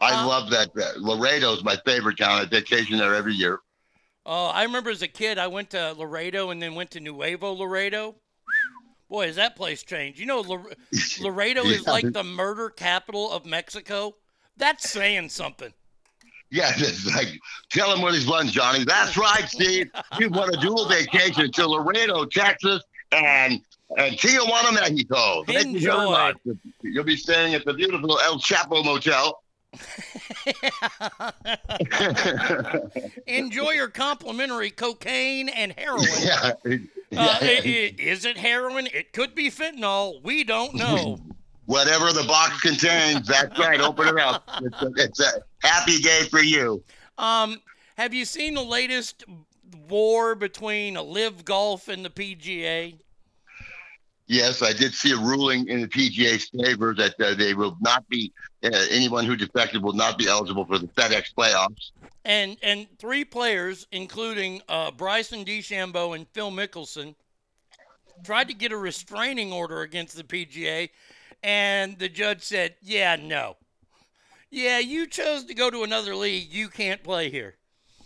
I 0.00 0.24
love 0.26 0.50
that. 0.50 0.70
Uh, 0.76 0.92
Laredo's 0.98 1.62
my 1.64 1.76
favorite 1.84 2.16
town. 2.18 2.40
I 2.40 2.44
vacation 2.46 2.96
there 2.98 3.14
every 3.14 3.34
year. 3.34 3.58
Oh, 4.26 4.46
I 4.46 4.62
remember 4.64 4.90
as 4.90 5.02
a 5.02 5.08
kid, 5.08 5.38
I 5.38 5.46
went 5.48 5.70
to 5.70 5.92
Laredo 5.94 6.50
and 6.50 6.62
then 6.62 6.74
went 6.74 6.90
to 6.92 7.00
Nuevo 7.00 7.52
Laredo. 7.52 8.14
Boy, 9.10 9.26
has 9.26 9.36
that 9.36 9.56
place 9.56 9.82
changed. 9.82 10.18
You 10.20 10.26
know, 10.26 10.40
Lar- 10.40 10.64
Laredo 11.20 11.64
is 11.64 11.82
Yeah. 11.84 11.90
like 11.90 12.12
the 12.12 12.22
murder 12.24 12.70
capital 12.70 13.30
of 13.30 13.44
Mexico. 13.44 14.14
That's 14.56 14.88
saying 14.88 15.28
something. 15.30 15.72
Yeah, 16.52 16.72
it's 16.76 17.04
like 17.14 17.28
tell 17.70 17.92
him 17.94 18.02
what 18.02 18.14
he's 18.14 18.26
won, 18.26 18.46
Johnny. 18.48 18.84
That's 18.84 19.16
right, 19.16 19.44
Steve. 19.48 19.90
You 20.18 20.30
want 20.30 20.54
a 20.54 20.60
dual 20.60 20.88
vacation 20.88 21.50
to 21.52 21.66
Laredo, 21.66 22.24
Texas, 22.24 22.82
and 23.12 23.60
and 23.98 24.14
Tijuana, 24.16 24.72
Mexico. 24.74 25.42
Thank 25.44 25.80
you 25.80 25.80
very 25.80 26.08
much. 26.08 26.36
You'll 26.82 27.02
be 27.04 27.16
staying 27.16 27.54
at 27.54 27.64
the 27.64 27.74
beautiful 27.74 28.16
El 28.20 28.38
Chapo 28.38 28.84
Motel. 28.84 29.42
Enjoy 33.26 33.70
your 33.72 33.88
complimentary 33.88 34.70
cocaine 34.70 35.48
and 35.48 35.72
heroin. 35.76 36.06
yeah. 36.22 36.52
Uh, 37.16 37.38
i- 37.40 37.60
i- 37.64 37.94
is 37.98 38.24
it 38.24 38.36
heroin? 38.38 38.86
It 38.92 39.12
could 39.12 39.34
be 39.34 39.50
fentanyl. 39.50 40.22
We 40.22 40.44
don't 40.44 40.74
know. 40.76 41.18
Whatever 41.66 42.12
the 42.12 42.24
box 42.24 42.60
contains, 42.60 43.26
that's 43.28 43.56
right. 43.58 43.80
Open 43.80 44.08
it 44.08 44.18
up. 44.18 44.48
It's 44.62 44.82
a, 44.82 44.92
it's 44.96 45.20
a 45.20 45.66
happy 45.66 45.98
day 46.00 46.22
for 46.30 46.40
you. 46.42 46.82
Um, 47.18 47.60
have 47.96 48.12
you 48.14 48.24
seen 48.24 48.54
the 48.54 48.62
latest 48.62 49.24
war 49.88 50.34
between 50.34 50.94
LIV 50.94 51.44
Golf 51.44 51.88
and 51.88 52.04
the 52.04 52.10
PGA? 52.10 52.98
Yes, 54.26 54.62
I 54.62 54.72
did 54.72 54.94
see 54.94 55.10
a 55.12 55.16
ruling 55.16 55.66
in 55.68 55.80
the 55.80 55.88
PGA's 55.88 56.48
favor 56.48 56.94
that 56.94 57.20
uh, 57.20 57.34
they 57.34 57.52
will 57.54 57.76
not 57.80 58.08
be 58.08 58.32
uh, 58.64 58.70
anyone 58.90 59.24
who 59.24 59.34
defected 59.36 59.82
will 59.82 59.92
not 59.92 60.18
be 60.18 60.28
eligible 60.28 60.64
for 60.64 60.78
the 60.78 60.86
FedEx 60.88 61.34
playoffs. 61.36 61.90
And 62.24 62.58
and 62.62 62.86
three 62.98 63.24
players, 63.24 63.86
including 63.92 64.60
uh, 64.68 64.90
Bryson 64.90 65.44
DeChambeau 65.44 66.14
and 66.14 66.28
Phil 66.28 66.50
Mickelson, 66.50 67.14
tried 68.24 68.48
to 68.48 68.54
get 68.54 68.72
a 68.72 68.76
restraining 68.76 69.52
order 69.52 69.80
against 69.80 70.16
the 70.16 70.24
PGA, 70.24 70.90
and 71.42 71.98
the 71.98 72.10
judge 72.10 72.42
said, 72.42 72.74
"Yeah, 72.82 73.16
no, 73.16 73.56
yeah, 74.50 74.78
you 74.78 75.06
chose 75.06 75.44
to 75.44 75.54
go 75.54 75.70
to 75.70 75.82
another 75.82 76.14
league. 76.14 76.52
You 76.52 76.68
can't 76.68 77.02
play 77.02 77.30
here." 77.30 77.56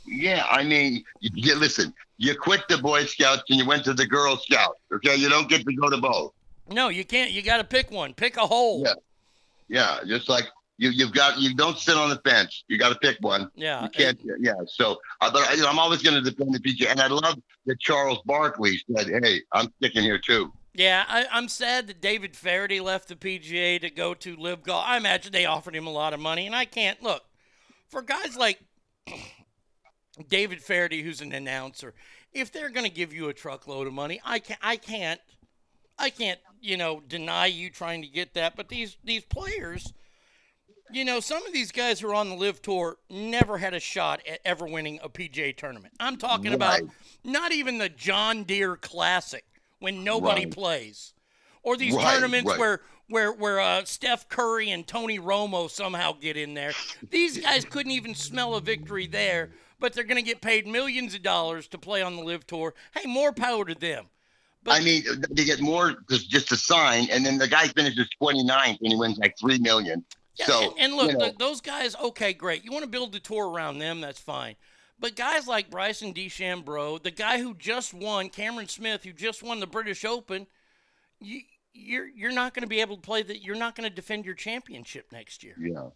Yeah, 0.07 0.45
I 0.49 0.63
mean, 0.63 1.03
you, 1.21 1.55
listen, 1.57 1.95
you 2.19 2.37
quit 2.37 2.69
the 2.69 2.79
Boy 2.79 3.05
Scouts 3.07 3.43
and 3.49 3.59
you 3.59 3.67
went 3.67 3.85
to 3.85 3.95
the 3.95 4.07
Girl 4.07 4.37
Scouts. 4.37 4.79
Okay, 4.93 5.17
you 5.17 5.29
don't 5.29 5.49
get 5.49 5.65
to 5.67 5.75
go 5.75 5.89
to 5.89 5.97
both. 5.97 6.33
No, 6.71 6.89
you 6.89 7.05
can't. 7.05 7.31
You 7.31 7.43
got 7.43 7.57
to 7.57 7.65
pick 7.65 7.91
one. 7.91 8.15
Pick 8.15 8.37
a 8.37 8.47
hole. 8.47 8.85
Yeah, 8.85 8.95
yeah, 9.69 9.99
just 10.07 10.29
like 10.29 10.45
you, 10.77 10.91
you've 10.91 11.13
got 11.13 11.39
you 11.39 11.55
don't 11.55 11.79
sit 11.79 11.97
on 11.97 12.11
the 12.11 12.21
fence. 12.29 12.65
You 12.69 12.79
got 12.79 12.91
to 12.91 12.99
pick 12.99 13.19
one. 13.21 13.51
Yeah, 13.55 13.85
you 13.85 13.91
can't. 13.91 14.21
Yeah, 14.41 14.55
so 14.67 14.99
uh, 15.21 15.31
but 15.31 15.57
know, 15.59 15.69
I'm 15.69 15.79
always 15.79 16.03
going 16.03 16.23
to 16.23 16.31
defend 16.31 16.55
the 16.55 16.59
PGA, 16.59 16.91
and 16.91 17.01
I 17.01 17.07
love 17.07 17.37
that 17.67 17.81
Charles 17.81 18.19
Barkley 18.25 18.81
said, 18.95 19.09
"Hey, 19.23 19.43
I'm 19.53 19.73
sticking 19.79 20.03
here 20.03 20.19
too." 20.19 20.53
Yeah, 20.75 21.05
I, 21.09 21.27
I'm 21.31 21.49
sad 21.49 21.87
that 21.87 22.01
David 22.01 22.35
Feherty 22.35 22.81
left 22.81 23.07
the 23.07 23.15
PGA 23.15 23.81
to 23.81 23.91
go 23.91 24.13
to 24.15 24.37
LIV 24.37 24.65
Golf. 24.65 24.85
I 24.87 24.97
imagine 24.97 25.31
they 25.31 25.47
offered 25.47 25.77
him 25.77 25.87
a 25.87 25.93
lot 25.93 26.13
of 26.13 26.19
money, 26.19 26.47
and 26.47 26.55
I 26.55 26.65
can't 26.65 27.01
look 27.01 27.23
for 27.89 28.03
guys 28.03 28.37
like 28.37 28.59
David 30.29 30.61
Feherty, 30.61 31.03
who's 31.03 31.21
an 31.21 31.33
announcer. 31.33 31.95
If 32.33 32.51
they're 32.51 32.71
going 32.71 32.87
to 32.87 32.93
give 32.93 33.13
you 33.13 33.29
a 33.29 33.33
truckload 33.33 33.87
of 33.87 33.93
money, 33.93 34.21
I 34.25 34.41
can't. 34.41 34.59
I 34.61 34.77
can't. 34.77 35.21
I 35.97 36.11
can't. 36.11 36.41
You 36.61 36.77
know, 36.77 37.01
deny 37.07 37.47
you 37.47 37.71
trying 37.71 38.03
to 38.03 38.09
get 38.09 38.35
that. 38.35 38.57
But 38.57 38.69
these 38.69 38.97
these 39.05 39.25
players, 39.25 39.93
you 40.95 41.05
know, 41.05 41.21
some 41.21 41.45
of 41.47 41.53
these 41.53 41.73
guys 41.73 42.01
who 42.01 42.09
are 42.09 42.15
on 42.15 42.29
the 42.29 42.37
LIV 42.37 42.63
Tour 42.63 42.97
never 43.11 43.59
had 43.59 43.75
a 43.75 43.81
shot 43.81 44.23
at 44.29 44.41
ever 44.45 44.67
winning 44.67 45.01
a 45.03 45.09
PGA 45.09 45.57
tournament. 45.57 45.95
I'm 45.99 46.17
talking 46.17 46.53
about 46.53 46.83
not 47.25 47.53
even 47.53 47.79
the 47.79 47.89
John 47.89 48.45
Deere 48.45 48.77
Classic 48.77 49.45
when 49.81 50.05
nobody 50.05 50.43
Right. 50.43 50.51
plays, 50.51 51.15
or 51.63 51.77
these 51.77 51.95
Right, 51.95 52.15
tournaments 52.15 52.51
right. 52.51 52.59
where 52.59 52.81
where 53.09 53.33
where 53.33 53.61
uh, 53.61 53.85
Steph 53.85 54.29
Curry 54.29 54.71
and 54.71 54.87
Tony 54.87 55.19
Romo 55.19 55.69
somehow 55.71 56.13
get 56.13 56.37
in 56.37 56.55
there. 56.55 56.75
These 57.11 57.39
guys 57.39 57.65
couldn't 57.65 57.93
even 57.93 58.15
smell 58.15 58.55
a 58.55 58.61
victory 58.61 59.07
there, 59.07 59.51
but 59.79 59.93
they're 59.93 60.05
going 60.05 60.17
to 60.17 60.23
get 60.23 60.41
paid 60.41 60.67
millions 60.67 61.15
of 61.15 61.23
dollars 61.23 61.69
to 61.69 61.79
play 61.79 62.03
on 62.03 62.17
the 62.17 62.23
LIV 62.23 62.47
Tour. 62.47 62.75
Hey, 62.95 63.07
more 63.07 63.33
power 63.33 63.65
to 63.65 63.75
them. 63.75 64.07
But, 64.63 64.75
I 64.75 64.81
mean, 64.81 65.03
they 65.31 65.45
get 65.45 65.61
more 65.61 65.95
just 66.09 66.31
just 66.31 66.49
to 66.49 66.57
sign, 66.57 67.09
and 67.11 67.27
then 67.27 67.37
the 67.37 67.49
guy 67.49 67.69
finishes 67.69 68.09
29th 68.23 68.79
and 68.81 68.93
he 68.93 68.97
wins 68.97 69.19
like 69.19 69.35
three 69.39 69.59
million. 69.59 70.05
Yeah, 70.37 70.47
so 70.47 70.75
and, 70.79 70.95
look, 70.95 71.13
you 71.13 71.19
know, 71.19 71.25
th- 71.27 71.39
those 71.39 71.61
guys, 71.61 71.95
okay, 71.97 72.33
great. 72.33 72.65
You 72.65 72.73
want 72.73 72.85
to 72.85 72.91
build 72.91 73.13
the 73.13 73.21
tour 73.21 73.49
around 73.49 73.79
them, 73.79 74.01
that's 74.01 74.21
fine. 74.21 74.57
But 74.99 75.17
guys 75.17 75.47
like 75.47 75.71
Bryson 75.71 76.13
DeChambeau, 76.15 77.03
the 77.03 77.11
guy 77.11 77.39
who 77.39 77.55
just 77.55 77.95
won, 77.95 78.29
Cameron 78.31 78.69
Smith, 78.69 79.05
who 79.05 79.13
just 79.13 79.43
won 79.43 79.61
the 79.61 79.67
British 79.67 80.05
Open, 80.05 80.47
you, 81.21 81.41
you're 81.73 82.07
you're 82.07 82.33
not 82.33 82.55
going 82.55 82.63
to 82.63 82.69
be 82.69 82.81
able 82.81 82.97
to 82.97 83.03
play 83.03 83.23
that. 83.23 83.43
You're 83.43 83.57
not 83.57 83.75
going 83.77 83.89
to 83.89 83.95
defend 83.95 84.25
your 84.25 84.35
championship 84.35 85.07
next 85.13 85.43
year. 85.43 85.55
Yeah. 85.59 85.89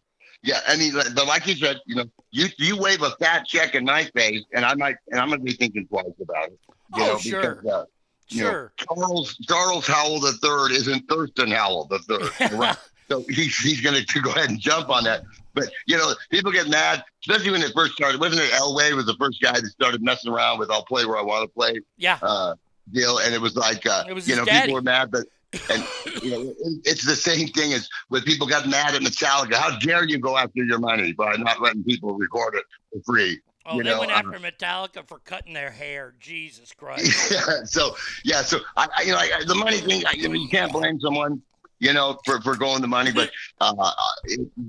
Yeah, 0.43 0.61
I 0.69 0.77
mean, 0.77 0.93
but 0.95 1.27
like 1.27 1.47
you 1.47 1.55
said, 1.57 1.81
you 1.87 1.97
know, 1.97 2.05
you 2.31 2.47
you 2.59 2.77
wave 2.77 3.03
a 3.03 3.11
fat 3.13 3.45
check 3.47 3.75
in 3.75 3.85
my 3.85 4.05
face, 4.15 4.45
and 4.53 4.65
I 4.65 4.75
might, 4.75 4.97
and 5.11 5.21
I'm 5.21 5.31
gonna 5.31 5.41
be 5.43 5.53
thinking 5.55 5.87
twice 5.89 6.05
about 6.23 6.49
it. 6.49 6.59
You 6.95 7.03
Oh, 7.03 7.07
know, 7.07 7.19
sure. 7.19 7.41
Because, 7.41 7.65
uh, 7.73 7.85
you 8.29 8.43
know, 8.43 8.51
Sure. 8.51 8.73
Charles 8.77 9.37
Charles 9.49 9.87
Howell 9.87 10.21
the 10.21 10.33
third 10.35 10.73
isn't 10.73 11.09
Thurston 11.09 11.51
Howell 11.51 11.87
the 11.87 11.99
third, 12.01 12.53
right? 12.53 12.77
So 13.09 13.25
he's 13.29 13.57
he's 13.57 13.81
gonna 13.81 14.01
go 14.23 14.31
ahead 14.31 14.51
and 14.51 14.61
jump 14.61 14.91
on 14.91 15.05
that. 15.05 15.23
But 15.55 15.71
you 15.87 15.97
know, 15.97 16.13
people 16.31 16.53
get 16.53 16.69
mad, 16.69 17.03
especially 17.27 17.53
when 17.53 17.63
it 17.63 17.73
first 17.75 17.95
started. 17.95 18.21
Wasn't 18.21 18.41
it 18.41 18.51
Elway 18.53 18.95
was 18.95 19.07
the 19.07 19.17
first 19.19 19.41
guy 19.41 19.53
that 19.53 19.67
started 19.67 20.03
messing 20.03 20.33
around 20.33 20.59
with 20.59 20.71
"I'll 20.71 20.85
play 20.85 21.05
where 21.07 21.19
I 21.19 21.23
want 21.23 21.49
to 21.49 21.55
play"? 21.55 21.81
Yeah. 21.97 22.19
Uh, 22.23 22.55
deal, 22.93 23.19
and 23.19 23.35
it 23.35 23.41
was 23.41 23.57
like, 23.57 23.87
uh, 23.87 24.05
It 24.09 24.13
was 24.13 24.29
you 24.29 24.37
know, 24.37 24.45
daddy. 24.45 24.61
people 24.61 24.75
were 24.75 24.83
mad, 24.83 25.11
but 25.11 25.27
and 25.71 25.85
you 26.23 26.31
know, 26.31 26.55
it's 26.85 27.05
the 27.05 27.17
same 27.17 27.49
thing 27.49 27.73
as 27.73 27.89
when 28.09 28.23
people 28.23 28.47
got 28.47 28.69
mad 28.69 28.95
at 28.95 29.03
Metallica. 29.03 29.55
How 29.55 29.79
dare 29.79 30.05
you 30.05 30.19
go 30.19 30.37
after 30.37 30.63
your 30.65 30.79
money 30.79 31.13
by 31.13 31.37
not 31.37 31.61
letting 31.61 31.85
people 31.85 32.15
record 32.15 32.55
it 32.55 32.65
for 32.93 33.01
free? 33.13 33.41
Oh, 33.67 33.77
you 33.77 33.83
they 33.83 33.91
know, 33.91 34.01
went 34.01 34.13
uh, 34.13 34.17
after 34.17 34.39
Metallica 34.39 35.07
for 35.07 35.19
cutting 35.19 35.53
their 35.53 35.71
hair. 35.71 36.15
Jesus 36.19 36.73
Christ. 36.77 37.31
yeah, 37.33 37.65
so 37.65 37.97
yeah, 38.25 38.43
so 38.43 38.61
I, 38.77 38.89
I 38.97 39.03
you 39.03 39.13
know 39.13 39.19
I, 39.19 39.45
the 39.47 39.55
money 39.55 39.79
thing. 39.79 40.05
I, 40.07 40.13
you, 40.13 40.29
know, 40.29 40.35
you 40.35 40.49
can't 40.49 40.73
blame 40.73 41.01
someone, 41.01 41.43
you 41.81 41.93
know, 41.93 42.19
for, 42.25 42.41
for 42.41 42.57
going 42.57 42.81
the 42.83 42.89
money, 42.89 43.13
but 43.13 43.31
uh, 43.61 43.73
uh, 43.79 43.93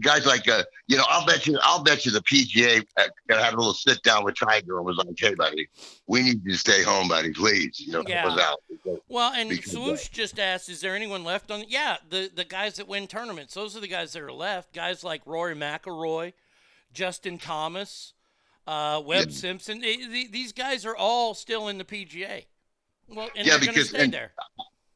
guys 0.02 0.26
like 0.26 0.48
uh, 0.48 0.64
you 0.88 0.96
know, 0.98 1.04
I'll 1.10 1.26
bet 1.26 1.48
you, 1.48 1.58
I'll 1.64 1.84
bet 1.84 2.06
you 2.06 2.12
the 2.12 2.22
PGA 2.22 2.86
uh, 2.98 3.04
had 3.30 3.54
a 3.54 3.58
little 3.58 3.74
sit 3.74 4.02
down 4.04 4.24
with 4.24 4.36
Tiger 4.38 4.78
and 4.78 4.86
was 4.86 4.98
like, 4.98 5.08
"Hey, 5.18 5.34
buddy, 5.34 5.68
we 6.08 6.22
need 6.24 6.42
you 6.46 6.52
to 6.52 6.58
stay 6.58 6.84
home, 6.84 7.08
buddy, 7.08 7.34
please." 7.34 7.80
You 7.80 7.94
know, 7.94 8.04
Yeah. 8.08 8.22
help 8.22 8.34
us 8.34 8.40
out. 8.44 8.60
Because- 8.70 9.00
Well, 9.10 9.34
and 9.34 9.64
Swoosh 9.64 10.10
just 10.10 10.40
asked, 10.40 10.70
"Is 10.70 10.82
there 10.82 10.96
anyone 10.96 11.24
left 11.24 11.50
on?" 11.52 11.64
Yeah, 11.68 11.98
the 12.10 12.30
the 12.34 12.46
guys 12.46 12.76
that 12.76 12.88
win 12.88 13.08
tournaments. 13.08 13.54
Those 13.54 13.76
are 13.76 13.80
the 13.80 13.88
guys 13.88 14.14
that 14.14 14.22
are 14.22 14.32
left. 14.34 14.74
Guys 14.74 15.04
like 15.04 15.22
Rory 15.26 15.56
McIlroy, 15.56 16.34
Justin 16.94 17.38
Thomas, 17.40 18.14
uh, 18.68 19.02
Webb 19.04 19.32
Simpson. 19.32 19.80
They- 19.80 20.06
they- 20.06 20.28
these 20.28 20.54
guys 20.54 20.86
are 20.86 20.96
all 20.96 21.34
still 21.34 21.68
in 21.68 21.78
the 21.80 21.86
PGA. 21.86 22.46
Well, 23.08 23.30
and 23.36 23.48
Yeah, 23.48 23.58
they're 23.58 23.66
going 23.66 23.68
to 23.70 23.74
because- 23.74 23.90
stay 23.90 24.04
and- 24.04 24.14
there. 24.14 24.32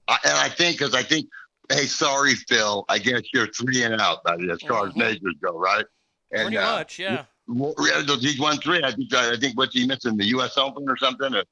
I, 0.07 0.17
and 0.25 0.33
I 0.37 0.49
think 0.49 0.77
because 0.77 0.93
I 0.93 1.01
think, 1.01 1.29
hey, 1.71 1.85
sorry, 1.85 2.35
Phil, 2.35 2.85
I 2.89 2.97
guess 2.99 3.21
you're 3.33 3.47
three 3.47 3.83
and 3.83 3.99
out, 3.99 4.19
as 4.51 4.61
far 4.61 4.87
as 4.87 4.95
majors 4.95 5.35
go, 5.41 5.57
right? 5.57 5.85
And, 6.31 6.39
Mm-hmm. 6.39 6.41
Pretty 6.45 6.57
uh, 6.57 6.71
much, 6.77 6.99
yeah. 6.99 8.17
He's 8.19 8.39
won 8.39 8.57
three. 8.57 8.81
I 8.83 8.91
think. 8.91 9.13
I 9.13 9.35
think 9.37 9.57
what's 9.57 9.73
he 9.75 9.85
missing? 9.85 10.17
The 10.17 10.25
U.S. 10.27 10.57
Open 10.57 10.89
or 10.89 10.97
something 10.97 11.35
uh, 11.35 11.43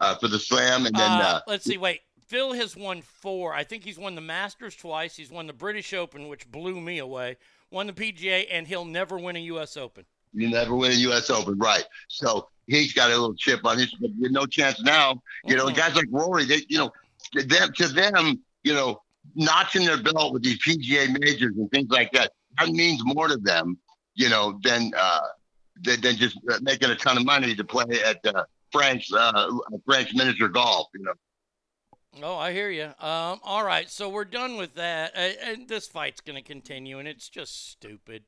uh, 0.00 0.14
for 0.16 0.28
the 0.28 0.38
Slam, 0.38 0.86
and 0.86 0.94
then 0.94 1.10
Uh, 1.10 1.24
uh, 1.24 1.40
let's 1.48 1.64
see. 1.64 1.76
Wait, 1.78 2.02
Phil 2.26 2.52
has 2.52 2.76
won 2.76 3.02
four. 3.02 3.52
I 3.54 3.64
think 3.64 3.82
he's 3.82 3.98
won 3.98 4.14
the 4.14 4.20
Masters 4.20 4.76
twice. 4.76 5.16
He's 5.16 5.30
won 5.30 5.46
the 5.48 5.52
British 5.52 5.92
Open, 5.92 6.28
which 6.28 6.48
blew 6.50 6.80
me 6.80 6.98
away. 6.98 7.36
Won 7.70 7.86
the 7.88 7.92
PGA, 7.92 8.46
and 8.50 8.66
he'll 8.66 8.84
never 8.84 9.18
win 9.18 9.34
a 9.36 9.40
U.S. 9.40 9.76
Open. 9.76 10.04
you 10.34 10.48
never 10.48 10.76
win 10.76 10.92
a 10.92 10.96
U.S. 10.96 11.30
Open, 11.30 11.58
right? 11.58 11.84
So 12.08 12.48
he's 12.66 12.92
got 12.92 13.08
a 13.10 13.14
little 13.14 13.34
chip 13.34 13.64
on 13.64 13.78
his, 13.78 13.92
but 13.94 14.10
no 14.18 14.46
chance 14.46 14.80
now. 14.82 15.20
You 15.46 15.56
know, 15.56 15.66
Mhm. 15.66 15.74
guys 15.76 15.96
like 15.96 16.06
Rory, 16.10 16.44
they, 16.44 16.62
you 16.68 16.78
know, 16.78 16.92
to 17.32 17.42
them, 17.42 17.72
to 17.72 17.88
them, 17.88 18.40
you 18.62 18.74
know, 18.74 19.00
notching 19.34 19.84
their 19.84 20.02
belt 20.02 20.32
with 20.32 20.42
these 20.42 20.58
PGA 20.58 21.08
majors 21.20 21.56
and 21.56 21.70
things 21.70 21.88
like 21.90 22.12
that, 22.12 22.32
that 22.58 22.68
means 22.68 23.00
more 23.04 23.28
to 23.28 23.36
them, 23.36 23.78
you 24.14 24.28
know, 24.28 24.58
than 24.62 24.92
uh, 24.96 25.20
than, 25.82 26.00
than 26.00 26.16
just 26.16 26.38
uh, 26.50 26.58
making 26.62 26.90
a 26.90 26.96
ton 26.96 27.16
of 27.16 27.24
money 27.24 27.54
to 27.54 27.64
play 27.64 28.02
at 28.04 28.24
uh, 28.26 28.44
French 28.72 29.12
uh, 29.12 29.50
Frank's 29.84 30.14
miniature 30.14 30.48
golf. 30.48 30.88
You 30.94 31.04
know, 31.04 31.14
Oh, 32.22 32.36
I 32.36 32.52
hear 32.52 32.70
you. 32.70 32.86
Um, 32.86 33.40
all 33.42 33.64
right, 33.64 33.88
so 33.88 34.08
we're 34.08 34.24
done 34.24 34.56
with 34.56 34.74
that, 34.74 35.14
uh, 35.14 35.30
and 35.44 35.68
this 35.68 35.86
fight's 35.86 36.20
going 36.20 36.36
to 36.36 36.42
continue, 36.42 36.98
and 36.98 37.06
it's 37.06 37.28
just 37.28 37.70
stupid. 37.70 38.24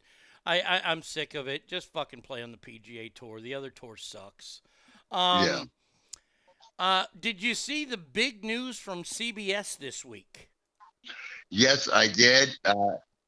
I, 0.47 0.61
I 0.61 0.83
I'm 0.85 1.03
sick 1.03 1.35
of 1.35 1.49
it. 1.49 1.67
Just 1.67 1.93
fucking 1.93 2.23
play 2.23 2.43
on 2.43 2.53
the 2.53 2.59
PGA 2.59 3.13
Tour. 3.13 3.41
The 3.41 3.55
other 3.55 3.71
tour 3.71 3.97
sucks. 3.97 4.63
Um, 5.11 5.45
Yeah. 5.45 5.65
Uh, 6.79 7.05
did 7.19 7.43
you 7.43 7.55
see 7.55 7.85
the 7.85 7.99
big 7.99 8.43
news 8.43 8.79
from 8.79 9.03
CBS 9.03 9.77
this 9.77 10.03
week? 10.03 10.50
Yes, 11.51 11.89
I 11.93 12.09
did. 12.09 12.57
Uh, 12.65 12.75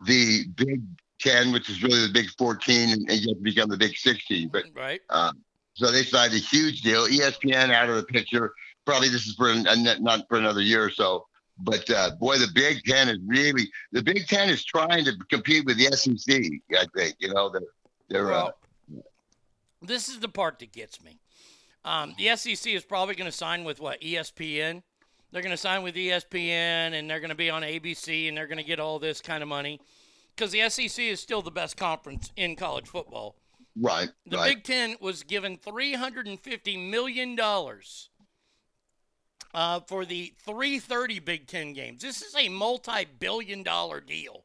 the 0.07 0.45
Big 0.57 0.83
Ten, 1.21 1.53
which 1.53 1.69
is 1.69 1.83
really 1.83 2.07
the 2.07 2.13
Big 2.13 2.29
14, 2.39 2.91
and, 2.91 3.11
and 3.11 3.21
yet 3.21 3.37
to 3.37 3.43
become 3.43 3.69
the 3.69 3.77
Big 3.77 3.97
16. 3.97 4.49
But 4.49 4.65
Right. 4.75 5.01
uh, 5.11 5.33
so 5.75 5.91
they 5.91 6.03
signed 6.05 6.33
a 6.35 6.39
huge 6.39 6.83
deal. 6.83 7.07
ESPN 7.07 7.71
out 7.71 7.89
of 7.89 7.97
the 7.97 8.05
picture. 8.05 8.53
Probably 8.85 9.09
this 9.09 9.27
is 9.27 9.35
for 9.35 9.51
an, 9.51 9.67
not 10.03 10.29
for 10.29 10.39
another 10.39 10.61
year 10.61 10.85
or 10.85 10.91
so. 10.91 11.27
But 11.59 11.89
uh, 11.91 12.13
boy, 12.17 12.39
the 12.39 12.49
Big 12.55 12.83
Ten 12.85 13.09
is 13.09 13.19
really 13.25 13.71
the 13.93 14.03
Big 14.03 14.27
Ten 14.27 14.49
is 14.49 14.65
trying 14.65 15.05
to 15.05 15.13
compete 15.31 15.65
with 15.65 15.77
the 15.77 15.85
SEC. 15.97 16.43
I 16.77 16.87
think 16.97 17.17
you 17.21 17.33
know 17.33 17.51
they're 17.51 17.61
they're 18.09 18.33
uh, 18.33 18.51
Well, 18.89 19.03
this 19.83 20.09
is 20.09 20.19
the 20.19 20.29
part 20.29 20.59
that 20.61 20.73
gets 20.73 21.03
me. 21.03 21.19
Um, 21.85 22.15
the 22.17 22.35
SEC 22.37 22.73
is 22.73 22.85
probably 22.85 23.15
going 23.15 23.31
to 23.31 23.37
sign 23.37 23.65
with 23.65 23.81
what 23.81 24.01
ESPN. 24.01 24.83
They're 25.33 25.43
going 25.43 25.51
to 25.51 25.57
sign 25.57 25.83
with 25.83 25.95
ESPN, 25.95 26.93
and 26.93 27.09
they're 27.09 27.21
going 27.21 27.31
to 27.31 27.35
be 27.35 27.49
on 27.49 27.63
ABC, 27.63 28.29
and 28.29 28.37
they're 28.37 28.47
going 28.47 28.59
to 28.59 28.65
get 28.65 28.79
all 28.79 28.99
this 28.99 29.23
kind 29.23 29.43
of 29.43 29.49
money 29.49 29.81
because 30.37 30.53
the 30.53 30.69
SEC 30.69 31.03
is 31.05 31.21
still 31.21 31.41
the 31.43 31.51
best 31.51 31.77
conference 31.77 32.31
in 32.37 32.55
college 32.55 32.87
football. 32.87 33.37
right. 33.81 34.11
The 34.27 34.37
right. 34.37 34.57
Big 34.57 34.65
Ten 34.65 34.97
was 35.01 35.23
given 35.23 35.57
$350 35.57 36.91
million 36.91 37.39
uh, 39.55 39.81
for 39.81 40.05
the 40.05 40.35
330 40.45 41.19
Big 41.21 41.47
Ten 41.47 41.73
games. 41.73 42.03
This 42.03 42.23
is 42.23 42.35
a 42.37 42.49
multi 42.49 43.07
billion 43.19 43.63
dollar 43.63 44.01
deal. 44.01 44.45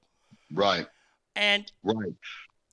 right. 0.54 0.88
And 1.36 1.72
Right. 1.84 2.14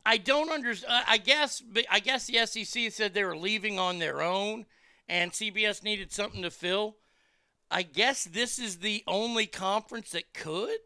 I 0.07 0.17
don't 0.19 0.51
understand. 0.51 1.05
I 1.07 1.19
guess 1.19 1.63
I 1.91 2.01
guess 2.01 2.27
the 2.27 2.47
SEC 2.47 2.93
said 2.93 3.15
they 3.15 3.25
were 3.25 3.37
leaving 3.37 3.79
on 3.79 3.99
their 3.99 4.23
own, 4.23 4.67
and 5.09 5.33
CBS 5.33 5.83
needed 5.83 6.13
something 6.13 6.43
to 6.43 6.51
fill. 6.51 6.97
I 7.75 7.83
guess 7.83 8.25
this 8.25 8.61
is 8.61 8.79
the 8.79 9.03
only 9.09 9.47
conference 9.47 10.11
that 10.11 10.33
could. 10.33 10.79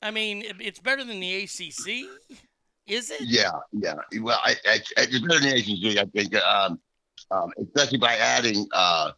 I 0.00 0.12
mean, 0.12 0.44
it's 0.60 0.78
better 0.78 1.02
than 1.02 1.18
the 1.18 1.42
ACC, 1.42 2.06
is 2.86 3.10
it? 3.10 3.22
Yeah, 3.22 3.50
yeah. 3.72 3.94
Well, 4.20 4.38
I, 4.40 4.52
I, 4.64 4.78
it's 4.98 5.18
better 5.18 5.40
than 5.40 5.50
the 5.50 5.56
ACC, 5.56 5.98
I 5.98 6.04
think, 6.16 6.36
um, 6.36 6.78
um, 7.32 7.50
especially 7.60 7.98
by 7.98 8.14
adding, 8.14 8.68
uh, 8.72 9.10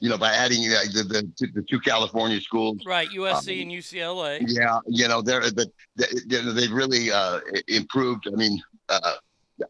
you 0.00 0.08
know, 0.10 0.16
by 0.16 0.32
adding 0.32 0.60
uh, 0.72 0.84
the, 0.92 1.02
the 1.38 1.46
the 1.54 1.62
two 1.68 1.80
California 1.80 2.40
schools. 2.40 2.78
Right, 2.86 3.08
USC 3.08 3.62
Um, 3.62 3.62
and 3.62 3.72
UCLA. 3.72 4.44
Yeah, 4.46 4.78
you 4.86 5.08
know, 5.08 5.22
they're 5.22 5.40
the, 5.40 5.68
the, 5.96 6.22
the 6.28 6.52
they've 6.52 6.70
really 6.70 7.10
uh, 7.10 7.40
improved. 7.66 8.28
I 8.28 8.36
mean, 8.36 8.62
uh, 8.88 9.14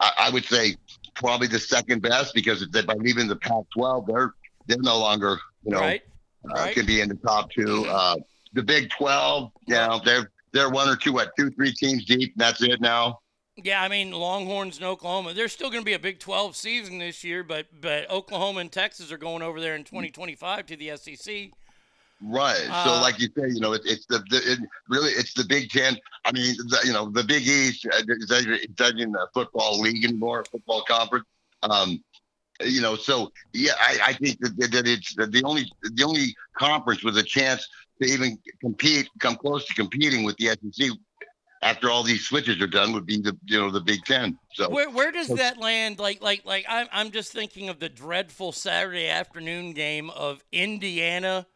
I, 0.01 0.13
I 0.19 0.31
would 0.31 0.45
say 0.45 0.77
probably 1.15 1.47
the 1.47 1.59
second 1.59 2.03
best 2.03 2.35
because 2.35 2.67
they, 2.71 2.83
by 2.83 2.95
leaving 2.95 3.27
the 3.27 3.37
Pac-12, 3.37 4.07
they're 4.07 4.35
they're 4.67 4.79
no 4.79 4.99
longer, 4.99 5.39
you 5.65 5.73
know, 5.73 5.81
Right, 5.81 6.03
right. 6.45 6.75
can 6.75 6.87
be 6.87 7.01
in 7.01 7.09
the 7.09 7.15
top 7.17 7.51
two. 7.51 7.85
Uh, 7.87 8.17
the 8.53 8.63
Big 8.63 8.91
12, 8.91 9.51
you 9.67 9.75
know, 9.75 10.01
they're 10.05 10.31
they're 10.53 10.69
one 10.71 10.89
or 10.89 10.97
two, 10.97 11.13
what, 11.15 11.31
two, 11.39 11.51
three 11.51 11.73
teams 11.73 12.05
deep. 12.05 12.33
And 12.35 12.41
that's 12.41 12.63
it 12.63 12.81
now. 12.81 13.21
Yeah, 13.57 13.83
I 13.83 13.89
mean 13.89 14.13
Longhorns 14.13 14.77
and 14.77 14.87
Oklahoma. 14.87 15.35
There's 15.35 15.53
still 15.53 15.71
going 15.71 15.83
to 15.83 15.87
be 15.87 15.93
a 15.93 15.99
Big 15.99 16.19
12 16.19 16.57
season 16.57 16.99
this 16.99 17.23
year, 17.23 17.43
but 17.43 17.67
but 17.81 18.11
Oklahoma 18.11 18.61
and 18.61 18.73
Texas 18.73 19.13
are 19.13 19.19
going 19.19 19.43
over 19.43 19.61
there 19.61 19.75
in 19.75 19.85
2025 19.85 20.67
to 20.67 20.77
the 20.77 20.97
SEC. 20.97 21.51
Right. 22.25 22.57
so, 22.57 22.73
Uh, 22.73 23.01
like 23.03 23.19
you 23.19 23.29
say, 23.37 23.49
you 23.49 23.61
know, 23.61 23.73
it, 23.73 23.83
it's 23.85 24.07
the, 24.07 24.19
the 24.31 24.53
it, 24.53 24.59
really 24.89 25.11
it's 25.11 25.35
the 25.35 25.45
Big 25.45 25.71
Ten. 25.71 25.99
I 26.25 26.33
mean, 26.33 26.55
the, 26.57 26.79
you 26.85 26.93
know, 26.93 27.11
the 27.11 27.25
Big 27.25 27.43
East. 27.47 27.85
uh, 27.87 28.01
It's 28.07 28.31
not 28.31 28.43
even- 28.43 28.61
it's 28.63 28.79
not 28.79 28.95
a 29.23 29.27
football 29.35 29.81
league 29.81 30.05
anymore, 30.05 30.45
football 30.51 30.83
conference. 30.83 31.27
Um, 31.63 32.03
you 32.61 32.81
know, 32.81 32.97
so 32.97 33.33
yeah, 33.53 33.73
I, 33.79 33.99
I 34.09 34.13
think 34.13 34.39
that, 34.41 34.71
that 34.73 34.87
it's 34.87 35.15
the, 35.15 35.27
the 35.27 35.43
only 35.45 35.71
the 35.83 36.05
only 36.05 36.35
conference 36.57 37.03
with 37.03 37.17
a 37.19 37.23
chance 37.23 37.67
to 38.01 38.09
even 38.09 38.39
compete, 38.61 39.09
come 39.21 39.37
close 39.37 39.67
to 39.67 39.75
competing 39.75 40.25
with 40.25 40.37
the 40.37 40.49
SEC 40.49 40.91
after 41.63 41.89
all 41.89 42.03
these 42.03 42.27
switches 42.27 42.61
are 42.61 42.67
done 42.67 42.93
would 42.93 43.07
be 43.07 43.21
the 43.21 43.37
you 43.47 43.59
know 43.59 43.71
the 43.71 43.81
Big 43.81 44.05
Ten. 44.05 44.39
So 44.55 44.69
Where 44.69 44.91
where 44.91 45.13
does 45.13 45.29
that 45.29 45.59
land? 45.59 45.99
Like 45.99 46.21
like 46.21 46.45
like 46.45 46.67
I'm 46.69 46.89
I'm 46.93 47.11
just 47.11 47.33
thinking 47.33 47.69
of 47.69 47.79
the 47.79 47.89
dreadful 47.89 48.53
Saturday 48.53 49.09
afternoon 49.09 49.73
game 49.73 50.11
of 50.11 50.45
Indiana 50.53 51.47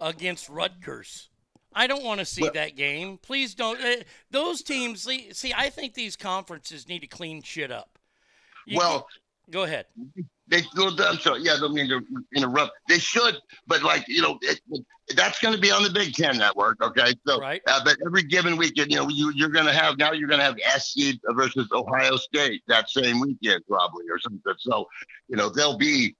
against 0.00 0.48
Rutgers. 0.48 1.28
I 1.74 1.86
don't 1.86 2.04
want 2.04 2.20
to 2.20 2.24
see 2.24 2.48
that 2.54 2.76
game. 2.76 3.18
Please 3.18 3.54
don't. 3.54 3.80
Uh, 3.80 4.02
those 4.30 4.62
teams. 4.62 5.02
See, 5.02 5.32
see, 5.32 5.52
I 5.54 5.70
think 5.70 5.94
these 5.94 6.16
conferences 6.16 6.88
need 6.88 7.00
to 7.00 7.06
clean 7.06 7.42
shit 7.42 7.70
up. 7.70 7.98
You- 8.66 8.78
well. 8.78 9.06
go 9.50 9.64
ahead. 9.64 9.86
They 10.48 10.62
I'm 10.76 11.18
sorry. 11.18 11.42
Yeah, 11.42 11.54
I 11.54 11.60
don't 11.60 11.74
mean 11.74 11.88
to 11.88 12.00
interrupt. 12.34 12.72
They 12.88 12.98
should, 12.98 13.36
but 13.66 13.82
like 13.82 14.04
you 14.08 14.22
know, 14.22 14.38
it, 14.42 14.60
that's 15.14 15.38
going 15.40 15.54
to 15.54 15.60
be 15.60 15.70
on 15.70 15.82
the 15.82 15.90
Big 15.90 16.14
Ten 16.14 16.38
network. 16.38 16.82
Okay, 16.82 17.12
so 17.26 17.38
Right. 17.38 17.60
uh, 17.66 17.80
but 17.84 17.96
every 18.04 18.22
given 18.22 18.56
weekend, 18.56 18.90
you 18.90 18.96
know, 18.96 19.08
you 19.08 19.30
you're 19.34 19.50
going 19.50 19.66
to 19.66 19.72
have 19.72 19.98
now 19.98 20.12
you're 20.12 20.28
going 20.28 20.40
to 20.40 20.44
have 20.44 20.56
SC 20.80 21.18
versus 21.30 21.68
Ohio 21.72 22.16
State 22.16 22.62
that 22.68 22.88
same 22.88 23.20
weekend 23.20 23.62
probably 23.68 24.04
or 24.10 24.18
something. 24.18 24.40
So 24.58 24.88
you 25.28 25.36
know, 25.36 25.50
there'll 25.50 25.76
be, 25.78 26.14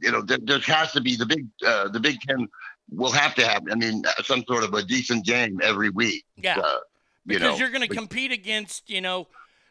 you 0.00 0.10
know, 0.10 0.22
there, 0.22 0.38
there 0.42 0.58
has 0.60 0.92
to 0.92 1.00
be 1.00 1.16
the 1.16 1.26
big 1.26 1.46
uh, 1.64 1.88
the 1.88 2.00
Big 2.00 2.20
Ten 2.26 2.48
will 2.90 3.12
have 3.12 3.34
to 3.36 3.46
have. 3.46 3.62
I 3.70 3.74
mean, 3.76 4.02
some 4.24 4.44
sort 4.48 4.64
of 4.64 4.74
a 4.74 4.82
decent 4.82 5.24
game 5.24 5.60
every 5.62 5.90
week. 5.90 6.24
Yeah. 6.36 6.58
Uh, 6.58 6.78
you 7.26 7.38
because 7.38 7.42
know, 7.42 7.56
you're 7.58 7.70
going 7.70 7.86
to 7.86 7.94
compete 7.94 8.32
against 8.32 8.88
you 8.90 9.00
know 9.00 9.28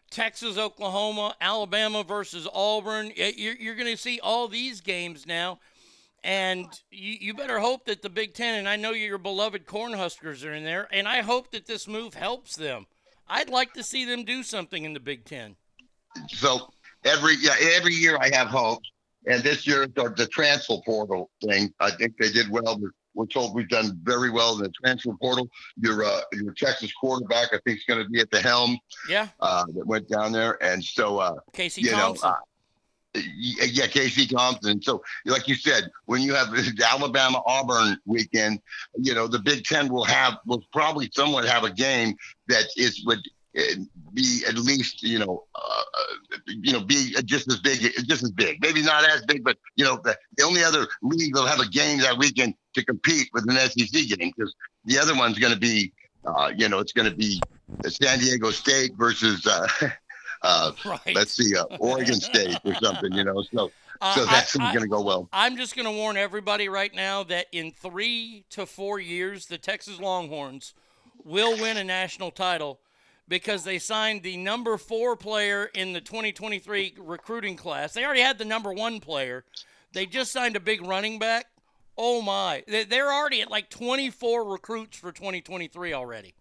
Texas, 0.10 0.58
Oklahoma, 0.58 1.36
Alabama 1.42 2.04
versus 2.04 2.48
Auburn. 2.54 3.12
You're, 3.16 3.56
you're 3.56 3.76
going 3.76 3.92
to 3.92 4.02
see 4.02 4.20
all 4.22 4.48
these 4.48 4.82
games 4.82 5.26
now, 5.26 5.60
and 6.24 6.66
you, 6.92 7.18
you 7.20 7.34
better 7.34 7.60
hope 7.60 7.86
that 7.86 8.02
the 8.02 8.10
Big 8.10 8.34
Ten 8.34 8.60
and 8.60 8.68
I 8.68 8.76
know 8.76 8.92
your 8.92 9.18
beloved 9.18 9.66
Cornhuskers 9.66 10.46
are 10.46 10.54
in 10.54 10.64
there, 10.64 10.88
and 10.92 11.08
I 11.08 11.22
hope 11.22 11.52
that 11.52 11.66
this 11.68 11.88
move 11.88 12.14
helps 12.14 12.56
them. 12.56 12.86
I'd 13.28 13.50
like 13.50 13.74
to 13.74 13.84
see 13.84 14.06
them 14.06 14.24
do 14.24 14.44
something 14.44 14.84
in 14.84 14.94
the 14.94 15.00
Big 15.00 15.26
Ten. 15.26 15.56
so 16.30 16.70
every 17.04 17.36
yeah 17.40 17.56
every 17.76 17.94
year 17.94 18.18
I 18.20 18.30
have 18.34 18.48
hopes, 18.48 18.90
and 19.26 19.44
this 19.44 19.68
year 19.68 19.88
the, 19.88 20.14
the 20.16 20.28
transfer 20.28 20.78
portal 20.86 21.30
thing 21.44 21.74
I 21.80 21.92
think 21.92 22.16
they 22.18 22.30
did 22.30 22.50
well. 22.50 22.80
We're 23.18 23.26
told 23.26 23.56
we've 23.56 23.68
done 23.68 23.99
very 24.03 24.30
well 24.30 24.56
in 24.56 24.64
the 24.64 24.69
transfer 24.69 25.11
portal. 25.19 25.49
Your 25.81 26.03
uh, 26.06 26.22
your 26.34 26.53
Texas 26.53 26.94
quarterback 26.94 27.48
I 27.52 27.60
think 27.65 27.80
is 27.80 27.84
going 27.88 28.03
to 28.03 28.10
be 28.10 28.19
at 28.22 28.30
the 28.31 28.39
helm. 28.39 28.77
Yeah, 29.10 29.27
Uh, 29.39 29.65
that 29.73 29.85
went 29.85 30.07
down 30.07 30.31
there, 30.31 30.61
and 30.64 30.84
so 30.84 31.18
uh, 31.18 31.35
Casey 31.53 31.81
you 31.81 31.91
Thompson. 31.91 32.30
know. 32.30 32.35
Uh, 32.35 33.22
yeah, 33.35 33.88
Casey 33.88 34.27
Thompson. 34.27 34.80
So, 34.81 35.02
like 35.26 35.48
you 35.48 35.56
said, 35.56 35.89
when 36.06 36.22
you 36.22 36.35
have 36.35 36.52
the 36.52 36.85
Alabama 36.88 37.41
Auburn 37.48 37.98
weekend, 38.06 38.60
you 38.95 39.15
know 39.15 39.27
the 39.27 39.39
Big 39.39 39.64
Ten 39.64 39.91
will 39.91 40.03
have 40.06 40.38
will 40.45 40.64
probably 40.72 41.10
somewhat 41.14 41.45
have 41.45 41.64
a 41.64 41.72
game 41.72 42.15
that 42.48 42.65
is 42.77 43.03
would 43.06 43.19
be 44.14 44.42
at 44.48 44.56
least 44.56 45.04
you 45.04 45.20
know 45.20 45.44
uh, 45.56 45.84
you 46.48 46.74
know 46.74 46.82
be 46.82 47.14
just 47.26 47.48
as 47.52 47.60
big 47.60 47.80
just 48.08 48.24
as 48.24 48.32
big 48.32 48.62
maybe 48.62 48.82
not 48.82 49.04
as 49.10 49.24
big 49.26 49.44
but 49.44 49.58
you 49.76 49.86
know 49.86 50.00
the, 50.04 50.16
the 50.38 50.44
only 50.44 50.64
other 50.64 50.88
league 51.02 51.34
that'll 51.34 51.48
have 51.48 51.60
a 51.60 51.68
game 51.70 52.00
that 52.00 52.18
weekend 52.18 52.54
to 52.74 52.84
compete 52.84 53.30
with 53.34 53.50
an 53.50 53.56
SEC 53.58 53.92
game 53.92 54.32
because 54.36 54.54
the 54.86 54.98
other 54.98 55.16
one's 55.16 55.40
going 55.40 55.54
to 55.54 55.60
be 55.60 55.94
uh, 56.26 56.52
you 56.56 56.68
know 56.70 56.80
it's 56.80 56.94
going 56.94 57.10
to 57.10 57.16
be 57.16 57.42
San 57.86 58.20
Diego 58.20 58.52
State 58.52 58.94
versus 58.96 59.46
uh, 59.46 59.68
uh, 60.44 60.72
Right. 60.86 61.16
let's 61.16 61.34
see 61.36 61.56
uh, 61.56 61.66
Oregon 61.80 62.16
State 62.16 62.60
or 62.66 62.76
something 62.76 63.14
you 63.14 63.24
know 63.24 63.44
so 63.54 63.72
Uh, 64.02 64.14
so 64.14 64.26
that's 64.26 64.56
going 64.56 64.82
to 64.82 64.88
go 64.88 65.02
well 65.02 65.28
I'm 65.34 65.58
just 65.58 65.76
going 65.76 65.86
to 65.86 65.92
warn 65.92 66.18
everybody 66.18 66.70
right 66.70 66.94
now 66.94 67.24
that 67.24 67.48
in 67.52 67.72
three 67.72 68.46
to 68.52 68.66
four 68.66 69.00
years, 69.00 69.48
the 69.48 69.58
Texas 69.58 70.00
Longhorns 70.00 70.74
will 71.26 71.58
win 71.60 71.78
a 71.78 71.84
national 71.84 72.32
title 72.32 72.80
because 73.28 73.64
they 73.64 73.78
signed 73.80 74.24
the 74.24 74.38
number 74.38 74.78
four 74.78 75.16
player 75.16 75.70
in 75.74 75.94
the 75.94 76.02
2023 76.02 76.95
recruiting 76.99 77.56
class. 77.56 77.94
They 77.94 78.06
already 78.06 78.22
had 78.22 78.38
the 78.38 78.45
number 78.45 78.72
one 78.72 78.99
player. 78.99 79.44
They 79.94 80.06
just 80.06 80.32
signed 80.32 80.56
a 80.56 80.60
big 80.62 80.82
running 80.86 81.20
back. 81.20 81.45
Oh 81.98 82.22
my. 82.22 82.64
They- 82.68 82.84
They're 82.86 83.12
already 83.12 83.41
at 83.41 83.52
like 83.52 83.70
24 83.70 84.49
recruits 84.49 84.98
for 84.98 85.12
2023 85.12 85.94
already. 85.94 86.34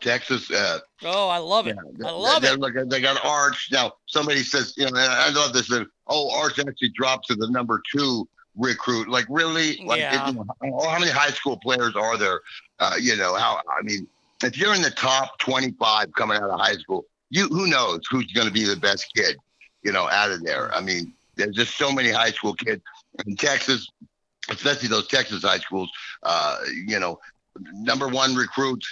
Texas 0.00 0.50
uh, 0.50 0.80
Oh, 1.04 1.28
I 1.28 1.38
love 1.38 1.68
it. 1.68 1.76
I 2.04 2.10
love 2.10 2.42
they, 2.42 2.48
it. 2.48 2.58
Look, 2.58 2.74
they 2.90 3.00
got 3.00 3.24
Arch 3.24 3.68
now. 3.72 3.92
Somebody 4.06 4.42
says, 4.42 4.74
you 4.76 4.84
know, 4.84 4.90
I 4.94 5.30
love 5.30 5.52
this. 5.52 5.68
That, 5.68 5.86
oh, 6.08 6.30
Arch 6.38 6.58
actually 6.58 6.90
dropped 6.90 7.28
to 7.28 7.34
the 7.34 7.48
number 7.50 7.80
two 7.94 8.28
recruit. 8.56 9.08
Like 9.08 9.26
really? 9.30 9.80
Like, 9.86 10.00
Yeah. 10.00 10.26
you 10.28 10.34
know, 10.34 10.46
how 10.60 10.88
how 10.90 10.98
many 10.98 11.12
high 11.12 11.30
school 11.30 11.56
players 11.58 11.94
are 11.94 12.18
there? 12.18 12.40
Uh, 12.80 12.96
you 13.00 13.16
know, 13.16 13.36
how? 13.36 13.60
I 13.70 13.82
mean, 13.82 14.06
if 14.42 14.58
you're 14.58 14.74
in 14.74 14.82
the 14.82 14.90
top 14.90 15.38
25 15.38 16.12
coming 16.12 16.36
out 16.36 16.50
of 16.50 16.60
high 16.60 16.74
school, 16.74 17.04
you 17.30 17.48
who 17.48 17.66
knows 17.66 18.00
who's 18.10 18.26
going 18.32 18.46
to 18.46 18.52
be 18.52 18.64
the 18.64 18.76
best 18.76 19.06
kid? 19.14 19.36
You 19.82 19.92
know, 19.92 20.08
out 20.08 20.30
of 20.30 20.44
there. 20.44 20.74
I 20.74 20.80
mean, 20.80 21.12
there's 21.36 21.54
just 21.54 21.76
so 21.76 21.92
many 21.92 22.10
high 22.10 22.30
school 22.30 22.54
kids 22.54 22.82
in 23.26 23.36
Texas. 23.36 23.90
especially 24.50 24.88
those 24.88 25.08
Texas 25.08 25.42
high 25.42 25.58
schools. 25.58 25.90
Uh, 26.22 26.58
you 26.86 26.98
know, 26.98 27.18
number 27.72 28.08
one 28.08 28.34
recruit 28.34 28.82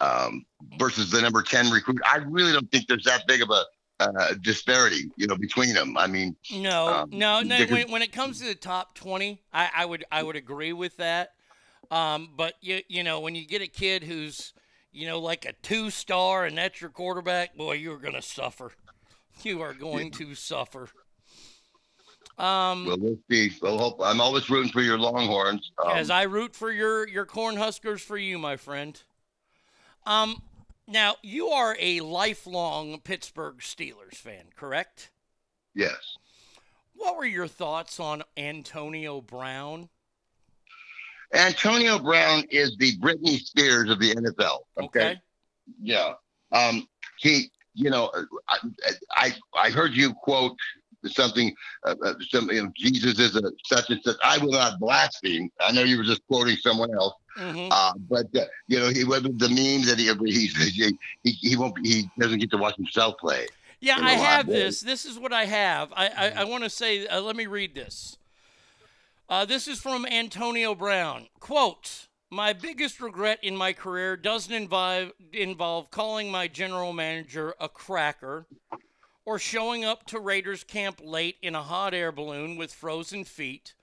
um, 0.00 0.44
versus 0.78 1.10
the 1.10 1.20
number 1.20 1.42
ten 1.42 1.70
recruit. 1.70 2.00
I 2.04 2.16
really 2.18 2.52
don't 2.52 2.70
think 2.70 2.86
there's 2.88 3.04
that 3.04 3.26
big 3.26 3.42
of 3.42 3.50
a 3.50 3.64
uh, 3.98 4.34
disparity, 4.42 5.10
you 5.16 5.26
know, 5.26 5.36
between 5.36 5.72
them. 5.74 5.96
I 5.96 6.06
mean, 6.06 6.36
No, 6.52 6.88
um, 6.88 7.10
no, 7.10 7.40
no. 7.40 7.64
When, 7.66 7.90
when 7.90 8.02
it 8.02 8.12
comes 8.12 8.40
to 8.40 8.46
the 8.46 8.54
top 8.54 8.94
twenty, 8.94 9.42
I, 9.52 9.70
I 9.74 9.84
would 9.86 10.04
I 10.10 10.22
would 10.22 10.36
agree 10.36 10.72
with 10.72 10.96
that. 10.98 11.30
Um, 11.90 12.30
but 12.36 12.54
you 12.60 12.80
you 12.88 13.02
know 13.02 13.20
when 13.20 13.34
you 13.34 13.46
get 13.46 13.62
a 13.62 13.68
kid 13.68 14.02
who's 14.02 14.52
you 14.96 15.06
know 15.06 15.20
like 15.20 15.44
a 15.44 15.52
two 15.62 15.90
star 15.90 16.44
and 16.44 16.56
that's 16.56 16.80
your 16.80 16.90
quarterback, 16.90 17.56
boy, 17.56 17.74
you're 17.74 17.98
gonna 17.98 18.22
suffer. 18.22 18.72
You 19.42 19.60
are 19.60 19.74
going 19.74 20.12
to 20.12 20.34
suffer. 20.34 20.88
Um, 22.38 22.86
well, 22.86 22.96
we'll 22.98 23.18
see. 23.30 23.50
We'll 23.60 23.78
hope. 23.78 24.00
I'm 24.02 24.20
always 24.20 24.48
rooting 24.48 24.72
for 24.72 24.80
your 24.80 24.98
Longhorns. 24.98 25.70
Um, 25.84 25.92
as 25.96 26.10
I 26.10 26.22
root 26.22 26.56
for 26.56 26.70
your 26.70 27.06
your 27.06 27.26
Cornhuskers 27.26 28.00
for 28.00 28.16
you, 28.16 28.38
my 28.38 28.56
friend. 28.56 29.00
Um, 30.06 30.42
now 30.86 31.16
you 31.22 31.48
are 31.48 31.76
a 31.80 32.00
lifelong 32.00 33.00
Pittsburgh 33.00 33.58
Steelers 33.58 34.14
fan, 34.14 34.46
correct? 34.56 35.10
yes. 35.74 36.16
What 36.94 37.16
were 37.16 37.26
your 37.26 37.46
thoughts 37.48 38.00
on 38.00 38.22
Antonio 38.38 39.20
Brown? 39.20 39.90
Antonio 41.34 41.98
Brown 41.98 42.44
is 42.50 42.76
the 42.78 42.96
Britney 42.98 43.38
Spears 43.40 43.90
of 43.90 43.98
the 43.98 44.14
NFL. 44.14 44.58
Okay. 44.78 45.10
Okay. 45.10 45.16
Yeah. 45.80 46.12
Um, 46.52 46.86
he, 47.18 47.50
you 47.74 47.90
know, 47.90 48.10
I, 48.48 48.58
I, 49.10 49.32
I 49.54 49.70
heard 49.70 49.92
you 49.94 50.14
quote 50.14 50.56
something, 51.04 51.54
uh, 51.84 51.94
uh, 52.04 52.14
some, 52.30 52.50
you 52.50 52.64
know, 52.64 52.72
Jesus 52.76 53.18
is 53.18 53.36
a 53.36 53.42
such 53.64 53.90
and 53.90 54.00
such. 54.02 54.16
I 54.24 54.38
will 54.38 54.52
not 54.52 54.78
blaspheme. 54.80 55.50
I 55.60 55.72
know 55.72 55.82
you 55.82 55.98
were 55.98 56.04
just 56.04 56.26
quoting 56.26 56.56
someone 56.56 56.92
else. 56.94 57.14
Mhm. 57.38 57.68
Uh, 57.70 57.92
but 58.08 58.26
uh, 58.34 58.46
you 58.66 58.78
know, 58.78 58.88
he 58.88 59.04
wasn't 59.04 59.38
the 59.38 59.48
meme 59.48 59.86
that 59.86 59.98
he 59.98 60.06
he 60.32 60.46
he, 60.46 60.98
he, 61.22 61.30
he 61.32 61.56
won't 61.56 61.74
he 61.84 62.08
doesn't 62.18 62.38
get 62.38 62.50
to 62.50 62.56
watch 62.56 62.76
himself 62.76 63.16
play. 63.20 63.46
Yeah, 63.78 63.98
in 63.98 64.04
a 64.04 64.08
I 64.08 64.14
lot 64.14 64.18
of 64.18 64.22
have 64.22 64.46
this. 64.46 64.80
This 64.80 65.04
is 65.04 65.18
what 65.18 65.34
I 65.34 65.44
have. 65.44 65.92
I 65.94 66.08
I, 66.08 66.28
I 66.38 66.44
want 66.44 66.64
to 66.64 66.70
say. 66.70 67.06
Uh, 67.06 67.20
let 67.20 67.36
me 67.36 67.46
read 67.46 67.74
this. 67.74 68.16
Uh, 69.28 69.44
this 69.44 69.66
is 69.66 69.80
from 69.80 70.06
Antonio 70.06 70.72
Brown. 70.72 71.26
Quote: 71.40 72.06
My 72.30 72.52
biggest 72.52 73.00
regret 73.00 73.40
in 73.42 73.56
my 73.56 73.72
career 73.72 74.16
doesn't 74.16 74.54
involve 74.54 75.10
involve 75.32 75.90
calling 75.90 76.30
my 76.30 76.46
general 76.46 76.92
manager 76.92 77.52
a 77.58 77.68
cracker, 77.68 78.46
or 79.24 79.40
showing 79.40 79.84
up 79.84 80.06
to 80.06 80.20
Raiders 80.20 80.62
camp 80.62 81.00
late 81.02 81.38
in 81.42 81.56
a 81.56 81.64
hot 81.64 81.92
air 81.92 82.12
balloon 82.12 82.56
with 82.56 82.72
frozen 82.72 83.24
feet, 83.24 83.74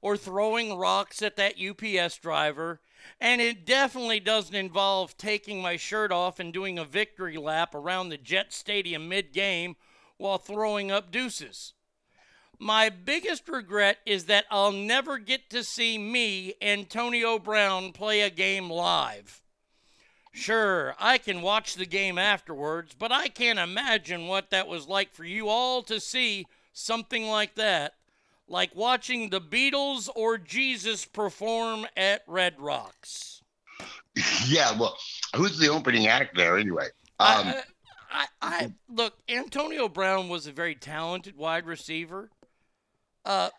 or 0.00 0.16
throwing 0.16 0.76
rocks 0.76 1.22
at 1.22 1.36
that 1.36 1.54
UPS 1.62 2.18
driver. 2.18 2.80
And 3.20 3.40
it 3.40 3.64
definitely 3.64 4.18
doesn't 4.18 4.56
involve 4.56 5.16
taking 5.16 5.62
my 5.62 5.76
shirt 5.76 6.10
off 6.10 6.40
and 6.40 6.52
doing 6.52 6.76
a 6.76 6.84
victory 6.84 7.36
lap 7.36 7.72
around 7.72 8.08
the 8.08 8.18
Jet 8.18 8.52
Stadium 8.52 9.08
mid 9.08 9.32
game 9.32 9.76
while 10.16 10.38
throwing 10.38 10.90
up 10.90 11.12
deuces. 11.12 11.74
My 12.58 12.88
biggest 12.88 13.48
regret 13.48 13.98
is 14.04 14.24
that 14.24 14.46
I'll 14.50 14.72
never 14.72 15.18
get 15.18 15.48
to 15.50 15.62
see 15.62 15.96
me, 15.96 16.54
Antonio 16.60 17.38
Brown, 17.38 17.92
play 17.92 18.20
a 18.20 18.30
game 18.30 18.68
live. 18.68 19.40
Sure, 20.32 20.94
I 20.98 21.18
can 21.18 21.40
watch 21.42 21.74
the 21.74 21.86
game 21.86 22.18
afterwards, 22.18 22.94
but 22.98 23.12
I 23.12 23.28
can't 23.28 23.58
imagine 23.58 24.26
what 24.26 24.50
that 24.50 24.68
was 24.68 24.88
like 24.88 25.12
for 25.12 25.24
you 25.24 25.48
all 25.48 25.82
to 25.82 26.00
see 26.00 26.46
something 26.72 27.26
like 27.26 27.54
that. 27.54 27.94
Like 28.48 28.74
watching 28.74 29.30
the 29.30 29.40
Beatles 29.40 30.08
or 30.14 30.38
Jesus 30.38 31.04
perform 31.04 31.86
at 31.96 32.22
Red 32.26 32.60
Rocks. 32.60 33.42
Yeah. 34.48 34.76
Well, 34.76 34.96
who's 35.36 35.58
the 35.58 35.68
opening 35.68 36.08
act 36.08 36.36
there 36.36 36.58
anyway? 36.58 36.86
Um, 37.20 37.48
I, 37.48 37.62
I, 38.10 38.26
I 38.42 38.72
look. 38.88 39.14
Antonio 39.28 39.88
Brown 39.88 40.28
was 40.28 40.48
a 40.48 40.52
very 40.52 40.74
talented 40.74 41.36
wide 41.36 41.66
receiver. 41.66 42.30
Uh, 43.28 43.50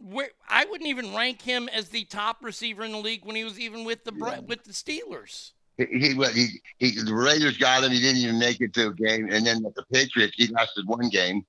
where 0.00 0.30
I 0.48 0.64
wouldn't 0.64 0.88
even 0.88 1.14
rank 1.14 1.42
him 1.42 1.68
as 1.68 1.90
the 1.90 2.04
top 2.04 2.38
receiver 2.42 2.82
in 2.82 2.92
the 2.92 2.98
league 2.98 3.24
when 3.24 3.36
he 3.36 3.44
was 3.44 3.60
even 3.60 3.84
with 3.84 4.04
the 4.04 4.12
Bra- 4.12 4.40
with 4.46 4.64
the 4.64 4.72
Steelers. 4.72 5.52
he, 5.76 5.86
he, 5.86 6.14
he, 6.14 6.48
he, 6.78 7.02
the 7.02 7.14
Raiders 7.14 7.58
got 7.58 7.84
him. 7.84 7.92
He 7.92 8.00
didn't 8.00 8.22
even 8.22 8.38
make 8.38 8.60
it 8.60 8.74
to 8.74 8.88
a 8.88 8.94
game. 8.94 9.28
And 9.30 9.46
then 9.46 9.62
with 9.62 9.74
the 9.74 9.84
Patriots, 9.92 10.34
he 10.36 10.46
lasted 10.48 10.86
one 10.86 11.08
game 11.08 11.44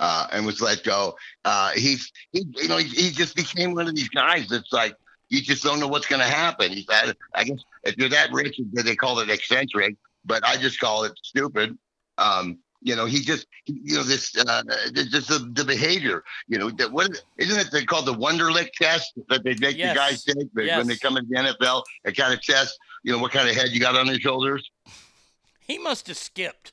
uh, 0.00 0.28
and 0.32 0.44
was 0.46 0.60
let 0.60 0.82
go. 0.82 1.16
Uh, 1.44 1.70
he's, 1.72 2.10
he, 2.32 2.44
you 2.56 2.68
know, 2.68 2.78
he, 2.78 2.88
he 2.88 3.10
just 3.10 3.36
became 3.36 3.74
one 3.74 3.86
of 3.86 3.94
these 3.94 4.08
guys 4.08 4.48
that's 4.48 4.72
like, 4.72 4.94
you 5.28 5.40
just 5.40 5.62
don't 5.62 5.80
know 5.80 5.88
what's 5.88 6.06
going 6.06 6.20
to 6.20 6.26
happen. 6.26 6.70
He's 6.72 6.86
had, 6.90 7.16
I 7.34 7.44
guess, 7.44 7.58
if 7.84 7.96
you're 7.96 8.08
that 8.10 8.32
rich, 8.32 8.60
they 8.72 8.96
call 8.96 9.18
it 9.20 9.30
eccentric, 9.30 9.96
but 10.24 10.46
I 10.46 10.56
just 10.56 10.78
call 10.78 11.04
it 11.04 11.12
stupid. 11.22 11.76
Um, 12.18 12.58
you 12.84 12.94
know, 12.94 13.06
he 13.06 13.20
just 13.20 13.46
you 13.66 13.96
know, 13.96 14.02
this, 14.04 14.36
uh, 14.36 14.62
just 14.92 15.28
the, 15.28 15.38
the 15.54 15.64
behavior, 15.64 16.22
you 16.46 16.58
know, 16.58 16.70
that 16.70 16.92
what 16.92 17.08
isn't 17.38 17.58
it 17.58 17.72
they 17.72 17.84
called 17.84 18.04
the 18.06 18.12
Wonderlic 18.14 18.70
test 18.74 19.14
that 19.30 19.42
they 19.42 19.54
make 19.58 19.76
Yes. 19.78 19.94
the 19.94 19.98
guys 19.98 20.22
take 20.24 20.48
but 20.54 20.66
when 20.66 20.86
they 20.86 20.96
come 20.96 21.16
into 21.16 21.30
the 21.30 21.36
NFL? 21.58 21.82
It 22.04 22.12
kind 22.16 22.32
of 22.34 22.42
test, 22.42 22.78
you 23.02 23.10
know, 23.12 23.18
what 23.18 23.32
kind 23.32 23.48
of 23.48 23.56
head 23.56 23.70
you 23.70 23.80
got 23.80 23.96
on 23.96 24.06
your 24.06 24.20
shoulders. 24.20 24.70
He 25.66 25.78
must 25.78 26.06
have 26.08 26.18
skipped. 26.18 26.72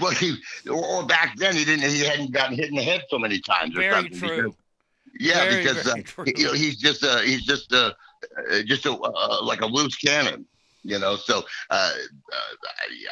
Well, 0.00 0.10
he 0.12 0.36
or, 0.68 0.84
or 0.84 1.06
back 1.06 1.36
then 1.36 1.54
he 1.54 1.64
didn't, 1.66 1.88
he 1.88 2.00
hadn't 2.00 2.32
gotten 2.32 2.56
hit 2.56 2.70
in 2.70 2.74
the 2.74 2.82
head 2.82 3.02
so 3.10 3.18
many 3.18 3.38
times. 3.40 3.76
Or 3.76 3.80
Very 3.80 3.92
something 3.94 4.18
true. 4.18 4.36
because- 4.36 4.54
yeah, 5.20 5.44
Very, 5.44 5.62
because 5.62 5.82
very 5.84 6.00
uh, 6.00 6.02
true. 6.04 6.24
you 6.34 6.44
know 6.46 6.52
he's 6.54 6.76
just 6.78 7.04
uh, 7.04 7.18
he's 7.20 7.44
just 7.44 7.72
uh, 7.72 7.92
uh, 8.50 8.62
just 8.66 8.84
a 8.86 8.92
uh, 8.92 9.44
like 9.44 9.60
a 9.60 9.66
loose 9.66 9.94
cannon. 9.94 10.44
You 10.84 10.98
know, 10.98 11.16
so 11.16 11.42
uh, 11.70 11.92
uh, 11.92 12.36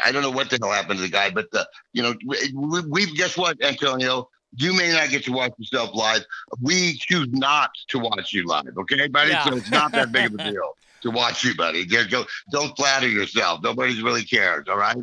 I, 0.05 0.09
I 0.09 0.13
don't 0.13 0.23
know 0.23 0.31
what 0.31 0.51
the 0.51 0.59
hell 0.61 0.71
happened 0.71 0.99
to 0.99 1.05
the 1.05 1.11
guy, 1.11 1.31
but 1.31 1.47
uh, 1.55 1.65
you 1.93 2.03
know, 2.03 2.15
we, 2.27 2.53
we, 2.55 2.81
we've 2.89 3.17
guess 3.17 3.37
what, 3.37 3.63
Antonio. 3.65 4.29
You 4.55 4.75
may 4.75 4.93
not 4.93 5.09
get 5.09 5.25
to 5.25 5.33
watch 5.33 5.53
yourself 5.57 5.95
live. 5.95 6.27
We 6.61 6.99
choose 6.99 7.29
not 7.31 7.71
to 7.89 7.99
watch 7.99 8.35
you 8.35 8.47
live, 8.47 8.77
okay, 8.77 9.09
buddy? 9.09 9.31
Yeah. 9.31 9.45
So 9.45 9.57
it's 9.57 9.71
not 9.71 9.93
that 9.93 10.13
big 10.13 10.27
of 10.27 10.35
a 10.35 10.37
deal 10.53 10.77
to 11.01 11.11
watch 11.11 11.43
you, 11.43 11.55
buddy. 11.55 11.87
Go, 11.87 12.27
don't 12.51 12.77
flatter 12.77 13.09
yourself. 13.09 13.61
Nobody 13.63 14.03
really 14.03 14.25
cares, 14.25 14.67
all 14.69 14.77
right? 14.77 14.97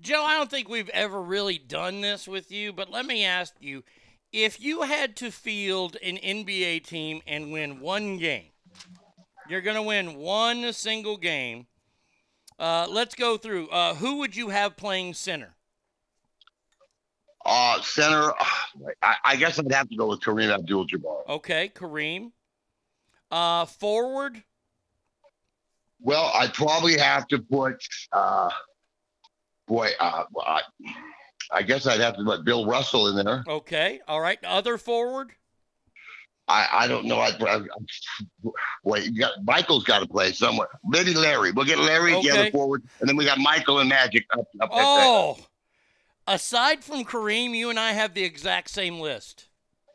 Joe, 0.00 0.24
I 0.24 0.36
don't 0.36 0.50
think 0.50 0.68
we've 0.68 0.88
ever 0.90 1.20
really 1.20 1.58
done 1.58 2.00
this 2.00 2.26
with 2.26 2.50
you, 2.50 2.72
but 2.72 2.90
let 2.90 3.06
me 3.06 3.24
ask 3.24 3.54
you 3.60 3.84
if 4.32 4.60
you 4.60 4.82
had 4.82 5.16
to 5.16 5.30
field 5.30 5.96
an 6.02 6.16
NBA 6.16 6.84
team 6.84 7.20
and 7.26 7.52
win 7.52 7.80
one 7.80 8.16
game, 8.16 8.50
you're 9.48 9.60
going 9.60 9.76
to 9.76 9.82
win 9.82 10.16
one 10.16 10.72
single 10.72 11.16
game. 11.16 11.66
Uh, 12.60 12.86
let's 12.90 13.14
go 13.14 13.38
through. 13.38 13.68
Uh, 13.70 13.94
who 13.94 14.18
would 14.18 14.36
you 14.36 14.50
have 14.50 14.76
playing 14.76 15.14
center? 15.14 15.54
Uh, 17.46 17.80
center, 17.80 18.34
I, 19.02 19.16
I 19.24 19.36
guess 19.36 19.58
I'd 19.58 19.72
have 19.72 19.88
to 19.88 19.96
go 19.96 20.08
with 20.08 20.20
Kareem 20.20 20.52
Abdul-Jabbar. 20.52 21.26
Okay, 21.26 21.70
Kareem. 21.74 22.32
Uh, 23.30 23.64
forward. 23.64 24.42
Well, 26.02 26.30
I'd 26.34 26.52
probably 26.52 26.98
have 26.98 27.26
to 27.28 27.38
put, 27.38 27.82
uh, 28.12 28.50
boy, 29.66 29.88
uh, 29.98 30.24
I, 30.44 30.60
I 31.50 31.62
guess 31.62 31.86
I'd 31.86 32.00
have 32.00 32.18
to 32.18 32.24
put 32.24 32.44
Bill 32.44 32.66
Russell 32.66 33.08
in 33.08 33.24
there. 33.24 33.42
Okay, 33.48 34.00
all 34.06 34.20
right. 34.20 34.38
Other 34.44 34.76
forward. 34.76 35.32
I, 36.50 36.84
I 36.84 36.88
don't 36.88 37.04
know. 37.06 37.18
I, 37.18 37.30
I, 37.40 37.60
boy, 38.82 38.98
you 38.98 39.20
got, 39.20 39.32
Michael's 39.44 39.84
got 39.84 40.00
to 40.00 40.06
play 40.08 40.32
somewhere. 40.32 40.68
Maybe 40.84 41.14
Larry. 41.14 41.52
We'll 41.52 41.64
get 41.64 41.78
Larry 41.78 42.12
the 42.12 42.18
Okay. 42.18 42.30
other 42.30 42.50
forward, 42.50 42.82
and 43.00 43.08
then 43.08 43.16
we 43.16 43.24
got 43.24 43.38
Michael 43.38 43.78
and 43.78 43.88
Magic 43.88 44.24
up. 44.32 44.46
up 44.60 44.70
Oh, 44.72 45.38
aside 46.26 46.82
from 46.82 47.04
Kareem, 47.04 47.54
you 47.54 47.70
and 47.70 47.78
I 47.78 47.92
have 47.92 48.14
the 48.14 48.24
exact 48.24 48.70
same 48.70 48.98
list. 48.98 49.46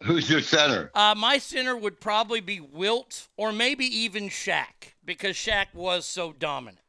Who's 0.03 0.29
your 0.29 0.41
center? 0.41 0.91
Uh, 0.93 1.15
my 1.17 1.37
center 1.37 1.75
would 1.75 1.99
probably 1.99 2.39
be 2.39 2.59
Wilt 2.59 3.27
or 3.37 3.51
maybe 3.51 3.85
even 3.85 4.29
Shaq 4.29 4.93
because 5.03 5.35
Shaq 5.35 5.67
was 5.73 6.05
so 6.05 6.33
dominant. 6.33 6.79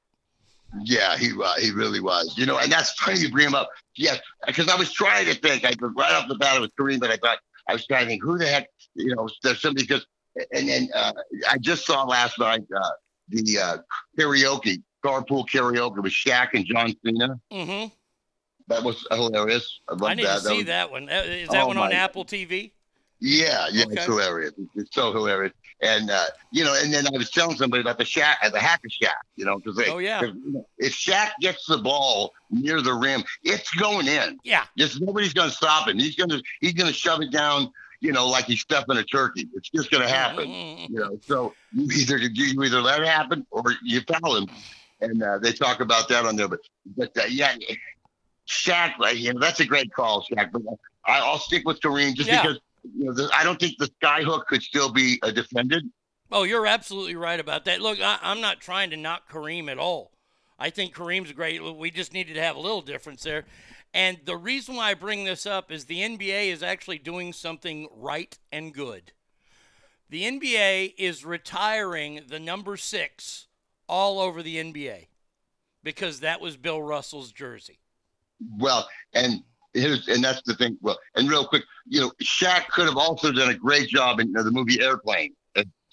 Yeah, 0.83 1.17
he 1.17 1.33
uh, 1.43 1.55
he 1.59 1.71
really 1.71 2.01
was. 2.01 2.35
You 2.37 2.47
know, 2.47 2.59
and 2.59 2.71
that's 2.71 2.93
funny 2.93 3.19
you 3.21 3.31
bring 3.31 3.47
him 3.47 3.55
up. 3.55 3.69
Yes, 3.97 4.21
because 4.47 4.69
I 4.69 4.77
was 4.77 4.93
trying 4.93 5.27
to 5.27 5.35
think. 5.35 5.65
I 5.65 5.73
right 5.81 6.13
off 6.13 6.29
the 6.29 6.35
bat 6.35 6.57
it 6.57 6.61
was 6.61 6.71
Kareem, 6.79 7.01
but 7.01 7.11
I 7.11 7.17
thought 7.17 7.39
I 7.69 7.73
was 7.73 7.87
trying 7.87 8.05
to 8.05 8.09
think 8.11 8.23
who 8.23 8.37
the 8.37 8.47
heck. 8.47 8.69
You 8.97 9.15
know, 9.15 9.29
there's 9.43 9.61
somebody 9.63 9.87
because, 9.87 10.07
and 10.53 10.69
then 10.69 10.89
uh, 10.95 11.13
I 11.51 11.59
just 11.59 11.87
saw 11.87 12.05
last 12.05 12.39
night 12.39 12.63
uh, 12.75 12.89
the 13.29 13.59
uh, 13.59 13.77
karaoke 14.19 14.83
carpool 15.05 15.45
karaoke 15.49 16.03
with 16.03 16.13
Shaq 16.13 16.49
and 16.55 16.65
John 16.65 16.95
Cena. 17.05 17.39
Mm-hmm. 17.53 17.95
That 18.69 18.83
was 18.83 19.07
hilarious. 19.11 19.81
I, 19.89 20.05
I 20.05 20.15
need 20.15 20.27
that. 20.27 20.39
to 20.39 20.43
That 20.43 20.49
see 20.51 20.57
was- 20.59 20.67
that 20.67 20.91
one. 20.91 21.09
Is 21.09 21.49
that 21.51 21.63
Oh, 21.63 21.67
one 21.69 21.77
on 21.77 21.91
my- 21.91 21.95
Apple 21.95 22.25
TV? 22.25 22.73
Yeah, 23.19 23.67
yeah, 23.73 23.85
Okay. 23.85 23.95
it's 23.95 24.05
hilarious. 24.05 24.53
It's 24.75 24.95
so 24.95 25.11
hilarious. 25.11 25.55
And 25.81 26.11
uh, 26.11 26.25
you 26.53 26.65
know, 26.65 26.75
and 26.79 26.93
then 26.93 27.07
I 27.07 27.17
was 27.17 27.31
telling 27.31 27.57
somebody 27.57 27.81
about 27.81 27.97
the 27.97 28.05
Shaq, 28.05 28.35
uh, 28.43 28.51
the 28.51 28.59
Hack-a-Shaq. 28.61 29.09
You 29.37 29.47
know, 29.47 29.57
because 29.59 29.81
Oh, 29.89 29.99
yeah. 29.99 30.21
if 30.79 30.93
Shaq 30.93 31.31
gets 31.41 31.65
the 31.67 31.79
ball 31.79 32.33
near 32.51 32.83
the 32.83 32.93
rim, 32.93 33.25
it's 33.43 33.71
going 33.75 34.07
in. 34.07 34.39
Yeah. 34.45 34.65
Just 34.77 35.01
nobody's 35.01 35.33
going 35.33 35.49
to 35.49 35.55
stop 35.57 35.89
him. 35.89 35.99
He's 35.99 36.15
going 36.17 36.29
to 36.29 36.43
he's 36.61 36.75
going 36.75 36.89
to 36.89 36.93
shove 36.93 37.23
it 37.23 37.31
down. 37.31 37.71
You 38.01 38.13
know, 38.13 38.27
like 38.29 38.45
he's 38.47 38.61
stuffing 38.61 38.97
a 38.97 39.05
turkey. 39.05 39.49
It's 39.55 39.69
just 39.71 39.91
going 39.91 40.03
to 40.03 40.09
happen, 40.09 40.47
Mm-hmm. 40.49 40.93
you 40.95 41.01
know. 41.01 41.19
So 41.23 41.55
you 41.73 41.89
either 41.91 42.19
you 42.19 42.63
either 42.63 42.81
let 42.81 43.01
it 43.01 43.07
happen 43.09 43.47
or 43.51 43.63
you 43.83 44.01
foul 44.03 44.37
him, 44.37 44.49
and 45.01 45.23
uh, 45.23 45.39
they 45.39 45.53
talk 45.53 45.81
about 45.81 46.09
that 46.09 46.25
on 46.27 46.37
there. 46.37 46.49
But 46.49 46.61
but 46.97 47.17
uh, 47.19 47.23
yeah, 47.29 47.55
Shaq, 48.49 48.99
like, 48.99 49.19
you 49.19 49.33
know, 49.35 49.41
that's 49.41 49.61
a 49.61 49.65
great 49.67 49.93
call, 49.93 50.25
Shaq. 50.31 50.51
But 50.53 50.63
I, 51.07 51.19
I'll 51.21 51.39
stick 51.39 51.63
with 51.67 51.81
Kareem 51.81 52.15
just 52.15 52.29
Yeah. 52.29 52.43
because 52.43 52.61
you 52.97 53.05
know 53.07 53.13
the, 53.15 53.29
I 53.35 53.43
don't 53.45 53.59
think 53.59 53.79
the 53.79 53.91
sky 54.01 54.23
hook 54.23 54.47
could 54.49 54.63
still 54.63 54.93
be 54.93 55.19
uh, 55.23 55.31
defended. 55.31 55.85
Oh, 56.31 56.43
you're 56.45 56.67
absolutely 56.67 57.17
right 57.17 57.39
about 57.39 57.65
that. 57.67 57.81
Look, 57.81 58.01
I, 58.01 58.19
I'm 58.23 58.41
not 58.41 58.61
trying 58.61 58.91
to 58.91 58.97
knock 58.97 59.31
Kareem 59.31 59.71
at 59.71 59.79
all. 59.79 60.11
I 60.59 60.71
think 60.71 60.95
Kareem's 60.95 61.33
great. 61.33 61.63
We 61.77 61.91
just 61.91 62.13
needed 62.15 62.35
to 62.35 62.43
have 62.43 62.57
a 62.57 62.61
little 62.61 62.81
difference 62.81 63.23
there. 63.23 63.45
And 63.97 64.19
the 64.27 64.37
reason 64.37 64.77
why 64.77 64.91
I 64.91 64.95
bring 64.95 65.25
this 65.25 65.47
up 65.47 65.73
is 65.73 65.87
the 65.87 66.01
NBA 66.01 66.53
is 66.53 66.63
actually 66.63 66.99
doing 66.99 67.33
something 67.33 67.89
right 67.97 68.39
and 68.53 68.75
good. 68.75 69.13
The 70.11 70.25
NBA 70.25 70.93
is 70.99 71.25
retiring 71.25 72.21
the 72.29 72.39
number 72.39 72.77
six 72.77 73.47
all 73.89 74.21
over 74.21 74.43
the 74.43 74.57
NBA 74.59 75.07
because 75.83 76.21
that 76.21 76.43
was 76.43 76.59
Bill 76.59 76.83
Russell's 76.83 77.33
jersey. 77.33 77.79
Well, 78.59 78.87
and 79.15 79.43
here's 79.73 80.07
and 80.09 80.23
that's 80.23 80.43
the 80.43 80.55
thing. 80.57 80.77
Well, 80.83 80.99
and 81.15 81.31
real 81.31 81.47
quick, 81.47 81.65
you 81.87 82.03
know, 82.03 82.13
Shaq 82.23 82.69
could 82.69 82.85
have 82.85 82.99
also 82.99 83.33
done 83.33 83.49
a 83.49 83.55
great 83.55 83.89
job 83.89 84.21
in 84.21 84.37
uh, 84.37 84.43
the 84.43 84.51
movie 84.51 84.83
Airplane. 84.83 85.33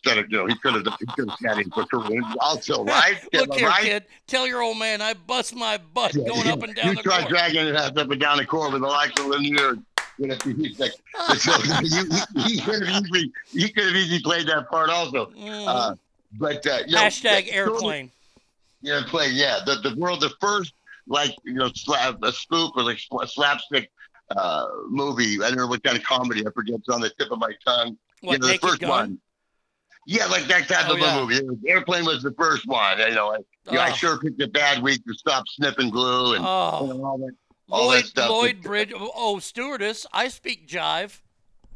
Instead 0.04 0.26
of, 0.26 0.32
you 0.32 0.38
know, 0.38 0.46
he 0.48 0.56
could 0.56 0.74
have 0.74 1.00
he 1.00 1.06
could 1.06 1.30
have 1.30 1.38
sat 1.40 1.58
in 1.60 1.70
for 1.72 1.86
Kareem 1.86 2.24
also, 2.42 2.84
right? 2.86 3.18
Look 3.34 3.54
here, 3.54 3.68
right? 3.68 3.84
kid. 3.84 4.06
Tell 4.28 4.46
your 4.46 4.62
old 4.62 4.78
man 4.78 5.02
I 5.02 5.14
bust 5.14 5.56
my 5.56 5.78
butt 5.78 6.14
going 6.14 6.48
up 6.48 6.62
and 6.64 6.76
down 6.76 6.90
you 6.90 6.96
the 6.96 7.04
try 7.04 7.20
court. 7.20 7.30
dragging 7.30 7.68
it 7.68 7.76
up 7.76 7.96
and 7.98 8.20
down 8.20 8.38
the 8.38 8.46
court 8.46 8.74
with 8.74 8.82
the 8.82 8.88
likes 8.88 9.20
of 9.20 9.28
Lanier. 9.28 9.78
Like, 10.20 10.92
so 11.40 11.52
he, 12.46 12.62
could 12.62 12.86
have 12.86 13.04
easily 13.04 13.32
he 13.52 13.68
could 13.68 13.86
have 13.86 13.96
easily 13.96 14.22
played 14.22 14.48
that 14.48 14.70
part 14.70 14.92
also. 14.92 15.32
Uh, 15.36 15.96
but 16.34 16.66
uh, 16.68 16.82
you 16.86 16.94
know, 16.94 17.02
Hashtag 17.02 17.52
airplane. 17.52 18.12
Yeah, 18.84 19.02
play. 19.08 19.30
Yeah, 19.32 19.62
the 19.66 19.78
the 19.78 19.96
world, 19.96 20.22
the 20.22 20.30
first 20.40 20.76
like 21.08 21.36
you 21.44 21.56
know 21.56 21.72
slap 21.74 22.20
a 22.22 22.32
spoof 22.32 22.72
or 22.76 22.84
like 22.84 23.00
slapstick 23.26 23.90
uh, 24.30 24.68
movie. 24.88 25.38
I 25.44 25.48
don't 25.48 25.58
know 25.58 25.68
what 25.68 25.84
kind 25.84 25.98
of 25.98 26.04
comedy. 26.04 26.46
I 26.46 26.52
forget. 26.52 26.76
It's 26.76 26.90
on 26.90 27.02
the 27.02 27.10
tip 27.10 27.32
of 27.32 27.40
my 27.40 27.52
tongue. 27.66 27.98
What, 28.22 28.34
you 28.34 28.40
know, 28.40 28.48
the 28.48 28.58
first 28.60 28.80
Gun? 28.80 28.90
one. 28.90 29.20
Yeah, 30.06 30.26
like 30.28 30.46
that 30.46 30.68
type 30.68 30.86
Oh, 30.90 30.94
of 30.94 31.00
yeah. 31.00 31.18
a 31.18 31.26
movie. 31.44 31.58
Airplane 31.70 32.06
was 32.06 32.24
the 32.24 32.34
first 32.38 32.68
one. 32.68 33.00
You 33.00 33.12
know, 33.12 33.32
I, 33.34 33.38
you 33.70 33.74
know, 33.78 33.80
I 33.82 33.92
Oh. 33.92 33.94
sure 33.94 34.18
picked 34.20 34.42
a 34.42 34.48
bad 34.48 34.82
week 34.84 35.04
to 35.06 35.14
stop 35.14 35.46
sniffing 35.48 35.90
glue 35.90 36.34
and 36.36 36.46
Oh. 36.46 36.86
know, 36.94 37.06
all 37.06 37.18
that. 37.20 37.32
All 37.72 37.88
Lloyd, 37.88 38.04
that 38.04 38.08
stuff. 38.08 38.30
Lloyd 38.30 38.62
Bridge. 38.64 38.92
Oh, 38.96 39.40
stewardess. 39.40 40.06
I 40.12 40.28
speak 40.28 40.68
jive. 40.68 41.22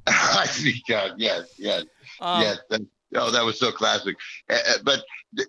I 0.05 0.45
see, 0.45 0.81
God, 0.87 1.13
yes, 1.17 1.47
yes, 1.57 1.83
Um, 2.21 2.41
yes. 2.41 2.57
That, 2.69 2.81
oh, 3.15 3.31
that 3.31 3.43
was 3.43 3.59
so 3.59 3.71
classic. 3.71 4.15
Uh, 4.49 4.57
but 4.83 5.03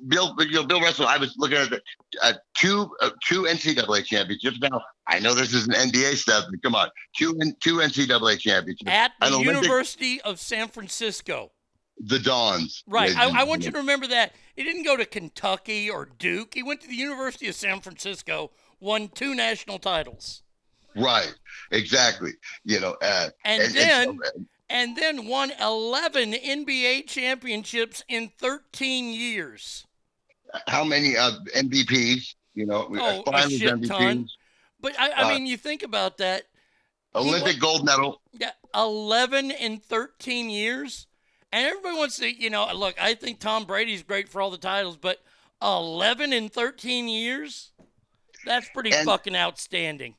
Bill, 0.08 0.34
you 0.40 0.50
know, 0.52 0.64
Bill 0.64 0.80
Russell. 0.80 1.06
I 1.06 1.16
was 1.16 1.34
looking 1.38 1.56
at 1.58 1.70
the 1.70 1.80
uh, 2.22 2.32
two 2.56 2.90
uh, 3.00 3.10
two 3.28 3.42
NCAA 3.44 4.04
championships. 4.04 4.58
Now 4.60 4.80
I 5.06 5.20
know 5.20 5.34
this 5.34 5.54
is 5.54 5.68
an 5.68 5.74
NBA 5.74 6.16
stuff, 6.16 6.44
but 6.50 6.60
come 6.62 6.74
on, 6.74 6.88
two 7.16 7.38
two 7.62 7.76
NCAA 7.76 8.38
championships 8.40 8.90
At 8.90 9.12
the 9.20 9.26
Olympic- 9.28 9.62
University 9.62 10.20
of 10.22 10.40
San 10.40 10.68
Francisco. 10.68 11.52
The 12.00 12.18
Dons. 12.18 12.84
Right. 12.86 13.10
and 13.10 13.18
I, 13.18 13.40
I 13.40 13.44
want 13.44 13.64
you 13.64 13.70
to 13.72 13.78
remember 13.78 14.06
that. 14.08 14.32
He 14.56 14.62
didn't 14.62 14.84
go 14.84 14.96
to 14.96 15.04
Kentucky 15.04 15.88
or 15.90 16.08
Duke. 16.18 16.54
He 16.54 16.62
went 16.62 16.80
to 16.82 16.88
the 16.88 16.94
University 16.94 17.48
of 17.48 17.54
San 17.54 17.80
Francisco, 17.80 18.50
won 18.80 19.08
two 19.08 19.34
national 19.34 19.78
titles, 19.78 20.42
Right. 20.96 21.32
Exactly. 21.70 22.32
You 22.64 22.80
know. 22.80 22.96
Uh, 23.02 23.28
and, 23.44 23.62
and- 23.62 23.62
and 23.62 23.74
then 23.76 24.04
so, 24.22 24.26
uh, 24.26 24.42
and 24.70 24.96
then 24.96 25.26
won 25.26 25.50
11 25.60 26.32
NBA 26.34 27.06
championships 27.06 28.04
in 28.08 28.30
13 28.38 29.12
years. 29.12 29.86
how 30.66 30.84
many 30.84 31.16
uh, 31.16 31.32
MVPs? 31.56 32.34
You 32.54 32.66
know, 32.66 32.88
Oh, 32.90 33.22
a 33.32 33.48
shit 33.50 33.62
MVPs, 33.72 33.88
ton. 33.88 34.28
But 34.80 34.98
I, 34.98 35.10
I 35.10 35.22
Uh, 35.24 35.28
mean, 35.30 35.46
you 35.46 35.56
think 35.56 35.82
about 35.82 36.18
that. 36.18 36.44
Olympic 37.14 37.58
gold 37.60 37.84
medal. 37.84 38.20
Yeah, 38.32 38.50
11 38.74 39.50
in 39.52 39.78
13 39.78 40.50
years. 40.50 41.06
And 41.52 41.66
everybody 41.66 41.96
wants 41.96 42.16
to, 42.18 42.30
you 42.30 42.50
know, 42.50 42.70
look, 42.74 42.94
I 43.00 43.14
think 43.14 43.40
Tom 43.40 43.64
Brady's 43.64 44.02
great 44.02 44.28
for 44.28 44.40
all 44.40 44.50
the 44.50 44.58
titles, 44.58 44.96
but 44.96 45.22
11 45.62 46.32
in 46.32 46.48
13 46.48 47.08
years? 47.08 47.72
That's 48.44 48.68
pretty 48.70 48.92
And- 48.92 49.06
fucking 49.06 49.34
outstanding. 49.36 50.14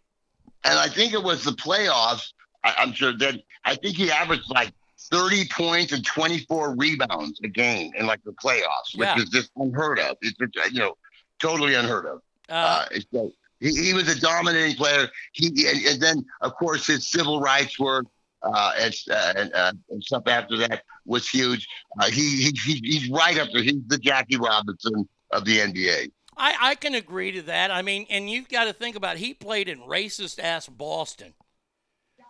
and 0.65 0.77
I 0.77 0.89
think 0.89 1.14
it 1.14 1.23
was 1.23 1.43
the 1.45 1.51
playoffs. 1.51 2.34
I, 2.65 2.73
I'm 2.77 2.91
sure 2.91 3.15
that 3.18 3.35
I 3.64 3.76
think 3.76 3.95
he 3.95 4.11
averaged 4.11 4.49
like 4.49 4.73
30 5.11 5.47
points 5.47 5.93
and 5.93 6.03
24 6.06 6.76
rebounds 6.76 7.39
a 7.43 7.47
game 7.47 7.93
in 7.95 8.06
like 8.06 8.22
the 8.26 8.34
playoffs, 8.34 8.93
which 8.95 9.07
Yeah. 9.07 9.18
is 9.19 9.30
just 9.30 9.51
unheard 9.56 9.99
of. 9.99 10.18
It's 10.22 10.38
just, 10.53 10.73
you 10.73 10.80
know 10.80 10.97
totally 11.39 11.73
unheard 11.76 12.06
of. 12.06 12.22
Uh, 12.49 12.53
Uh, 12.53 12.85
so 13.14 13.31
he, 13.61 13.69
he 13.73 13.93
was 13.93 14.10
a 14.10 14.19
dominating 14.19 14.76
player. 14.76 15.07
He 15.31 15.47
and, 15.69 15.85
and 15.85 16.01
then 16.01 16.26
of 16.41 16.53
course 16.56 16.85
his 16.85 17.07
civil 17.07 17.39
rights 17.39 17.80
work 17.80 18.06
uh, 18.43 18.71
and, 18.79 18.95
uh, 19.11 19.33
and, 19.35 19.53
uh, 19.53 19.71
and 19.89 20.03
stuff 20.03 20.23
after 20.27 20.57
that 20.57 20.83
was 21.05 21.27
huge. 21.29 21.67
Uh, 21.99 22.05
he, 22.09 22.37
he 22.43 22.51
he 22.65 22.81
he's 22.83 23.09
right 23.09 23.37
up 23.37 23.49
there. 23.53 23.63
He's 23.63 23.81
the 23.87 23.97
Jackie 23.97 24.37
Robinson 24.37 25.07
of 25.31 25.45
the 25.45 25.57
NBA. 25.59 26.11
I, 26.37 26.55
I 26.61 26.75
can 26.75 26.95
agree 26.95 27.31
to 27.33 27.41
that. 27.43 27.69
I 27.69 27.81
mean, 27.81 28.05
and 28.09 28.29
you've 28.29 28.47
got 28.47 28.63
to 28.65 28.73
think 28.73 28.95
about 28.95 29.17
he 29.17 29.33
played 29.33 29.67
in 29.67 29.79
racist 29.81 30.39
ass 30.39 30.67
Boston. 30.67 31.33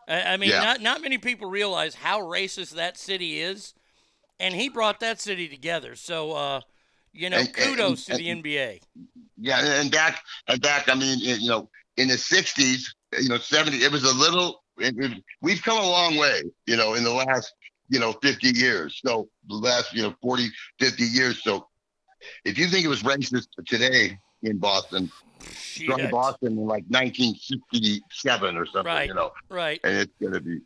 I, 0.08 0.34
I 0.34 0.38
mean, 0.38 0.50
Yeah. 0.50 0.62
not 0.64 0.82
not 0.82 1.02
many 1.02 1.18
people 1.18 1.50
realize 1.50 1.96
how 1.96 2.20
racist 2.22 2.72
that 2.72 2.98
city 2.98 3.40
is, 3.40 3.74
and 4.40 4.56
he 4.56 4.68
brought 4.70 5.00
that 5.02 5.22
city 5.22 5.48
together. 5.48 5.96
So, 5.96 6.32
uh, 6.34 6.62
you 7.14 7.30
know, 7.30 7.38
And- 7.38 7.48
and- 7.48 7.56
kudos 7.56 8.06
to 8.06 8.16
the 8.18 8.30
NBA. 8.30 8.82
Yeah, 9.38 9.60
and- 9.80 9.92
back 9.92 10.24
and 10.48 10.60
back. 10.62 10.90
I 10.90 10.96
mean, 10.96 11.20
you 11.20 11.48
know, 11.48 11.70
in 11.98 12.08
the 12.08 12.18
'60s, 12.18 12.86
you 13.22 13.30
know, 13.30 13.38
'70s, 13.38 13.82
it 13.82 13.92
was 13.92 14.04
a 14.04 14.14
little. 14.14 14.64
It, 14.80 14.96
it- 14.98 15.24
we've 15.42 15.62
come 15.62 15.78
a 15.78 15.88
long 15.88 16.18
way, 16.18 16.44
you 16.66 16.76
know, 16.78 16.94
in 16.94 17.04
the 17.04 17.14
last, 17.14 17.54
you 17.90 18.00
know, 18.00 18.14
50 18.14 18.50
years. 18.50 19.00
So 19.06 19.30
the 19.48 19.56
last, 19.56 19.94
you 19.94 20.04
know, 20.04 20.16
40, 20.22 20.48
50 20.80 21.04
years. 21.04 21.44
So 21.44 21.68
if 22.46 22.58
you 22.58 22.68
think 22.68 22.86
it 22.86 22.90
was 22.90 23.04
racist 23.04 23.48
today 23.68 24.18
in 24.44 24.58
Boston, 24.58 25.12
Shit. 25.52 26.12
Boston 26.12 26.50
in 26.58 26.66
like 26.68 26.84
1967 26.90 28.58
or 28.58 28.66
something, 28.66 28.86
Right. 28.86 29.08
you 29.08 29.14
know, 29.14 29.32
Right. 29.50 29.80
and 29.84 29.98
it's 29.98 30.14
gonna 30.22 30.40
be. 30.42 30.60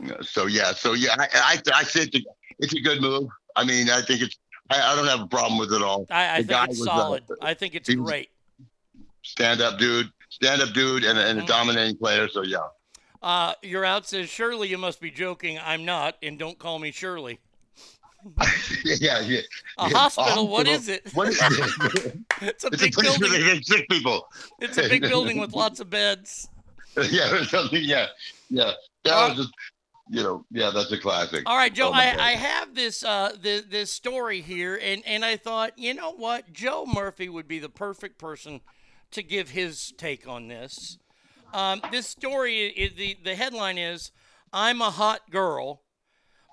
you 0.00 0.08
know, 0.08 0.20
so 0.22 0.46
yeah, 0.46 0.72
so 0.72 0.92
yeah, 0.94 1.14
I 1.18 1.26
I, 1.34 1.62
I 1.74 1.82
say 1.84 2.02
it's 2.02 2.16
a, 2.16 2.20
it's 2.60 2.74
a 2.74 2.80
good 2.80 3.00
move. 3.00 3.28
I 3.56 3.64
mean, 3.64 3.90
I 3.90 4.02
think 4.02 4.22
it's. 4.22 4.36
I, 4.70 4.92
I 4.92 4.96
don't 4.96 5.06
have 5.06 5.20
a 5.20 5.26
problem 5.26 5.58
with 5.58 5.72
it 5.72 5.82
all. 5.82 6.06
I, 6.10 6.36
I 6.38 6.42
The 6.42 6.48
think 6.54 6.70
it's 6.70 6.80
uh, 6.82 6.84
solid. 6.84 7.24
I 7.42 7.54
think 7.54 7.74
it's 7.74 7.92
great. 7.94 8.30
stand 9.22 9.60
up 9.60 9.78
dude, 9.78 10.10
stand 10.30 10.60
up 10.62 10.72
dude, 10.72 11.04
and, 11.04 11.18
a- 11.18 11.26
and 11.28 11.38
a 11.38 11.42
Mm-hmm. 11.42 11.46
dominating 11.48 11.96
player. 11.98 12.28
So 12.28 12.42
yeah. 12.42 12.58
Uh, 13.26 13.54
you're 13.60 13.84
out 13.84 14.06
says 14.06 14.28
Shirley. 14.28 14.68
You 14.68 14.78
must 14.78 15.00
be 15.00 15.10
joking. 15.10 15.58
I'm 15.58 15.84
not, 15.84 16.14
and 16.22 16.38
don't 16.38 16.56
call 16.60 16.78
me 16.78 16.92
Shirley. 16.92 17.40
yeah, 18.84 19.18
yeah. 19.18 19.40
A 19.78 19.88
yeah. 19.88 19.98
hospital? 19.98 20.46
What 20.46 20.68
is 20.68 20.88
it? 20.88 21.10
What 21.12 21.30
is 21.30 21.40
it? 21.42 22.18
It's 22.40 22.62
a 22.62 22.68
it's 22.68 22.80
big 22.80 22.92
a 22.92 23.00
place 23.00 23.18
where 23.18 23.28
building. 23.28 23.44
they 23.44 23.54
get 23.54 23.66
sick 23.66 23.88
people. 23.88 24.28
It's 24.60 24.78
a 24.78 24.88
big 24.88 25.02
building 25.02 25.40
with 25.40 25.54
lots 25.54 25.80
of 25.80 25.90
beds. 25.90 26.48
yeah, 27.10 27.42
something. 27.42 27.82
Yeah, 27.82 28.06
yeah. 28.48 28.70
That 29.02 29.30
was 29.30 29.38
just, 29.38 29.52
you 30.08 30.22
know, 30.22 30.44
yeah, 30.52 30.70
that's 30.72 30.92
a 30.92 30.98
classic. 30.98 31.42
All 31.46 31.56
right, 31.56 31.74
Joe. 31.74 31.88
Oh, 31.88 31.94
I, 31.94 32.12
God. 32.12 32.20
I 32.20 32.30
have 32.30 32.76
this 32.76 33.02
uh 33.02 33.32
this, 33.40 33.62
this 33.68 33.90
story 33.90 34.40
here, 34.40 34.78
and 34.80 35.02
and 35.04 35.24
I 35.24 35.36
thought, 35.36 35.76
you 35.76 35.94
know 35.94 36.12
what, 36.12 36.52
Joe 36.52 36.86
Murphy 36.86 37.28
would 37.28 37.48
be 37.48 37.58
the 37.58 37.68
perfect 37.68 38.20
person 38.20 38.60
to 39.10 39.24
give 39.24 39.50
his 39.50 39.92
take 39.98 40.28
on 40.28 40.46
this. 40.46 40.98
Um, 41.52 41.80
this 41.90 42.06
story 42.06 42.66
is 42.66 42.94
the 42.94 43.16
the 43.24 43.34
headline 43.34 43.78
is 43.78 44.12
"I'm 44.52 44.80
a 44.80 44.90
hot 44.90 45.30
girl." 45.30 45.82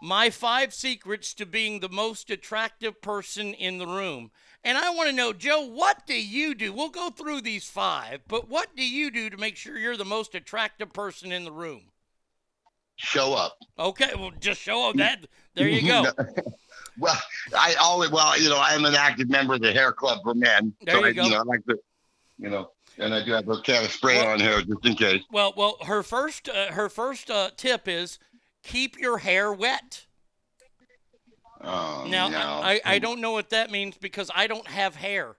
My 0.02 0.30
five 0.30 0.74
secrets 0.74 1.34
to 1.36 1.45
being 1.45 1.80
the 1.80 1.88
most 1.88 2.30
attractive 2.30 3.02
person 3.02 3.53
in 3.53 3.78
the 3.78 3.88
room. 3.88 4.32
And 4.65 4.78
I 4.78 4.90
want 4.90 5.10
to 5.10 5.15
know, 5.15 5.32
Joe, 5.32 5.61
what 5.61 6.06
do 6.06 6.14
you 6.14 6.56
do? 6.56 6.74
We'll 6.74 6.90
go 6.90 7.10
through 7.10 7.40
these 7.40 7.70
five, 7.70 8.20
but 8.28 8.49
what 8.49 8.76
do 8.76 8.86
you 8.86 9.11
do 9.11 9.30
to 9.30 9.38
make 9.38 9.56
sure 9.56 9.78
you're 9.78 9.95
the 9.95 10.03
most 10.03 10.36
attractive 10.36 10.91
person 10.91 11.32
in 11.32 11.45
the 11.45 11.53
room? 11.53 11.84
Show 12.98 13.34
up. 13.34 13.57
Okay, 13.80 14.11
well, 14.15 14.32
just 14.40 14.61
show 14.61 14.90
up 14.90 14.98
that. 14.98 15.26
There 15.56 15.68
you 15.70 15.88
go. 15.88 16.06
well, 16.99 17.18
I 17.57 17.76
always, 17.82 18.11
well, 18.11 18.40
you 18.40 18.49
know, 18.49 18.60
I'm 18.60 18.86
an 18.86 18.95
active 18.95 19.30
member 19.30 19.56
of 19.56 19.61
the 19.61 19.72
Hair 19.72 19.94
Club 19.94 20.20
for 20.24 20.34
Men. 20.34 20.74
There 20.82 20.95
so 20.95 20.99
you 20.99 21.06
I, 21.06 21.11
go. 21.14 21.24
You 21.24 21.30
know, 21.32 21.38
I 21.38 21.44
like 21.44 21.65
to, 21.65 21.78
you 22.38 22.49
know, 22.49 22.72
and 22.98 23.14
I 23.14 23.24
do 23.24 23.32
have 23.32 23.48
a 23.48 23.61
can 23.61 23.84
of 23.84 23.91
spray 23.91 24.18
Well- 24.18 24.34
on 24.34 24.40
here 24.40 24.61
just 24.61 24.86
in 24.86 24.95
case. 24.95 25.24
Well, 25.32 25.53
well, 25.56 25.78
her 25.86 26.03
first 26.03 26.49
uh, 26.49 26.72
her 26.72 26.90
first 26.90 27.30
uh, 27.30 27.52
tip 27.56 27.88
is 27.88 28.20
keep 28.64 28.99
your 28.99 29.20
hair 29.20 29.52
wet. 29.52 30.06
Oh, 31.61 32.06
Now, 32.10 32.28
no. 32.28 32.38
I, 32.38 32.82
I 32.84 32.99
don't 32.99 33.22
know 33.22 33.32
what 33.32 33.52
that 33.52 33.72
means 33.72 33.98
because 33.98 34.30
I 34.36 34.48
don't 34.48 34.68
have 34.68 34.95
hair. 34.95 35.38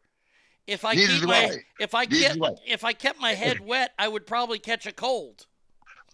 If 0.66 0.84
I 0.84 0.94
Neither 0.94 1.12
keep 1.12 1.24
my 1.24 1.56
if 1.78 1.94
I 1.94 2.06
Neither 2.06 2.40
kept 2.40 2.60
if 2.66 2.84
I 2.84 2.92
kept 2.94 3.20
my 3.20 3.34
head 3.34 3.60
wet, 3.66 3.92
I 3.98 4.08
would 4.08 4.26
probably 4.26 4.58
catch 4.58 4.86
a 4.86 4.92
cold. 4.92 5.46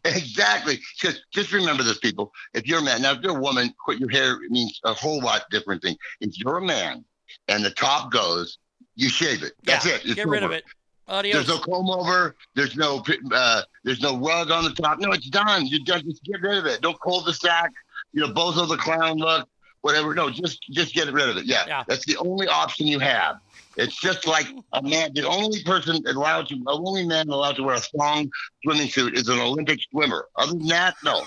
Exactly. 0.05 0.81
Because 1.01 1.21
just 1.31 1.53
remember 1.53 1.83
this, 1.83 1.99
people. 1.99 2.33
If 2.55 2.67
you're 2.67 2.81
a 2.81 2.83
man, 2.83 3.03
now 3.03 3.13
if 3.13 3.21
you're 3.21 3.37
a 3.37 3.41
woman, 3.41 3.73
quit 3.85 4.01
your 4.01 4.09
hair 4.09 4.39
means 4.49 4.81
a 4.85 4.95
whole 4.95 5.21
lot 5.21 5.45
different 5.51 5.83
thing. 5.83 5.97
If 6.21 6.39
you're 6.39 6.57
a 6.57 6.63
man 6.63 7.05
and 7.49 7.65
the 7.65 7.71
top 7.71 8.11
goes, 8.11 8.59
you 8.97 9.09
shave 9.09 9.43
it. 9.43 9.53
That's 9.63 9.87
yeah, 9.87 9.95
it. 9.95 10.03
It's 10.05 10.15
Get 10.15 10.27
rid 10.27 10.43
of 10.43 10.53
it. 10.53 10.65
Adios. 11.11 11.35
There's 11.47 11.49
no 11.49 11.59
comb 11.59 11.91
over. 11.91 12.37
There's 12.55 12.77
no 12.77 13.03
uh, 13.33 13.63
there's 13.85 14.01
no 14.01 14.17
rug 14.19 14.51
on 14.51 14.65
the 14.65 14.71
top. 14.71 14.99
No, 15.01 15.11
it's 15.13 15.29
done. 15.29 15.67
You 15.67 15.85
just 15.85 16.05
just 16.05 16.25
get 16.25 16.41
rid 16.41 16.59
of 16.59 16.67
it. 16.67 16.81
Don't 16.81 16.99
cul 17.01 17.21
the 17.23 17.35
sack. 17.35 17.71
You 18.13 18.27
know, 18.27 18.33
bozo 18.33 18.69
the 18.69 18.77
clown 18.77 19.19
look, 19.19 19.49
whatever. 19.83 20.15
No, 20.15 20.31
just 20.31 20.63
just 20.71 20.95
get 20.95 21.13
rid 21.13 21.29
of 21.29 21.37
it. 21.37 21.45
Yeah, 21.47 21.65
Yeah. 21.67 21.85
that's 21.87 22.05
the 22.07 22.17
only 22.17 22.47
option 22.49 22.87
you 22.87 22.99
have. 23.01 23.37
It's 23.77 23.99
just 23.99 24.27
like 24.27 24.49
a 24.73 24.83
man. 24.83 25.13
The 25.15 25.27
only 25.27 25.63
person 25.63 26.03
allowed 26.07 26.49
to, 26.49 26.57
the 26.57 26.73
only 26.73 27.07
man 27.07 27.29
allowed 27.29 27.55
to 27.57 27.63
wear 27.63 27.77
a 27.77 27.81
thong 27.81 28.29
swimming 28.65 28.89
suit 28.89 29.17
is 29.17 29.29
an 29.29 29.39
Olympic 29.39 29.79
swimmer. 29.91 30.27
Other 30.37 30.53
than 30.53 30.67
that, 30.67 30.97
no. 31.05 31.23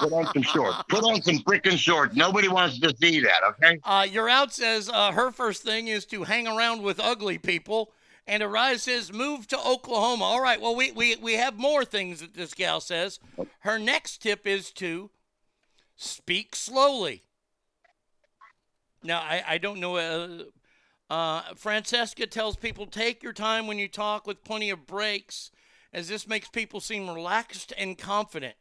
Put 0.00 0.12
on 0.12 0.26
some 0.34 0.42
shorts. 0.42 0.76
Put 0.88 1.04
on 1.04 1.22
some 1.22 1.38
freaking 1.38 1.78
shorts. 1.78 2.16
Nobody 2.16 2.48
wants 2.48 2.80
to 2.80 2.92
see 3.00 3.20
that. 3.20 3.42
Okay. 3.50 3.78
Uh, 3.84 4.06
your 4.10 4.28
out 4.28 4.52
says 4.52 4.90
uh, 4.92 5.12
her 5.12 5.30
first 5.30 5.62
thing 5.62 5.86
is 5.86 6.04
to 6.06 6.24
hang 6.24 6.48
around 6.48 6.82
with 6.82 6.98
ugly 6.98 7.38
people. 7.38 7.92
And 8.26 8.42
Arise 8.42 8.84
says 8.84 9.12
move 9.12 9.46
to 9.48 9.58
Oklahoma. 9.58 10.24
All 10.24 10.40
right. 10.40 10.60
Well, 10.60 10.74
we, 10.74 10.92
we, 10.92 11.16
we 11.16 11.34
have 11.34 11.58
more 11.58 11.84
things 11.84 12.20
that 12.20 12.34
this 12.34 12.54
gal 12.54 12.80
says. 12.80 13.20
Her 13.60 13.78
next 13.78 14.22
tip 14.22 14.46
is 14.46 14.70
to 14.72 15.10
speak 15.96 16.56
slowly. 16.56 17.22
Now, 19.02 19.20
I, 19.20 19.42
I 19.46 19.58
don't 19.58 19.78
know. 19.78 19.96
Uh, 19.96 20.44
uh, 21.10 21.42
Francesca 21.54 22.26
tells 22.26 22.56
people 22.56 22.86
take 22.86 23.22
your 23.22 23.34
time 23.34 23.66
when 23.66 23.78
you 23.78 23.88
talk 23.88 24.26
with 24.26 24.42
plenty 24.42 24.70
of 24.70 24.86
breaks, 24.86 25.50
as 25.92 26.08
this 26.08 26.26
makes 26.26 26.48
people 26.48 26.80
seem 26.80 27.08
relaxed 27.08 27.74
and 27.76 27.98
confident. 27.98 28.56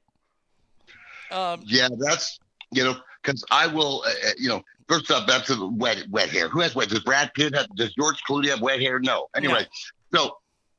Um, 1.32 1.62
Yeah, 1.66 1.88
that's 1.98 2.40
you 2.72 2.84
know 2.84 2.98
because 3.22 3.44
I 3.50 3.68
will. 3.68 4.04
Uh, 4.06 4.10
uh, 4.10 4.32
you 4.38 4.50
know, 4.50 4.64
first 4.88 5.12
up, 5.12 5.28
that's 5.28 5.48
the 5.48 5.68
wet 5.68 6.06
wet 6.10 6.30
hair. 6.30 6.50
Who 6.50 6.62
has 6.62 6.76
wet? 6.76 6.90
Does 6.90 7.00
Brad 7.00 7.34
Pitt 7.34 7.56
have? 7.56 7.68
Does 7.76 7.94
George 7.94 8.22
Clooney 8.30 8.50
have 8.50 8.62
wet 8.62 8.80
hair? 8.80 9.00
No. 9.00 9.28
Anyway, 9.36 9.68
so 10.14 10.38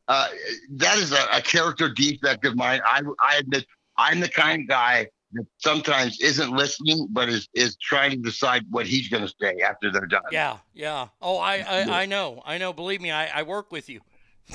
uh, 0.09 0.28
that 0.70 0.98
is 0.98 1.12
a, 1.12 1.26
a 1.32 1.40
character 1.40 1.89
defect 1.89 2.44
of 2.44 2.56
mine. 2.56 2.81
I 2.85 3.02
I 3.22 3.36
admit 3.36 3.66
I'm 3.97 4.20
the 4.20 4.28
kind 4.28 4.62
of 4.62 4.68
guy 4.68 5.09
that 5.32 5.47
sometimes 5.59 6.20
isn't 6.20 6.51
listening, 6.51 7.09
but 7.10 7.28
is 7.28 7.48
is 7.55 7.76
trying 7.76 8.10
to 8.10 8.16
decide 8.18 8.64
what 8.70 8.86
he's 8.86 9.09
going 9.09 9.26
to 9.26 9.32
say 9.40 9.60
after 9.60 9.90
they're 9.90 10.06
done. 10.06 10.22
Yeah, 10.31 10.59
yeah. 10.72 11.09
Oh, 11.20 11.39
I, 11.39 11.59
I, 11.59 12.02
I 12.02 12.06
know, 12.06 12.43
I 12.44 12.59
know. 12.59 12.72
Believe 12.72 13.01
me, 13.01 13.10
I, 13.10 13.40
I 13.40 13.43
work 13.43 13.72
with 13.72 13.89
you. 13.89 14.01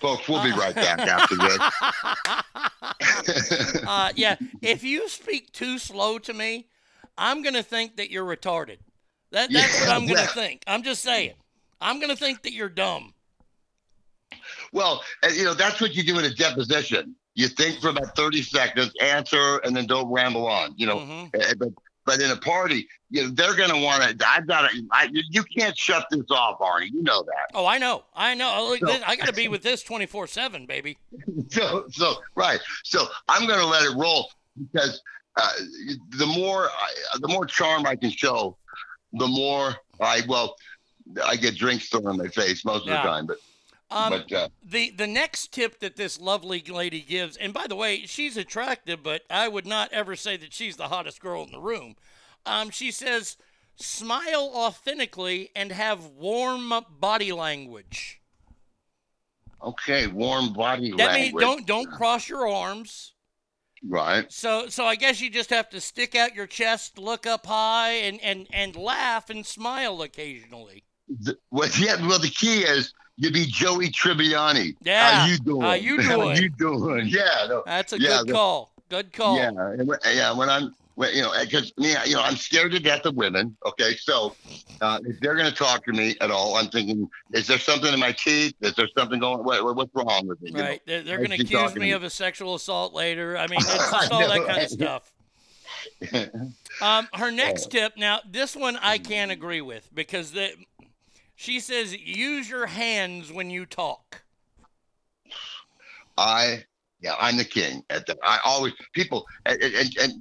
Folks, 0.00 0.28
we'll 0.28 0.44
be 0.44 0.52
right 0.52 0.74
back 0.74 1.00
after 1.00 1.34
this. 1.34 1.58
uh, 3.86 4.12
yeah, 4.14 4.36
if 4.62 4.84
you 4.84 5.08
speak 5.08 5.50
too 5.52 5.76
slow 5.78 6.20
to 6.20 6.32
me, 6.32 6.66
I'm 7.18 7.42
gonna 7.42 7.62
think 7.62 7.96
that 7.96 8.10
you're 8.10 8.24
retarded. 8.24 8.78
That 9.32 9.52
that's 9.52 9.80
what 9.80 9.90
I'm 9.90 10.06
gonna 10.06 10.20
yeah. 10.20 10.26
think. 10.26 10.62
I'm 10.66 10.82
just 10.82 11.02
saying. 11.02 11.34
I'm 11.80 12.00
gonna 12.00 12.16
think 12.16 12.42
that 12.42 12.52
you're 12.52 12.68
dumb. 12.70 13.12
Well, 14.72 15.02
you 15.34 15.44
know, 15.44 15.54
that's 15.54 15.80
what 15.80 15.94
you 15.94 16.02
do 16.02 16.18
in 16.18 16.24
a 16.24 16.34
deposition. 16.34 17.14
You 17.34 17.48
think 17.48 17.80
for 17.80 17.88
about 17.88 18.16
30 18.16 18.42
seconds, 18.42 18.92
answer, 19.00 19.58
and 19.58 19.74
then 19.74 19.86
don't 19.86 20.10
ramble 20.10 20.46
on, 20.46 20.74
you 20.76 20.86
know. 20.86 20.98
Mm-hmm. 20.98 21.40
Uh, 21.40 21.54
But, 21.58 21.68
but 22.04 22.20
in 22.20 22.30
a 22.30 22.36
party, 22.36 22.88
you 23.10 23.22
know, 23.22 23.30
they're 23.30 23.54
going 23.54 23.70
to 23.70 23.80
want 23.80 24.02
to, 24.02 24.28
I've 24.28 24.46
got 24.46 24.70
to, 24.70 24.76
you- 25.12 25.44
can't 25.56 25.76
shut 25.76 26.06
this 26.10 26.24
off, 26.30 26.58
Arnie. 26.58 26.90
You 26.90 27.02
know 27.02 27.22
that. 27.22 27.54
Oh, 27.54 27.66
I 27.66 27.78
know, 27.78 28.04
I 28.14 28.34
know. 28.34 28.76
So- 28.80 29.00
I 29.06 29.14
gotta 29.16 29.32
be 29.32 29.48
with 29.48 29.62
this 29.62 29.82
24 29.82 30.26
seven, 30.26 30.66
baby. 30.66 30.98
so, 31.48 31.86
so, 31.90 32.16
right. 32.34 32.60
So 32.84 33.06
I'm 33.28 33.46
going 33.46 33.60
to 33.60 33.66
let 33.66 33.82
it 33.84 33.96
roll 33.96 34.30
because 34.72 35.00
uh, 35.38 35.52
the 36.18 36.26
more, 36.26 36.64
I, 36.68 37.18
the 37.20 37.28
more 37.28 37.46
charm 37.46 37.86
I 37.86 37.96
can 37.96 38.10
show, 38.10 38.56
the 39.12 39.26
more 39.28 39.74
I, 40.00 40.22
well, 40.28 40.56
I 41.24 41.36
get 41.36 41.56
drinks 41.56 41.88
thrown 41.88 42.10
in 42.10 42.16
my 42.18 42.28
face 42.28 42.64
most 42.64 42.82
of 42.82 42.88
the 42.90 42.96
time, 42.96 43.26
but, 43.26 43.38
Um, 43.90 44.10
but, 44.10 44.30
uh, 44.32 44.48
The 44.62 44.90
the 44.90 45.06
next 45.06 45.52
tip 45.52 45.80
that 45.80 45.96
this 45.96 46.20
lovely 46.20 46.60
lady 46.68 47.00
gives, 47.00 47.36
and 47.38 47.54
by 47.54 47.66
the 47.66 47.76
way, 47.76 48.04
she's 48.04 48.36
attractive, 48.36 49.02
but 49.02 49.22
I 49.30 49.48
would 49.48 49.66
not 49.66 49.90
ever 49.92 50.14
say 50.16 50.36
that 50.36 50.52
she's 50.52 50.76
the 50.76 50.88
hottest 50.88 51.20
girl 51.20 51.44
in 51.44 51.52
the 51.52 51.60
room. 51.60 51.96
Um, 52.44 52.68
she 52.70 52.90
says, 52.90 53.36
smile 53.76 54.50
authentically 54.54 55.50
and 55.56 55.72
have 55.72 56.04
warm 56.04 56.72
body 57.00 57.32
language. 57.32 58.20
okay, 59.62 60.06
warm 60.06 60.52
body 60.52 60.90
That 60.92 61.14
means 61.14 61.32
language. 61.34 61.42
don't 61.42 61.66
don't 61.66 61.90
cross 61.90 62.28
your 62.28 62.46
arms. 62.46 63.14
Right. 63.86 64.30
So 64.32 64.68
so 64.68 64.84
I 64.84 64.96
guess 64.96 65.20
you 65.20 65.30
just 65.30 65.50
have 65.50 65.68
to 65.70 65.80
stick 65.80 66.14
out 66.14 66.34
your 66.34 66.46
chest, 66.46 66.98
look 66.98 67.26
up 67.26 67.46
high, 67.46 67.92
and 67.92 68.20
and 68.22 68.46
and 68.52 68.74
laugh 68.76 69.30
and 69.30 69.44
smile 69.46 70.02
occasionally. 70.02 70.84
The, 71.20 71.36
well, 71.50 71.68
yeah, 71.78 71.96
well, 72.06 72.18
the 72.18 72.28
key 72.28 72.60
is 72.62 72.92
you 73.16 73.30
be 73.30 73.46
Joey 73.46 73.88
Tribbiani. 73.88 74.74
Yeah. 74.82 75.20
How 75.20 75.26
you 75.26 75.38
doing? 75.38 75.60
How 75.62 75.72
you 75.74 75.96
doing? 76.02 76.08
How 76.08 76.34
you 76.34 76.48
doing? 76.50 77.06
Yeah. 77.06 77.46
No, 77.48 77.62
That's 77.66 77.92
a 77.92 78.00
yeah, 78.00 78.18
good 78.18 78.28
the- 78.28 78.32
call. 78.32 78.72
Good 78.88 79.12
call. 79.12 79.36
Yeah. 79.36 79.50
Yeah. 80.12 80.32
When 80.32 80.48
I'm, 80.48 80.74
when, 80.98 81.14
you 81.14 81.22
know, 81.22 81.32
because 81.40 81.72
me, 81.76 81.94
you 82.06 82.14
know, 82.14 82.22
I'm 82.22 82.34
scared 82.34 82.72
to 82.72 82.80
death 82.80 83.06
of 83.06 83.14
women. 83.14 83.56
Okay. 83.64 83.94
So 83.94 84.34
uh, 84.80 84.98
if 85.04 85.20
they're 85.20 85.36
going 85.36 85.48
to 85.48 85.54
talk 85.54 85.84
to 85.84 85.92
me 85.92 86.16
at 86.20 86.32
all, 86.32 86.56
I'm 86.56 86.68
thinking, 86.68 87.08
is 87.32 87.46
there 87.46 87.58
something 87.58 87.94
in 87.94 88.00
my 88.00 88.10
teeth? 88.10 88.54
Is 88.60 88.74
there 88.74 88.88
something 88.98 89.20
going, 89.20 89.44
what, 89.44 89.62
what- 89.64 89.76
what's 89.76 89.94
wrong 89.94 90.26
with 90.26 90.42
me? 90.42 90.50
You 90.50 90.56
know? 90.56 90.62
Right. 90.64 90.82
They're, 90.86 91.02
they're 91.02 91.18
going 91.18 91.30
to 91.30 91.40
accuse 91.40 91.76
me 91.76 91.92
of 91.92 92.02
a 92.02 92.10
sexual 92.10 92.56
assault 92.56 92.94
later. 92.94 93.38
I 93.38 93.46
mean, 93.46 93.60
it's 93.62 93.90
just 93.90 94.10
all 94.10 94.28
that 94.28 94.44
kind 94.44 94.62
of 94.62 94.68
stuff. 94.68 95.12
Um, 96.80 97.08
her 97.12 97.32
next 97.32 97.72
tip. 97.72 97.96
Now, 97.96 98.20
this 98.28 98.54
one 98.54 98.76
I 98.76 98.98
can't 98.98 99.32
agree 99.32 99.60
with 99.60 99.90
because 99.92 100.30
the, 100.30 100.50
she 101.34 101.58
says 101.58 101.92
use 101.92 102.48
your 102.48 102.66
hands 102.66 103.32
when 103.32 103.50
you 103.50 103.66
talk. 103.66 104.22
I 106.16 106.64
yeah, 107.00 107.14
I'm 107.18 107.36
the 107.36 107.44
king. 107.44 107.82
At 107.90 108.06
the, 108.06 108.16
I 108.22 108.38
always 108.44 108.72
people 108.92 109.24
and, 109.46 109.60
and, 109.62 109.96
and 110.00 110.12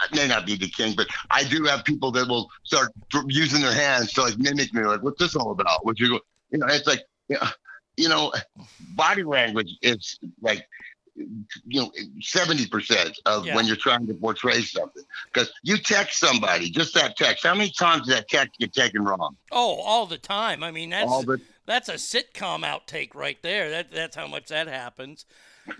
I 0.00 0.14
may 0.14 0.26
not 0.28 0.46
be 0.46 0.56
the 0.56 0.68
king, 0.68 0.94
but 0.96 1.06
I 1.30 1.44
do 1.44 1.64
have 1.64 1.84
people 1.84 2.10
that 2.12 2.28
will 2.28 2.48
start 2.64 2.92
using 3.28 3.60
their 3.62 3.72
hands 3.72 4.12
to 4.14 4.22
like 4.22 4.38
mimic 4.38 4.72
me. 4.74 4.82
Like, 4.84 5.02
what's 5.02 5.18
this 5.18 5.36
all 5.36 5.50
about? 5.52 5.84
What 5.84 5.98
you 5.98 6.10
go? 6.10 6.20
You 6.50 6.58
know, 6.58 6.66
it's 6.66 6.86
like 6.86 7.00
you 7.28 7.36
know, 7.36 7.46
you 7.96 8.08
know, 8.08 8.32
body 8.94 9.22
language 9.22 9.70
is 9.82 10.18
like 10.40 10.66
you 11.14 11.80
know 11.80 11.90
seventy 12.20 12.66
percent 12.66 13.18
of 13.24 13.46
Yeah. 13.46 13.56
when 13.56 13.66
you're 13.66 13.76
trying 13.76 14.06
to 14.06 14.14
portray 14.14 14.60
something. 14.62 15.02
Because 15.32 15.50
you 15.62 15.78
text 15.78 16.18
somebody, 16.20 16.70
just 16.70 16.92
that 16.94 17.16
text. 17.16 17.44
How 17.44 17.54
many 17.54 17.70
times 17.70 18.06
that 18.08 18.28
text 18.28 18.58
get 18.58 18.72
taken 18.74 19.04
wrong? 19.04 19.36
Oh, 19.50 19.76
all 19.76 20.06
the 20.06 20.18
time. 20.18 20.62
I 20.62 20.70
mean, 20.70 20.90
that's 20.90 21.10
All 21.10 21.22
the- 21.22 21.40
that's 21.64 21.88
a 21.88 21.94
sitcom 21.94 22.64
outtake 22.64 23.14
right 23.14 23.38
there. 23.42 23.70
That 23.70 23.90
that's 23.90 24.14
how 24.16 24.26
much 24.26 24.46
that 24.48 24.68
happens. 24.68 25.24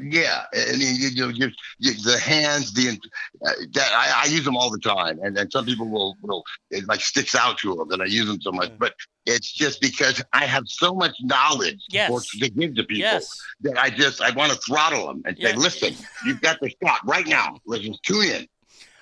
Yeah, 0.01 0.45
I 0.55 0.73
mean, 0.73 0.97
you, 0.97 1.09
you 1.09 1.23
know, 1.23 1.29
you, 1.29 1.51
you, 1.79 1.93
the 2.03 2.19
hands, 2.19 2.73
the 2.73 2.99
uh, 3.47 3.53
that 3.73 3.93
I, 3.93 4.25
I 4.25 4.27
use 4.27 4.45
them 4.45 4.57
all 4.57 4.71
the 4.71 4.79
time, 4.79 5.19
and 5.23 5.37
then 5.37 5.51
some 5.51 5.65
people 5.65 5.89
will 5.89 6.17
will 6.23 6.45
it 6.71 6.87
like 6.89 7.01
sticks 7.01 7.35
out 7.35 7.59
to 7.59 7.75
them 7.75 7.89
that 7.89 8.01
I 8.01 8.07
use 8.07 8.27
them 8.27 8.41
so 8.41 8.53
much, 8.53 8.73
but 8.79 8.95
it's 9.27 9.53
just 9.53 9.81
because 9.81 10.23
I 10.33 10.47
have 10.47 10.65
so 10.67 10.95
much 10.95 11.17
knowledge 11.21 11.85
Yes. 11.91 12.09
for, 12.09 12.21
to 12.21 12.51
give 12.51 12.75
to 12.77 12.85
people 12.85 13.01
Yes. 13.01 13.43
that 13.61 13.79
I 13.79 13.91
just 13.91 14.21
I 14.21 14.31
want 14.33 14.53
to 14.53 14.59
throttle 14.59 15.07
them 15.07 15.23
and 15.25 15.37
say, 15.39 15.55
listen, 15.55 15.95
you've 16.27 16.41
got 16.41 16.61
the 16.61 16.71
shot 16.83 17.01
right 17.05 17.27
now. 17.27 17.59
Listen, 17.67 17.95
tune 18.03 18.25
in 18.25 18.47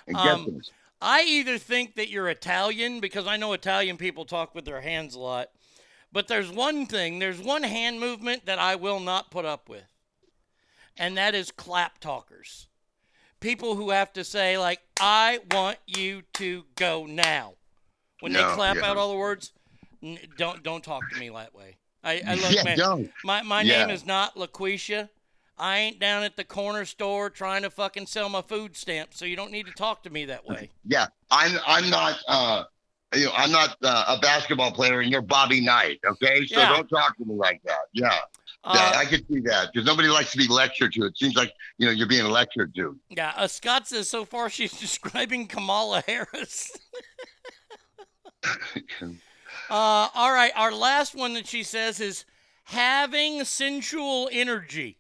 and 0.07 0.17
get 0.17 0.27
Um, 0.27 0.55
this. 0.57 0.71
I 1.01 1.25
either 1.25 1.59
think 1.59 1.97
that 1.97 2.09
you're 2.09 2.29
Italian 2.29 3.01
because 3.01 3.27
I 3.27 3.37
know 3.37 3.53
Italian 3.53 3.97
people 3.97 4.25
talk 4.25 4.55
with 4.55 4.65
their 4.65 4.81
hands 4.81 5.15
a 5.15 5.21
lot, 5.21 5.49
but 6.13 6.29
there's 6.29 6.51
one 6.51 6.87
thing, 6.87 7.19
there's 7.19 7.41
one 7.41 7.63
hand 7.63 8.01
movement 8.01 8.47
that 8.47 8.59
I 8.59 8.77
will 8.77 9.01
not 9.01 9.31
put 9.31 9.45
up 9.45 9.69
with, 9.69 9.85
and 10.97 11.17
that 11.17 11.35
is 11.35 11.51
clap 11.51 11.99
talkers. 11.99 12.69
People 13.41 13.77
who 13.77 13.91
have 13.91 14.13
to 14.15 14.25
say 14.25 14.57
like, 14.59 14.81
"I 15.01 15.41
want 15.51 15.79
you 15.87 16.23
to 16.35 16.65
go 16.77 17.07
now," 17.07 17.55
when 18.21 18.33
they 18.33 18.43
clap 18.43 18.77
yeah. 18.77 18.91
out 18.91 18.97
all 18.97 19.11
the 19.11 19.19
words. 19.19 19.53
Don't 20.37 20.63
don't 20.63 20.85
talk 20.85 21.09
to 21.11 21.19
me 21.19 21.31
that 21.31 21.55
way. 21.55 21.79
I, 22.03 22.23
I 22.27 22.35
look, 22.37 22.53
Yeah, 22.53 22.65
man. 22.65 22.79
don't. 22.79 23.11
My 23.23 23.43
my 23.43 23.63
Yeah. 23.63 23.87
name 23.87 23.91
is 23.91 24.05
not 24.05 24.37
LaQuisha. 24.37 25.09
I 25.57 25.79
ain't 25.79 26.01
down 26.01 26.25
at 26.25 26.37
the 26.37 26.45
corner 26.45 26.85
store 26.85 27.31
trying 27.31 27.63
to 27.63 27.71
fucking 27.71 28.07
sell 28.07 28.29
my 28.29 28.43
food 28.43 28.77
stamps, 28.77 29.19
so 29.19 29.25
you 29.25 29.37
don't 29.37 29.53
need 29.53 29.67
to 29.67 29.73
talk 29.73 30.03
to 30.03 30.11
me 30.11 30.25
that 30.27 30.47
way. 30.47 30.71
Yeah, 30.87 31.07
I'm 31.31 31.59
I'm 31.67 31.89
not 31.89 32.19
uh 32.29 32.65
you 33.15 33.27
know 33.27 33.33
I'm 33.35 33.51
not 33.51 33.77
uh, 33.83 34.17
a 34.17 34.21
basketball 34.21 34.73
player 34.73 35.01
and 35.01 35.11
you're 35.11 35.23
Bobby 35.23 35.61
Knight, 35.61 35.99
okay? 36.07 36.47
So 36.47 36.61
Yeah. 36.61 36.69
don't 36.69 36.89
talk 36.89 37.17
to 37.19 37.25
me 37.25 37.35
like 37.35 37.63
that. 37.65 37.87
Yeah. 37.93 38.19
Uh, 38.65 38.73
yeah, 38.93 38.99
I 38.99 39.05
could 39.05 39.27
see 39.29 39.41
that 39.41 39.71
because 39.73 39.87
nobody 39.87 40.09
likes 40.09 40.33
to 40.33 40.39
be 40.39 40.49
lectured 40.49 40.95
to. 40.95 41.05
It 41.05 41.19
seems 41.19 41.37
like 41.37 41.53
you 41.77 41.87
know 41.87 41.93
you're 41.93 42.09
being 42.09 42.25
lectured 42.25 42.75
to. 42.77 42.99
Yeah, 43.11 43.33
uh, 43.37 43.47
Scott 43.47 43.87
says 43.87 44.09
so 44.09 44.25
far 44.25 44.49
she's 44.49 44.73
describing 44.81 45.47
Kamala 45.47 46.03
Harris. 46.07 46.73
uh, 48.43 49.05
all 49.71 50.33
right, 50.33 50.53
our 50.57 50.73
last 50.73 51.15
one 51.15 51.35
that 51.35 51.47
she 51.47 51.63
says 51.63 52.01
is 52.01 52.25
having 52.65 53.45
sensual 53.45 54.31
energy. 54.33 54.99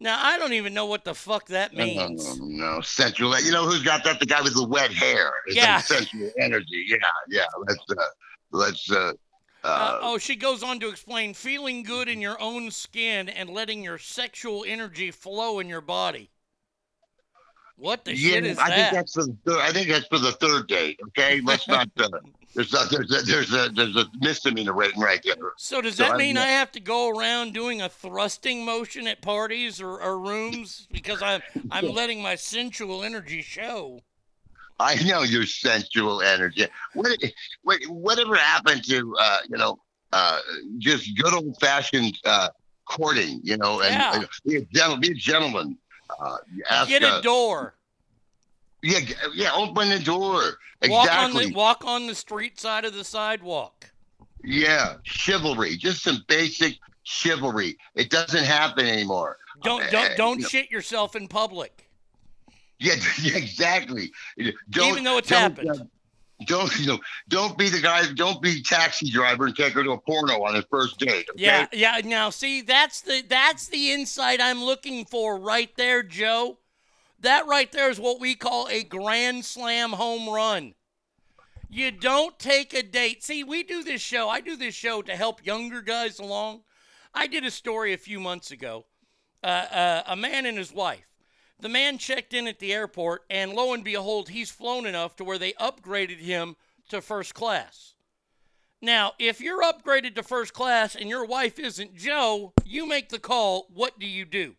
Now 0.00 0.18
I 0.22 0.38
don't 0.38 0.52
even 0.52 0.74
know 0.74 0.84
what 0.84 1.04
the 1.04 1.14
fuck 1.14 1.46
that 1.46 1.72
means. 1.74 2.26
Oh, 2.28 2.44
no, 2.44 2.80
sensual. 2.82 3.40
You 3.40 3.52
know 3.52 3.64
who's 3.64 3.82
got 3.82 4.04
that? 4.04 4.20
The 4.20 4.26
guy 4.26 4.42
with 4.42 4.54
the 4.54 4.66
wet 4.66 4.92
hair. 4.92 5.32
It's 5.46 5.56
Yeah. 5.56 5.78
sensual 5.78 6.30
energy. 6.38 6.84
Yeah, 6.88 6.96
yeah. 7.30 7.44
Let's 7.66 7.84
uh, 7.90 8.02
let's 8.50 8.90
uh, 9.64 9.68
uh, 9.68 9.98
oh, 10.02 10.18
she 10.18 10.36
goes 10.36 10.62
on 10.62 10.78
to 10.80 10.88
explain 10.88 11.32
feeling 11.32 11.82
good 11.82 12.08
in 12.08 12.20
your 12.20 12.40
own 12.40 12.70
skin 12.70 13.28
and 13.28 13.48
letting 13.48 13.82
your 13.82 13.98
sexual 13.98 14.64
energy 14.66 15.10
flow 15.10 15.58
in 15.58 15.68
your 15.68 15.80
body. 15.80 16.30
What 17.76 18.04
the 18.04 18.14
yeah. 18.14 18.34
shit 18.34 18.46
is 18.46 18.58
I 18.58 18.68
that? 18.68 18.76
think 18.76 18.92
that's 18.92 19.14
for 19.14 19.24
the 19.24 19.36
third. 19.46 19.60
I 19.60 19.72
think 19.72 19.88
that's 19.88 20.06
for 20.06 20.18
the 20.18 20.32
third 20.32 20.68
date. 20.68 21.00
Okay, 21.08 21.40
let's 21.42 21.66
not. 21.66 21.88
Uh, 21.98 22.08
there's 22.54 22.72
a, 22.72 22.86
there's 22.88 23.10
a, 23.10 23.22
there's 23.24 23.52
a 23.52 23.68
there's 23.70 23.96
a 23.96 24.04
misdemeanor 24.20 24.74
written 24.74 25.02
right 25.02 25.20
there. 25.24 25.34
so 25.56 25.80
does 25.80 25.96
So 25.96 26.04
that 26.04 26.12
I'm 26.12 26.18
mean 26.18 26.36
I 26.36 26.46
have 26.46 26.70
to 26.72 26.80
go 26.80 27.08
around 27.08 27.52
doing 27.52 27.82
a 27.82 27.88
thrusting 27.88 28.64
motion 28.64 29.08
at 29.08 29.22
parties 29.22 29.80
or, 29.80 30.00
or 30.00 30.20
rooms 30.20 30.86
because 30.92 31.20
I'm 31.20 31.42
I'm 31.70 31.88
letting 31.88 32.22
my 32.22 32.36
sensual 32.36 33.02
energy 33.02 33.42
show? 33.42 34.02
I 34.80 34.96
know 35.04 35.22
your 35.22 35.46
sensual 35.46 36.20
energy. 36.20 36.66
What, 36.94 37.16
what 37.62 37.80
whatever 37.88 38.34
happened 38.36 38.84
to 38.88 39.16
uh, 39.18 39.38
you 39.48 39.56
know 39.56 39.78
uh, 40.12 40.38
just 40.78 41.16
good 41.16 41.32
old 41.32 41.56
fashioned 41.60 42.18
uh, 42.24 42.48
courting? 42.88 43.40
You 43.42 43.56
know, 43.56 43.80
and, 43.80 43.94
Yeah. 43.94 44.14
and 44.14 44.28
be 44.44 44.56
a 44.56 44.62
gentleman. 44.62 45.00
Be 45.00 45.10
a 45.12 45.14
gentleman. 45.14 45.78
Uh, 46.20 46.36
ask, 46.70 46.88
Get 46.88 47.02
a 47.02 47.14
uh, 47.14 47.20
door. 47.20 47.74
Yeah, 48.82 49.00
yeah. 49.34 49.52
Open 49.54 49.88
the 49.88 49.98
door. 49.98 50.42
Exactly. 50.82 50.90
Walk 50.90 51.10
on 51.10 51.34
the 51.34 51.52
walk 51.54 51.84
on 51.84 52.06
the 52.06 52.14
street 52.14 52.60
side 52.60 52.84
of 52.84 52.94
the 52.94 53.04
sidewalk. 53.04 53.90
Yeah, 54.42 54.96
chivalry. 55.04 55.76
Just 55.76 56.02
some 56.02 56.22
basic 56.28 56.78
chivalry. 57.04 57.78
It 57.94 58.10
doesn't 58.10 58.44
happen 58.44 58.86
anymore. 58.86 59.38
Don't 59.62 59.82
Uh, 59.84 59.90
don't 59.90 60.16
don't 60.16 60.40
shit 60.42 60.70
yourself 60.70 61.16
in 61.16 61.28
public. 61.28 61.83
Yeah, 63.22 63.36
exactly. 63.36 64.12
Don't, 64.70 64.92
Even 64.92 65.04
though 65.04 65.18
it's 65.18 65.28
don't, 65.28 65.40
happened. 65.40 65.70
uh, 65.70 65.84
don't 66.46 66.78
you 66.78 66.86
know? 66.86 66.98
Don't 67.28 67.56
be 67.56 67.68
the 67.68 67.80
guy. 67.80 68.02
Don't 68.12 68.42
be 68.42 68.62
taxi 68.62 69.10
driver 69.10 69.46
and 69.46 69.56
take 69.56 69.72
her 69.72 69.82
to 69.82 69.92
a 69.92 69.98
porno 69.98 70.42
on 70.42 70.54
his 70.54 70.64
first 70.70 70.98
date. 70.98 71.26
Okay? 71.30 71.44
Yeah, 71.44 71.66
yeah. 71.72 72.00
Now, 72.04 72.30
see, 72.30 72.60
that's 72.60 73.00
the 73.00 73.22
that's 73.28 73.68
the 73.68 73.92
insight 73.92 74.40
I'm 74.40 74.62
looking 74.62 75.04
for 75.04 75.38
right 75.38 75.70
there, 75.76 76.02
Joe. 76.02 76.58
That 77.20 77.46
right 77.46 77.70
there 77.72 77.88
is 77.88 78.00
what 78.00 78.20
we 78.20 78.34
call 78.34 78.68
a 78.68 78.82
grand 78.82 79.44
slam 79.44 79.92
home 79.92 80.28
run. 80.28 80.74
You 81.70 81.90
don't 81.90 82.38
take 82.38 82.74
a 82.74 82.82
date. 82.82 83.24
See, 83.24 83.42
we 83.42 83.62
do 83.62 83.82
this 83.82 84.02
show. 84.02 84.28
I 84.28 84.40
do 84.40 84.56
this 84.56 84.74
show 84.74 85.02
to 85.02 85.16
help 85.16 85.44
younger 85.44 85.82
guys 85.82 86.18
along. 86.18 86.62
I 87.14 87.26
did 87.26 87.44
a 87.44 87.50
story 87.50 87.92
a 87.92 87.98
few 87.98 88.20
months 88.20 88.50
ago. 88.50 88.86
Uh, 89.42 89.46
uh, 89.46 90.02
a 90.06 90.16
man 90.16 90.46
and 90.46 90.58
his 90.58 90.72
wife. 90.72 91.06
The 91.64 91.70
man 91.70 91.96
checked 91.96 92.34
in 92.34 92.46
at 92.46 92.58
the 92.58 92.74
airport, 92.74 93.22
and 93.30 93.54
lo 93.54 93.72
and 93.72 93.82
behold, 93.82 94.28
he's 94.28 94.50
flown 94.50 94.84
enough 94.84 95.16
to 95.16 95.24
where 95.24 95.38
they 95.38 95.54
upgraded 95.54 96.18
him 96.18 96.56
to 96.90 97.00
first 97.00 97.32
class. 97.32 97.94
Now, 98.82 99.12
if 99.18 99.40
you're 99.40 99.62
upgraded 99.62 100.14
to 100.16 100.22
first 100.22 100.52
class 100.52 100.94
and 100.94 101.08
your 101.08 101.24
wife 101.24 101.58
isn't 101.58 101.96
Joe, 101.96 102.52
you 102.66 102.86
make 102.86 103.08
the 103.08 103.18
call. 103.18 103.66
What 103.72 103.98
do 103.98 104.06
you 104.06 104.26
do? 104.26 104.56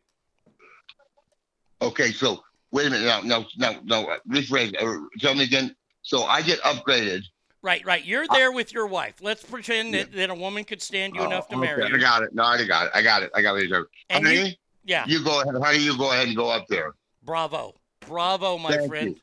Okay, 1.79 2.11
so 2.11 2.43
wait 2.71 2.87
a 2.87 2.89
minute. 2.89 3.05
Now, 3.05 3.21
no, 3.21 3.45
no, 3.55 3.79
no. 3.83 4.07
uh, 4.07 4.17
Rephrase. 4.27 4.73
Uh, 4.81 5.05
tell 5.19 5.35
me 5.35 5.43
again. 5.43 5.75
So 6.01 6.23
I 6.23 6.41
get 6.41 6.59
upgraded. 6.61 7.21
Right, 7.61 7.85
right. 7.85 8.03
You're 8.03 8.25
there 8.29 8.51
with 8.51 8.73
your 8.73 8.87
wife. 8.87 9.17
Let's 9.21 9.43
pretend 9.43 9.93
that, 9.93 10.11
that 10.13 10.31
a 10.31 10.35
woman 10.35 10.63
could 10.63 10.81
stand 10.81 11.13
you 11.15 11.21
Oh, 11.21 11.25
enough 11.27 11.49
to 11.49 11.55
okay, 11.57 11.67
marry 11.67 11.83
I 11.83 11.97
got 11.99 12.23
it. 12.23 12.33
No, 12.33 12.41
I 12.41 12.65
got 12.65 12.87
it. 12.87 12.91
I 12.95 13.03
got 13.03 13.21
it. 13.21 13.29
I 13.35 13.43
got 13.43 13.57
it. 13.57 13.71
And 14.09 14.25
you- 14.27 14.53
yeah. 14.85 15.03
You 15.07 15.23
go 15.23 15.41
ahead, 15.41 15.55
honey. 15.61 15.79
You 15.79 15.97
go 15.97 16.11
ahead 16.11 16.27
and 16.27 16.35
go 16.37 16.49
up 16.49 16.65
there. 16.69 16.93
Bravo. 17.23 17.75
Bravo, 18.01 18.57
my 18.57 18.69
Thank 18.77 18.87
friend. 18.89 19.15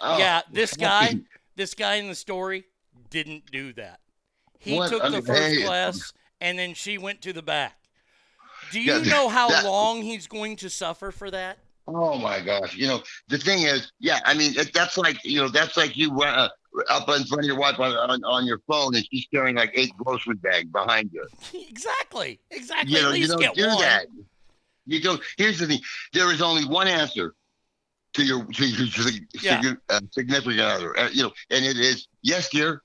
Oh, 0.00 0.18
yeah, 0.18 0.42
this 0.52 0.74
guy, 0.76 1.14
this 1.56 1.74
guy 1.74 1.94
in 1.96 2.08
the 2.08 2.14
story 2.14 2.64
didn't 3.10 3.50
do 3.50 3.72
that. 3.74 4.00
He 4.58 4.74
What? 4.76 4.90
took 4.90 5.02
the 5.10 5.22
first 5.22 5.64
class 5.64 6.12
and 6.40 6.58
then 6.58 6.74
she 6.74 6.98
went 6.98 7.22
to 7.22 7.32
the 7.32 7.42
back. 7.42 7.78
Do 8.72 8.80
you 8.80 8.94
Yeah, 8.94 9.10
know 9.10 9.28
how 9.28 9.48
that- 9.48 9.64
long 9.64 10.02
he's 10.02 10.26
going 10.26 10.56
to 10.56 10.68
suffer 10.68 11.10
for 11.12 11.30
that? 11.30 11.58
Oh 11.88 12.18
my 12.18 12.40
gosh! 12.40 12.74
You 12.74 12.88
know 12.88 13.02
the 13.28 13.38
thing 13.38 13.62
is, 13.62 13.92
yeah. 14.00 14.18
I 14.24 14.34
mean, 14.34 14.54
that's 14.74 14.98
like 14.98 15.24
you 15.24 15.40
know, 15.40 15.48
that's 15.48 15.76
like 15.76 15.96
you 15.96 16.20
uh, 16.20 16.48
up 16.90 17.08
in 17.08 17.22
front 17.26 17.42
of 17.42 17.44
your 17.44 17.56
wife 17.56 17.78
on, 17.78 17.92
on 17.92 18.24
on 18.24 18.44
your 18.44 18.58
phone, 18.66 18.96
and 18.96 19.06
she's 19.08 19.24
carrying 19.32 19.54
like 19.54 19.70
eight 19.74 19.92
grocery 19.96 20.34
bags 20.34 20.68
behind 20.72 21.10
you. 21.12 21.24
exactly. 21.70 22.40
Exactly. 22.50 22.92
You 22.92 23.02
know, 23.02 23.10
At 23.10 23.14
you 23.14 23.20
least 23.20 23.30
don't 23.30 23.40
get 23.40 23.54
do 23.54 23.68
one. 23.68 23.78
that. 23.82 24.06
You 24.86 25.00
don't. 25.00 25.20
Here's 25.36 25.58
the 25.58 25.66
thing: 25.66 25.80
there 26.12 26.32
is 26.32 26.40
only 26.40 26.64
one 26.64 26.88
answer 26.88 27.34
to 28.14 28.24
your 28.24 28.44
to 28.44 28.66
your, 28.66 28.86
to 28.86 29.02
the 29.02 29.20
Yeah. 29.42 29.60
sig- 29.60 29.78
uh, 29.88 30.00
significant 30.10 30.60
other. 30.60 30.98
Uh, 30.98 31.08
you 31.12 31.22
know, 31.24 31.32
and 31.50 31.64
it 31.64 31.78
is 31.78 32.08
yes, 32.22 32.48
dear. 32.48 32.82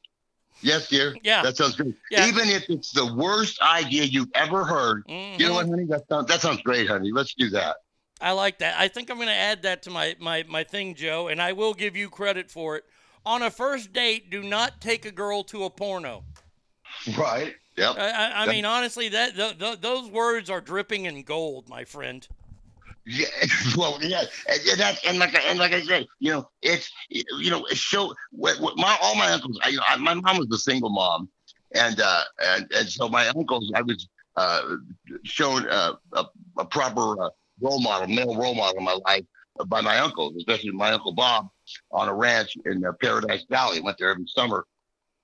Yes, 0.63 0.89
dear. 0.89 1.15
Yeah. 1.23 1.41
That 1.41 1.57
sounds 1.57 1.75
great. 1.75 1.95
Yeah. 2.11 2.27
Even 2.27 2.47
if 2.47 2.69
it's 2.69 2.91
the 2.91 3.13
worst 3.15 3.59
idea 3.61 4.03
you've 4.03 4.29
ever 4.35 4.63
heard, 4.63 5.03
you 5.07 5.47
know 5.47 5.55
what, 5.55 5.67
honey? 5.67 5.85
That 5.85 6.07
sounds 6.07 6.27
that 6.27 6.41
sounds 6.41 6.61
great, 6.61 6.87
honey. 6.87 7.11
Let's 7.11 7.33
do 7.33 7.49
that. 7.49 7.77
I 8.21 8.31
like 8.33 8.59
that. 8.59 8.79
I 8.79 8.87
think 8.87 9.09
I'm 9.09 9.17
going 9.17 9.29
to 9.29 9.33
add 9.33 9.63
that 9.63 9.81
to 9.83 9.89
my, 9.89 10.15
my, 10.19 10.45
my 10.47 10.63
thing, 10.63 10.93
Joe, 10.93 11.27
and 11.27 11.41
I 11.41 11.53
will 11.53 11.73
give 11.73 11.95
you 11.95 12.07
credit 12.07 12.51
for 12.51 12.75
it. 12.75 12.83
On 13.25 13.41
a 13.41 13.49
first 13.49 13.93
date, 13.93 14.29
do 14.29 14.43
not 14.43 14.79
take 14.79 15.05
a 15.05 15.11
girl 15.11 15.43
to 15.45 15.63
a 15.63 15.71
porno. 15.71 16.23
Right. 17.17 17.55
Yep. 17.81 17.95
I, 17.97 18.31
I, 18.35 18.47
mean, 18.47 18.63
honestly, 18.63 19.09
that 19.09 19.35
th- 19.35 19.57
th- 19.57 19.81
those 19.81 20.07
words 20.07 20.51
are 20.51 20.61
dripping 20.61 21.05
in 21.05 21.23
gold, 21.23 21.67
my 21.67 21.83
friend. 21.83 22.27
Yeah, 23.07 23.25
well, 23.77 23.97
yeah, 24.01 24.21
and, 24.47 24.79
that, 24.79 24.99
and 25.03 25.17
like, 25.17 25.35
I- 25.35 25.49
and 25.49 25.57
like 25.57 25.73
I 25.73 25.81
said, 25.81 26.05
you 26.19 26.31
know, 26.31 26.49
it's, 26.61 26.91
you 27.09 27.49
know, 27.49 27.65
it's 27.65 27.81
so. 27.81 28.13
What, 28.31 28.59
what 28.59 28.77
my 28.77 28.95
all 29.01 29.15
my 29.15 29.31
uncles, 29.31 29.59
I, 29.63 29.69
you 29.69 29.77
know, 29.77 29.83
my 29.97 30.13
mom 30.13 30.37
was 30.37 30.47
a 30.51 30.59
single 30.59 30.91
mom, 30.91 31.27
and 31.73 31.99
uh, 31.99 32.21
and 32.45 32.71
and 32.71 32.87
so 32.87 33.09
my 33.09 33.27
uncles, 33.29 33.71
I 33.73 33.81
was 33.81 34.07
uh, 34.35 34.75
shown 35.23 35.67
uh, 35.67 35.93
a, 36.13 36.25
a 36.59 36.65
proper 36.65 37.23
uh, 37.23 37.29
role 37.59 37.81
model, 37.81 38.07
male 38.07 38.35
role 38.35 38.53
model 38.53 38.77
in 38.77 38.83
my 38.83 38.99
life 39.07 39.25
by 39.65 39.81
my 39.81 39.97
uncles, 39.97 40.35
especially 40.37 40.69
my 40.69 40.91
uncle 40.91 41.13
Bob 41.13 41.49
on 41.91 42.07
a 42.07 42.13
ranch 42.13 42.55
in 42.65 42.85
uh, 42.85 42.91
Paradise 43.01 43.43
Valley. 43.49 43.81
Went 43.81 43.97
there 43.97 44.11
every 44.11 44.27
summer, 44.27 44.67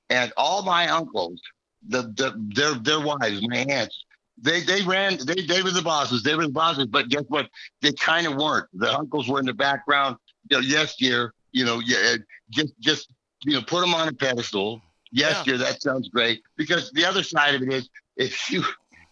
and 0.10 0.34
all 0.36 0.64
my 0.64 0.88
uncles, 0.88 1.40
the, 1.88 2.04
the 2.04 2.34
their 2.56 2.74
their 2.76 3.00
wives, 3.00 3.46
my 3.48 3.58
aunts, 3.58 4.06
they 4.38 4.62
they 4.62 4.82
ran, 4.84 5.18
they 5.26 5.42
they 5.46 5.62
were 5.62 5.72
the 5.72 5.82
bosses, 5.82 6.24
they 6.24 6.36
were 6.36 6.44
the 6.44 6.54
bosses. 6.54 6.86
But 6.86 7.10
guess 7.10 7.24
what? 7.28 7.50
They 7.82 7.94
kind 7.94 8.28
of 8.28 8.36
weren't. 8.36 8.68
The 8.74 8.94
uncles 8.94 9.28
were 9.28 9.40
in 9.40 9.46
the 9.46 9.54
background. 9.54 10.18
You 10.50 10.58
know, 10.58 10.62
yes, 10.62 10.96
dear. 10.96 11.34
You 11.52 11.66
know, 11.66 11.80
yeah, 11.80 12.16
just 12.50 12.74
just 12.80 13.12
you 13.44 13.54
know, 13.54 13.62
put 13.62 13.82
them 13.82 13.94
on 13.94 14.08
a 14.08 14.14
pedestal. 14.14 14.82
Yes, 15.12 15.44
dear. 15.44 15.58
That 15.58 15.82
sounds 15.82 16.10
great. 16.10 16.44
Because 16.58 16.92
the 16.92 17.06
other 17.06 17.24
side 17.24 17.56
of 17.56 17.62
it 17.62 17.72
is, 17.72 17.90
if 18.18 18.52
you 18.52 18.64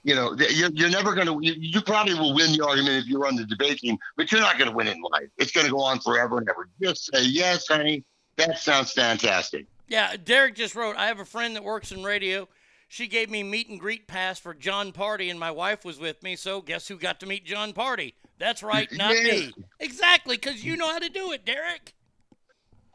you 0.05 0.13
know, 0.13 0.35
you're, 0.37 0.69
you're 0.71 0.89
never 0.89 1.15
going 1.15 1.25
to, 1.25 1.39
you, 1.41 1.55
you 1.57 1.81
probably 1.81 2.13
will 2.13 2.35
win 2.35 2.51
the 2.51 2.63
argument 2.63 3.03
if 3.03 3.07
you're 3.07 3.25
on 3.25 3.35
the 3.35 3.43
debate 3.43 3.79
team, 3.79 3.97
but 4.15 4.31
you're 4.31 4.39
not 4.39 4.59
going 4.59 4.69
to 4.69 4.75
win 4.75 4.87
in 4.87 5.01
life. 5.01 5.27
It's 5.39 5.51
going 5.51 5.65
to 5.65 5.71
go 5.71 5.81
on 5.81 5.99
forever 5.99 6.37
and 6.37 6.47
ever. 6.47 6.69
Just 6.79 7.11
say, 7.11 7.23
yes, 7.23 7.67
honey, 7.67 8.03
that 8.35 8.59
sounds 8.59 8.91
fantastic. 8.91 9.65
Yeah, 9.87 10.15
Derek 10.17 10.55
just 10.55 10.75
wrote, 10.75 10.95
I 10.95 11.07
have 11.07 11.19
a 11.19 11.25
friend 11.25 11.55
that 11.55 11.63
works 11.63 11.91
in 11.91 12.03
radio. 12.03 12.47
She 12.87 13.07
gave 13.07 13.29
me 13.29 13.43
meet 13.43 13.69
and 13.69 13.79
greet 13.79 14.07
pass 14.07 14.39
for 14.39 14.53
Jon 14.53 14.91
Pardi, 14.91 15.29
and 15.29 15.39
my 15.39 15.51
wife 15.51 15.85
was 15.85 15.99
with 15.99 16.21
me. 16.23 16.35
So 16.35 16.61
guess 16.61 16.87
who 16.87 16.97
got 16.97 17.19
to 17.19 17.25
meet 17.25 17.45
Jon 17.45 17.73
Pardi? 17.73 18.13
That's 18.37 18.63
right, 18.63 18.91
not 18.91 19.11
me. 19.11 19.53
Exactly, 19.79 20.37
because 20.37 20.63
you 20.63 20.75
know 20.75 20.87
how 20.91 20.99
to 20.99 21.09
do 21.09 21.31
it, 21.31 21.45
Derek. 21.45 21.93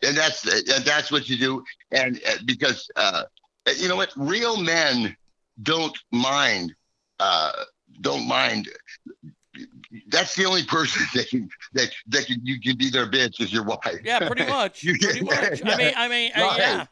And 0.03 0.17
that's, 0.17 0.47
and 0.47 0.85
that's 0.85 1.11
what 1.11 1.29
you 1.29 1.39
do. 1.39 1.65
And 1.93 2.21
uh, 2.29 2.37
because, 2.45 2.91
uh, 2.97 3.25
you 3.77 3.89
know 3.89 3.97
what, 3.97 4.13
real 4.17 4.57
men 4.61 5.17
don't 5.63 5.97
mind, 6.11 6.75
uh, 7.19 7.53
don't 8.01 8.27
mind. 8.27 8.69
That's 10.09 10.35
the 10.37 10.45
only 10.45 10.65
person 10.65 11.05
that 11.15 11.29
can, 11.29 11.49
that, 11.73 11.91
that 12.09 12.27
can, 12.27 12.41
you 12.45 12.61
can 12.61 12.77
be 12.77 12.91
their 12.91 13.07
bitch 13.07 13.41
is 13.41 13.53
your 13.53 13.65
wife. 13.65 13.99
Yeah, 14.05 14.27
pretty 14.27 14.47
much. 14.49 14.83
You- 14.83 14.97
pretty 14.99 15.23
much. 15.23 15.63
I 15.65 15.77
mean, 15.77 15.93
I 15.97 16.09
mean, 16.09 16.33
uh, 16.37 16.41
Right. 16.41 16.59
yeah. 16.59 16.87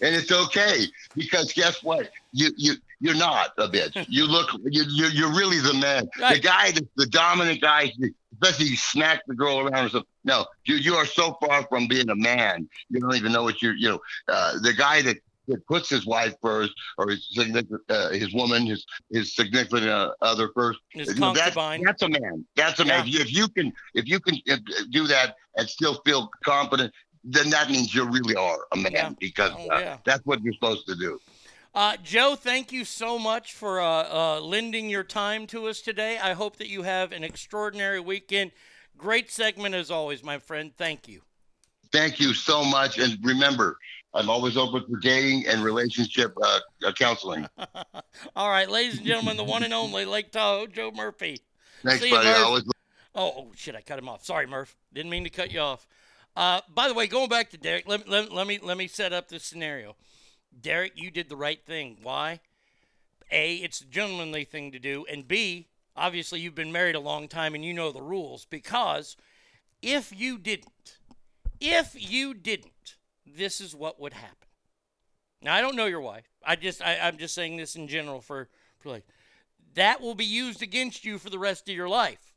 and 0.00 0.14
it's 0.14 0.32
okay 0.32 0.86
because 1.14 1.52
guess 1.52 1.82
what? 1.82 2.10
You 2.32 2.50
you 2.56 2.74
you're 3.00 3.14
not 3.14 3.50
a 3.58 3.68
bitch. 3.68 4.06
You 4.08 4.26
look 4.26 4.50
you 4.64 4.84
you're, 4.88 5.10
you're 5.10 5.32
really 5.34 5.60
the 5.60 5.74
man. 5.74 6.08
The 6.18 6.38
guy, 6.40 6.70
the, 6.72 6.86
the 6.96 7.06
dominant 7.06 7.60
guy, 7.60 7.92
especially 8.32 8.66
you 8.66 8.76
smack 8.76 9.22
the 9.26 9.34
girl 9.34 9.60
around 9.60 9.86
or 9.86 9.88
something. 9.90 10.08
No, 10.24 10.46
you 10.64 10.76
you 10.76 10.94
are 10.94 11.06
so 11.06 11.36
far 11.44 11.64
from 11.68 11.86
being 11.88 12.08
a 12.08 12.16
man. 12.16 12.68
You 12.88 13.00
don't 13.00 13.14
even 13.16 13.32
know 13.32 13.42
what 13.42 13.60
you're. 13.62 13.74
You 13.74 13.88
know, 13.90 13.98
uh, 14.28 14.58
the 14.62 14.72
guy 14.72 15.02
that. 15.02 15.18
That 15.48 15.66
puts 15.66 15.90
his 15.90 16.06
wife 16.06 16.34
first, 16.40 16.72
or 16.96 17.10
his 17.10 17.28
significant, 17.30 17.82
uh, 17.90 18.10
his 18.10 18.32
woman, 18.32 18.66
his 18.66 18.86
his 19.10 19.34
significant 19.34 19.88
uh, 19.88 20.12
other 20.22 20.50
first. 20.54 20.78
His 20.90 21.08
You 21.08 21.20
know, 21.20 21.34
that's, 21.34 21.54
that's 21.54 22.02
a 22.02 22.08
man. 22.08 22.46
That's 22.56 22.80
a 22.80 22.84
man. 22.84 23.04
If 23.06 23.32
you 23.32 23.48
can, 23.48 23.72
if 23.94 24.08
you 24.08 24.20
can 24.20 24.40
uh, 24.50 24.56
do 24.90 25.06
that 25.06 25.36
and 25.56 25.68
still 25.68 26.00
feel 26.04 26.30
confident, 26.44 26.92
then 27.24 27.50
that 27.50 27.70
means 27.70 27.94
you 27.94 28.06
really 28.06 28.36
are 28.36 28.58
a 28.72 28.76
man 28.76 29.16
because 29.18 29.52
uh, 29.52 29.68
Oh, 29.70 29.78
yeah. 29.78 29.98
that's 30.04 30.24
what 30.24 30.42
you're 30.42 30.54
supposed 30.54 30.86
to 30.86 30.94
do. 30.94 31.18
Uh, 31.74 31.96
Joe, 32.02 32.36
thank 32.36 32.70
you 32.70 32.84
so 32.84 33.18
much 33.18 33.52
for 33.52 33.80
uh, 33.80 33.86
uh, 33.86 34.40
lending 34.40 34.88
your 34.88 35.02
time 35.02 35.46
to 35.48 35.66
us 35.66 35.80
today. 35.80 36.18
I 36.18 36.34
hope 36.34 36.56
that 36.56 36.68
you 36.68 36.82
have 36.82 37.10
an 37.10 37.24
extraordinary 37.24 37.98
weekend. 37.98 38.52
Great 38.96 39.30
segment 39.30 39.74
as 39.74 39.90
always, 39.90 40.22
my 40.22 40.38
friend. 40.38 40.72
Thank 40.76 41.08
you. 41.08 41.22
Thank 41.90 42.20
you 42.20 42.32
so 42.32 42.64
much. 42.64 42.98
And 42.98 43.18
remember, 43.24 43.78
I'm 44.14 44.30
always 44.30 44.56
open 44.56 44.84
for 44.88 44.98
dating 45.00 45.46
and 45.46 45.64
relationship 45.64 46.34
uh, 46.40 46.60
uh, 46.86 46.92
counseling. 46.92 47.48
All 48.36 48.48
right, 48.48 48.70
ladies 48.70 48.98
and 48.98 49.06
gentlemen, 49.06 49.36
the 49.36 49.44
one 49.44 49.64
and 49.64 49.74
only 49.74 50.04
Lake 50.04 50.30
Tahoe, 50.30 50.66
Joe 50.66 50.92
Murphy. 50.94 51.40
Thanks, 51.82 52.00
See 52.00 52.10
you, 52.10 52.14
buddy. 52.14 52.28
Murph. 52.28 52.38
always 52.38 52.64
Oh, 53.16 53.32
oh, 53.36 53.52
shit! 53.54 53.76
I 53.76 53.80
cut 53.80 53.98
him 53.98 54.08
off. 54.08 54.24
Sorry, 54.24 54.46
Murph. 54.46 54.76
Didn't 54.92 55.10
mean 55.10 55.24
to 55.24 55.30
cut 55.30 55.52
you 55.52 55.60
off. 55.60 55.86
Uh, 56.36 56.60
by 56.72 56.88
the 56.88 56.94
way, 56.94 57.06
going 57.06 57.28
back 57.28 57.50
to 57.50 57.58
Derek, 57.58 57.86
let, 57.86 58.08
let, 58.08 58.32
let 58.32 58.46
me 58.46 58.58
let 58.60 58.76
me 58.76 58.88
set 58.88 59.12
up 59.12 59.28
this 59.28 59.44
scenario. 59.44 59.94
Derek, 60.60 60.92
you 60.96 61.10
did 61.10 61.28
the 61.28 61.36
right 61.36 61.64
thing. 61.64 61.98
Why? 62.02 62.40
A, 63.30 63.56
it's 63.56 63.80
a 63.80 63.86
gentlemanly 63.86 64.44
thing 64.44 64.72
to 64.72 64.78
do, 64.78 65.06
and 65.10 65.26
B, 65.26 65.68
obviously 65.96 66.40
you've 66.40 66.54
been 66.54 66.72
married 66.72 66.94
a 66.94 67.00
long 67.00 67.28
time 67.28 67.54
and 67.54 67.64
you 67.64 67.72
know 67.72 67.92
the 67.92 68.02
rules. 68.02 68.44
Because 68.44 69.16
if 69.80 70.12
you 70.16 70.38
didn't, 70.38 70.98
if 71.60 71.94
you 71.96 72.34
didn't, 72.34 72.72
this 73.26 73.60
is 73.60 73.74
what 73.74 74.00
would 74.00 74.12
happen. 74.12 74.48
Now 75.42 75.54
I 75.54 75.60
don't 75.60 75.76
know 75.76 75.86
your 75.86 76.00
wife. 76.00 76.28
I 76.44 76.56
just 76.56 76.82
I, 76.82 76.98
I'm 76.98 77.18
just 77.18 77.34
saying 77.34 77.56
this 77.56 77.76
in 77.76 77.88
general 77.88 78.20
for 78.20 78.48
for 78.78 78.90
like 78.90 79.04
that 79.74 80.00
will 80.00 80.14
be 80.14 80.24
used 80.24 80.62
against 80.62 81.04
you 81.04 81.18
for 81.18 81.30
the 81.30 81.38
rest 81.38 81.68
of 81.68 81.74
your 81.74 81.88
life. 81.88 82.34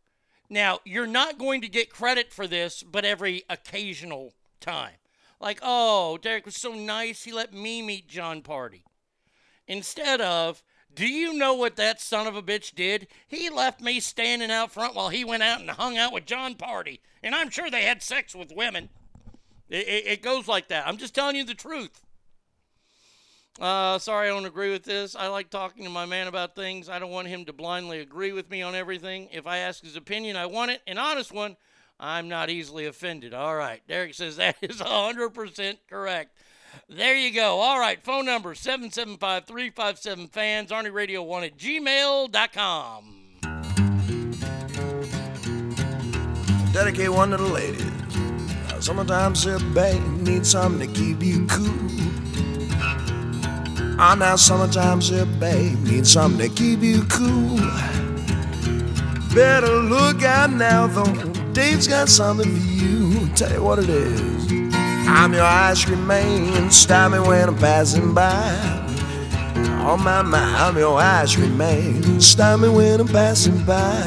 Now, 0.50 0.80
you're 0.86 1.08
not 1.08 1.38
going 1.38 1.62
to 1.62 1.68
get 1.68 1.90
credit 1.90 2.32
for 2.32 2.48
this, 2.48 2.84
but 2.84 3.06
every 3.06 3.44
occasional 3.50 4.34
time. 4.60 4.96
Like, 5.40 5.60
oh, 5.62 6.18
Derek 6.18 6.46
was 6.46 6.56
so 6.56 6.74
nice, 6.74 7.24
he 7.24 7.32
let 7.32 7.54
me 7.54 7.82
meet 7.82 8.08
Jon 8.08 8.42
Pardi. 8.42 8.84
Instead 9.68 10.22
of, 10.22 10.64
do 10.94 11.06
you 11.06 11.34
know 11.34 11.54
what 11.54 11.76
that 11.76 12.02
son 12.02 12.26
of 12.26 12.36
a 12.36 12.42
bitch 12.42 12.74
did? 12.74 13.08
He 13.28 13.50
left 13.50 13.82
me 13.82 14.00
standing 14.00 14.50
out 14.50 14.72
front 14.72 14.96
while 14.96 15.10
he 15.10 15.24
went 15.24 15.44
out 15.44 15.60
and 15.60 15.70
hung 15.70 15.98
out 15.98 16.14
with 16.14 16.26
Jon 16.26 16.56
Pardi. 16.56 17.02
And 17.22 17.36
I'm 17.36 17.50
sure 17.50 17.70
they 17.70 17.84
had 17.84 18.02
sex 18.02 18.34
with 18.34 18.56
women. 18.56 18.90
It, 19.70 19.88
it, 19.88 20.08
it 20.08 20.22
goes 20.22 20.48
like 20.48 20.70
that. 20.70 20.88
I'm 20.88 20.98
just 20.98 21.14
telling 21.16 21.36
you 21.36 21.44
the 21.44 21.54
truth. 21.54 22.02
Uh, 23.60 23.98
sorry, 23.98 24.28
I 24.28 24.32
don't 24.32 24.46
agree 24.46 24.72
with 24.72 24.84
this. 24.84 25.16
I 25.16 25.28
like 25.28 25.50
talking 25.50 25.84
to 25.84 25.90
my 25.90 26.06
man 26.06 26.28
about 26.28 26.56
things. 26.56 26.90
I 26.90 27.00
don't 27.00 27.10
want 27.10 27.28
him 27.28 27.46
to 27.46 27.54
blindly 27.54 28.00
agree 28.00 28.32
with 28.32 28.50
me 28.52 28.62
on 28.62 28.76
everything. 28.76 29.30
If 29.32 29.48
I 29.48 29.58
ask 29.58 29.84
his 29.84 29.96
opinion, 29.96 30.36
I 30.36 30.46
want 30.46 30.72
it, 30.72 30.82
an 30.86 30.98
honest 30.98 31.32
one. 31.32 31.58
I'm 32.00 32.30
not 32.30 32.52
easily 32.52 32.86
offended. 32.86 33.34
All 33.34 33.56
right. 33.56 33.82
Derek 33.88 34.14
says 34.14 34.38
that 34.38 34.58
is 34.62 34.80
100% 34.80 35.78
correct. 35.90 36.38
There 36.88 37.16
you 37.16 37.34
go. 37.34 37.60
All 37.60 37.80
right. 37.80 38.02
Phone 38.04 38.26
number 38.26 38.54
775 38.54 39.46
357 39.46 40.28
fans, 40.28 40.70
Arnie 40.70 40.94
Radio 40.94 41.24
1 41.24 41.44
at 41.44 41.58
gmail.com. 41.58 43.14
Dedicate 46.74 47.10
one 47.10 47.32
to 47.32 47.38
the 47.38 47.44
ladies. 47.44 47.97
Sometimes 48.88 49.46
a 49.46 49.60
babe 49.76 50.02
needs 50.22 50.52
something 50.52 50.88
to 50.88 50.94
keep 50.98 51.22
you 51.22 51.46
cool. 51.48 51.90
Ah, 54.00 54.16
now 54.18 54.38
sometimes 54.38 55.12
a 55.12 55.26
babe 55.26 55.78
needs 55.80 56.14
something 56.14 56.50
to 56.50 56.56
keep 56.56 56.80
you 56.80 57.04
cool. 57.10 57.58
Better 59.36 59.68
look 59.68 60.24
out 60.24 60.52
now, 60.52 60.88
though. 60.88 61.34
Dave's 61.52 61.86
got 61.86 62.08
something 62.08 62.50
for 62.50 62.68
you. 62.72 63.28
Tell 63.36 63.52
you 63.52 63.62
what 63.62 63.80
it 63.80 63.90
is. 63.90 64.52
I'm 65.06 65.34
your 65.34 65.44
ice 65.44 65.84
cream 65.84 66.08
man. 66.08 66.72
Stop 66.72 67.12
me 67.12 67.20
when 67.20 67.50
I'm 67.50 67.58
passing 67.58 68.14
by. 68.14 68.56
On 69.84 70.02
my 70.02 70.22
mind, 70.22 70.56
I'm 70.56 70.78
your 70.78 70.98
cream 71.28 71.58
man. 71.58 72.22
Stop 72.22 72.62
me 72.62 72.70
when 72.70 73.02
I'm 73.02 73.08
passing 73.10 73.66
by. 73.66 74.02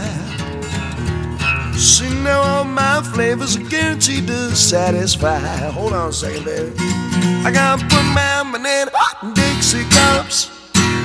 See 1.77 2.10
now 2.23 2.41
all 2.43 2.65
my 2.65 3.03
flavors 3.15 3.57
are 3.57 3.69
guaranteed 3.69 4.27
to 4.27 4.55
satisfy. 4.55 5.39
Hold 5.71 5.93
on 5.93 6.09
a 6.09 6.13
second, 6.13 6.45
baby. 6.45 6.73
I 6.79 7.51
gotta 7.53 7.83
put 7.83 8.05
my 8.15 8.49
banana 8.51 8.91
in 9.23 9.35
Dixie 9.35 9.85
cups. 9.91 10.51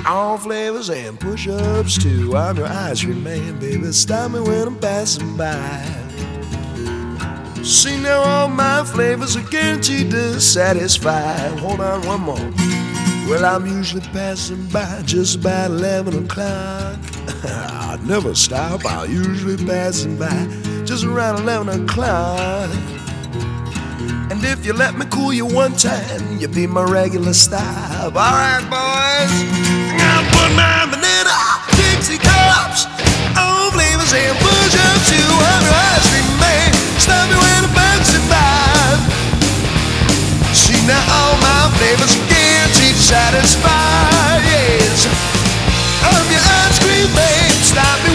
All 0.07 0.37
flavors 0.37 0.89
and 0.89 1.19
push-ups 1.19 2.01
too. 2.01 2.35
I'm 2.35 2.57
your 2.57 2.67
ice 2.67 3.03
cream 3.03 3.23
man, 3.23 3.59
baby. 3.59 3.91
Stop 3.91 4.31
me 4.31 4.39
when 4.39 4.67
I'm 4.67 4.79
passing 4.79 5.35
by. 5.37 5.83
See 7.63 7.97
now 8.01 8.21
all 8.21 8.47
my 8.47 8.83
flavors 8.83 9.35
are 9.35 9.49
guaranteed 9.49 10.11
to 10.11 10.39
satisfy. 10.39 11.35
Hold 11.59 11.81
on 11.81 12.05
one 12.05 12.21
more. 12.21 12.53
Well, 13.27 13.43
I'm 13.43 13.65
usually 13.65 14.01
passing 14.13 14.67
by 14.67 15.01
just 15.03 15.39
about 15.39 15.71
11 15.71 16.25
o'clock. 16.25 16.99
I 17.43 17.97
never 18.03 18.35
stop, 18.35 18.85
I'm 18.85 19.09
usually 19.09 19.57
passing 19.65 20.17
by 20.17 20.64
just 20.85 21.03
around 21.03 21.41
11 21.41 21.83
o'clock. 21.83 22.69
And 24.29 24.43
if 24.45 24.63
you 24.65 24.73
let 24.73 24.95
me 24.95 25.05
cool 25.09 25.33
you 25.33 25.45
one 25.45 25.73
time, 25.73 26.37
you'll 26.37 26.53
be 26.53 26.67
my 26.67 26.83
regular 26.83 27.33
stop. 27.33 28.13
Alright, 28.13 28.61
boys. 28.69 29.33
I 29.97 30.21
put 30.29 30.53
my 30.53 30.85
banana 30.85 31.33
Dixie 31.73 32.21
cups. 32.21 32.85
All 33.33 33.73
flavors 33.73 34.13
and 34.13 34.37
push 34.37 34.75
up 34.77 34.99
to 35.09 35.19
ice 35.73 36.05
cream 36.13 36.29
man. 36.37 36.69
Stop 37.01 37.33
me 37.33 37.37
when 37.41 37.63
I'm. 37.73 39.01
See 40.53 40.77
now 40.85 41.01
all 41.17 41.33
my 41.41 41.73
flavors 41.81 42.13
guaranteed 42.29 42.95
satisfy. 42.95 44.37
Yes. 44.45 45.09
I'm 46.05 46.25
your 46.29 46.45
ice 46.45 46.77
cream 46.77 47.09
man. 47.17 47.49
Stop 47.65 47.97
me 48.05 48.14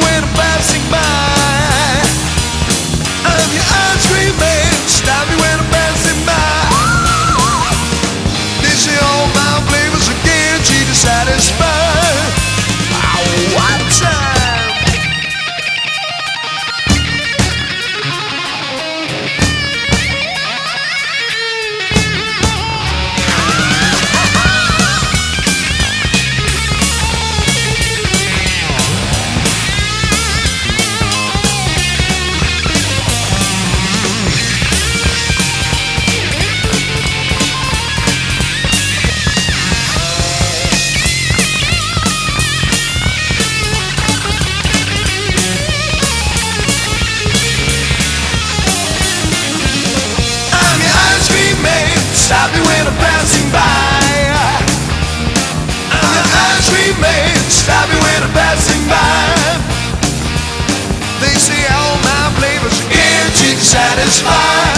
to 64.11 64.70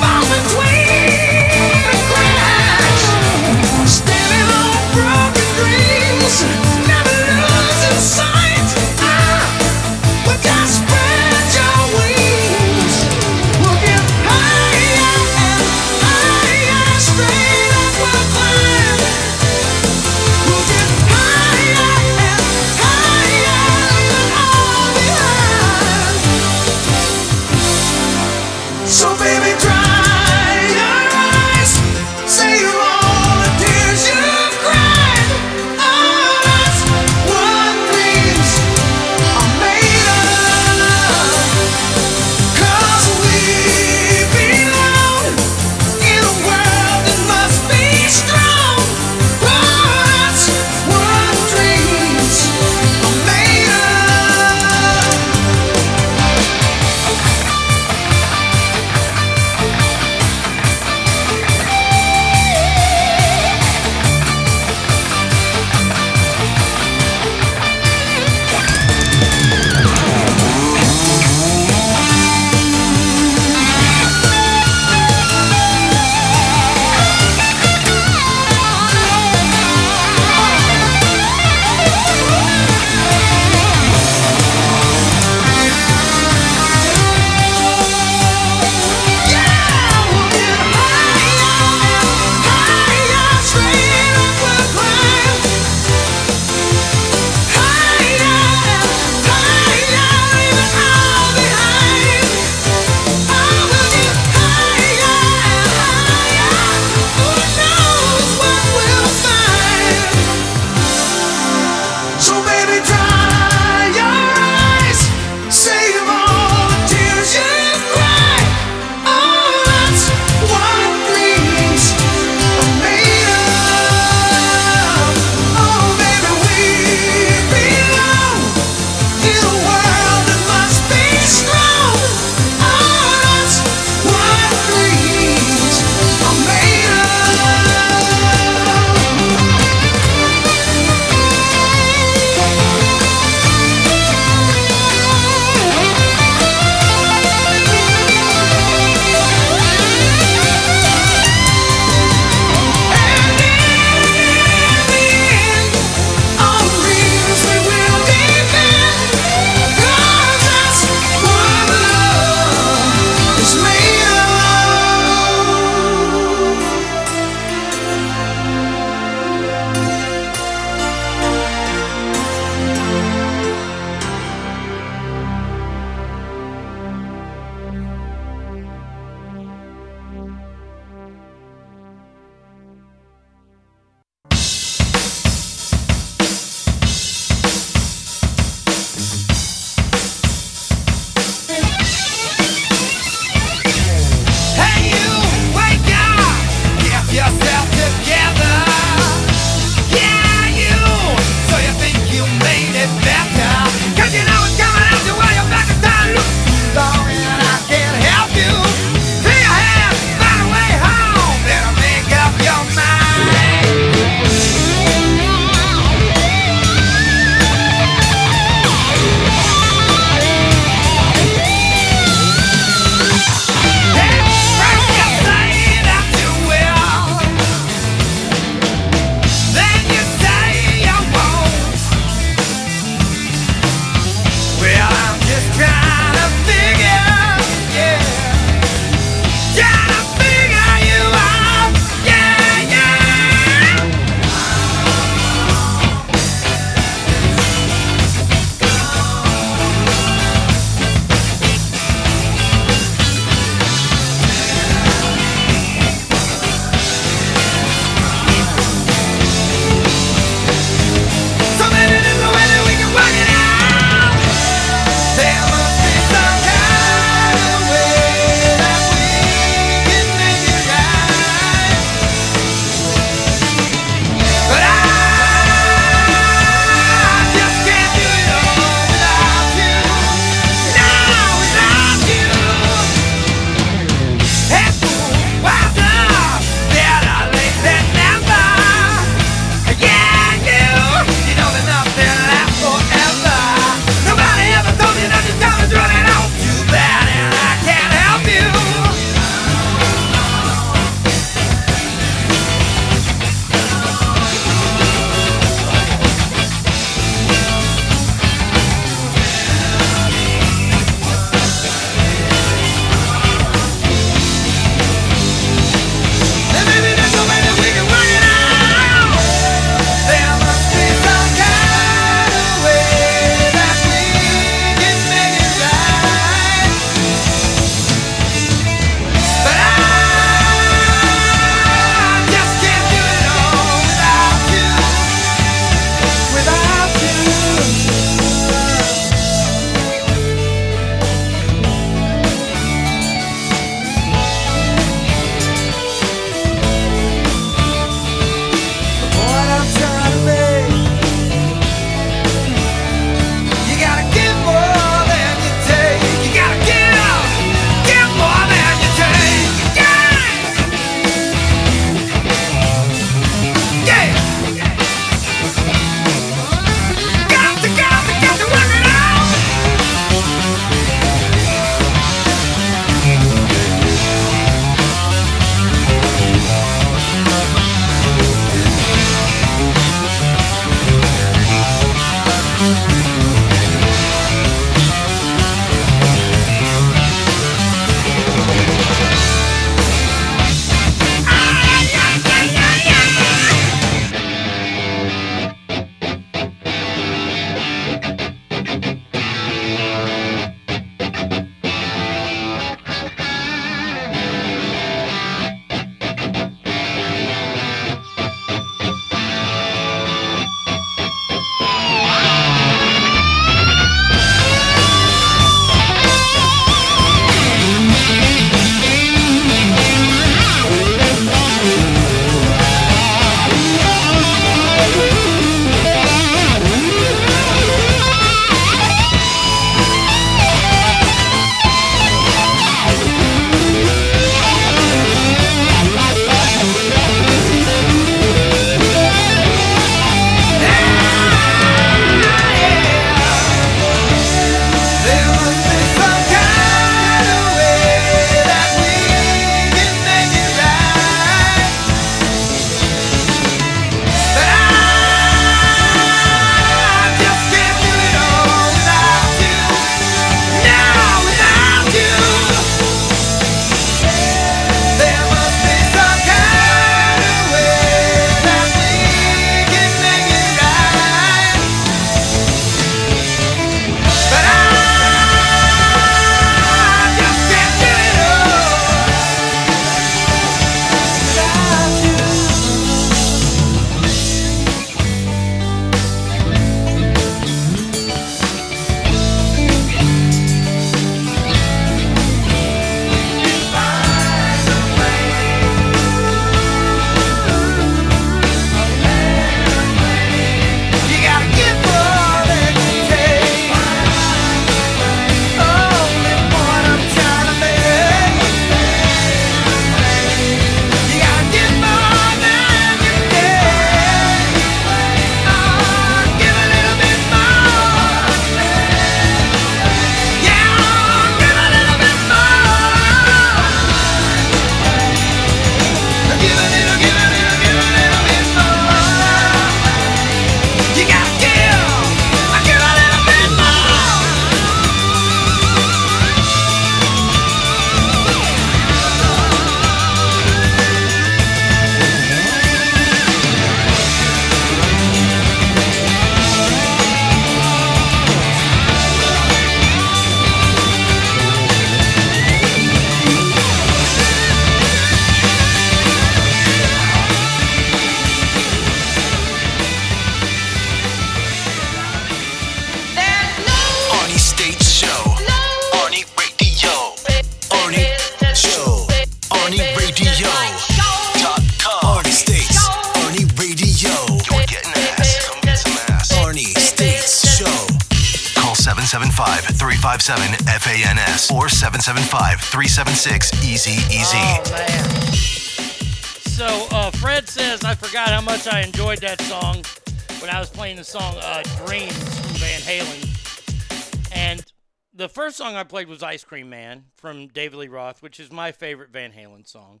played 595.92 596.08
was 596.08 596.22
"Ice 596.22 596.42
Cream 596.42 596.70
Man" 596.70 597.04
from 597.16 597.48
David 597.48 597.76
Lee 597.76 597.86
Roth, 597.86 598.22
which 598.22 598.40
is 598.40 598.50
my 598.50 598.72
favorite 598.72 599.10
Van 599.10 599.30
Halen 599.30 599.68
song. 599.68 600.00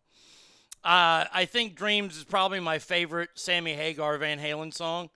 Uh, 0.82 1.28
I 1.30 1.44
think 1.44 1.76
"Dreams" 1.76 2.16
is 2.16 2.24
probably 2.24 2.60
my 2.60 2.78
favorite 2.78 3.28
Sammy 3.34 3.74
Hagar 3.74 4.16
Van 4.16 4.38
Halen 4.38 4.72
song. 4.72 5.10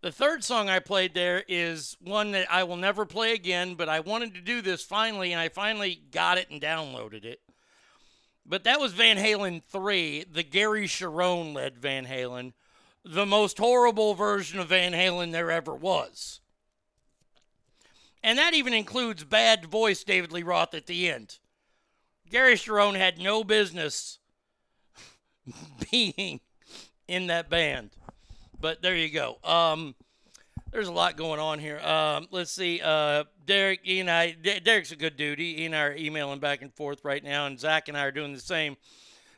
The 0.00 0.10
third 0.10 0.42
song 0.42 0.70
I 0.70 0.78
played 0.78 1.12
there 1.12 1.44
is 1.46 1.98
one 2.00 2.30
that 2.30 2.50
I 2.50 2.64
will 2.64 2.78
never 2.78 3.04
play 3.04 3.34
again, 3.34 3.74
but 3.74 3.90
I 3.90 4.00
wanted 4.00 4.32
to 4.32 4.40
do 4.40 4.62
this 4.62 4.82
finally, 4.82 5.30
and 5.30 5.38
I 5.38 5.50
finally 5.50 6.00
got 6.10 6.38
it 6.38 6.48
and 6.48 6.58
downloaded 6.58 7.26
it. 7.26 7.42
But 8.46 8.64
that 8.64 8.80
was 8.80 8.94
Van 8.94 9.18
Halen 9.18 9.62
3, 9.62 10.24
the 10.32 10.42
Gary 10.42 10.86
Cherone 10.86 11.52
led 11.52 11.76
Van 11.76 12.06
Halen, 12.06 12.54
the 13.04 13.26
most 13.26 13.58
horrible 13.58 14.14
version 14.14 14.58
of 14.58 14.68
Van 14.68 14.94
Halen 14.94 15.32
there 15.32 15.50
ever 15.50 15.74
was. 15.74 16.40
And 18.24 18.38
that 18.38 18.54
even 18.54 18.72
includes 18.72 19.22
bad 19.22 19.66
voice 19.66 20.02
David 20.02 20.32
Lee 20.32 20.42
Roth 20.42 20.72
at 20.72 20.86
the 20.86 21.10
end. 21.10 21.38
Gary 22.30 22.54
Cherone 22.54 22.96
had 22.96 23.18
no 23.18 23.44
business 23.44 24.18
being 25.90 26.40
in 27.06 27.26
that 27.26 27.50
band. 27.50 27.90
But 28.58 28.80
there 28.80 28.96
you 28.96 29.10
go. 29.10 29.36
Um, 29.44 29.94
there's 30.72 30.88
a 30.88 30.92
lot 30.92 31.18
going 31.18 31.38
on 31.38 31.58
here. 31.58 31.78
Um, 31.80 32.26
let's 32.30 32.50
see. 32.50 32.80
Uh, 32.82 33.24
Derek, 33.44 33.80
he 33.82 34.00
and 34.00 34.10
I, 34.10 34.30
D- 34.30 34.58
Derek's 34.58 34.90
a 34.90 34.96
good 34.96 35.18
dude. 35.18 35.38
He, 35.38 35.66
and 35.66 35.76
I 35.76 35.82
are 35.82 35.94
emailing 35.94 36.40
back 36.40 36.62
and 36.62 36.72
forth 36.72 37.04
right 37.04 37.22
now, 37.22 37.44
and 37.44 37.60
Zach 37.60 37.88
and 37.88 37.96
I 37.96 38.04
are 38.04 38.10
doing 38.10 38.32
the 38.32 38.40
same. 38.40 38.78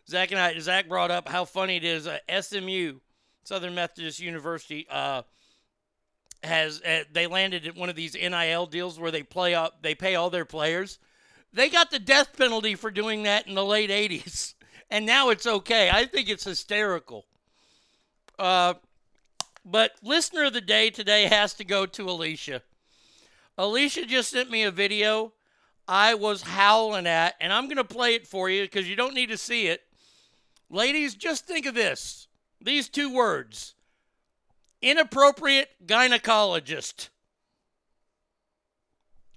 Zach 0.09 0.31
and 0.31 0.39
I, 0.39 0.57
Zach 0.61 0.89
brought 0.89 1.11
up 1.11 1.29
how 1.29 1.45
funny 1.45 1.75
it 1.75 1.85
is. 1.85 2.07
Uh, 2.07 2.19
SMU, 2.41 3.01
Southern 3.43 3.75
Methodist 3.75 4.21
University, 4.21 4.87
uh, 4.89 5.23
has 6.47 6.81
uh, 6.83 7.05
they 7.13 7.27
landed 7.27 7.67
at 7.67 7.77
one 7.77 7.89
of 7.89 7.97
these 7.97 8.15
NIL 8.15 8.67
deals 8.67 8.99
where 8.99 9.11
they 9.11 9.23
play 9.23 9.55
up, 9.55 9.83
they 9.83 9.95
pay 9.95 10.15
all 10.15 10.31
their 10.31 10.45
players. 10.45 10.99
They 11.53 11.69
got 11.69 11.91
the 11.91 11.99
death 11.99 12.37
penalty 12.37 12.75
for 12.75 12.91
doing 12.91 13.23
that 13.25 13.47
in 13.47 13.55
the 13.55 13.65
late 13.65 13.91
'80s, 13.91 14.55
and 14.91 15.05
now 15.07 15.31
it's 15.31 15.47
okay. 15.47 15.91
I 15.91 16.07
think 16.07 16.29
it's 16.29 16.45
hysterical. 16.45 17.27
Uh, 18.39 18.75
but 19.65 19.93
listener 20.03 20.45
of 20.45 20.53
the 20.53 20.61
day 20.61 20.91
today 20.91 21.25
has 21.25 21.55
to 21.55 21.65
go 21.65 21.87
to 21.87 22.09
Alicia. 22.09 22.63
Alicia 23.59 24.07
just 24.07 24.31
sent 24.31 24.51
me 24.51 24.63
a 24.63 24.71
video 24.71 25.33
I 25.89 26.15
was 26.15 26.43
howling 26.43 27.07
at, 27.07 27.37
and 27.41 27.53
I'm 27.53 27.67
going 27.67 27.77
to 27.77 27.85
play 27.85 28.15
it 28.15 28.27
for 28.27 28.51
you 28.51 28.63
because 28.63 28.89
you 28.89 28.97
don't 28.97 29.15
need 29.15 29.29
to 29.29 29.37
see 29.37 29.69
it. 29.69 29.83
Ladies, 30.69 31.15
just 31.15 31.47
think 31.47 31.67
of 31.67 31.75
this 31.75 32.27
these 32.61 32.89
two 32.89 33.13
words 33.13 33.76
inappropriate 34.83 35.69
gynecologist. 35.85 37.09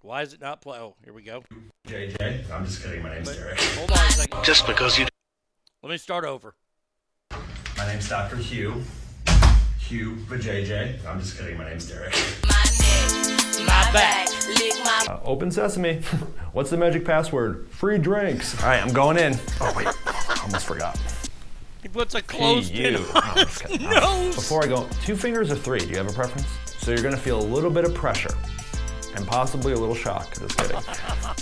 Why 0.02 0.22
is 0.22 0.34
it 0.34 0.42
not 0.42 0.62
play? 0.62 0.80
Oh, 0.80 0.96
here 1.04 1.14
we 1.14 1.24
go. 1.24 1.44
JJ. 1.88 2.50
I'm 2.52 2.66
just 2.66 2.82
kidding. 2.82 3.04
My 3.04 3.14
name's 3.14 3.36
Derek. 3.36 3.60
Hold 3.60 3.92
on 3.92 3.98
a 3.98 4.12
second. 4.12 4.44
Just 4.44 4.66
because 4.66 4.98
you. 4.98 5.06
Let 5.84 5.90
me 5.90 5.98
start 5.98 6.24
over. 6.24 6.56
My 7.78 7.86
name's 7.86 8.08
Dr. 8.08 8.38
Hugh. 8.38 8.82
Hugh 9.78 10.18
but 10.30 10.40
JJ. 10.40 11.06
I'm 11.06 11.20
just 11.20 11.38
kidding. 11.38 11.58
My 11.58 11.70
name's 11.70 11.90
Derek. 11.90 12.14
My 13.66 13.90
back. 13.92 14.28
Uh, 15.08 15.20
open 15.24 15.52
sesame. 15.52 15.96
What's 16.54 16.70
the 16.70 16.78
magic 16.78 17.06
password? 17.06 17.68
Free 17.70 17.98
drinks. 17.98 18.60
All 18.62 18.70
right, 18.70 18.82
I'm 18.82 18.94
going 18.94 19.18
in. 19.18 19.38
Oh 19.60 19.74
wait, 19.76 19.88
almost 20.44 20.66
forgot. 20.66 20.98
He 21.82 21.88
puts 21.88 22.14
a 22.16 22.22
closed 22.22 22.72
Hey, 22.74 22.92
pin 22.92 23.02
you. 23.02 23.08
on 23.16 23.38
his 23.38 23.80
nose. 23.82 24.36
Before 24.36 24.64
I 24.64 24.68
go, 24.68 24.88
two 25.04 25.16
fingers 25.16 25.50
or 25.52 25.56
three? 25.56 25.80
Do 25.80 25.88
you 25.88 25.98
have 25.98 26.10
a 26.10 26.14
preference? 26.14 26.48
So 26.78 26.92
you're 26.92 27.02
gonna 27.04 27.18
feel 27.18 27.40
a 27.40 27.44
little 27.44 27.70
bit 27.72 27.86
of 27.86 27.94
pressure 27.94 28.36
and 29.16 29.26
possibly 29.26 29.74
a 29.74 29.78
little 29.78 29.96
shock. 29.96 30.30
Just 30.38 30.58
kidding. 30.58 30.78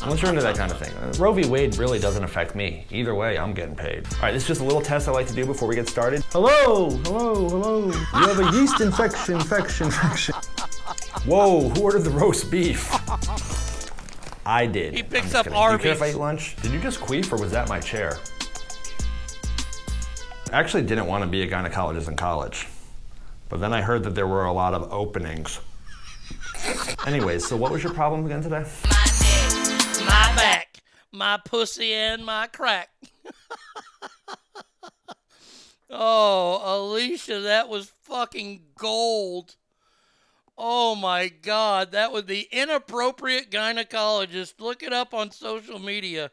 Unless 0.03 0.21
you're 0.21 0.29
into 0.29 0.41
that 0.41 0.55
kind 0.55 0.71
of 0.71 0.79
thing. 0.79 0.93
Uh, 0.97 1.13
Roe 1.19 1.33
v. 1.33 1.45
Wade 1.47 1.77
really 1.77 1.99
doesn't 1.99 2.23
affect 2.23 2.55
me. 2.55 2.85
Either 2.91 3.13
way, 3.13 3.37
I'm 3.37 3.53
getting 3.53 3.75
paid. 3.75 4.05
All 4.15 4.21
right, 4.21 4.31
this 4.31 4.43
is 4.43 4.47
just 4.47 4.61
a 4.61 4.63
little 4.63 4.81
test 4.81 5.07
I 5.07 5.11
like 5.11 5.27
to 5.27 5.33
do 5.33 5.45
before 5.45 5.67
we 5.67 5.75
get 5.75 5.87
started. 5.89 6.23
Hello, 6.31 6.91
hello, 6.91 7.49
hello. 7.49 7.85
You 7.87 8.27
have 8.27 8.39
a 8.39 8.57
yeast 8.57 8.79
infection, 8.79 9.35
infection, 9.35 9.87
infection. 9.87 10.35
Whoa, 11.25 11.69
who 11.69 11.81
ordered 11.81 12.03
the 12.03 12.09
roast 12.11 12.49
beef? 12.49 12.89
I 14.45 14.65
did. 14.65 14.93
He 14.93 15.03
picks 15.03 15.33
up 15.35 15.45
kidding. 15.45 15.59
Do 15.59 15.71
you 15.73 15.77
care 15.79 15.91
if 15.91 16.01
I 16.01 16.09
eat 16.11 16.15
lunch? 16.15 16.55
Did 16.61 16.71
you 16.71 16.79
just 16.79 16.99
queef 17.01 17.31
or 17.33 17.37
was 17.37 17.51
that 17.51 17.67
my 17.67 17.79
chair? 17.81 18.17
Actually 20.51 20.83
didn't 20.83 21.07
want 21.07 21.23
to 21.23 21.29
be 21.29 21.41
a 21.41 21.47
gynecologist 21.47 22.07
in 22.07 22.15
college, 22.15 22.67
but 23.49 23.59
then 23.59 23.73
I 23.73 23.81
heard 23.81 24.03
that 24.03 24.15
there 24.15 24.27
were 24.27 24.45
a 24.45 24.53
lot 24.53 24.73
of 24.73 24.91
openings. 24.93 25.59
Anyways, 27.05 27.47
so 27.47 27.57
what 27.57 27.71
was 27.71 27.83
your 27.83 27.93
problem 27.93 28.25
again 28.25 28.41
today? 28.41 28.65
My 28.85 29.05
neck, 29.21 29.51
my 29.99 30.35
back, 30.35 30.77
my 31.11 31.39
pussy, 31.43 31.93
and 31.93 32.25
my 32.25 32.47
crack. 32.47 32.89
oh, 35.89 36.61
Alicia, 36.63 37.41
that 37.41 37.67
was 37.67 37.91
fucking 38.03 38.61
gold. 38.77 39.55
Oh 40.57 40.95
my 40.95 41.27
God, 41.27 41.91
that 41.91 42.11
was 42.11 42.25
the 42.25 42.47
inappropriate 42.51 43.51
gynecologist. 43.51 44.59
Look 44.59 44.81
it 44.81 44.93
up 44.93 45.13
on 45.13 45.31
social 45.31 45.79
media. 45.79 46.31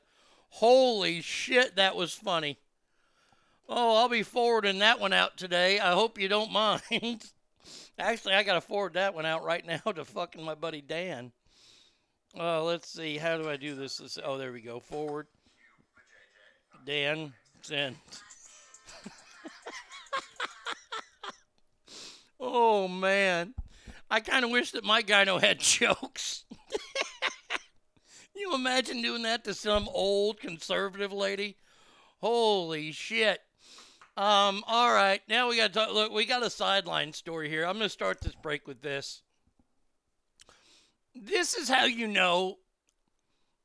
Holy 0.50 1.20
shit, 1.20 1.76
that 1.76 1.96
was 1.96 2.14
funny. 2.14 2.58
Oh, 3.68 3.96
I'll 3.96 4.08
be 4.08 4.22
forwarding 4.22 4.80
that 4.80 5.00
one 5.00 5.12
out 5.12 5.36
today. 5.36 5.80
I 5.80 5.92
hope 5.92 6.18
you 6.18 6.28
don't 6.28 6.52
mind. 6.52 6.82
Actually, 7.98 8.34
I 8.34 8.42
got 8.42 8.54
to 8.54 8.60
forward 8.60 8.94
that 8.94 9.14
one 9.14 9.24
out 9.24 9.44
right 9.44 9.64
now 9.64 9.78
to 9.92 10.04
fucking 10.04 10.44
my 10.44 10.54
buddy 10.54 10.82
Dan. 10.82 11.32
Uh, 12.38 12.62
let's 12.62 12.92
see. 12.92 13.16
How 13.16 13.38
do 13.38 13.48
I 13.48 13.56
do 13.56 13.74
this? 13.74 14.00
Let's- 14.00 14.18
oh, 14.22 14.36
there 14.36 14.52
we 14.52 14.60
go. 14.60 14.80
Forward. 14.80 15.28
Dan, 16.84 17.32
send. 17.62 17.96
oh, 22.40 22.88
man. 22.88 23.54
I 24.10 24.20
kind 24.20 24.44
of 24.44 24.50
wish 24.50 24.72
that 24.72 24.84
my 24.84 25.00
gyno 25.00 25.40
had 25.40 25.60
jokes. 25.60 26.44
you 28.34 28.54
imagine 28.54 29.00
doing 29.00 29.22
that 29.22 29.44
to 29.44 29.54
some 29.54 29.88
old 29.90 30.38
conservative 30.38 31.12
lady? 31.12 31.56
Holy 32.20 32.92
shit. 32.92 33.40
Um, 34.16 34.62
all 34.68 34.92
right, 34.92 35.20
now 35.28 35.48
we 35.48 35.56
got 35.56 35.72
to. 35.72 35.92
Look, 35.92 36.12
we 36.12 36.24
got 36.24 36.44
a 36.44 36.50
sideline 36.50 37.12
story 37.12 37.48
here. 37.48 37.64
I'm 37.64 37.78
going 37.78 37.86
to 37.86 37.88
start 37.88 38.20
this 38.20 38.34
break 38.40 38.68
with 38.68 38.80
this. 38.80 39.22
This 41.16 41.54
is 41.54 41.68
how 41.68 41.84
you 41.84 42.06
know 42.06 42.58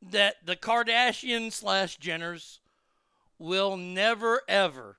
that 0.01 0.37
the 0.45 0.55
Kardashian 0.55 1.51
slash 1.51 1.99
Jenners 1.99 2.59
will 3.37 3.77
never, 3.77 4.41
ever, 4.47 4.97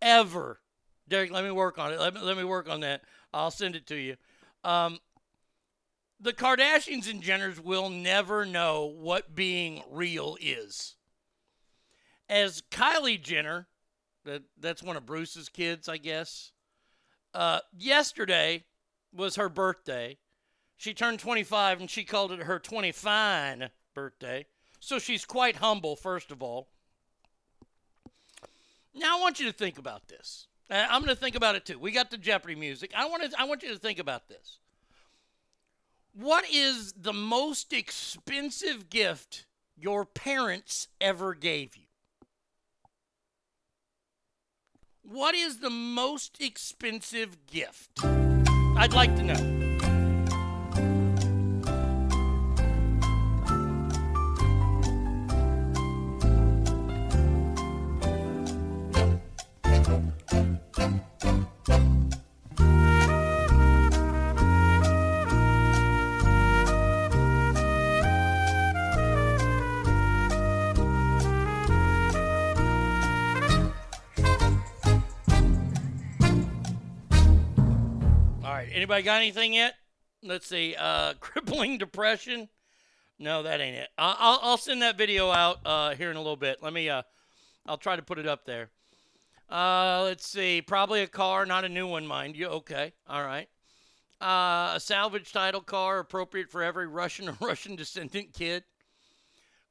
ever. 0.00 0.60
Derek, 1.08 1.30
let 1.30 1.44
me 1.44 1.50
work 1.50 1.78
on 1.78 1.92
it. 1.92 2.00
Let 2.00 2.14
me, 2.14 2.20
let 2.20 2.36
me 2.36 2.44
work 2.44 2.68
on 2.68 2.80
that. 2.80 3.02
I'll 3.32 3.50
send 3.50 3.76
it 3.76 3.86
to 3.88 3.96
you. 3.96 4.16
Um, 4.64 4.98
the 6.20 6.32
Kardashians 6.32 7.10
and 7.10 7.22
Jenners 7.22 7.58
will 7.58 7.88
never 7.88 8.44
know 8.44 8.84
what 8.84 9.34
being 9.34 9.82
real 9.90 10.36
is. 10.40 10.96
As 12.28 12.62
Kylie 12.70 13.20
Jenner, 13.20 13.66
that 14.24 14.42
that's 14.58 14.82
one 14.82 14.96
of 14.96 15.06
Bruce's 15.06 15.48
kids, 15.48 15.88
I 15.88 15.96
guess. 15.96 16.52
Uh, 17.34 17.60
yesterday 17.76 18.64
was 19.12 19.36
her 19.36 19.48
birthday. 19.48 20.18
She 20.76 20.94
turned 20.94 21.20
25 21.20 21.80
and 21.80 21.90
she 21.90 22.04
called 22.04 22.32
it 22.32 22.42
her 22.42 22.58
25 22.58 23.70
birthday. 23.94 24.46
So 24.80 24.98
she's 24.98 25.24
quite 25.24 25.56
humble, 25.56 25.96
first 25.96 26.30
of 26.30 26.42
all. 26.42 26.68
Now 28.94 29.18
I 29.18 29.20
want 29.20 29.40
you 29.40 29.46
to 29.46 29.52
think 29.52 29.78
about 29.78 30.08
this. 30.08 30.48
I'm 30.70 31.02
going 31.02 31.14
to 31.14 31.20
think 31.20 31.36
about 31.36 31.54
it 31.54 31.66
too. 31.66 31.78
We 31.78 31.92
got 31.92 32.10
the 32.10 32.16
Jeopardy 32.16 32.54
music. 32.54 32.92
I 32.96 33.06
want 33.06 33.22
to. 33.22 33.30
I 33.38 33.44
want 33.44 33.62
you 33.62 33.70
to 33.70 33.78
think 33.78 33.98
about 33.98 34.28
this. 34.28 34.58
What 36.14 36.44
is 36.50 36.92
the 36.92 37.12
most 37.12 37.72
expensive 37.72 38.88
gift 38.90 39.46
your 39.76 40.04
parents 40.04 40.88
ever 41.00 41.34
gave 41.34 41.76
you? 41.76 41.81
What 45.02 45.34
is 45.34 45.58
the 45.58 45.70
most 45.70 46.40
expensive 46.40 47.46
gift? 47.46 47.90
I'd 48.04 48.92
like 48.92 49.14
to 49.16 49.22
know. 49.22 49.61
Anybody 78.92 79.06
got 79.06 79.22
anything 79.22 79.54
yet? 79.54 79.74
Let's 80.22 80.46
see. 80.46 80.76
Uh, 80.78 81.14
crippling 81.20 81.78
depression. 81.78 82.50
No, 83.18 83.42
that 83.42 83.58
ain't 83.58 83.74
it. 83.74 83.88
I'll 83.96 84.38
I'll 84.42 84.58
send 84.58 84.82
that 84.82 84.98
video 84.98 85.30
out 85.30 85.60
uh, 85.64 85.94
here 85.94 86.10
in 86.10 86.16
a 86.16 86.20
little 86.20 86.36
bit. 86.36 86.58
Let 86.62 86.74
me. 86.74 86.90
Uh, 86.90 87.00
I'll 87.64 87.78
try 87.78 87.96
to 87.96 88.02
put 88.02 88.18
it 88.18 88.26
up 88.26 88.44
there. 88.44 88.68
Uh, 89.48 90.02
let's 90.04 90.26
see. 90.26 90.60
Probably 90.60 91.00
a 91.00 91.06
car, 91.06 91.46
not 91.46 91.64
a 91.64 91.70
new 91.70 91.86
one, 91.86 92.06
mind 92.06 92.36
you. 92.36 92.48
Okay. 92.48 92.92
All 93.08 93.24
right. 93.24 93.48
Uh, 94.20 94.74
a 94.74 94.78
salvage 94.78 95.32
title 95.32 95.62
car 95.62 95.98
appropriate 95.98 96.50
for 96.50 96.62
every 96.62 96.86
Russian 96.86 97.30
or 97.30 97.36
Russian 97.40 97.76
descendant 97.76 98.34
kid. 98.34 98.62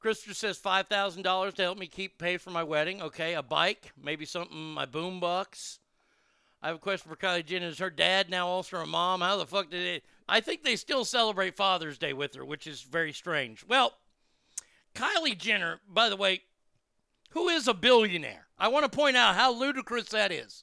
Christopher 0.00 0.34
says 0.34 0.58
five 0.58 0.88
thousand 0.88 1.22
dollars 1.22 1.54
to 1.54 1.62
help 1.62 1.78
me 1.78 1.86
keep 1.86 2.18
pay 2.18 2.38
for 2.38 2.50
my 2.50 2.64
wedding. 2.64 3.00
Okay, 3.00 3.34
a 3.34 3.42
bike, 3.44 3.92
maybe 4.02 4.24
something 4.24 4.74
my 4.74 4.84
boom 4.84 5.20
box. 5.20 5.78
I 6.62 6.68
have 6.68 6.76
a 6.76 6.80
question 6.80 7.10
for 7.10 7.16
Kylie 7.16 7.44
Jenner. 7.44 7.66
Is 7.66 7.78
her 7.78 7.90
dad 7.90 8.30
now 8.30 8.46
also 8.46 8.76
a 8.78 8.86
mom? 8.86 9.20
How 9.20 9.36
the 9.36 9.46
fuck 9.46 9.70
did 9.70 9.82
it? 9.82 10.04
I 10.28 10.40
think 10.40 10.62
they 10.62 10.76
still 10.76 11.04
celebrate 11.04 11.56
Father's 11.56 11.98
Day 11.98 12.12
with 12.12 12.34
her, 12.36 12.44
which 12.44 12.68
is 12.68 12.82
very 12.82 13.12
strange. 13.12 13.64
Well, 13.66 13.94
Kylie 14.94 15.36
Jenner, 15.36 15.80
by 15.88 16.08
the 16.08 16.16
way, 16.16 16.42
who 17.30 17.48
is 17.48 17.66
a 17.66 17.74
billionaire? 17.74 18.46
I 18.58 18.68
want 18.68 18.84
to 18.84 18.96
point 18.96 19.16
out 19.16 19.34
how 19.34 19.52
ludicrous 19.52 20.10
that 20.10 20.30
is. 20.30 20.62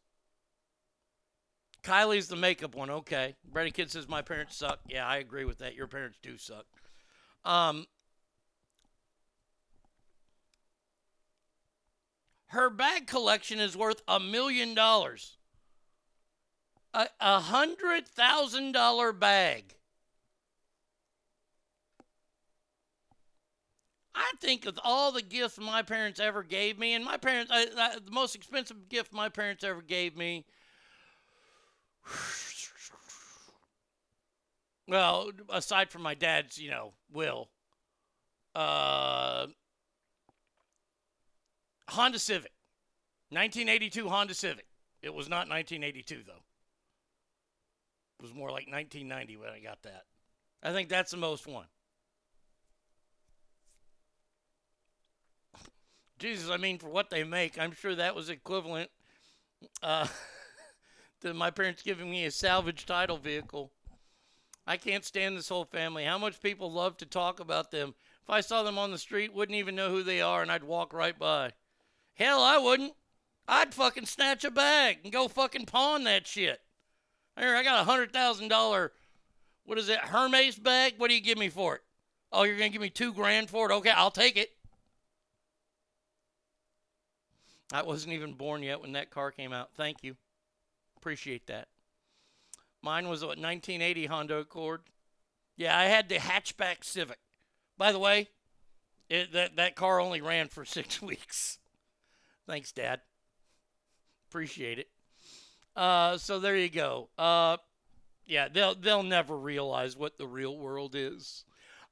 Kylie's 1.83 2.30
the 2.30 2.38
makeup 2.38 2.75
one, 2.75 2.90
okay. 2.90 3.35
Brady 3.51 3.72
Kid 3.72 3.92
says 3.92 4.08
my 4.08 4.22
parents 4.22 4.56
suck. 4.56 4.80
Yeah, 4.88 5.06
I 5.06 5.17
agree 5.17 5.43
with 5.43 5.58
that. 5.58 5.75
Your 5.75 5.88
parents 5.88 6.17
do 6.24 6.38
suck. 6.38 6.66
Um, 7.43 7.88
her 12.48 12.69
bag 12.69 13.06
collection 13.06 13.59
is 13.59 13.75
worth 13.75 14.01
a 14.08 14.17
million 14.17 14.74
dollars. 14.74 15.38
A 16.93 17.39
hundred 17.39 18.07
thousand 18.07 18.73
dollar 18.73 19.11
bag. 19.11 19.75
I 24.13 24.31
think 24.39 24.67
of 24.67 24.80
all 24.83 25.11
the 25.11 25.23
gifts 25.23 25.57
my 25.57 25.81
parents 25.81 26.19
ever 26.19 26.43
gave 26.43 26.77
me, 26.77 26.93
and 26.93 27.03
my 27.03 27.17
parents, 27.17 27.51
I, 27.51 27.65
I, 27.75 27.95
the 27.99 28.11
most 28.11 28.35
expensive 28.35 28.89
gift 28.89 29.11
my 29.11 29.27
parents 29.27 29.63
ever 29.63 29.81
gave 29.81 30.15
me. 30.15 30.45
Well, 34.88 35.31
aside 35.49 35.89
from 35.89 36.03
my 36.03 36.13
dad's, 36.13 36.59
you 36.59 36.69
know, 36.69 36.93
will, 37.11 37.49
uh, 38.53 39.47
Honda 41.88 42.19
Civic, 42.19 42.51
1982 43.30 44.09
Honda 44.09 44.33
Civic. 44.35 44.67
It 45.01 45.13
was 45.13 45.27
not 45.27 45.49
1982 45.49 46.23
though. 46.27 46.43
Was 48.23 48.33
more 48.33 48.47
like 48.47 48.71
1990 48.71 49.35
when 49.35 49.49
I 49.49 49.59
got 49.59 49.83
that. 49.83 50.03
I 50.63 50.71
think 50.71 50.87
that's 50.87 51.11
the 51.11 51.17
most 51.17 51.45
one. 51.45 51.65
Jesus, 56.19 56.49
I 56.49 56.55
mean, 56.55 56.79
for 56.79 56.87
what 56.87 57.09
they 57.09 57.25
make, 57.25 57.59
I'm 57.59 57.73
sure 57.73 57.93
that 57.93 58.15
was 58.15 58.29
equivalent 58.29 58.89
uh, 59.81 60.07
to 61.21 61.33
my 61.33 61.51
parents 61.51 61.81
giving 61.81 62.09
me 62.09 62.23
a 62.23 62.31
salvage 62.31 62.85
title 62.85 63.17
vehicle. 63.17 63.73
I 64.65 64.77
can't 64.77 65.03
stand 65.03 65.35
this 65.35 65.49
whole 65.49 65.65
family. 65.65 66.05
How 66.05 66.17
much 66.17 66.41
people 66.41 66.71
love 66.71 66.95
to 66.99 67.05
talk 67.05 67.41
about 67.41 67.71
them. 67.71 67.93
If 68.23 68.29
I 68.29 68.39
saw 68.39 68.63
them 68.63 68.77
on 68.77 68.91
the 68.91 68.97
street, 68.97 69.33
wouldn't 69.33 69.57
even 69.57 69.75
know 69.75 69.89
who 69.89 70.01
they 70.01 70.21
are, 70.21 70.41
and 70.41 70.49
I'd 70.49 70.63
walk 70.63 70.93
right 70.93 71.19
by. 71.19 71.51
Hell, 72.13 72.41
I 72.41 72.57
wouldn't. 72.57 72.93
I'd 73.49 73.73
fucking 73.73 74.05
snatch 74.05 74.45
a 74.45 74.51
bag 74.51 74.99
and 75.03 75.11
go 75.11 75.27
fucking 75.27 75.65
pawn 75.65 76.05
that 76.05 76.25
shit. 76.25 76.61
Here, 77.37 77.55
I 77.55 77.63
got 77.63 77.81
a 77.81 77.83
hundred 77.83 78.13
thousand 78.13 78.49
dollar, 78.49 78.91
what 79.65 79.77
is 79.77 79.89
it, 79.89 79.99
Hermes 79.99 80.57
bag? 80.57 80.95
What 80.97 81.09
do 81.09 81.15
you 81.15 81.21
give 81.21 81.37
me 81.37 81.49
for 81.49 81.75
it? 81.75 81.81
Oh, 82.31 82.43
you're 82.43 82.57
gonna 82.57 82.69
give 82.69 82.81
me 82.81 82.89
two 82.89 83.13
grand 83.13 83.49
for 83.49 83.69
it? 83.69 83.73
Okay, 83.75 83.89
I'll 83.89 84.11
take 84.11 84.37
it. 84.37 84.51
I 87.71 87.81
wasn't 87.81 88.13
even 88.13 88.33
born 88.33 88.61
yet 88.61 88.81
when 88.81 88.91
that 88.91 89.09
car 89.09 89.31
came 89.31 89.51
out. 89.51 89.71
Thank 89.75 90.03
you. 90.03 90.15
Appreciate 90.97 91.47
that. 91.47 91.69
Mine 92.83 93.07
was 93.07 93.23
a 93.23 93.27
1980 93.27 94.05
Honda 94.05 94.37
Accord. 94.37 94.81
Yeah, 95.55 95.77
I 95.77 95.85
had 95.85 96.09
the 96.09 96.15
hatchback 96.15 96.83
Civic. 96.83 97.19
By 97.77 97.91
the 97.91 97.99
way, 97.99 98.29
it, 99.09 99.31
that 99.33 99.55
that 99.55 99.75
car 99.75 99.99
only 99.99 100.21
ran 100.21 100.49
for 100.49 100.65
six 100.65 101.01
weeks. 101.01 101.57
Thanks, 102.45 102.71
Dad. 102.71 103.01
Appreciate 104.29 104.79
it. 104.79 104.89
Uh, 105.75 106.17
so 106.17 106.39
there 106.39 106.55
you 106.55 106.69
go. 106.69 107.09
Uh, 107.17 107.57
yeah, 108.25 108.47
they'll 108.47 108.75
they'll 108.75 109.03
never 109.03 109.37
realize 109.37 109.97
what 109.97 110.17
the 110.17 110.27
real 110.27 110.57
world 110.57 110.95
is. 110.95 111.45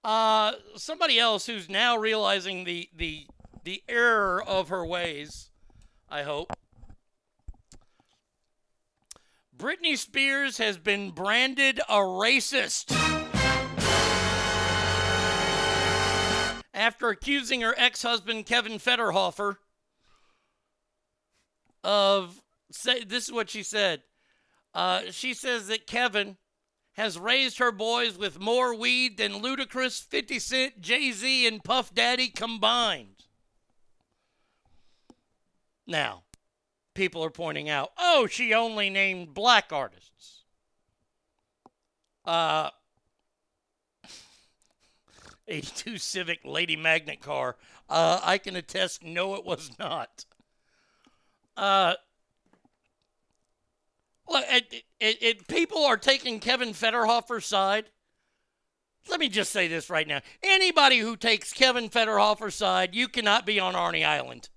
Uh, 0.04 0.54
somebody 0.76 1.20
else 1.20 1.46
who's 1.46 1.70
now 1.70 1.98
realizing 1.98 2.64
the 2.64 2.90
the 2.96 3.26
the 3.64 3.84
error 3.88 4.44
of 4.44 4.70
her 4.70 4.86
ways. 4.86 5.50
I 6.10 6.24
hope. 6.24 6.54
Britney 9.58 9.96
Spears 9.96 10.58
has 10.58 10.78
been 10.78 11.12
branded 11.12 11.80
a 11.88 11.98
racist 11.98 12.92
after 16.74 17.10
accusing 17.10 17.62
her 17.62 17.76
ex-husband 17.78 18.48
Kevin 18.48 18.80
Federhofer 18.80 19.58
of 21.84 22.42
say 22.72 23.04
this 23.04 23.26
is 23.26 23.32
what 23.32 23.50
she 23.50 23.64
said. 23.64 24.04
Uh, 24.74 25.04
she 25.12 25.34
says 25.34 25.68
that 25.68 25.88
Kevin 25.88 26.38
has 26.94 27.18
raised 27.18 27.60
her 27.60 27.72
boys 27.72 28.18
with 28.18 28.40
more 28.40 28.76
weed 28.76 29.18
than 29.18 29.42
Ludacris, 29.42 30.04
50 30.04 30.40
Cent, 30.40 30.82
Jay 30.82 31.12
Z, 31.12 31.48
and 31.48 31.64
Puff 31.64 31.94
Daddy 31.94 32.28
combined. 32.28 33.26
Now, 35.88 36.24
people 36.94 37.24
are 37.24 37.30
pointing 37.30 37.70
out, 37.70 37.92
oh, 37.98 38.28
she 38.28 38.54
only 38.54 38.90
named 38.90 39.34
black 39.34 39.72
artists. 39.72 40.44
Uh, 42.26 42.70
82 45.48 45.98
Civic 45.98 46.42
Lady 46.46 46.76
Magnet 46.76 47.22
car. 47.22 47.58
Uh, 47.90 48.20
I 48.24 48.38
can 48.38 48.56
attest, 48.56 49.04
no, 49.04 49.36
it 49.36 49.46
was 49.46 49.72
not. 49.80 50.26
Uh, 51.58 51.96
look, 54.30 54.46
it, 54.48 54.84
it, 55.00 55.24
it, 55.24 55.48
people 55.48 55.84
are 55.86 55.98
taking 55.98 56.40
Kevin 56.40 56.70
Federhofer's 56.70 57.46
side. 57.46 57.86
Let 59.10 59.20
me 59.20 59.30
just 59.30 59.52
say 59.52 59.68
this 59.68 59.90
right 59.90 60.08
now. 60.08 60.22
Anybody 60.44 61.00
who 61.00 61.16
takes 61.16 61.54
Kevin 61.54 61.90
Federhofer's 61.90 62.56
side, 62.56 62.94
you 62.94 63.08
cannot 63.08 63.46
be 63.46 63.60
on 63.60 63.74
Arnie 63.74 64.06
Island. 64.06 64.50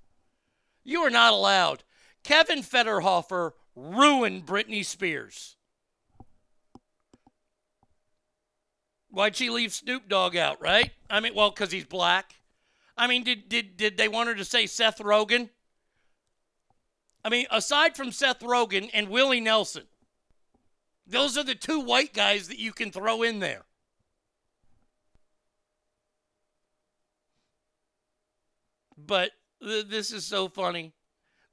You 0.84 1.00
are 1.00 1.10
not 1.10 1.32
allowed. 1.32 1.82
Kevin 2.22 2.60
Federhofer 2.60 3.52
ruined 3.74 4.46
Britney 4.46 4.84
Spears. 4.84 5.56
Why'd 9.08 9.36
she 9.36 9.48
leave 9.48 9.72
Snoop 9.72 10.08
Dogg 10.08 10.36
out, 10.36 10.60
right? 10.60 10.90
I 11.08 11.20
mean, 11.20 11.34
well, 11.34 11.50
because 11.50 11.72
he's 11.72 11.84
black. 11.84 12.34
I 12.96 13.06
mean, 13.06 13.24
did, 13.24 13.48
did, 13.48 13.76
did 13.76 13.96
they 13.96 14.08
want 14.08 14.28
her 14.28 14.34
to 14.34 14.44
say 14.44 14.66
Seth 14.66 14.98
Rogen? 14.98 15.50
I 17.24 17.30
mean, 17.30 17.46
aside 17.50 17.96
from 17.96 18.12
Seth 18.12 18.40
Rogen 18.40 18.90
and 18.92 19.08
Willie 19.08 19.40
Nelson, 19.40 19.84
those 21.06 21.38
are 21.38 21.44
the 21.44 21.54
two 21.54 21.80
white 21.80 22.12
guys 22.12 22.48
that 22.48 22.58
you 22.58 22.72
can 22.72 22.90
throw 22.90 23.22
in 23.22 23.38
there. 23.38 23.64
But 28.96 29.32
th- 29.62 29.88
this 29.88 30.12
is 30.12 30.24
so 30.24 30.48
funny. 30.48 30.92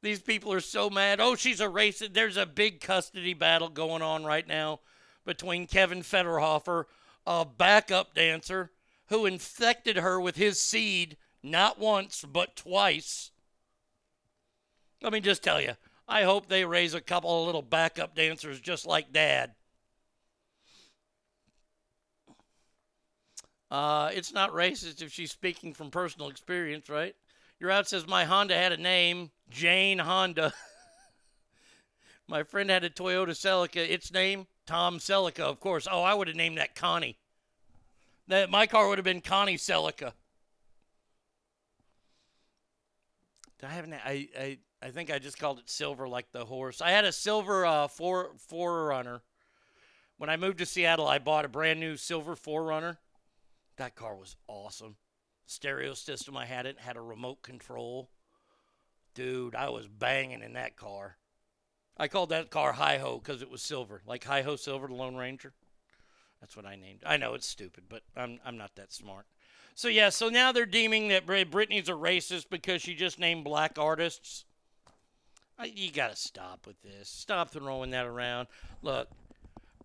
These 0.01 0.21
people 0.21 0.51
are 0.51 0.61
so 0.61 0.89
mad. 0.89 1.19
Oh, 1.19 1.35
she's 1.35 1.61
a 1.61 1.67
racist. 1.67 2.13
There's 2.13 2.37
a 2.37 2.45
big 2.45 2.81
custody 2.81 3.33
battle 3.33 3.69
going 3.69 4.01
on 4.01 4.23
right 4.25 4.47
now 4.47 4.79
between 5.25 5.67
Kevin 5.67 6.01
Federhofer, 6.01 6.85
a 7.25 7.45
backup 7.45 8.13
dancer 8.13 8.71
who 9.07 9.25
infected 9.25 9.97
her 9.97 10.19
with 10.19 10.35
his 10.35 10.59
seed 10.59 11.17
not 11.43 11.77
once, 11.77 12.25
but 12.27 12.55
twice 12.55 13.30
let 15.01 15.13
me 15.13 15.19
just 15.19 15.43
tell 15.43 15.59
you, 15.59 15.73
I 16.07 16.23
hope 16.23 16.47
they 16.47 16.63
raise 16.63 16.93
a 16.93 17.01
couple 17.01 17.39
of 17.39 17.45
little 17.45 17.61
backup 17.61 18.15
dancers 18.15 18.59
just 18.59 18.85
like 18.85 19.11
Dad. 19.11 19.53
Uh, 23.71 24.11
it's 24.13 24.33
not 24.33 24.51
racist 24.51 25.01
if 25.01 25.13
she's 25.13 25.31
speaking 25.31 25.73
from 25.73 25.89
personal 25.89 26.29
experience, 26.29 26.89
right? 26.89 27.15
Your 27.59 27.71
out 27.71 27.87
says 27.87 28.05
my 28.05 28.25
Honda 28.25 28.53
had 28.53 28.73
a 28.73 28.77
name, 28.77 29.31
Jane 29.49 29.99
Honda. 29.99 30.53
my 32.27 32.43
friend 32.43 32.69
had 32.69 32.83
a 32.83 32.89
Toyota 32.89 33.29
Celica. 33.29 33.77
Its 33.77 34.11
name, 34.11 34.47
Tom 34.65 34.99
Celica, 34.99 35.41
of 35.41 35.59
course. 35.59 35.87
Oh, 35.89 36.03
I 36.03 36.13
would 36.13 36.27
have 36.27 36.35
named 36.35 36.57
that 36.57 36.75
Connie. 36.75 37.17
That 38.27 38.49
my 38.49 38.67
car 38.67 38.89
would 38.89 38.97
have 38.97 39.05
been 39.05 39.21
Connie 39.21 39.57
Celica. 39.57 40.13
Did 43.59 43.69
I 43.69 43.73
have 43.73 43.85
an, 43.85 43.93
I, 43.93 44.27
I 44.37 44.57
I 44.81 44.89
think 44.89 45.11
I 45.11 45.19
just 45.19 45.37
called 45.37 45.59
it 45.59 45.69
silver 45.69 46.07
like 46.07 46.31
the 46.31 46.45
horse. 46.45 46.81
I 46.81 46.91
had 46.91 47.05
a 47.05 47.11
silver 47.11 47.65
uh, 47.65 47.87
four 47.87 48.31
4Runner. 48.51 49.21
When 50.17 50.29
I 50.29 50.37
moved 50.37 50.59
to 50.59 50.65
Seattle, 50.65 51.07
I 51.07 51.19
bought 51.19 51.45
a 51.45 51.49
brand 51.49 51.79
new 51.79 51.97
silver 51.97 52.35
4Runner. 52.35 52.97
That 53.77 53.95
car 53.95 54.15
was 54.15 54.35
awesome. 54.47 54.95
Stereo 55.45 55.93
system 55.93 56.37
I 56.37 56.45
had 56.45 56.65
it 56.65 56.79
had 56.79 56.97
a 56.97 57.01
remote 57.01 57.41
control. 57.41 58.09
Dude, 59.13 59.55
I 59.55 59.69
was 59.69 59.87
banging 59.87 60.41
in 60.41 60.53
that 60.53 60.77
car. 60.77 61.17
I 61.97 62.07
called 62.07 62.29
that 62.29 62.49
car 62.49 62.73
Hi 62.73 62.97
Ho 62.97 63.19
because 63.19 63.41
it 63.41 63.49
was 63.49 63.61
silver, 63.61 64.01
like 64.07 64.23
Hi 64.23 64.41
Ho 64.41 64.55
Silver, 64.55 64.87
the 64.87 64.93
Lone 64.93 65.15
Ranger. 65.15 65.53
That's 66.39 66.55
what 66.55 66.65
I 66.65 66.75
named. 66.75 67.03
I 67.05 67.17
know 67.17 67.35
it's 67.35 67.47
stupid, 67.47 67.83
but 67.89 68.01
I'm 68.15 68.39
I'm 68.43 68.57
not 68.57 68.75
that 68.75 68.91
smart. 68.91 69.25
So 69.75 69.87
yeah, 69.87 70.09
so 70.09 70.29
now 70.29 70.51
they're 70.51 70.65
deeming 70.65 71.09
that 71.09 71.25
Brit- 71.25 71.51
Britney's 71.51 71.89
a 71.89 71.93
racist 71.93 72.49
because 72.49 72.81
she 72.81 72.95
just 72.95 73.19
named 73.19 73.43
black 73.43 73.77
artists. 73.77 74.45
You 75.63 75.91
got 75.91 76.11
to 76.11 76.15
stop 76.15 76.65
with 76.65 76.81
this. 76.81 77.09
Stop 77.09 77.51
throwing 77.51 77.91
that 77.91 78.05
around. 78.05 78.47
Look, 78.81 79.09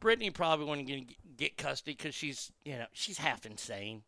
Britney 0.00 0.32
probably 0.32 0.66
wasn't 0.66 0.86
get, 0.88 1.36
get 1.36 1.56
custody 1.56 1.96
because 1.96 2.14
she's, 2.14 2.52
you 2.64 2.76
know, 2.76 2.86
she's 2.92 3.18
half 3.18 3.46
insane. 3.46 4.02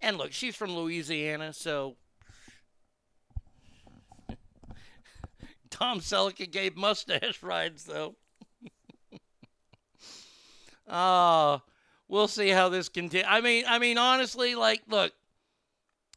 And 0.00 0.16
look, 0.16 0.32
she's 0.32 0.54
from 0.54 0.76
Louisiana, 0.76 1.52
so 1.52 1.96
Tom 5.70 6.00
Selleck 6.00 6.50
gave 6.50 6.76
mustache 6.76 7.42
rides 7.42 7.84
though. 7.84 8.16
uh 10.88 11.58
we'll 12.08 12.28
see 12.28 12.48
how 12.48 12.68
this 12.68 12.88
continues. 12.88 13.26
I 13.28 13.40
mean, 13.40 13.64
I 13.66 13.78
mean, 13.78 13.98
honestly, 13.98 14.54
like, 14.54 14.82
look, 14.88 15.12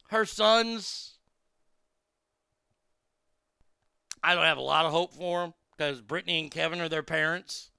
her 0.08 0.24
sons. 0.24 1.11
I 4.22 4.34
don't 4.34 4.44
have 4.44 4.58
a 4.58 4.62
lot 4.62 4.86
of 4.86 4.92
hope 4.92 5.12
for 5.12 5.40
them 5.40 5.54
because 5.76 6.00
Britney 6.00 6.40
and 6.40 6.50
Kevin 6.50 6.80
are 6.80 6.88
their 6.88 7.02
parents. 7.02 7.70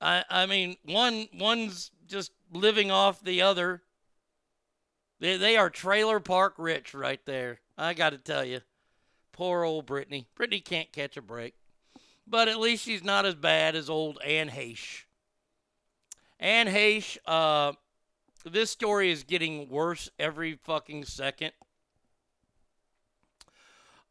I 0.00 0.24
I 0.28 0.46
mean, 0.46 0.76
one 0.84 1.28
one's 1.34 1.90
just 2.06 2.32
living 2.52 2.90
off 2.90 3.22
the 3.22 3.42
other. 3.42 3.82
They 5.20 5.36
they 5.36 5.56
are 5.56 5.70
trailer 5.70 6.20
park 6.20 6.54
rich 6.58 6.94
right 6.94 7.24
there. 7.24 7.60
I 7.78 7.94
got 7.94 8.10
to 8.10 8.18
tell 8.18 8.44
you, 8.44 8.60
poor 9.32 9.64
old 9.64 9.86
Britney. 9.86 10.26
Britney 10.38 10.64
can't 10.64 10.92
catch 10.92 11.16
a 11.16 11.22
break, 11.22 11.54
but 12.26 12.48
at 12.48 12.60
least 12.60 12.84
she's 12.84 13.04
not 13.04 13.26
as 13.26 13.34
bad 13.34 13.74
as 13.74 13.88
old 13.88 14.18
Anne 14.24 14.50
Heche. 14.50 15.04
Anne 16.38 16.66
Heche, 16.66 17.16
uh, 17.26 17.72
this 18.44 18.70
story 18.70 19.10
is 19.10 19.24
getting 19.24 19.70
worse 19.70 20.10
every 20.18 20.58
fucking 20.64 21.04
second. 21.04 21.52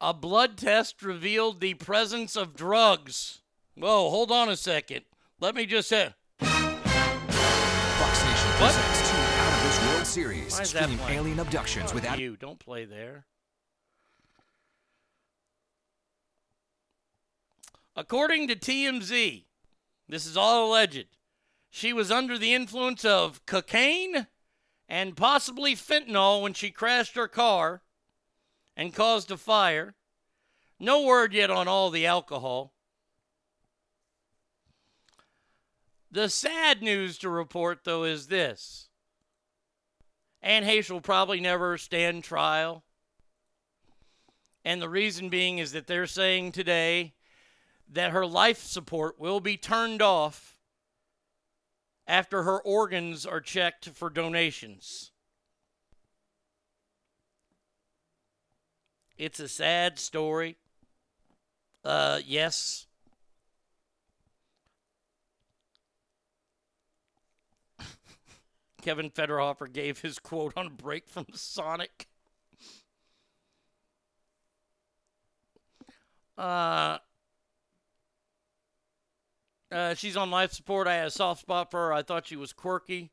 A 0.01 0.13
blood 0.13 0.57
test 0.57 1.01
revealed 1.01 1.61
the 1.61 1.73
presence 1.75 2.35
of 2.35 2.53
drugs. 2.55 3.41
Whoa, 3.75 4.09
hold 4.09 4.29
on 4.29 4.49
a 4.49 4.57
second. 4.57 5.05
Let 5.39 5.55
me 5.55 5.65
just 5.65 5.87
say. 5.87 6.13
Fox 6.39 8.23
Nation 8.25 8.49
presents 8.57 9.09
two 9.09 9.17
Out 9.17 9.53
of 9.53 9.63
This 9.63 9.87
World 9.87 10.05
Series. 10.05 10.67
Stream 10.67 10.99
alien 11.07 11.39
abductions 11.39 11.85
Fuck 11.85 11.95
without 11.95 12.19
you. 12.19 12.35
Don't 12.35 12.59
play 12.59 12.83
there. 12.83 13.25
According 17.95 18.49
to 18.49 18.55
TMZ, 18.57 19.45
this 20.09 20.25
is 20.25 20.35
all 20.35 20.69
alleged. 20.69 21.07
She 21.69 21.93
was 21.93 22.11
under 22.11 22.37
the 22.37 22.53
influence 22.53 23.05
of 23.05 23.45
cocaine 23.45 24.27
and 24.89 25.15
possibly 25.15 25.73
fentanyl 25.73 26.41
when 26.41 26.53
she 26.53 26.69
crashed 26.71 27.15
her 27.15 27.29
car 27.29 27.81
and 28.75 28.93
caused 28.93 29.31
a 29.31 29.37
fire. 29.37 29.95
No 30.79 31.03
word 31.03 31.33
yet 31.33 31.49
on 31.49 31.67
all 31.67 31.89
the 31.89 32.05
alcohol. 32.05 32.73
The 36.11 36.29
sad 36.29 36.81
news 36.81 37.17
to 37.19 37.29
report, 37.29 37.83
though, 37.83 38.03
is 38.03 38.27
this 38.27 38.89
Anne 40.41 40.63
Heche 40.63 40.89
will 40.89 41.01
probably 41.01 41.39
never 41.39 41.77
stand 41.77 42.23
trial. 42.23 42.83
And 44.63 44.81
the 44.81 44.89
reason 44.89 45.29
being 45.29 45.59
is 45.59 45.73
that 45.73 45.87
they're 45.87 46.07
saying 46.07 46.53
today 46.53 47.13
that 47.91 48.11
her 48.11 48.25
life 48.25 48.63
support 48.63 49.19
will 49.19 49.39
be 49.39 49.57
turned 49.57 50.01
off 50.01 50.57
after 52.07 52.43
her 52.43 52.61
organs 52.61 53.25
are 53.25 53.41
checked 53.41 53.89
for 53.89 54.09
donations. 54.09 55.11
It's 59.17 59.39
a 59.39 59.47
sad 59.47 59.97
story. 59.97 60.57
Uh, 61.85 62.19
yes. 62.25 62.87
Kevin 68.81 69.09
Federhofer 69.09 69.71
gave 69.71 70.01
his 70.01 70.19
quote 70.19 70.53
on 70.57 70.75
break 70.75 71.07
from 71.07 71.27
Sonic. 71.33 72.07
Uh, 76.37 76.97
uh, 79.71 79.93
she's 79.93 80.17
on 80.17 80.29
life 80.29 80.51
support. 80.51 80.87
I 80.87 80.95
had 80.95 81.07
a 81.07 81.11
soft 81.11 81.39
spot 81.41 81.71
for 81.71 81.87
her. 81.87 81.93
I 81.93 82.03
thought 82.03 82.27
she 82.27 82.35
was 82.35 82.51
quirky. 82.51 83.11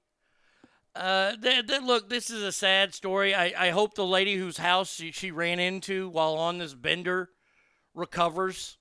Uh, 0.94 1.36
th- 1.36 1.66
th- 1.66 1.82
look, 1.82 2.10
this 2.10 2.28
is 2.28 2.42
a 2.42 2.52
sad 2.52 2.94
story. 2.94 3.34
I, 3.34 3.68
I 3.68 3.70
hope 3.70 3.94
the 3.94 4.06
lady 4.06 4.36
whose 4.36 4.58
house 4.58 4.92
she, 4.92 5.10
she 5.10 5.30
ran 5.30 5.58
into 5.58 6.08
while 6.10 6.34
on 6.34 6.58
this 6.58 6.74
bender 6.74 7.30
recovers. 7.94 8.76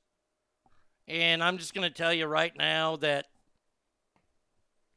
And 1.08 1.44
I'm 1.44 1.58
just 1.58 1.74
going 1.74 1.88
to 1.88 1.94
tell 1.96 2.14
you 2.14 2.26
right 2.26 2.56
now 2.58 2.98
that 2.98 3.28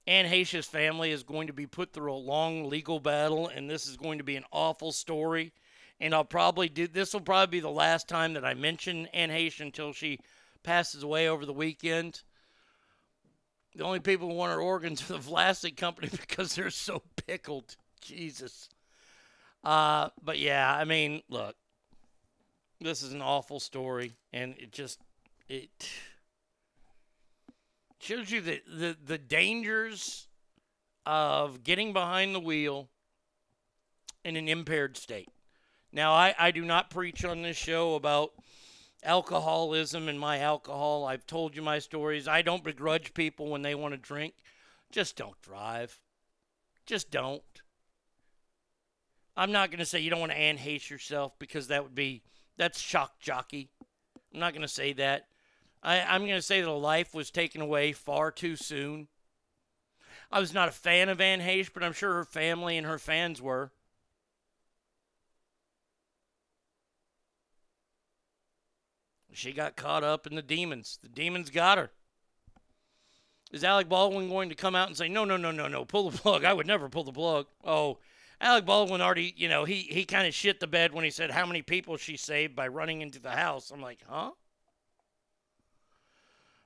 Anne 0.07 0.27
Heche's 0.27 0.67
family 0.67 1.13
is 1.13 1.23
going 1.23 1.47
to 1.47 1.53
be 1.53 1.67
put 1.67 1.93
through 1.93 2.13
a 2.13 2.15
long 2.15 2.69
legal 2.69 3.01
battle, 3.01 3.49
and 3.49 3.71
this 3.71 3.87
is 3.87 3.97
going 3.97 4.19
to 4.19 4.25
be 4.25 4.37
an 4.37 4.45
awful 4.53 4.93
story. 4.93 5.53
And 6.01 6.13
I'll 6.13 6.25
probably 6.25 6.69
do 6.69 6.89
this 6.89 7.15
will 7.15 7.21
probably 7.21 7.59
be 7.59 7.61
the 7.61 7.71
last 7.71 8.09
time 8.09 8.35
that 8.35 8.45
I 8.45 8.55
mention 8.55 9.07
Anne 9.15 9.31
Heche 9.31 9.61
until 9.61 9.93
she 9.93 10.19
passes 10.65 11.05
away 11.05 11.29
over 11.29 11.47
the 11.47 11.53
weekend. 11.53 12.23
The 13.75 13.85
only 13.85 14.01
people 14.01 14.29
who 14.29 14.35
want 14.35 14.53
our 14.53 14.61
organs 14.61 15.03
are 15.03 15.15
the 15.15 15.19
Vlasic 15.19 15.77
company 15.77 16.09
because 16.13 16.55
they're 16.55 16.71
so 16.71 17.03
pickled. 17.27 17.77
Jesus. 18.01 18.69
Uh, 19.63 20.11
but 20.23 20.39
yeah, 20.39 20.75
I 20.75 20.85
mean, 20.85 21.23
look, 21.29 21.57
this 22.81 23.03
is 23.03 23.13
an 23.13 23.23
awful 23.23 23.61
story, 23.61 24.13
and 24.33 24.55
it 24.59 24.73
just 24.73 25.01
it 25.49 25.91
shows 27.99 28.31
you 28.31 28.43
the 28.43 28.63
the, 28.69 28.97
the 29.05 29.19
dangers 29.19 30.29
of 31.07 31.65
getting 31.65 31.93
behind 31.93 32.35
the 32.35 32.41
wheel 32.41 32.89
in 34.25 34.37
an 34.37 34.49
impaired 34.49 34.97
state. 34.97 35.29
Now, 35.93 36.13
I, 36.13 36.35
I 36.39 36.51
do 36.51 36.65
not 36.65 36.91
preach 36.91 37.25
on 37.25 37.43
this 37.43 37.57
show 37.57 37.95
about 37.95 38.33
alcoholism 39.05 40.09
and 40.09 40.19
my 40.19 40.39
alcohol. 40.39 41.05
I've 41.05 41.27
told 41.27 41.55
you 41.55 41.63
my 41.63 41.79
stories. 41.79 42.27
I 42.27 42.43
don't 42.43 42.65
begrudge 42.65 43.15
people 43.15 43.49
when 43.49 43.63
they 43.63 43.75
want 43.75 43.93
to 43.93 43.99
drink. 43.99 44.35
Just 44.91 45.17
don't 45.17 45.41
drive. 45.43 46.01
Just 46.87 47.11
don't. 47.11 47.43
I'm 49.37 49.53
not 49.53 49.71
going 49.71 49.81
to 49.81 49.85
say 49.85 50.01
you 50.01 50.11
don't 50.11 50.21
want 50.21 50.33
to 50.33 50.39
Anne 50.39 50.59
yourself 50.59 51.39
because 51.39 51.69
that 51.69 51.83
would 51.83 51.95
be, 51.95 52.23
that's 52.57 52.81
shock 52.81 53.19
jockey. 53.19 53.71
I'm 54.33 54.41
not 54.41 54.53
going 54.53 54.63
to 54.63 54.69
say 54.69 54.93
that. 54.95 55.27
I, 55.83 56.01
I'm 56.01 56.23
going 56.23 56.37
to 56.37 56.43
say 56.43 56.61
that 56.61 56.69
a 56.69 56.73
life 56.73 57.15
was 57.15 57.31
taken 57.31 57.61
away 57.61 57.93
far 57.93 58.31
too 58.31 58.57
soon. 58.57 59.09
I 60.31 60.41
was 60.41 60.55
not 60.55 60.69
a 60.69 60.73
fan 60.73 61.09
of 61.09 61.21
Anne 61.21 61.41
Heche, 61.41 61.71
but 61.73 61.83
I'm 61.83 61.93
sure 61.93 62.15
her 62.15 62.25
family 62.25 62.77
and 62.77 62.87
her 62.87 62.99
fans 62.99 63.43
were. 63.43 63.73
She 69.35 69.53
got 69.53 69.77
caught 69.77 70.05
up 70.05 70.27
in 70.27 70.37
the 70.37 70.43
demons. 70.43 70.99
The 71.03 71.09
demons 71.09 71.51
got 71.51 71.79
her. 71.79 71.91
Is 73.53 73.65
Alec 73.65 73.89
Baldwin 73.89 74.29
going 74.29 74.49
to 74.49 74.55
come 74.55 74.75
out 74.75 74.89
and 74.89 74.97
say, 74.97 75.09
no, 75.09 75.25
no, 75.25 75.37
no, 75.37 75.51
no, 75.51 75.69
no, 75.69 75.85
pull 75.85 76.11
the 76.11 76.19
plug? 76.19 76.45
I 76.45 76.53
would 76.53 76.67
never 76.67 76.89
pull 76.89 77.05
the 77.05 77.13
plug. 77.13 77.47
Oh, 77.65 77.99
Alec 78.41 78.65
Baldwin 78.65 79.01
already, 79.01 79.35
you 79.37 79.49
know, 79.49 79.65
he, 79.65 79.83
he 79.83 80.05
kind 80.05 80.27
of 80.27 80.35
shit 80.35 80.61
the 80.61 80.67
bed 80.67 80.93
when 80.93 81.05
he 81.05 81.11
said 81.11 81.31
how 81.31 81.47
many 81.47 81.63
people 81.63 81.97
she 81.97 82.17
saved 82.17 82.57
by 82.57 82.69
running 82.69 83.01
into 83.01 83.21
the 83.21 83.31
house. 83.31 83.71
I'm 83.71 83.81
like, 83.81 84.01
huh? 84.09 84.31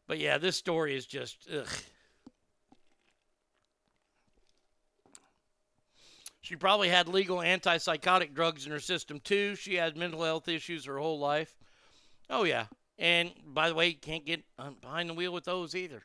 But 0.07 0.19
yeah, 0.19 0.39
this 0.39 0.57
story 0.57 0.97
is 0.97 1.05
just, 1.05 1.47
ugh. 1.53 1.69
She 6.41 6.57
probably 6.57 6.89
had 6.89 7.09
legal 7.09 7.39
antipsychotic 7.39 8.35
drugs 8.35 8.65
in 8.65 8.73
her 8.73 8.81
system 8.81 9.21
too. 9.21 9.55
She 9.55 9.75
had 9.75 9.99
mental 9.99 10.25
health 10.25 10.49
issues 10.49 10.87
her 10.87 10.99
whole 10.99 11.19
life. 11.19 11.55
Oh 12.31 12.45
yeah, 12.45 12.67
and 12.99 13.33
by 13.45 13.69
the 13.69 13.75
way, 13.75 13.89
you 13.89 13.97
can't 13.97 14.27
get 14.27 14.45
behind 14.81 15.09
the 15.09 15.15
wheel 15.15 15.33
with 15.33 15.45
those 15.45 15.75
either. 15.75 16.03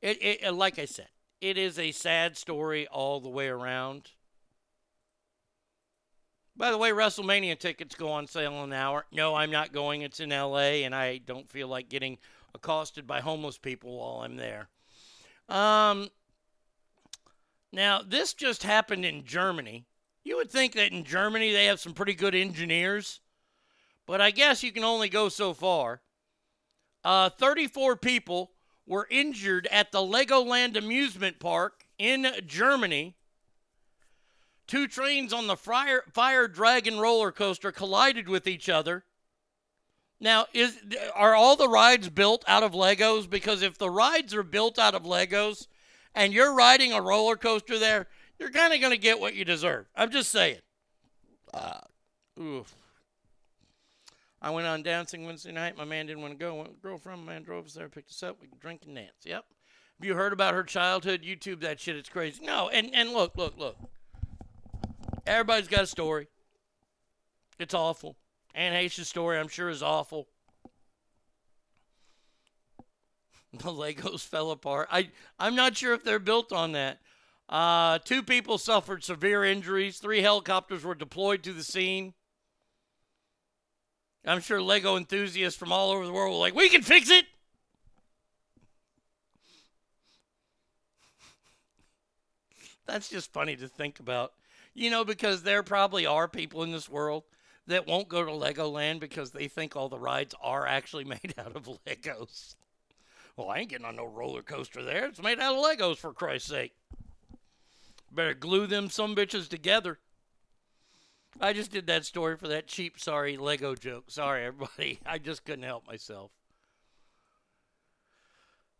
It, 0.00 0.18
it, 0.20 0.54
like 0.54 0.78
I 0.78 0.84
said, 0.84 1.08
it 1.40 1.56
is 1.56 1.78
a 1.78 1.92
sad 1.92 2.36
story 2.36 2.86
all 2.88 3.20
the 3.20 3.28
way 3.28 3.48
around. 3.48 4.10
By 6.56 6.70
the 6.70 6.78
way, 6.78 6.90
WrestleMania 6.90 7.58
tickets 7.58 7.94
go 7.94 8.10
on 8.10 8.26
sale 8.26 8.62
an 8.62 8.72
hour. 8.72 9.06
No, 9.12 9.34
I'm 9.34 9.50
not 9.50 9.72
going. 9.72 10.02
It's 10.02 10.20
in 10.20 10.30
LA, 10.30 10.82
and 10.84 10.94
I 10.94 11.18
don't 11.18 11.48
feel 11.48 11.68
like 11.68 11.88
getting 11.88 12.18
accosted 12.54 13.06
by 13.06 13.20
homeless 13.20 13.58
people 13.58 13.98
while 13.98 14.22
I'm 14.22 14.36
there. 14.36 14.68
Um, 15.48 16.08
now, 17.72 18.02
this 18.02 18.34
just 18.34 18.62
happened 18.64 19.04
in 19.04 19.24
Germany. 19.24 19.86
You 20.24 20.36
would 20.36 20.50
think 20.50 20.74
that 20.74 20.92
in 20.92 21.04
Germany 21.04 21.52
they 21.52 21.66
have 21.66 21.80
some 21.80 21.94
pretty 21.94 22.14
good 22.14 22.34
engineers, 22.34 23.20
but 24.06 24.20
I 24.20 24.30
guess 24.30 24.62
you 24.62 24.72
can 24.72 24.84
only 24.84 25.08
go 25.08 25.28
so 25.28 25.54
far. 25.54 26.02
Uh, 27.04 27.30
34 27.30 27.96
people 27.96 28.52
were 28.86 29.06
injured 29.10 29.66
at 29.70 29.92
the 29.92 29.98
Legoland 29.98 30.76
amusement 30.76 31.38
park 31.40 31.84
in 31.98 32.26
Germany. 32.46 33.16
Two 34.66 34.86
trains 34.86 35.32
on 35.32 35.46
the 35.46 35.56
Fire, 35.56 36.04
Fire 36.12 36.48
Dragon 36.48 36.98
roller 36.98 37.32
coaster 37.32 37.72
collided 37.72 38.28
with 38.28 38.46
each 38.46 38.68
other. 38.68 39.04
Now, 40.20 40.46
is 40.54 40.78
are 41.16 41.34
all 41.34 41.56
the 41.56 41.68
rides 41.68 42.08
built 42.08 42.44
out 42.46 42.62
of 42.62 42.72
Legos? 42.72 43.28
Because 43.28 43.60
if 43.60 43.76
the 43.76 43.90
rides 43.90 44.32
are 44.34 44.44
built 44.44 44.78
out 44.78 44.94
of 44.94 45.02
Legos 45.02 45.66
and 46.14 46.32
you're 46.32 46.54
riding 46.54 46.92
a 46.92 47.02
roller 47.02 47.36
coaster 47.36 47.76
there, 47.76 48.06
you're 48.38 48.50
kind 48.50 48.72
of 48.72 48.80
going 48.80 48.92
to 48.92 48.98
get 48.98 49.18
what 49.18 49.34
you 49.34 49.44
deserve. 49.44 49.86
I'm 49.96 50.10
just 50.12 50.30
saying. 50.30 50.58
Uh, 51.52 51.80
oof. 52.40 52.72
I 54.44 54.50
went 54.50 54.66
on 54.66 54.82
dancing 54.82 55.24
Wednesday 55.24 55.52
night. 55.52 55.76
My 55.76 55.84
man 55.84 56.06
didn't 56.06 56.20
want 56.20 56.32
to 56.32 56.38
go. 56.38 56.56
Went, 56.56 56.82
girlfriend, 56.82 57.24
my 57.24 57.34
man 57.34 57.44
drove 57.44 57.66
us 57.66 57.74
there, 57.74 57.88
picked 57.88 58.10
us 58.10 58.24
up. 58.24 58.38
We 58.40 58.48
drink 58.60 58.82
and 58.84 58.96
dance. 58.96 59.12
Yep. 59.24 59.44
Have 60.00 60.06
you 60.06 60.16
heard 60.16 60.32
about 60.32 60.54
her 60.54 60.64
childhood? 60.64 61.22
YouTube 61.22 61.60
that 61.60 61.78
shit. 61.78 61.94
It's 61.94 62.08
crazy. 62.08 62.44
No, 62.44 62.68
and 62.68 62.92
and 62.92 63.12
look, 63.12 63.36
look, 63.36 63.56
look. 63.56 63.76
Everybody's 65.28 65.68
got 65.68 65.84
a 65.84 65.86
story. 65.86 66.26
It's 67.60 67.72
awful. 67.72 68.16
Anne 68.52 68.72
Heche's 68.72 69.08
story, 69.08 69.38
I'm 69.38 69.46
sure, 69.46 69.70
is 69.70 69.82
awful. 69.82 70.26
The 73.52 73.64
Legos 73.64 74.26
fell 74.26 74.50
apart. 74.50 74.88
I 74.90 75.10
I'm 75.38 75.54
not 75.54 75.76
sure 75.76 75.92
if 75.92 76.02
they're 76.02 76.18
built 76.18 76.52
on 76.54 76.72
that. 76.72 77.00
Uh, 77.50 77.98
two 77.98 78.22
people 78.22 78.56
suffered 78.56 79.04
severe 79.04 79.44
injuries. 79.44 79.98
Three 79.98 80.22
helicopters 80.22 80.84
were 80.84 80.94
deployed 80.94 81.42
to 81.42 81.52
the 81.52 81.62
scene. 81.62 82.14
I'm 84.24 84.40
sure 84.40 84.62
Lego 84.62 84.96
enthusiasts 84.96 85.58
from 85.58 85.72
all 85.72 85.90
over 85.90 86.06
the 86.06 86.12
world 86.12 86.32
were 86.32 86.38
like, 86.38 86.54
"We 86.54 86.68
can 86.68 86.82
fix 86.82 87.10
it." 87.10 87.26
That's 92.86 93.08
just 93.08 93.32
funny 93.32 93.56
to 93.56 93.68
think 93.68 94.00
about. 94.00 94.32
You 94.74 94.90
know, 94.90 95.04
because 95.04 95.42
there 95.42 95.62
probably 95.62 96.06
are 96.06 96.28
people 96.28 96.62
in 96.62 96.72
this 96.72 96.88
world 96.88 97.24
that 97.66 97.86
won't 97.86 98.08
go 98.08 98.24
to 98.24 98.30
Legoland 98.30 99.00
because 99.00 99.30
they 99.30 99.48
think 99.48 99.76
all 99.76 99.88
the 99.88 99.98
rides 99.98 100.34
are 100.42 100.66
actually 100.66 101.04
made 101.04 101.34
out 101.38 101.56
of 101.56 101.68
Legos. 101.86 102.54
Well, 103.36 103.48
I 103.48 103.58
ain't 103.58 103.70
getting 103.70 103.86
on 103.86 103.96
no 103.96 104.04
roller 104.04 104.42
coaster 104.42 104.82
there. 104.82 105.06
It's 105.06 105.22
made 105.22 105.40
out 105.40 105.54
of 105.54 105.64
Legos, 105.64 105.96
for 105.96 106.12
Christ's 106.12 106.50
sake. 106.50 106.72
Better 108.10 108.34
glue 108.34 108.66
them 108.66 108.90
some 108.90 109.16
bitches 109.16 109.48
together. 109.48 109.98
I 111.42 111.52
just 111.52 111.72
did 111.72 111.88
that 111.88 112.04
story 112.04 112.36
for 112.36 112.46
that 112.48 112.68
cheap, 112.68 113.00
sorry 113.00 113.36
Lego 113.36 113.74
joke. 113.74 114.04
Sorry, 114.10 114.46
everybody. 114.46 115.00
I 115.06 115.18
just 115.18 115.44
couldn't 115.44 115.64
help 115.64 115.86
myself. 115.86 116.30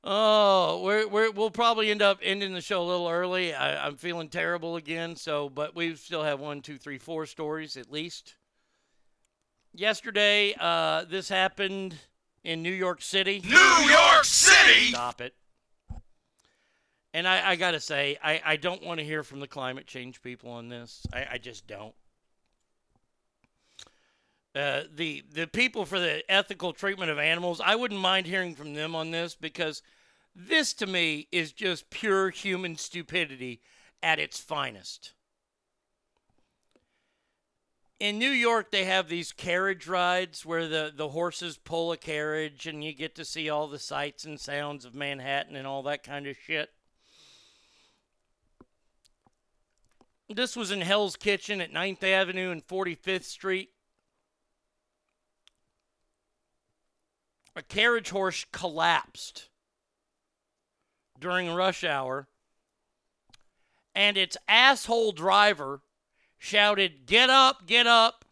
Oh, 0.04 0.80
we're, 0.82 1.06
we're, 1.06 1.30
we'll 1.30 1.50
probably 1.50 1.90
end 1.90 2.02
up 2.02 2.18
ending 2.22 2.54
the 2.54 2.60
show 2.60 2.82
a 2.82 2.86
little 2.86 3.08
early. 3.08 3.54
I, 3.54 3.86
I'm 3.86 3.96
feeling 3.96 4.28
terrible 4.28 4.76
again. 4.76 5.14
So, 5.16 5.48
but 5.48 5.76
we 5.76 5.94
still 5.96 6.22
have 6.22 6.40
one, 6.40 6.60
two, 6.60 6.78
three, 6.78 6.98
four 6.98 7.26
stories 7.26 7.76
at 7.76 7.90
least. 7.90 8.36
Yesterday, 9.74 10.54
uh, 10.58 11.04
this 11.04 11.28
happened 11.28 11.96
in 12.44 12.62
New 12.62 12.72
York 12.72 13.00
City. 13.00 13.42
New 13.44 13.56
York 13.56 14.24
City! 14.24 14.90
Stop 14.90 15.20
it. 15.20 15.34
And 17.14 17.28
I, 17.28 17.50
I 17.50 17.56
got 17.56 17.72
to 17.72 17.80
say, 17.80 18.18
I, 18.22 18.40
I 18.44 18.56
don't 18.56 18.82
want 18.82 18.98
to 18.98 19.04
hear 19.04 19.22
from 19.22 19.40
the 19.40 19.46
climate 19.46 19.86
change 19.86 20.22
people 20.22 20.50
on 20.50 20.68
this. 20.68 21.06
I, 21.12 21.26
I 21.32 21.38
just 21.38 21.66
don't. 21.66 21.94
Uh, 24.54 24.82
the 24.94 25.24
the 25.32 25.46
people 25.46 25.86
for 25.86 25.98
the 25.98 26.22
ethical 26.30 26.72
treatment 26.74 27.10
of 27.10 27.18
animals, 27.18 27.60
I 27.64 27.74
wouldn't 27.74 28.00
mind 28.00 28.26
hearing 28.26 28.54
from 28.54 28.74
them 28.74 28.94
on 28.94 29.10
this 29.10 29.34
because 29.34 29.82
this 30.34 30.74
to 30.74 30.86
me 30.86 31.28
is 31.32 31.52
just 31.52 31.88
pure 31.90 32.30
human 32.30 32.76
stupidity 32.76 33.60
at 34.02 34.18
its 34.18 34.38
finest. 34.38 35.12
In 38.00 38.18
New 38.18 38.30
York, 38.30 38.72
they 38.72 38.84
have 38.84 39.08
these 39.08 39.30
carriage 39.30 39.86
rides 39.86 40.44
where 40.44 40.66
the, 40.66 40.92
the 40.94 41.10
horses 41.10 41.56
pull 41.56 41.92
a 41.92 41.96
carriage 41.96 42.66
and 42.66 42.82
you 42.82 42.92
get 42.92 43.14
to 43.14 43.24
see 43.24 43.48
all 43.48 43.68
the 43.68 43.78
sights 43.78 44.24
and 44.24 44.40
sounds 44.40 44.84
of 44.84 44.92
Manhattan 44.92 45.54
and 45.54 45.68
all 45.68 45.84
that 45.84 46.02
kind 46.02 46.26
of 46.26 46.36
shit. 46.36 46.70
This 50.28 50.56
was 50.56 50.72
in 50.72 50.80
Hell's 50.80 51.14
Kitchen 51.14 51.60
at 51.60 51.72
9th 51.72 52.02
Avenue 52.02 52.50
and 52.50 52.66
45th 52.66 53.24
Street. 53.24 53.70
A 57.54 57.62
carriage 57.62 58.10
horse 58.10 58.46
collapsed 58.52 59.48
during 61.18 61.52
rush 61.52 61.84
hour, 61.84 62.28
and 63.94 64.16
its 64.16 64.36
asshole 64.48 65.12
driver 65.12 65.82
shouted, 66.38 67.06
Get 67.06 67.30
up, 67.30 67.66
get 67.66 67.86
up, 67.86 68.24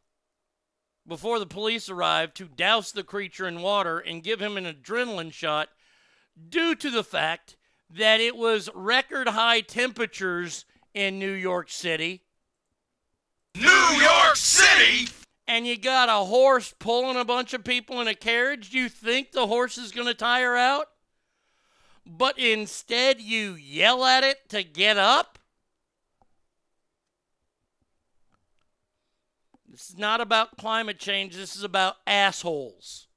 before 1.07 1.39
the 1.39 1.47
police 1.47 1.89
arrived 1.89 2.36
to 2.36 2.47
douse 2.47 2.92
the 2.92 3.02
creature 3.02 3.47
in 3.47 3.62
water 3.62 3.99
and 3.99 4.23
give 4.23 4.40
him 4.40 4.57
an 4.57 4.65
adrenaline 4.65 5.32
shot 5.32 5.68
due 6.49 6.74
to 6.74 6.90
the 6.90 7.05
fact 7.05 7.57
that 7.90 8.20
it 8.20 8.36
was 8.36 8.70
record 8.74 9.28
high 9.28 9.60
temperatures 9.60 10.65
in 10.94 11.18
New 11.18 11.32
York 11.32 11.70
City. 11.70 12.23
New 13.57 13.68
York 13.68 14.36
City! 14.36 15.08
And 15.50 15.66
you 15.66 15.76
got 15.76 16.08
a 16.08 16.24
horse 16.26 16.72
pulling 16.78 17.16
a 17.16 17.24
bunch 17.24 17.52
of 17.54 17.64
people 17.64 18.00
in 18.00 18.06
a 18.06 18.14
carriage, 18.14 18.72
you 18.72 18.88
think 18.88 19.32
the 19.32 19.48
horse 19.48 19.76
is 19.78 19.90
going 19.90 20.06
to 20.06 20.14
tire 20.14 20.54
out? 20.56 20.86
But 22.06 22.38
instead, 22.38 23.20
you 23.20 23.54
yell 23.54 24.04
at 24.04 24.22
it 24.22 24.48
to 24.50 24.62
get 24.62 24.96
up? 24.96 25.40
This 29.68 29.90
is 29.90 29.98
not 29.98 30.20
about 30.20 30.56
climate 30.56 31.00
change. 31.00 31.34
This 31.34 31.56
is 31.56 31.64
about 31.64 31.96
assholes. 32.06 33.08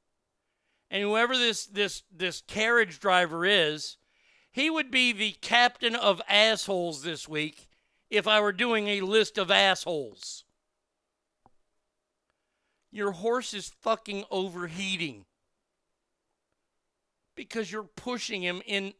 And 0.89 1.03
whoever 1.03 1.37
this 1.37 1.67
this 1.67 2.01
this 2.11 2.41
carriage 2.41 2.99
driver 2.99 3.45
is, 3.45 3.97
he 4.51 4.71
would 4.71 4.89
be 4.89 5.11
the 5.11 5.33
captain 5.41 5.95
of 5.95 6.19
assholes 6.27 7.03
this 7.03 7.29
week 7.29 7.69
if 8.09 8.27
I 8.27 8.41
were 8.41 8.51
doing 8.51 8.87
a 8.87 9.01
list 9.01 9.37
of 9.37 9.51
assholes. 9.51 10.42
Your 12.93 13.11
horse 13.11 13.55
is 13.55 13.73
fucking 13.81 14.23
overheating 14.29 15.25
because 17.35 17.71
you're 17.71 17.89
pushing 17.95 18.43
him 18.43 18.61
in. 18.67 18.93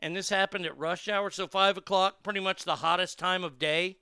And 0.00 0.14
this 0.14 0.28
happened 0.28 0.66
at 0.66 0.78
rush 0.78 1.08
hour, 1.08 1.30
so 1.30 1.48
five 1.48 1.76
o'clock, 1.76 2.22
pretty 2.22 2.38
much 2.38 2.64
the 2.64 2.76
hottest 2.76 3.18
time 3.18 3.42
of 3.42 3.58
day. 3.58 3.96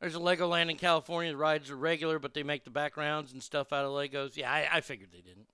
There's 0.00 0.14
a 0.14 0.20
Legoland 0.20 0.70
in 0.70 0.76
California. 0.76 1.32
The 1.32 1.36
rides 1.36 1.68
are 1.70 1.76
regular, 1.76 2.20
but 2.20 2.32
they 2.32 2.44
make 2.44 2.62
the 2.62 2.70
backgrounds 2.70 3.32
and 3.32 3.42
stuff 3.42 3.72
out 3.72 3.84
of 3.84 3.90
Legos. 3.90 4.36
Yeah, 4.36 4.52
I, 4.52 4.68
I 4.74 4.80
figured 4.82 5.10
they 5.12 5.22
didn't. 5.22 5.48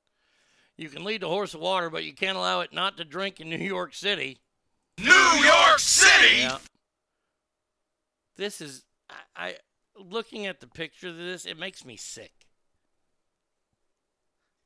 You 0.76 0.91
can 0.91 1.05
lead 1.05 1.23
the 1.23 1.28
horse 1.28 1.52
to 1.52 1.59
water, 1.59 1.89
but 1.89 2.05
you 2.05 2.12
can't 2.12 2.36
allow 2.36 2.60
it 2.60 2.75
not 2.75 2.99
to 2.99 3.05
drink 3.05 3.41
in 3.41 3.49
New 3.49 3.57
York 3.57 3.94
City. 3.94 4.41
New 4.99 5.10
York 5.10 5.78
City! 5.78 6.41
Yeah. 6.41 6.59
This 8.36 8.61
is 8.61 8.85
I, 9.11 9.15
I 9.36 9.57
looking 9.97 10.47
at 10.47 10.61
the 10.61 10.67
picture 10.67 11.09
of 11.09 11.17
this, 11.17 11.47
it 11.47 11.59
makes 11.59 11.85
me 11.85 11.97
sick. 11.97 12.33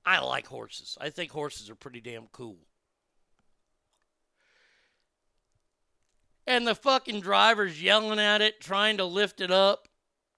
I 0.04 0.20
like 0.20 0.46
horses. 0.46 0.96
I 1.00 1.10
think 1.10 1.32
horses 1.32 1.68
are 1.68 1.74
pretty 1.74 2.00
damn 2.00 2.28
cool. 2.30 2.58
And 6.46 6.64
the 6.64 6.76
fucking 6.76 7.20
driver's 7.20 7.82
yelling 7.82 8.20
at 8.20 8.40
it, 8.40 8.60
trying 8.60 8.98
to 8.98 9.04
lift 9.04 9.40
it 9.40 9.50
up. 9.50 9.88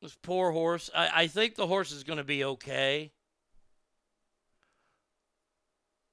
This 0.00 0.16
poor 0.22 0.52
horse. 0.52 0.88
I, 0.94 1.10
I 1.14 1.26
think 1.26 1.54
the 1.54 1.66
horse 1.66 1.92
is 1.92 2.02
going 2.02 2.16
to 2.16 2.24
be 2.24 2.44
okay. 2.44 3.12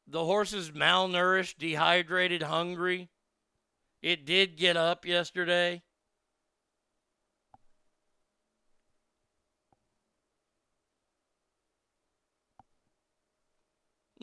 The 0.08 0.26
horse 0.26 0.52
is 0.52 0.72
malnourished, 0.72 1.58
dehydrated, 1.58 2.42
hungry. 2.42 3.10
It 4.02 4.26
did 4.26 4.58
get 4.58 4.76
up 4.76 5.06
yesterday. 5.06 5.82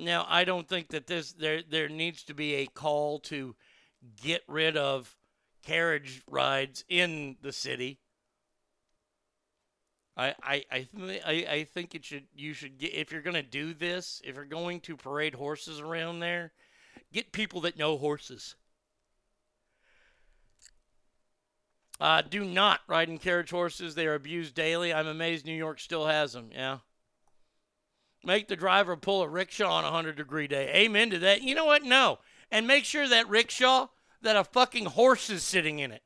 Now, 0.03 0.27
I 0.29 0.45
don't 0.45 0.69
think 0.69 0.89
that 0.89 1.07
this 1.07 1.33
there 1.33 1.63
there 1.63 1.89
needs 1.89 2.25
to 2.25 2.35
be 2.35 2.55
a 2.55 2.67
call 2.67 3.21
to 3.21 3.55
get 4.23 4.43
rid 4.49 4.77
of 4.77 5.17
carriage 5.65 6.23
rides 6.29 6.85
in 6.89 7.37
the 7.41 7.53
city. 7.53 8.01
I 10.17 10.35
I 10.43 10.65
I, 10.71 10.89
th- 10.97 11.23
I, 11.25 11.33
I 11.51 11.65
think 11.65 11.95
it 11.95 12.05
should 12.05 12.25
you 12.35 12.53
should 12.53 12.79
get 12.79 12.95
if 12.95 13.13
you're 13.13 13.23
going 13.23 13.35
to 13.35 13.43
do 13.43 13.75
this, 13.75 14.21
if 14.25 14.35
you're 14.35 14.45
going 14.45 14.81
to 14.81 14.97
parade 14.97 15.35
horses 15.35 15.81
around 15.81 16.21
there, 16.21 16.53
get 17.13 17.33
people 17.33 17.61
that 17.63 17.79
know 17.79 17.97
horses. 17.97 18.57
Uh, 22.01 22.21
do 22.21 22.45
not 22.45 22.81
ride 22.89 23.09
in 23.09 23.19
carriage 23.19 23.51
horses. 23.51 23.95
They 23.95 24.09
are 24.09 24.15
abused 24.15 24.57
daily. 24.57 24.93
I'm 24.93 25.07
amazed 25.07 25.47
New 25.47 25.53
York 25.53 25.79
still 25.79 26.07
has 26.07 26.33
them. 26.33 26.51
Yeah. 26.53 26.79
Make 28.25 28.49
the 28.49 28.57
driver 28.57 28.97
pull 28.97 29.23
a 29.23 29.29
rickshaw 29.29 29.73
on 29.73 29.85
a 29.85 29.89
100 29.89 30.17
degree 30.17 30.47
day. 30.47 30.71
Amen 30.75 31.11
to 31.11 31.19
that. 31.21 31.43
You 31.43 31.55
know 31.55 31.65
what? 31.65 31.83
No. 31.83 32.19
And 32.51 32.67
make 32.67 32.85
sure 32.85 33.09
that 33.09 33.29
rickshaw, 33.29 33.89
that 34.21 34.37
a 34.37 34.45
fucking 34.45 34.87
horse 34.87 35.29
is 35.29 35.43
sitting 35.43 35.81
in 35.81 35.91
it. 35.91 36.03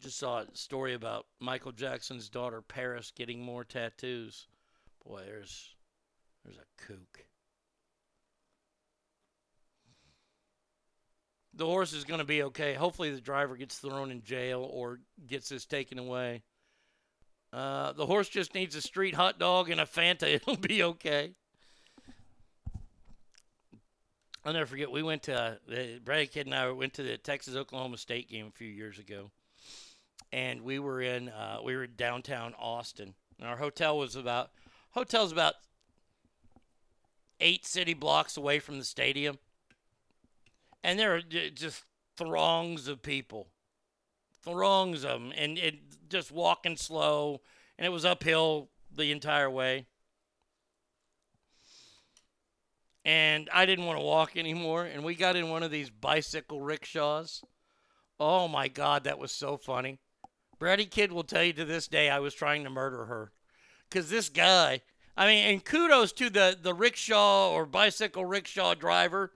Just 0.00 0.18
saw 0.18 0.40
a 0.40 0.46
story 0.54 0.94
about 0.94 1.26
Michael 1.40 1.72
Jackson's 1.72 2.28
daughter 2.28 2.62
Paris 2.62 3.12
getting 3.14 3.42
more 3.42 3.64
tattoos. 3.64 4.46
Boy, 5.04 5.22
there's 5.24 5.74
there's 6.44 6.56
a 6.56 6.82
kook. 6.86 7.26
The 11.58 11.66
horse 11.66 11.92
is 11.92 12.04
going 12.04 12.18
to 12.18 12.24
be 12.24 12.44
okay. 12.44 12.74
Hopefully, 12.74 13.10
the 13.10 13.20
driver 13.20 13.56
gets 13.56 13.78
thrown 13.78 14.12
in 14.12 14.22
jail 14.22 14.66
or 14.72 15.00
gets 15.26 15.48
this 15.48 15.66
taken 15.66 15.98
away. 15.98 16.42
Uh, 17.52 17.92
the 17.92 18.06
horse 18.06 18.28
just 18.28 18.54
needs 18.54 18.76
a 18.76 18.80
street 18.80 19.14
hot 19.14 19.38
dog 19.38 19.68
and 19.68 19.80
a 19.80 19.84
Fanta. 19.84 20.22
It'll 20.34 20.56
be 20.56 20.82
okay. 20.82 21.32
I'll 24.44 24.52
never 24.52 24.66
forget. 24.66 24.90
We 24.90 25.02
went 25.02 25.24
to 25.24 25.34
uh, 25.34 25.54
Brad 26.04 26.30
Kid 26.30 26.46
and 26.46 26.54
I 26.54 26.70
went 26.70 26.94
to 26.94 27.02
the 27.02 27.18
Texas 27.18 27.56
Oklahoma 27.56 27.98
State 27.98 28.30
game 28.30 28.46
a 28.46 28.56
few 28.56 28.68
years 28.68 28.98
ago, 28.98 29.30
and 30.32 30.62
we 30.62 30.78
were 30.78 31.02
in 31.02 31.28
uh, 31.28 31.58
we 31.62 31.74
were 31.74 31.84
in 31.84 31.94
downtown 31.96 32.54
Austin. 32.56 33.14
And 33.40 33.48
our 33.48 33.56
hotel 33.56 33.98
was 33.98 34.14
about 34.14 34.50
hotel's 34.92 35.32
about 35.32 35.54
eight 37.40 37.66
city 37.66 37.94
blocks 37.94 38.36
away 38.36 38.60
from 38.60 38.78
the 38.78 38.84
stadium 38.84 39.38
and 40.82 40.98
there 40.98 41.14
are 41.14 41.20
just 41.20 41.84
throngs 42.16 42.88
of 42.88 43.02
people, 43.02 43.48
throngs 44.42 45.04
of 45.04 45.20
them, 45.20 45.32
and 45.36 45.58
it 45.58 45.76
just 46.08 46.30
walking 46.30 46.76
slow, 46.76 47.40
and 47.76 47.86
it 47.86 47.90
was 47.90 48.04
uphill 48.04 48.70
the 48.94 49.12
entire 49.12 49.50
way. 49.50 49.86
And 53.04 53.48
I 53.54 53.64
didn't 53.64 53.86
want 53.86 53.98
to 53.98 54.04
walk 54.04 54.36
anymore, 54.36 54.84
and 54.84 55.02
we 55.02 55.14
got 55.14 55.36
in 55.36 55.48
one 55.48 55.62
of 55.62 55.70
these 55.70 55.90
bicycle 55.90 56.60
rickshaws. 56.60 57.42
Oh 58.20 58.48
my 58.48 58.68
God, 58.68 59.04
that 59.04 59.18
was 59.18 59.32
so 59.32 59.56
funny. 59.56 59.98
Brady 60.58 60.86
Kid 60.86 61.12
will 61.12 61.22
tell 61.22 61.44
you 61.44 61.52
to 61.54 61.64
this 61.64 61.86
day 61.86 62.10
I 62.10 62.18
was 62.18 62.34
trying 62.34 62.64
to 62.64 62.70
murder 62.70 63.04
her. 63.04 63.32
Because 63.88 64.10
this 64.10 64.28
guy, 64.28 64.82
I 65.16 65.26
mean, 65.26 65.44
and 65.44 65.64
kudos 65.64 66.12
to 66.14 66.28
the, 66.28 66.58
the 66.60 66.74
rickshaw 66.74 67.50
or 67.50 67.64
bicycle 67.64 68.24
rickshaw 68.24 68.74
driver 68.74 69.32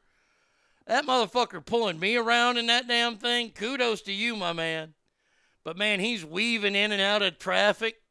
that 0.86 1.06
motherfucker 1.06 1.64
pulling 1.64 1.98
me 2.00 2.16
around 2.16 2.56
in 2.56 2.66
that 2.66 2.88
damn 2.88 3.16
thing, 3.16 3.50
kudos 3.50 4.02
to 4.02 4.12
you, 4.12 4.36
my 4.36 4.52
man. 4.52 4.94
But 5.64 5.78
man, 5.78 6.00
he's 6.00 6.24
weaving 6.24 6.74
in 6.74 6.90
and 6.92 7.00
out 7.00 7.22
of 7.22 7.38
traffic. 7.38 8.02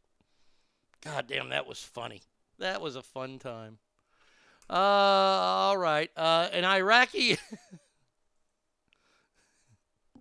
God 1.03 1.27
damn, 1.27 1.49
that 1.49 1.67
was 1.67 1.79
funny. 1.79 2.21
That 2.59 2.81
was 2.81 2.95
a 2.95 3.01
fun 3.01 3.39
time. 3.39 3.79
Uh, 4.69 4.73
all 4.73 5.77
right. 5.77 6.09
Uh, 6.15 6.47
an 6.53 6.63
Iraqi. 6.63 7.37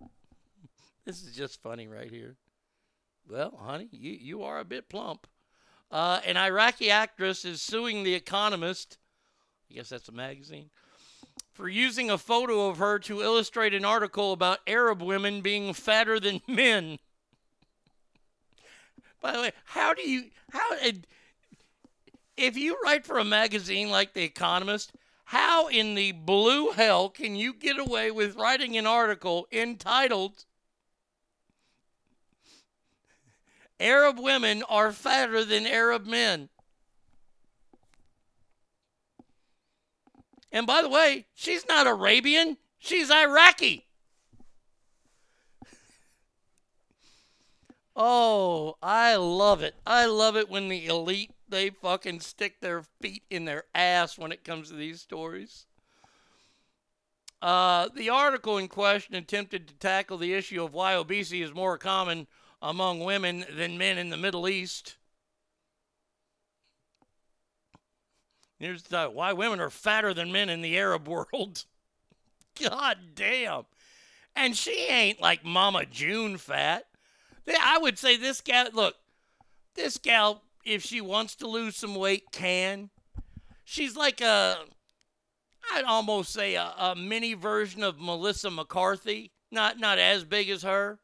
this 1.05 1.23
is 1.23 1.33
just 1.33 1.61
funny 1.61 1.87
right 1.87 2.09
here. 2.09 2.35
Well, 3.29 3.57
honey, 3.57 3.87
you, 3.91 4.11
you 4.11 4.43
are 4.43 4.59
a 4.59 4.65
bit 4.65 4.89
plump. 4.89 5.25
Uh, 5.89 6.19
an 6.25 6.35
Iraqi 6.35 6.89
actress 6.91 7.45
is 7.45 7.61
suing 7.61 8.03
The 8.03 8.13
Economist. 8.13 8.97
I 9.69 9.75
guess 9.75 9.87
that's 9.89 10.09
a 10.09 10.13
magazine 10.13 10.69
for 11.61 11.69
using 11.69 12.09
a 12.09 12.17
photo 12.17 12.69
of 12.69 12.79
her 12.79 12.97
to 12.97 13.21
illustrate 13.21 13.71
an 13.71 13.85
article 13.85 14.33
about 14.33 14.57
Arab 14.65 14.99
women 14.99 15.41
being 15.41 15.75
fatter 15.75 16.19
than 16.19 16.41
men. 16.47 16.97
By 19.21 19.33
the 19.33 19.41
way, 19.41 19.51
how 19.65 19.93
do 19.93 20.01
you 20.01 20.31
how 20.49 20.73
uh, 20.83 20.93
if 22.35 22.57
you 22.57 22.79
write 22.83 23.05
for 23.05 23.19
a 23.19 23.23
magazine 23.23 23.91
like 23.91 24.13
The 24.13 24.23
Economist, 24.23 24.93
how 25.25 25.67
in 25.67 25.93
the 25.93 26.13
blue 26.13 26.71
hell 26.71 27.09
can 27.09 27.35
you 27.35 27.53
get 27.53 27.77
away 27.77 28.09
with 28.09 28.37
writing 28.37 28.75
an 28.75 28.87
article 28.87 29.47
entitled 29.51 30.45
Arab 33.79 34.17
women 34.19 34.63
are 34.67 34.91
fatter 34.91 35.45
than 35.45 35.67
Arab 35.67 36.07
men? 36.07 36.49
And 40.51 40.67
by 40.67 40.81
the 40.81 40.89
way, 40.89 41.27
she's 41.33 41.67
not 41.67 41.87
Arabian, 41.87 42.57
she's 42.77 43.09
Iraqi. 43.09 43.85
Oh, 47.95 48.77
I 48.81 49.15
love 49.15 49.61
it. 49.61 49.75
I 49.85 50.05
love 50.05 50.35
it 50.35 50.49
when 50.49 50.69
the 50.69 50.87
elite 50.87 51.31
they 51.51 51.69
fucking 51.69 52.21
stick 52.21 52.61
their 52.61 52.83
feet 53.01 53.23
in 53.29 53.45
their 53.45 53.65
ass 53.75 54.17
when 54.17 54.31
it 54.31 54.43
comes 54.43 54.69
to 54.69 54.75
these 54.75 55.01
stories. 55.01 55.65
Uh, 57.41 57.89
the 57.93 58.09
article 58.09 58.57
in 58.57 58.67
question 58.67 59.15
attempted 59.15 59.67
to 59.67 59.73
tackle 59.75 60.17
the 60.17 60.33
issue 60.33 60.63
of 60.63 60.73
why 60.73 60.93
obesity 60.93 61.41
is 61.41 61.53
more 61.53 61.77
common 61.77 62.27
among 62.61 62.99
women 62.99 63.45
than 63.51 63.77
men 63.77 63.97
in 63.97 64.09
the 64.09 64.17
Middle 64.17 64.47
East. 64.47 64.95
Here's 68.61 68.83
the, 68.83 69.07
why 69.07 69.33
women 69.33 69.59
are 69.59 69.71
fatter 69.71 70.13
than 70.13 70.31
men 70.31 70.47
in 70.47 70.61
the 70.61 70.77
Arab 70.77 71.07
world. 71.07 71.65
God 72.61 72.97
damn. 73.15 73.63
And 74.35 74.55
she 74.55 74.85
ain't 74.87 75.19
like 75.19 75.43
Mama 75.43 75.87
June 75.87 76.37
fat. 76.37 76.85
I 77.59 77.79
would 77.79 77.97
say 77.97 78.17
this 78.17 78.39
gal, 78.39 78.67
look, 78.71 78.93
this 79.73 79.97
gal, 79.97 80.43
if 80.63 80.83
she 80.83 81.01
wants 81.01 81.35
to 81.37 81.47
lose 81.47 81.75
some 81.75 81.95
weight, 81.95 82.25
can. 82.31 82.91
She's 83.63 83.95
like 83.95 84.21
a, 84.21 84.57
I'd 85.73 85.83
almost 85.85 86.31
say 86.31 86.53
a, 86.53 86.71
a 86.77 86.95
mini 86.95 87.33
version 87.33 87.81
of 87.81 87.99
Melissa 87.99 88.51
McCarthy. 88.51 89.31
Not 89.51 89.79
not 89.79 89.97
as 89.97 90.23
big 90.23 90.49
as 90.49 90.61
her. 90.61 90.99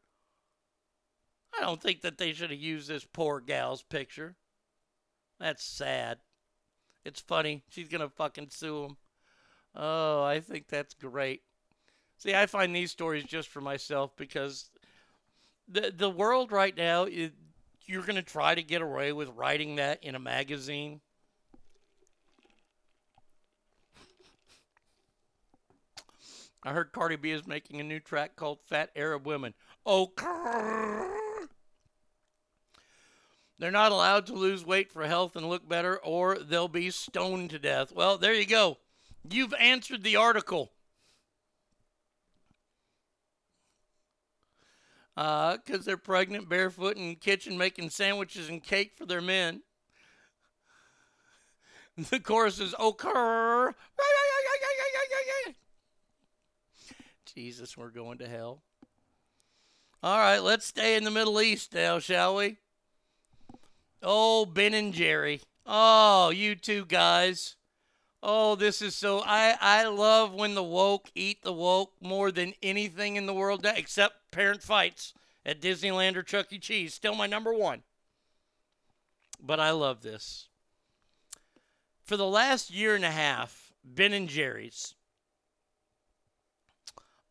I 1.58 1.62
don't 1.62 1.82
think 1.82 2.02
that 2.02 2.20
they 2.20 2.34
should 2.34 2.52
have 2.52 2.60
used 2.60 2.88
this 2.88 3.04
poor 3.04 3.42
gal's 3.42 3.82
picture. 3.82 4.36
That's 5.40 5.64
sad. 5.64 6.20
It's 7.08 7.22
funny. 7.22 7.64
She's 7.70 7.88
going 7.88 8.02
to 8.02 8.10
fucking 8.10 8.50
sue 8.50 8.84
him. 8.84 8.98
Oh, 9.74 10.24
I 10.24 10.42
think 10.42 10.68
that's 10.68 10.94
great. 10.94 11.42
See, 12.18 12.36
I 12.36 12.48
find 12.48 12.76
these 12.76 12.92
stories 12.92 13.24
just 13.24 13.48
for 13.48 13.62
myself 13.62 14.12
because 14.18 14.70
the 15.70 15.94
the 15.96 16.10
world 16.10 16.52
right 16.52 16.76
now 16.76 17.06
is 17.06 17.32
you're 17.86 18.02
going 18.02 18.18
to 18.18 18.22
try 18.22 18.56
to 18.56 18.62
get 18.62 18.82
away 18.82 19.14
with 19.14 19.30
writing 19.30 19.78
that 19.78 20.04
in 20.04 20.16
a 20.16 20.20
magazine. 20.20 21.00
I 26.62 26.74
heard 26.74 26.92
Cardi 26.92 27.16
B 27.16 27.32
is 27.32 27.48
making 27.48 27.80
a 27.80 27.84
new 27.84 28.02
track 28.02 28.36
called 28.36 28.60
Fat 28.66 28.90
Arab 28.98 29.26
Women. 29.26 29.54
Oh, 29.86 30.08
they're 33.60 33.72
not 33.72 33.92
allowed 33.92 34.28
to 34.28 34.34
lose 34.34 34.66
weight 34.66 34.92
for 34.92 35.06
health 35.08 35.36
and 35.36 35.50
look 35.50 35.68
better, 35.68 35.98
or 35.98 36.38
they'll 36.38 36.68
be 36.68 36.92
stoned 36.92 37.50
to 37.50 37.60
death. 37.60 37.92
Well, 37.92 38.18
there 38.18 38.34
you 38.34 38.46
go. 38.46 38.78
You've 39.28 39.54
answered 39.60 40.04
the 40.04 40.16
article. 40.16 40.72
Because 45.16 45.80
uh, 45.80 45.84
they're 45.84 45.98
pregnant, 45.98 46.48
barefoot, 46.48 46.96
in 46.96 47.16
kitchen 47.16 47.58
making 47.58 47.90
sandwiches 47.90 48.50
and 48.50 48.64
cake 48.64 48.94
for 48.96 49.06
their 49.06 49.22
men. 49.22 49.64
The 52.12 52.20
chorus 52.20 52.60
is 52.60 52.76
occur. 52.80 53.74
Jesus, 57.34 57.76
we're 57.76 57.90
going 57.90 58.20
to 58.20 58.28
hell. 58.28 58.62
All 60.04 60.20
right, 60.20 60.38
let's 60.38 60.68
stay 60.68 60.96
in 60.96 61.04
the 61.04 61.10
Middle 61.10 61.42
East 61.42 61.74
now, 61.74 61.98
shall 61.98 62.36
we? 62.36 62.58
Oh, 64.02 64.46
Ben 64.46 64.74
and 64.74 64.94
Jerry. 64.94 65.42
Oh, 65.66 66.30
you 66.30 66.56
two 66.56 66.86
guys. 66.86 67.56
Oh, 68.24 68.56
this 68.56 68.82
is 68.82 68.96
so. 68.96 69.22
I 69.26 69.56
I 69.60 69.86
love 69.88 70.34
when 70.34 70.56
the 70.56 70.64
woke 70.64 71.10
eat 71.14 71.44
the 71.44 71.54
woke 71.54 71.94
more 72.02 72.32
than 72.32 72.54
anything 72.64 73.16
in 73.16 73.26
the 73.26 73.34
world, 73.34 73.66
except 73.66 74.32
parent 74.32 74.64
fights 74.64 75.14
at 75.46 75.62
Disneyland 75.62 76.16
or 76.16 76.24
Chuck 76.24 76.52
E. 76.52 76.60
Cheese. 76.60 76.94
Still 76.94 77.16
my 77.16 77.28
number 77.28 77.54
one. 77.54 77.84
But 79.40 79.60
I 79.60 79.72
love 79.72 80.02
this. 80.02 80.48
For 82.04 82.18
the 82.18 82.26
last 82.26 82.72
year 82.72 82.96
and 82.96 83.06
a 83.06 83.12
half, 83.12 83.74
Ben 83.84 84.14
and 84.14 84.30
Jerry's 84.30 84.96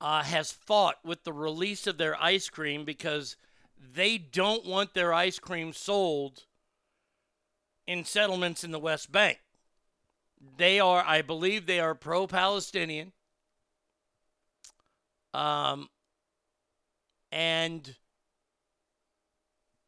uh, 0.01 0.23
has 0.23 0.53
fought 0.53 0.97
with 1.05 1.25
the 1.25 1.33
release 1.33 1.87
of 1.87 1.99
their 1.99 2.21
ice 2.23 2.49
cream 2.49 2.85
because 2.85 3.37
they 3.95 4.19
don't 4.19 4.67
want 4.67 4.95
their 4.95 5.13
ice 5.13 5.39
cream 5.39 5.73
sold 5.73 6.45
in 7.87 8.05
settlements 8.05 8.65
in 8.65 8.71
the 8.73 8.79
West 8.79 9.13
Bank. 9.13 9.39
They 10.57 10.81
are, 10.81 11.05
I 11.07 11.23
believe, 11.23 11.67
they 11.67 11.81
are 11.81 11.95
pro-Palestinian. 11.95 13.13
Um, 15.33 15.89
and 17.31 17.97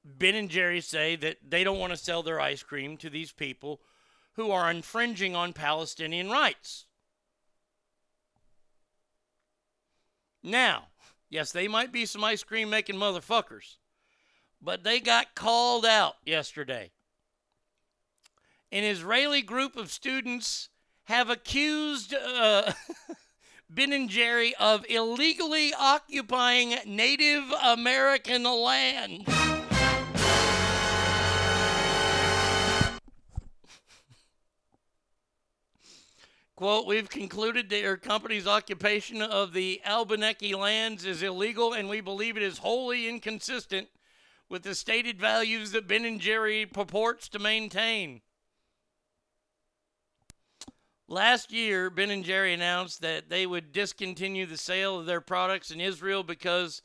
Ben 0.05 0.35
and 0.35 0.49
Jerry 0.49 0.81
say 0.81 1.17
that 1.17 1.39
they 1.47 1.65
don't 1.65 1.79
want 1.79 1.93
to 1.93 1.97
sell 1.97 2.23
their 2.23 2.41
ice 2.41 2.63
cream 2.63 2.97
to 2.99 3.11
these 3.11 3.33
people 3.33 3.81
who 4.35 4.51
are 4.51 4.71
infringing 4.71 5.35
on 5.35 5.53
Palestinian 5.53 6.31
rights. 6.31 6.87
Now, 10.43 10.89
yes, 11.29 11.53
they 11.53 11.69
might 11.69 11.93
be 11.93 12.07
some 12.07 12.25
ice 12.25 12.45
cream 12.45 12.71
making 12.71 12.97
motherfuckers, 12.97 13.77
but 14.63 14.85
they 14.85 15.01
got 15.01 15.35
called 15.35 15.85
out 15.85 16.15
yesterday. 16.25 16.93
An 18.71 18.85
Israeli 18.85 19.41
group 19.41 19.77
of 19.77 19.91
students 19.91 20.69
have 21.05 21.31
accused 21.31 22.13
uh, 22.15 22.73
Ben 23.71 23.95
and 23.95 24.11
Jerry 24.11 24.55
of 24.57 24.85
illegally 24.91 25.73
occupying 25.73 26.75
Native 26.85 27.45
American 27.65 28.45
land. 28.45 29.27
Quote, 36.57 36.87
we've 36.87 37.09
concluded 37.09 37.71
that 37.71 37.81
your 37.81 37.97
company's 37.97 38.47
occupation 38.47 39.23
of 39.23 39.55
the 39.55 39.81
Abenaki 39.83 40.55
lands 40.55 41.07
is 41.07 41.23
illegal 41.23 41.73
and 41.73 41.89
we 41.89 42.03
believe 42.03 42.37
it 42.37 42.43
is 42.43 42.59
wholly 42.59 43.09
inconsistent 43.09 43.89
with 44.51 44.63
the 44.63 44.75
stated 44.75 45.19
values 45.19 45.71
that 45.71 45.89
Ben 45.89 46.05
and 46.05 46.21
Jerry 46.21 46.67
purports 46.67 47.31
to 47.31 47.39
maintain. 47.39 48.21
Last 51.11 51.51
year, 51.51 51.89
Ben 51.89 52.11
and 52.11 52.23
Jerry 52.23 52.53
announced 52.53 53.01
that 53.01 53.31
they 53.31 53.47
would 53.47 53.73
discontinue 53.73 54.45
the 54.45 54.59
sale 54.59 55.01
of 55.01 55.07
their 55.07 55.23
products 55.23 55.71
in 55.71 55.81
Israel 55.81 56.23
because 56.23 56.83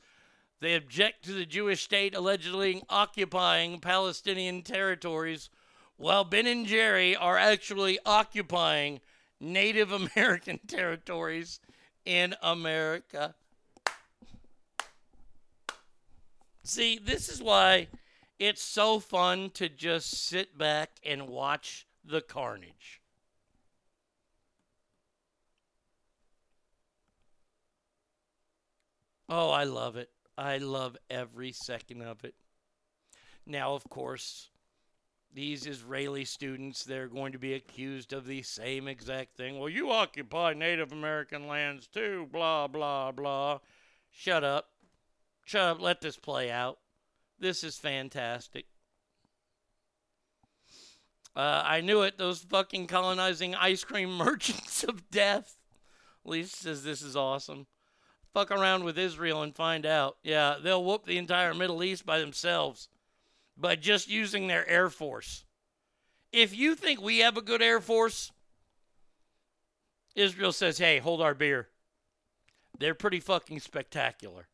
they 0.61 0.75
object 0.75 1.25
to 1.25 1.33
the 1.33 1.45
Jewish 1.45 1.83
state 1.83 2.15
allegedly 2.15 2.81
occupying 2.89 3.81
Palestinian 3.81 4.61
territories, 4.61 5.49
while 5.97 6.23
Ben 6.23 6.47
and 6.47 6.65
Jerry 6.65 7.17
are 7.17 7.37
actually 7.37 7.99
occupying 8.05 9.01
Native 9.41 9.91
American 10.15 10.57
territories 10.67 11.59
in 12.05 12.33
America. 12.41 13.35
See, 16.63 16.97
this 16.97 17.27
is 17.27 17.43
why 17.43 17.89
it's 18.39 18.63
so 18.63 19.01
fun 19.01 19.49
to 19.55 19.67
just 19.67 20.11
sit 20.11 20.57
back 20.57 20.91
and 21.05 21.27
watch 21.27 21.85
the 22.05 22.21
carnage. 22.21 23.02
Oh, 29.35 29.49
I 29.49 29.63
love 29.63 29.95
it. 29.95 30.11
I 30.37 30.59
love 30.59 30.95
every 31.09 31.53
second 31.53 32.03
of 32.03 32.23
it. 32.23 32.35
Now, 33.47 33.73
of 33.73 33.83
course, 33.89 34.51
these 35.33 35.65
Israeli 35.65 36.23
students, 36.23 36.83
they're 36.83 37.07
going 37.07 37.31
to 37.31 37.39
be 37.39 37.55
accused 37.55 38.13
of 38.13 38.27
the 38.27 38.43
same 38.43 38.87
exact 38.87 39.35
thing. 39.35 39.57
Well, 39.57 39.69
you 39.69 39.89
occupy 39.89 40.53
Native 40.53 40.91
American 40.91 41.47
lands 41.47 41.87
too, 41.87 42.29
blah, 42.31 42.67
blah, 42.67 43.11
blah. 43.11 43.57
Shut 44.11 44.43
up. 44.43 44.67
Shut 45.43 45.63
up. 45.63 45.81
Let 45.81 46.01
this 46.01 46.17
play 46.17 46.51
out. 46.51 46.77
This 47.39 47.63
is 47.63 47.79
fantastic. 47.79 48.65
Uh, 51.35 51.63
I 51.65 51.81
knew 51.81 52.03
it. 52.03 52.19
Those 52.19 52.41
fucking 52.41 52.85
colonizing 52.85 53.55
ice 53.55 53.83
cream 53.83 54.11
merchants 54.15 54.83
of 54.83 55.09
death. 55.09 55.57
Lisa 56.23 56.55
says 56.55 56.83
this 56.83 57.01
is 57.01 57.15
awesome. 57.15 57.65
Fuck 58.33 58.49
around 58.49 58.83
with 58.83 58.97
Israel 58.97 59.43
and 59.43 59.55
find 59.55 59.85
out. 59.85 60.17
Yeah, 60.23 60.55
they'll 60.61 60.83
whoop 60.83 61.05
the 61.05 61.17
entire 61.17 61.53
Middle 61.53 61.83
East 61.83 62.05
by 62.05 62.19
themselves 62.19 62.89
by 63.55 63.75
just 63.75 64.09
using 64.09 64.47
their 64.47 64.67
Air 64.67 64.89
Force. 64.89 65.45
If 66.31 66.55
you 66.57 66.73
think 66.73 66.99
we 66.99 67.19
have 67.19 67.37
a 67.37 67.43
good 67.43 67.61
Air 67.61 67.79
Force, 67.79 68.31
Israel 70.15 70.51
says, 70.51 70.79
hey, 70.79 70.97
hold 70.97 71.21
our 71.21 71.35
beer. 71.35 71.67
They're 72.79 72.95
pretty 72.95 73.19
fucking 73.19 73.59
spectacular. 73.59 74.47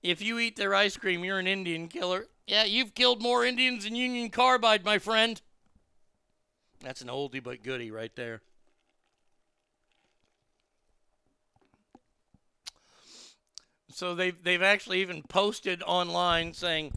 If 0.00 0.22
you 0.22 0.38
eat 0.38 0.54
their 0.54 0.74
ice 0.74 0.96
cream, 0.96 1.24
you're 1.24 1.40
an 1.40 1.48
Indian 1.48 1.88
killer. 1.88 2.26
Yeah, 2.46 2.62
you've 2.62 2.94
killed 2.94 3.20
more 3.20 3.44
Indians 3.44 3.82
than 3.82 3.96
Union 3.96 4.30
Carbide, 4.30 4.84
my 4.84 4.98
friend. 4.98 5.42
That's 6.80 7.00
an 7.00 7.08
oldie 7.08 7.42
but 7.42 7.64
goodie 7.64 7.90
right 7.90 8.14
there. 8.14 8.42
So 13.96 14.14
they've 14.14 14.36
they've 14.44 14.60
actually 14.60 15.00
even 15.00 15.22
posted 15.22 15.82
online 15.82 16.52
saying 16.52 16.92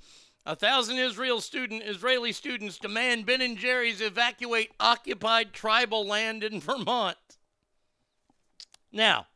a 0.46 0.54
thousand 0.54 0.98
Israel 0.98 1.40
student 1.40 1.82
Israeli 1.84 2.34
students 2.34 2.78
demand 2.78 3.26
Ben 3.26 3.40
and 3.40 3.58
Jerry's 3.58 4.02
evacuate 4.02 4.72
occupied 4.82 5.54
tribal 5.54 6.06
land 6.06 6.44
in 6.44 6.60
Vermont. 6.60 7.16
Now, 8.92 9.28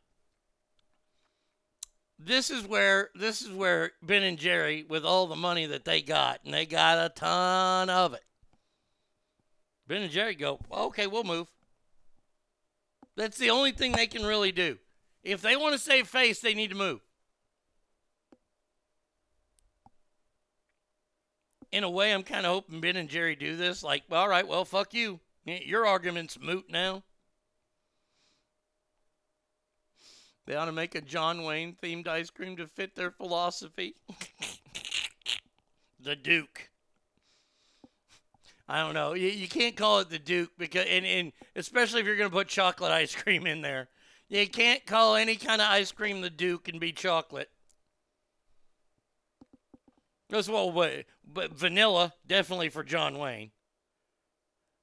this 2.18 2.50
is 2.50 2.66
where 2.66 3.08
this 3.14 3.40
is 3.40 3.50
where 3.50 3.92
Ben 4.02 4.24
and 4.24 4.38
Jerry, 4.38 4.84
with 4.86 5.06
all 5.06 5.26
the 5.26 5.34
money 5.34 5.64
that 5.64 5.86
they 5.86 6.02
got, 6.02 6.40
and 6.44 6.52
they 6.52 6.66
got 6.66 6.98
a 6.98 7.08
ton 7.08 7.88
of 7.88 8.12
it. 8.12 8.24
Ben 9.88 10.02
and 10.02 10.12
Jerry 10.12 10.34
go, 10.34 10.60
okay, 10.70 11.06
we'll 11.06 11.24
move. 11.24 11.50
That's 13.16 13.38
the 13.38 13.48
only 13.48 13.72
thing 13.72 13.92
they 13.92 14.06
can 14.06 14.26
really 14.26 14.52
do. 14.52 14.76
If 15.22 15.40
they 15.40 15.56
want 15.56 15.72
to 15.72 15.78
save 15.78 16.08
face, 16.08 16.40
they 16.40 16.52
need 16.52 16.68
to 16.68 16.76
move. 16.76 17.00
In 21.74 21.82
a 21.82 21.90
way, 21.90 22.14
I'm 22.14 22.22
kind 22.22 22.46
of 22.46 22.52
hoping 22.52 22.80
Ben 22.80 22.94
and 22.94 23.08
Jerry 23.08 23.34
do 23.34 23.56
this. 23.56 23.82
Like, 23.82 24.04
all 24.12 24.28
right, 24.28 24.46
well, 24.46 24.64
fuck 24.64 24.94
you. 24.94 25.18
Your 25.44 25.84
argument's 25.84 26.38
moot 26.40 26.66
now. 26.70 27.02
They 30.46 30.54
ought 30.54 30.66
to 30.66 30.72
make 30.72 30.94
a 30.94 31.00
John 31.00 31.42
Wayne 31.42 31.76
themed 31.82 32.06
ice 32.06 32.30
cream 32.30 32.56
to 32.58 32.68
fit 32.68 32.94
their 32.94 33.10
philosophy. 33.10 33.96
the 36.00 36.14
Duke. 36.14 36.70
I 38.68 38.80
don't 38.80 38.94
know. 38.94 39.14
You, 39.14 39.28
you 39.28 39.48
can't 39.48 39.76
call 39.76 39.98
it 39.98 40.10
the 40.10 40.18
Duke 40.20 40.52
because, 40.56 40.86
and, 40.88 41.04
and 41.04 41.32
especially 41.56 42.00
if 42.00 42.06
you're 42.06 42.16
going 42.16 42.30
to 42.30 42.36
put 42.36 42.46
chocolate 42.46 42.92
ice 42.92 43.16
cream 43.16 43.48
in 43.48 43.62
there, 43.62 43.88
you 44.28 44.46
can't 44.46 44.86
call 44.86 45.16
any 45.16 45.34
kind 45.34 45.60
of 45.60 45.68
ice 45.68 45.90
cream 45.90 46.20
the 46.20 46.30
Duke 46.30 46.68
and 46.68 46.78
be 46.78 46.92
chocolate. 46.92 47.50
As 50.30 50.48
well, 50.48 50.72
but, 50.72 51.04
but 51.24 51.52
vanilla 51.52 52.14
definitely 52.26 52.68
for 52.68 52.82
John 52.82 53.18
Wayne. 53.18 53.50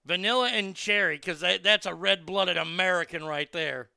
Vanilla 0.05 0.49
and 0.49 0.75
cherry, 0.75 1.17
because 1.17 1.41
that, 1.41 1.63
that's 1.63 1.85
a 1.85 1.93
red 1.93 2.25
blooded 2.25 2.57
American 2.57 3.23
right 3.23 3.51
there. 3.51 3.89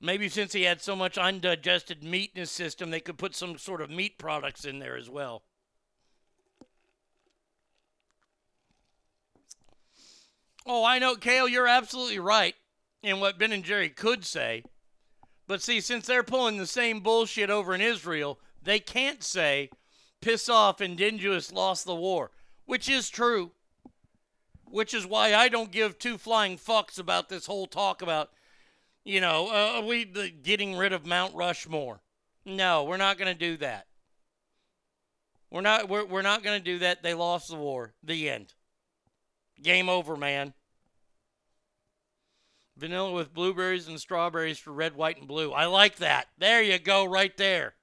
Maybe 0.00 0.28
since 0.28 0.52
he 0.52 0.62
had 0.62 0.80
so 0.80 0.96
much 0.96 1.18
undigested 1.18 2.02
meat 2.02 2.32
in 2.34 2.40
his 2.40 2.50
system, 2.50 2.90
they 2.90 3.00
could 3.00 3.18
put 3.18 3.36
some 3.36 3.58
sort 3.58 3.82
of 3.82 3.90
meat 3.90 4.18
products 4.18 4.64
in 4.64 4.78
there 4.78 4.96
as 4.96 5.10
well. 5.10 5.42
Oh, 10.66 10.84
I 10.84 10.98
know, 10.98 11.16
Kale, 11.16 11.48
you're 11.48 11.66
absolutely 11.66 12.18
right 12.18 12.54
in 13.02 13.20
what 13.20 13.38
Ben 13.38 13.52
and 13.52 13.64
Jerry 13.64 13.88
could 13.88 14.24
say. 14.24 14.62
But 15.46 15.62
see, 15.62 15.80
since 15.80 16.06
they're 16.06 16.22
pulling 16.22 16.58
the 16.58 16.66
same 16.66 17.00
bullshit 17.00 17.50
over 17.50 17.74
in 17.74 17.80
Israel, 17.80 18.38
they 18.62 18.78
can't 18.78 19.22
say, 19.22 19.70
piss 20.20 20.48
off, 20.48 20.80
and 20.80 21.00
Indigenous 21.00 21.52
lost 21.52 21.84
the 21.84 21.94
war, 21.94 22.30
which 22.66 22.88
is 22.88 23.08
true. 23.08 23.52
Which 24.64 24.94
is 24.94 25.04
why 25.04 25.34
I 25.34 25.48
don't 25.48 25.72
give 25.72 25.98
two 25.98 26.16
flying 26.16 26.56
fucks 26.56 26.98
about 26.98 27.28
this 27.28 27.46
whole 27.46 27.66
talk 27.66 28.02
about, 28.02 28.30
you 29.04 29.20
know, 29.20 29.48
uh, 29.48 29.84
we 29.84 30.04
the, 30.04 30.30
getting 30.30 30.76
rid 30.76 30.92
of 30.92 31.04
Mount 31.04 31.34
Rushmore. 31.34 32.00
No, 32.44 32.84
we're 32.84 32.96
not 32.96 33.18
going 33.18 33.32
to 33.32 33.38
do 33.38 33.56
that. 33.56 33.86
We're 35.50 35.60
not. 35.62 35.88
We're, 35.88 36.04
we're 36.04 36.22
not 36.22 36.44
going 36.44 36.58
to 36.58 36.64
do 36.64 36.78
that. 36.78 37.02
They 37.02 37.14
lost 37.14 37.48
the 37.48 37.56
war. 37.56 37.94
The 38.04 38.30
end. 38.30 38.54
Game 39.60 39.88
over, 39.88 40.16
man. 40.16 40.54
Vanilla 42.76 43.12
with 43.12 43.34
blueberries 43.34 43.88
and 43.88 44.00
strawberries 44.00 44.58
for 44.58 44.72
red, 44.72 44.94
white, 44.94 45.18
and 45.18 45.26
blue. 45.26 45.52
I 45.52 45.66
like 45.66 45.96
that. 45.96 46.28
There 46.38 46.62
you 46.62 46.78
go, 46.78 47.04
right 47.04 47.36
there. 47.36 47.74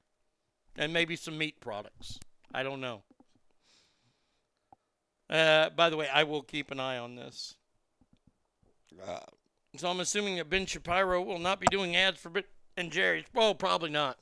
And 0.78 0.94
maybe 0.94 1.16
some 1.16 1.38
meat 1.38 1.60
products. 1.60 2.20
I 2.54 2.64
don't 2.64 2.82
know. 2.82 3.02
Uh, 5.30 5.70
by 5.72 5.90
the 5.90 5.98
way, 5.98 6.08
I 6.14 6.24
will 6.24 6.42
keep 6.42 6.72
an 6.72 6.80
eye 6.80 6.98
on 6.98 7.16
this. 7.16 7.56
Uh, 9.06 9.20
so 9.76 9.90
I'm 9.90 10.00
assuming 10.00 10.38
that 10.38 10.50
Ben 10.50 10.66
Shapiro 10.66 11.22
will 11.22 11.40
not 11.40 11.60
be 11.60 11.68
doing 11.70 11.96
ads 11.96 12.20
for 12.20 12.30
Ben 12.30 12.44
and 12.78 12.92
Jerry's. 12.92 13.26
Well, 13.34 13.56
probably 13.56 13.90
not. 13.90 14.18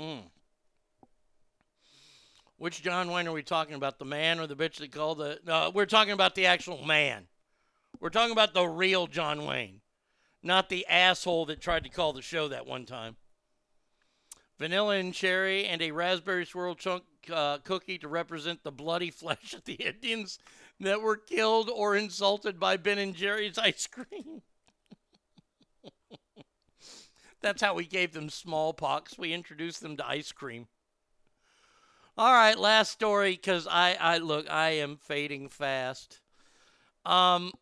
Mm. 0.00 0.22
Which 2.56 2.82
John 2.82 3.10
Wayne 3.10 3.26
are 3.26 3.32
we 3.32 3.42
talking 3.42 3.74
about? 3.74 3.98
The 3.98 4.04
man 4.04 4.38
or 4.38 4.46
the 4.46 4.56
bitch 4.56 4.76
they 4.76 4.88
call 4.88 5.14
the? 5.14 5.40
No, 5.46 5.70
we're 5.74 5.86
talking 5.86 6.12
about 6.12 6.34
the 6.34 6.46
actual 6.46 6.84
man. 6.84 7.26
We're 8.00 8.10
talking 8.10 8.32
about 8.32 8.54
the 8.54 8.66
real 8.66 9.06
John 9.06 9.44
Wayne, 9.44 9.80
not 10.42 10.68
the 10.68 10.86
asshole 10.86 11.46
that 11.46 11.60
tried 11.60 11.84
to 11.84 11.90
call 11.90 12.12
the 12.12 12.22
show 12.22 12.48
that 12.48 12.66
one 12.66 12.86
time. 12.86 13.16
Vanilla 14.58 14.96
and 14.96 15.12
cherry 15.12 15.66
and 15.66 15.82
a 15.82 15.90
raspberry 15.90 16.46
swirl 16.46 16.74
chunk 16.74 17.04
uh, 17.32 17.58
cookie 17.58 17.98
to 17.98 18.08
represent 18.08 18.62
the 18.62 18.70
bloody 18.70 19.10
flesh 19.12 19.52
of 19.54 19.64
the 19.64 19.74
Indians 19.74 20.38
that 20.80 21.00
were 21.00 21.16
killed 21.16 21.70
or 21.70 21.96
insulted 21.96 22.60
by 22.60 22.76
Ben 22.76 22.98
and 22.98 23.14
Jerry's 23.14 23.58
ice 23.58 23.86
cream. 23.86 24.42
That's 27.42 27.62
how 27.62 27.74
we 27.74 27.84
gave 27.84 28.12
them 28.12 28.30
smallpox. 28.30 29.18
We 29.18 29.32
introduced 29.32 29.80
them 29.82 29.96
to 29.96 30.08
ice 30.08 30.32
cream. 30.32 30.68
All 32.16 32.32
right, 32.32 32.56
last 32.56 32.92
story 32.92 33.32
because 33.32 33.66
I, 33.68 33.96
I 34.00 34.18
look, 34.18 34.48
I 34.48 34.70
am 34.70 34.96
fading 34.96 35.48
fast. 35.48 36.20
Um, 37.04 37.52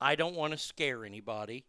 I 0.00 0.14
don't 0.14 0.34
want 0.34 0.52
to 0.52 0.58
scare 0.58 1.04
anybody, 1.04 1.66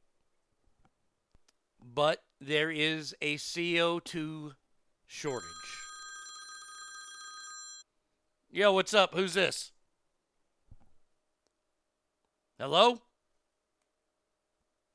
but 1.84 2.24
there 2.40 2.72
is 2.72 3.16
a 3.22 3.36
CO2 3.36 4.54
shortage. 5.06 5.48
Yo, 8.50 8.72
what's 8.74 8.94
up? 8.94 9.14
Who's 9.14 9.34
this? 9.34 9.72
Hello? 12.60 13.02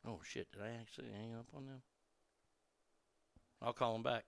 Oh 0.06 0.20
shit, 0.24 0.50
did 0.52 0.62
I 0.62 0.80
actually 0.80 1.10
hang 1.16 1.34
up 1.34 1.46
on 1.54 1.66
them? 1.66 1.82
I'll 3.60 3.72
call 3.72 3.92
them 3.92 4.02
back. 4.02 4.24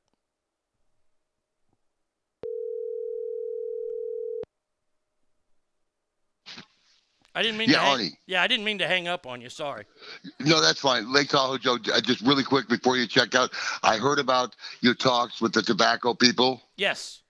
I 7.34 7.42
didn't 7.42 7.58
mean 7.58 7.68
Yeah, 7.68 7.76
to 7.76 7.80
hang, 7.82 7.98
Arnie. 7.98 8.12
Yeah, 8.26 8.42
I 8.42 8.46
didn't 8.46 8.64
mean 8.64 8.78
to 8.78 8.86
hang 8.86 9.08
up 9.08 9.26
on 9.26 9.40
you. 9.40 9.48
Sorry. 9.48 9.84
No, 10.40 10.60
that's 10.60 10.80
fine. 10.80 11.12
Lake 11.12 11.28
Tahoe 11.28 11.58
Joe, 11.58 11.78
uh, 11.92 12.00
just 12.00 12.20
really 12.22 12.44
quick 12.44 12.68
before 12.68 12.96
you 12.96 13.06
check 13.06 13.34
out, 13.34 13.50
I 13.82 13.96
heard 13.96 14.18
about 14.18 14.54
your 14.80 14.94
talks 14.94 15.40
with 15.40 15.52
the 15.52 15.62
tobacco 15.62 16.14
people. 16.14 16.62
Yes. 16.76 17.22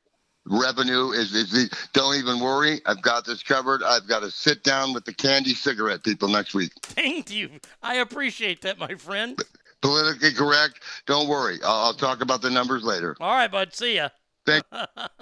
Revenue 0.46 1.10
is, 1.12 1.34
is 1.34 1.50
the, 1.50 1.74
don't 1.94 2.16
even 2.16 2.38
worry. 2.38 2.82
I've 2.84 3.00
got 3.00 3.24
this 3.24 3.42
covered. 3.42 3.82
I've 3.82 4.06
got 4.06 4.20
to 4.20 4.30
sit 4.30 4.62
down 4.62 4.92
with 4.92 5.06
the 5.06 5.14
candy 5.14 5.54
cigarette 5.54 6.04
people 6.04 6.28
next 6.28 6.52
week. 6.52 6.72
Thank 6.82 7.30
you. 7.30 7.48
I 7.82 7.96
appreciate 7.96 8.60
that, 8.60 8.78
my 8.78 8.94
friend. 8.96 9.42
Politically 9.80 10.32
correct. 10.32 10.80
Don't 11.06 11.28
worry. 11.28 11.58
I'll, 11.64 11.86
I'll 11.86 11.94
talk 11.94 12.20
about 12.20 12.42
the 12.42 12.50
numbers 12.50 12.84
later. 12.84 13.16
All 13.20 13.34
right, 13.34 13.50
bud. 13.50 13.74
See 13.74 13.96
ya. 13.96 14.10
Thank 14.44 14.64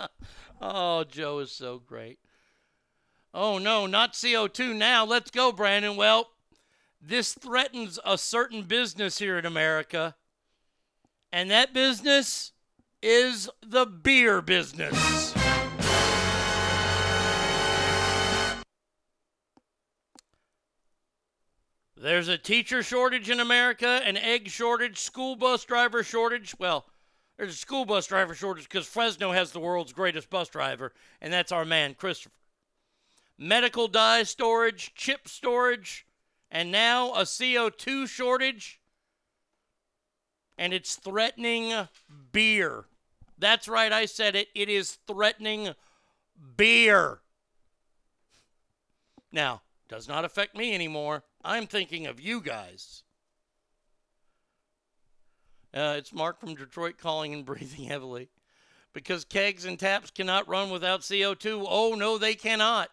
oh, 0.61 1.05
Joe 1.05 1.39
is 1.39 1.53
so 1.53 1.79
great. 1.79 2.19
Oh, 3.35 3.59
no, 3.59 3.87
not 3.87 4.13
CO2 4.13 4.77
now. 4.77 5.07
Let's 5.07 5.31
go, 5.31 5.53
Brandon. 5.53 5.97
Well, 5.97 6.29
this 7.01 7.33
threatens 7.33 7.99
a 8.05 8.19
certain 8.19 8.63
business 8.63 9.19
here 9.19 9.39
in 9.39 9.47
America, 9.47 10.15
and 11.33 11.51
that 11.51 11.73
business 11.73 12.53
is 13.03 13.49
the 13.67 13.87
beer 13.87 14.43
business. 14.43 15.33
There's 21.97 22.29
a 22.29 22.37
teacher 22.37 22.83
shortage 22.83 23.31
in 23.31 23.41
America, 23.41 24.03
an 24.05 24.17
egg 24.17 24.49
shortage, 24.49 24.99
school 24.99 25.37
bus 25.37 25.65
driver 25.65 26.03
shortage. 26.03 26.55
Well, 26.59 26.85
there's 27.39 27.55
a 27.55 27.57
school 27.57 27.85
bus 27.85 28.09
driver 28.09 28.35
shortage 28.35 28.69
because 28.69 28.87
Fresno 28.87 29.33
has 29.33 29.53
the 29.53 29.61
world's 29.61 29.93
greatest 29.93 30.29
bus 30.29 30.49
driver, 30.49 30.93
and 31.21 31.33
that's 31.33 31.53
our 31.53 31.65
man, 31.65 31.95
Christopher. 31.95 32.35
Medical 33.39 33.89
dye 33.89 34.23
storage, 34.23 34.95
chip 34.95 35.27
storage, 35.27 36.07
and 36.51 36.71
now 36.71 37.13
a 37.13 37.23
CO2 37.23 38.09
shortage. 38.09 38.81
And 40.59 40.73
it's 40.73 40.97
threatening 40.97 41.89
beer. 42.31 42.85
That's 43.39 43.67
right, 43.67 43.93
I 43.93 44.07
said 44.07 44.37
it. 44.37 44.49
It 44.55 44.69
is 44.69 44.99
threatening 45.07 45.75
beer. 46.57 47.21
Now, 49.33 49.63
does 49.89 50.09
not 50.09 50.25
affect 50.25 50.57
me 50.57 50.75
anymore. 50.75 51.25
I'm 51.45 51.67
thinking 51.67 52.07
of 52.07 52.21
you 52.21 52.41
guys. 52.41 53.03
Uh, 55.75 55.95
it's 55.97 56.13
Mark 56.13 56.39
from 56.39 56.55
Detroit 56.55 56.99
calling 56.99 57.33
and 57.33 57.45
breathing 57.47 57.87
heavily. 57.87 58.29
Because 58.93 59.25
kegs 59.25 59.65
and 59.65 59.79
taps 59.79 60.11
cannot 60.11 60.49
run 60.49 60.71
without 60.71 61.01
CO2. 61.01 61.67
Oh, 61.67 61.95
no, 61.95 62.19
they 62.19 62.35
cannot. 62.35 62.91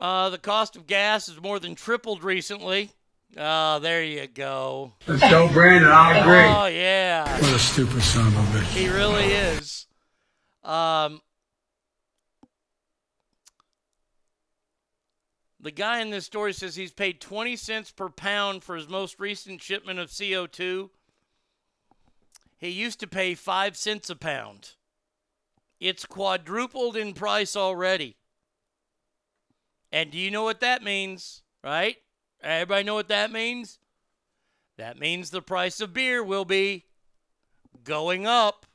Uh, 0.00 0.30
the 0.30 0.38
cost 0.38 0.76
of 0.76 0.86
gas 0.86 1.26
has 1.26 1.40
more 1.40 1.58
than 1.58 1.74
tripled 1.74 2.22
recently. 2.22 2.90
Ah, 3.38 3.78
there 3.78 4.02
you 4.02 4.26
go. 4.26 4.94
Let's 5.06 5.20
go, 5.30 5.48
Brandon. 5.52 5.90
I 5.90 6.18
agree. 6.18 6.36
Oh, 6.38 6.66
yeah. 6.66 7.40
What 7.40 7.52
a 7.54 7.58
stupid 7.58 8.02
son 8.02 8.28
of 8.28 8.34
a 8.34 8.58
bitch. 8.58 8.64
He 8.68 8.88
really 8.88 9.24
is. 9.24 9.86
Um, 10.64 11.20
the 15.60 15.70
guy 15.70 16.00
in 16.00 16.10
this 16.10 16.24
story 16.24 16.52
says 16.52 16.76
he's 16.76 16.92
paid 16.92 17.20
20 17.20 17.56
cents 17.56 17.90
per 17.90 18.08
pound 18.08 18.64
for 18.64 18.76
his 18.76 18.88
most 18.88 19.20
recent 19.20 19.62
shipment 19.62 19.98
of 19.98 20.08
CO2. 20.08 20.90
He 22.58 22.68
used 22.68 23.00
to 23.00 23.06
pay 23.06 23.34
5 23.34 23.76
cents 23.76 24.08
a 24.08 24.16
pound. 24.16 24.70
It's 25.78 26.06
quadrupled 26.06 26.96
in 26.96 27.12
price 27.12 27.54
already. 27.54 28.16
And 29.96 30.10
do 30.10 30.18
you 30.18 30.30
know 30.30 30.44
what 30.44 30.60
that 30.60 30.82
means, 30.82 31.40
right? 31.64 31.96
Everybody 32.42 32.84
know 32.84 32.92
what 32.92 33.08
that 33.08 33.32
means? 33.32 33.78
That 34.76 34.98
means 34.98 35.30
the 35.30 35.40
price 35.40 35.80
of 35.80 35.94
beer 35.94 36.22
will 36.22 36.44
be 36.44 36.84
going 37.82 38.26
up. 38.26 38.66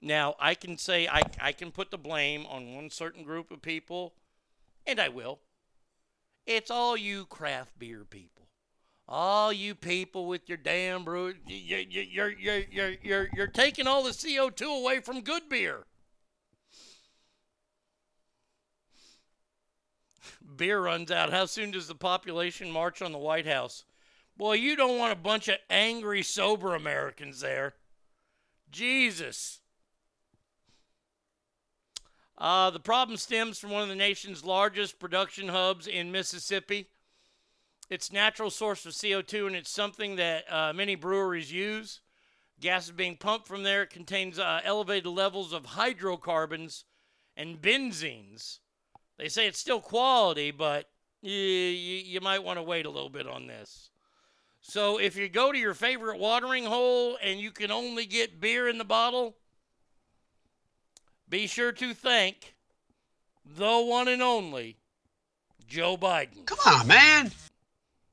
Now, 0.00 0.34
I 0.40 0.54
can 0.54 0.78
say 0.78 1.06
I, 1.06 1.20
I 1.42 1.52
can 1.52 1.72
put 1.72 1.90
the 1.90 1.98
blame 1.98 2.46
on 2.46 2.74
one 2.74 2.88
certain 2.88 3.22
group 3.22 3.50
of 3.50 3.60
people, 3.60 4.14
and 4.86 4.98
I 4.98 5.10
will. 5.10 5.40
It's 6.46 6.70
all 6.70 6.96
you 6.96 7.26
craft 7.26 7.78
beer 7.78 8.06
people. 8.08 8.46
All 9.06 9.52
you 9.52 9.74
people 9.74 10.24
with 10.24 10.48
your 10.48 10.56
damn 10.56 11.04
brew, 11.04 11.34
you're, 11.46 11.80
you're, 11.80 12.30
you're, 12.30 12.62
you're, 12.62 12.94
you're, 13.02 13.28
you're 13.34 13.46
taking 13.46 13.86
all 13.86 14.04
the 14.04 14.12
CO2 14.12 14.80
away 14.80 15.00
from 15.00 15.20
good 15.20 15.50
beer. 15.50 15.84
Beer 20.56 20.80
runs 20.80 21.10
out. 21.10 21.32
How 21.32 21.46
soon 21.46 21.70
does 21.70 21.88
the 21.88 21.94
population 21.94 22.70
march 22.70 23.02
on 23.02 23.12
the 23.12 23.18
White 23.18 23.46
House? 23.46 23.84
Boy, 24.36 24.54
you 24.54 24.76
don't 24.76 24.98
want 24.98 25.12
a 25.12 25.16
bunch 25.16 25.48
of 25.48 25.56
angry, 25.70 26.22
sober 26.22 26.74
Americans 26.74 27.40
there. 27.40 27.74
Jesus. 28.70 29.60
Uh, 32.38 32.70
the 32.70 32.80
problem 32.80 33.16
stems 33.16 33.58
from 33.58 33.70
one 33.70 33.82
of 33.82 33.88
the 33.88 33.94
nation's 33.94 34.44
largest 34.44 34.98
production 34.98 35.48
hubs 35.48 35.86
in 35.86 36.12
Mississippi. 36.12 36.90
It's 37.88 38.12
natural 38.12 38.50
source 38.50 38.84
of 38.84 38.92
CO2, 38.92 39.46
and 39.46 39.56
it's 39.56 39.70
something 39.70 40.16
that 40.16 40.52
uh, 40.52 40.72
many 40.74 40.96
breweries 40.96 41.52
use. 41.52 42.00
Gas 42.60 42.86
is 42.86 42.92
being 42.92 43.16
pumped 43.16 43.46
from 43.46 43.62
there. 43.62 43.82
It 43.82 43.90
contains 43.90 44.38
uh, 44.38 44.60
elevated 44.64 45.06
levels 45.06 45.52
of 45.52 45.64
hydrocarbons 45.66 46.84
and 47.36 47.60
benzenes. 47.60 48.58
They 49.18 49.28
say 49.28 49.46
it's 49.46 49.58
still 49.58 49.80
quality, 49.80 50.50
but 50.50 50.88
you, 51.22 51.32
you, 51.32 51.96
you 52.04 52.20
might 52.20 52.44
want 52.44 52.58
to 52.58 52.62
wait 52.62 52.86
a 52.86 52.90
little 52.90 53.08
bit 53.08 53.26
on 53.26 53.46
this. 53.46 53.90
So 54.60 54.98
if 54.98 55.16
you 55.16 55.28
go 55.28 55.52
to 55.52 55.58
your 55.58 55.74
favorite 55.74 56.18
watering 56.18 56.64
hole 56.64 57.16
and 57.22 57.40
you 57.40 57.50
can 57.50 57.70
only 57.70 58.04
get 58.04 58.40
beer 58.40 58.68
in 58.68 58.78
the 58.78 58.84
bottle, 58.84 59.36
be 61.28 61.46
sure 61.46 61.72
to 61.72 61.94
thank 61.94 62.54
the 63.44 63.80
one 63.80 64.08
and 64.08 64.22
only 64.22 64.76
Joe 65.66 65.96
Biden. 65.96 66.44
Come 66.46 66.58
on, 66.66 66.86
man. 66.86 67.30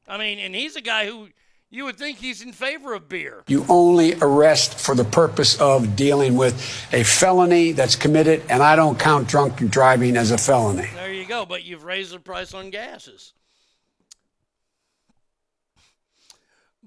I 0.07 0.17
mean, 0.17 0.39
and 0.39 0.53
he's 0.53 0.75
a 0.75 0.81
guy 0.81 1.07
who 1.07 1.29
you 1.73 1.85
would 1.85 1.97
think 1.97 2.19
he's 2.19 2.43
in 2.43 2.53
favor 2.53 2.93
of 2.93 3.09
beer. 3.09 3.43
You 3.47 3.65
only 3.67 4.13
arrest 4.21 4.79
for 4.79 4.93
the 4.93 5.03
purpose 5.03 5.59
of 5.59 5.95
dealing 5.95 6.35
with 6.35 6.53
a 6.93 7.03
felony 7.03 7.71
that's 7.71 7.95
committed, 7.95 8.43
and 8.47 8.61
I 8.61 8.75
don't 8.75 8.99
count 8.99 9.27
drunk 9.27 9.55
driving 9.71 10.15
as 10.15 10.29
a 10.29 10.37
felony. 10.37 10.87
There 10.93 11.11
you 11.11 11.25
go. 11.25 11.47
But 11.47 11.63
you've 11.63 11.83
raised 11.83 12.13
the 12.13 12.19
price 12.19 12.53
on 12.53 12.69
gases. 12.69 13.33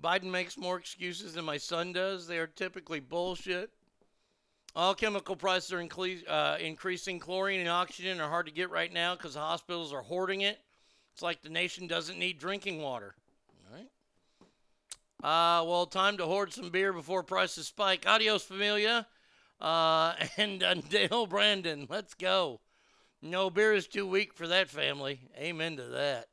Biden 0.01 0.31
makes 0.31 0.57
more 0.57 0.79
excuses 0.79 1.35
than 1.35 1.45
my 1.45 1.57
son 1.57 1.93
does. 1.93 2.29
They 2.29 2.39
are 2.39 2.47
typically 2.47 3.01
bullshit. 3.01 3.71
All 4.77 4.95
chemical 4.95 5.35
prices 5.35 5.73
are 5.73 5.83
incre- 5.83 6.29
uh, 6.29 6.59
increasing. 6.61 7.19
Chlorine 7.19 7.59
and 7.59 7.69
oxygen 7.69 8.21
are 8.21 8.31
hard 8.31 8.47
to 8.47 8.53
get 8.53 8.71
right 8.71 8.93
now 8.93 9.17
because 9.17 9.35
the 9.35 9.41
hospitals 9.41 9.93
are 9.93 10.03
hoarding 10.03 10.43
it. 10.43 10.61
It's 11.13 11.23
like 11.23 11.43
the 11.43 11.49
nation 11.49 11.89
doesn't 11.89 12.21
need 12.21 12.39
drinking 12.39 12.81
water. 12.81 13.17
Uh, 15.23 15.65
well, 15.67 15.87
time 15.87 16.19
to 16.19 16.27
hoard 16.27 16.53
some 16.53 16.71
beer 16.71 16.93
before 16.93 17.23
prices 17.23 17.67
spike. 17.67 18.05
Adios, 18.07 18.43
familia. 18.43 19.07
Uh, 19.61 20.15
and 20.37 20.63
uh, 20.63 20.75
Dale 20.75 21.27
Brandon, 21.27 21.87
let's 21.89 22.15
go. 22.15 22.61
No 23.23 23.49
beer 23.51 23.73
is 23.73 23.89
too 23.89 24.07
weak 24.07 24.35
for 24.35 24.47
that 24.47 24.69
family. 24.69 25.21
Amen 25.39 25.77
to 25.77 25.85
that. 25.85 26.27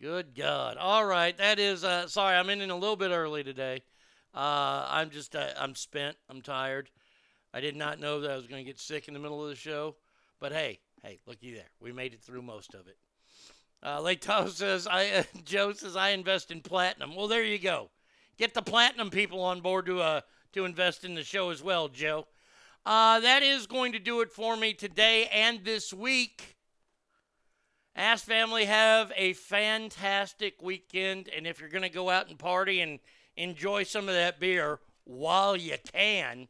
Good 0.00 0.34
God. 0.34 0.76
All 0.76 1.04
right, 1.06 1.36
that 1.38 1.58
is. 1.58 1.84
Uh, 1.84 2.06
sorry, 2.06 2.36
I'm 2.36 2.50
in 2.50 2.70
a 2.70 2.76
little 2.76 2.96
bit 2.96 3.10
early 3.10 3.42
today. 3.42 3.82
Uh, 4.34 4.86
I'm 4.88 5.10
just. 5.10 5.34
Uh, 5.34 5.48
I'm 5.58 5.74
spent. 5.74 6.16
I'm 6.28 6.42
tired. 6.42 6.90
I 7.54 7.60
did 7.60 7.76
not 7.76 8.00
know 8.00 8.20
that 8.20 8.30
I 8.30 8.36
was 8.36 8.46
going 8.46 8.64
to 8.64 8.68
get 8.68 8.80
sick 8.80 9.08
in 9.08 9.14
the 9.14 9.20
middle 9.20 9.42
of 9.42 9.48
the 9.48 9.56
show. 9.56 9.96
But 10.40 10.52
hey, 10.52 10.80
hey, 11.02 11.20
looky 11.26 11.54
there. 11.54 11.70
We 11.80 11.92
made 11.92 12.14
it 12.14 12.22
through 12.22 12.42
most 12.42 12.74
of 12.74 12.88
it. 12.88 12.96
Uh, 13.82 14.14
Tahoe 14.14 14.48
says, 14.48 14.86
I, 14.86 15.08
uh, 15.08 15.22
Joe 15.44 15.72
says, 15.72 15.96
I 15.96 16.10
invest 16.10 16.50
in 16.50 16.60
platinum. 16.60 17.14
Well, 17.14 17.28
there 17.28 17.44
you 17.44 17.58
go. 17.58 17.90
Get 18.38 18.54
the 18.54 18.62
platinum 18.62 19.10
people 19.10 19.40
on 19.42 19.60
board 19.60 19.86
to, 19.86 20.00
uh, 20.00 20.20
to 20.52 20.64
invest 20.64 21.04
in 21.04 21.14
the 21.14 21.24
show 21.24 21.50
as 21.50 21.62
well, 21.62 21.88
Joe. 21.88 22.26
Uh, 22.84 23.20
that 23.20 23.42
is 23.42 23.66
going 23.66 23.92
to 23.92 23.98
do 23.98 24.20
it 24.22 24.32
for 24.32 24.56
me 24.56 24.72
today 24.72 25.28
and 25.32 25.64
this 25.64 25.92
week. 25.92 26.56
Ask 27.94 28.24
family, 28.24 28.64
have 28.64 29.12
a 29.16 29.34
fantastic 29.34 30.62
weekend. 30.62 31.28
And 31.28 31.46
if 31.46 31.60
you're 31.60 31.68
going 31.68 31.82
to 31.82 31.90
go 31.90 32.10
out 32.10 32.28
and 32.28 32.38
party 32.38 32.80
and 32.80 32.98
enjoy 33.36 33.84
some 33.84 34.08
of 34.08 34.14
that 34.14 34.40
beer 34.40 34.80
while 35.04 35.56
you 35.56 35.76
can, 35.92 36.48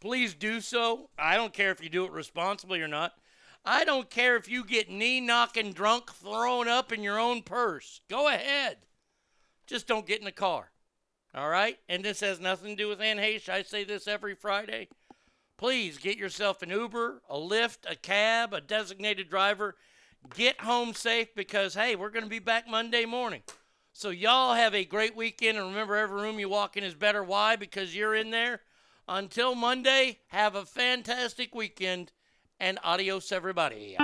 please 0.00 0.32
do 0.32 0.60
so. 0.60 1.10
I 1.18 1.34
don't 1.36 1.52
care 1.52 1.72
if 1.72 1.82
you 1.82 1.88
do 1.88 2.04
it 2.04 2.12
responsibly 2.12 2.80
or 2.80 2.88
not. 2.88 3.14
I 3.66 3.84
don't 3.84 4.10
care 4.10 4.36
if 4.36 4.48
you 4.48 4.64
get 4.64 4.90
knee 4.90 5.20
knocking 5.20 5.72
drunk 5.72 6.12
thrown 6.12 6.68
up 6.68 6.92
in 6.92 7.02
your 7.02 7.18
own 7.18 7.42
purse. 7.42 8.00
Go 8.08 8.28
ahead. 8.28 8.76
Just 9.66 9.86
don't 9.86 10.06
get 10.06 10.18
in 10.18 10.24
the 10.24 10.32
car. 10.32 10.70
All 11.34 11.48
right? 11.48 11.78
And 11.88 12.04
this 12.04 12.20
has 12.20 12.40
nothing 12.40 12.76
to 12.76 12.82
do 12.82 12.88
with 12.88 13.00
Ann. 13.00 13.18
I 13.18 13.38
say 13.38 13.84
this 13.84 14.06
every 14.06 14.34
Friday. 14.34 14.88
Please 15.56 15.98
get 15.98 16.16
yourself 16.16 16.62
an 16.62 16.70
Uber, 16.70 17.22
a 17.28 17.36
Lyft, 17.36 17.78
a 17.88 17.96
cab, 17.96 18.52
a 18.52 18.60
designated 18.60 19.28
driver. 19.28 19.76
Get 20.34 20.60
home 20.60 20.94
safe 20.94 21.34
because, 21.34 21.74
hey, 21.74 21.96
we're 21.96 22.10
going 22.10 22.24
to 22.24 22.30
be 22.30 22.38
back 22.38 22.68
Monday 22.68 23.04
morning. 23.04 23.42
So, 23.92 24.10
y'all 24.10 24.54
have 24.54 24.74
a 24.74 24.84
great 24.84 25.16
weekend. 25.16 25.58
And 25.58 25.68
remember, 25.68 25.96
every 25.96 26.20
room 26.20 26.38
you 26.38 26.48
walk 26.48 26.76
in 26.76 26.84
is 26.84 26.94
better. 26.94 27.22
Why? 27.22 27.56
Because 27.56 27.94
you're 27.94 28.14
in 28.14 28.30
there. 28.30 28.60
Until 29.06 29.54
Monday, 29.54 30.18
have 30.28 30.54
a 30.54 30.64
fantastic 30.64 31.54
weekend 31.54 32.10
and 32.58 32.78
adios, 32.82 33.30
everybody. 33.30 33.96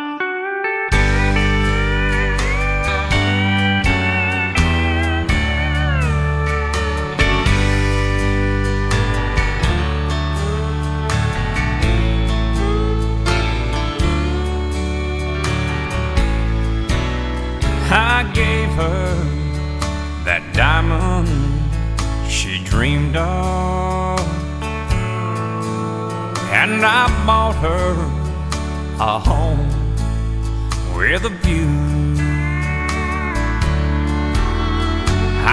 I 18.21 18.25
gave 18.35 18.69
her 18.73 19.15
that 20.27 20.43
diamond 20.53 21.27
she 22.29 22.63
dreamed 22.63 23.17
of. 23.17 24.21
And 26.53 26.85
I 26.85 27.09
bought 27.25 27.57
her 27.67 27.93
a 29.01 29.19
home 29.19 29.67
with 30.95 31.25
a 31.25 31.31
view. 31.31 31.73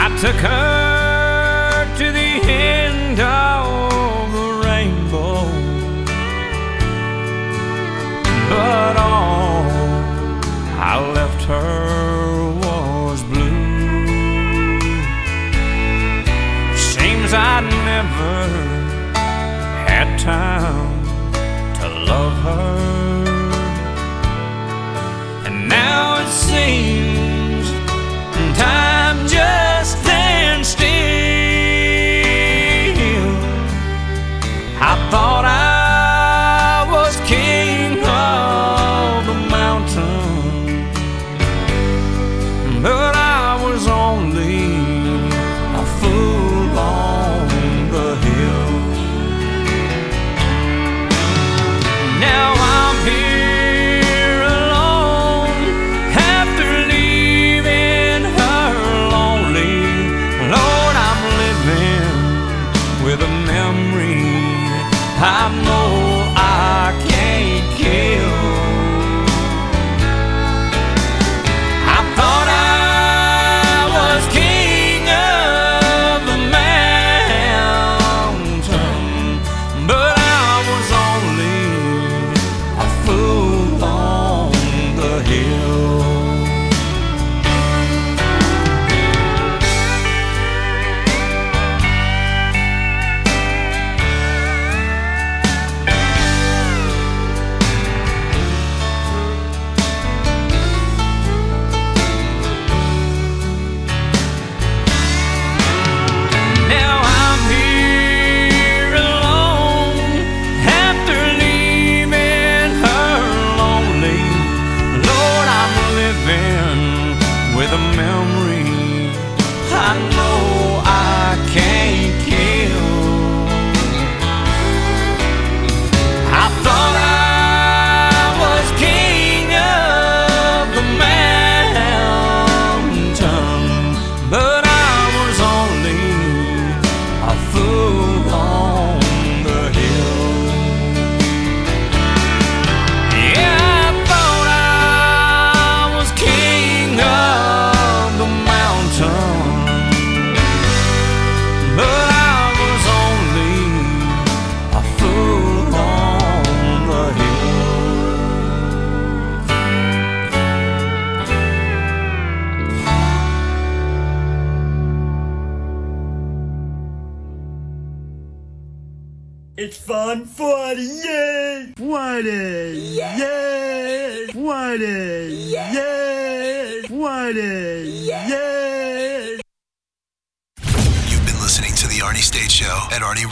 I 0.03 0.05
took 0.19 0.35
her 0.35 1.95
to 1.99 2.11
the 2.11 2.31
end 2.51 3.17
of 3.21 4.33
the 4.33 4.49
rainbow. 4.67 5.45
But 8.49 8.97
all 8.97 9.63
I 10.79 11.16
I 17.39 17.61
never 17.61 18.37
had 19.87 20.17
time 20.17 21.03
to 21.75 21.87
love 22.09 22.33
her. 22.47 22.77
And 25.45 25.69
now 25.69 26.21
it 26.21 26.29
seems 26.29 26.86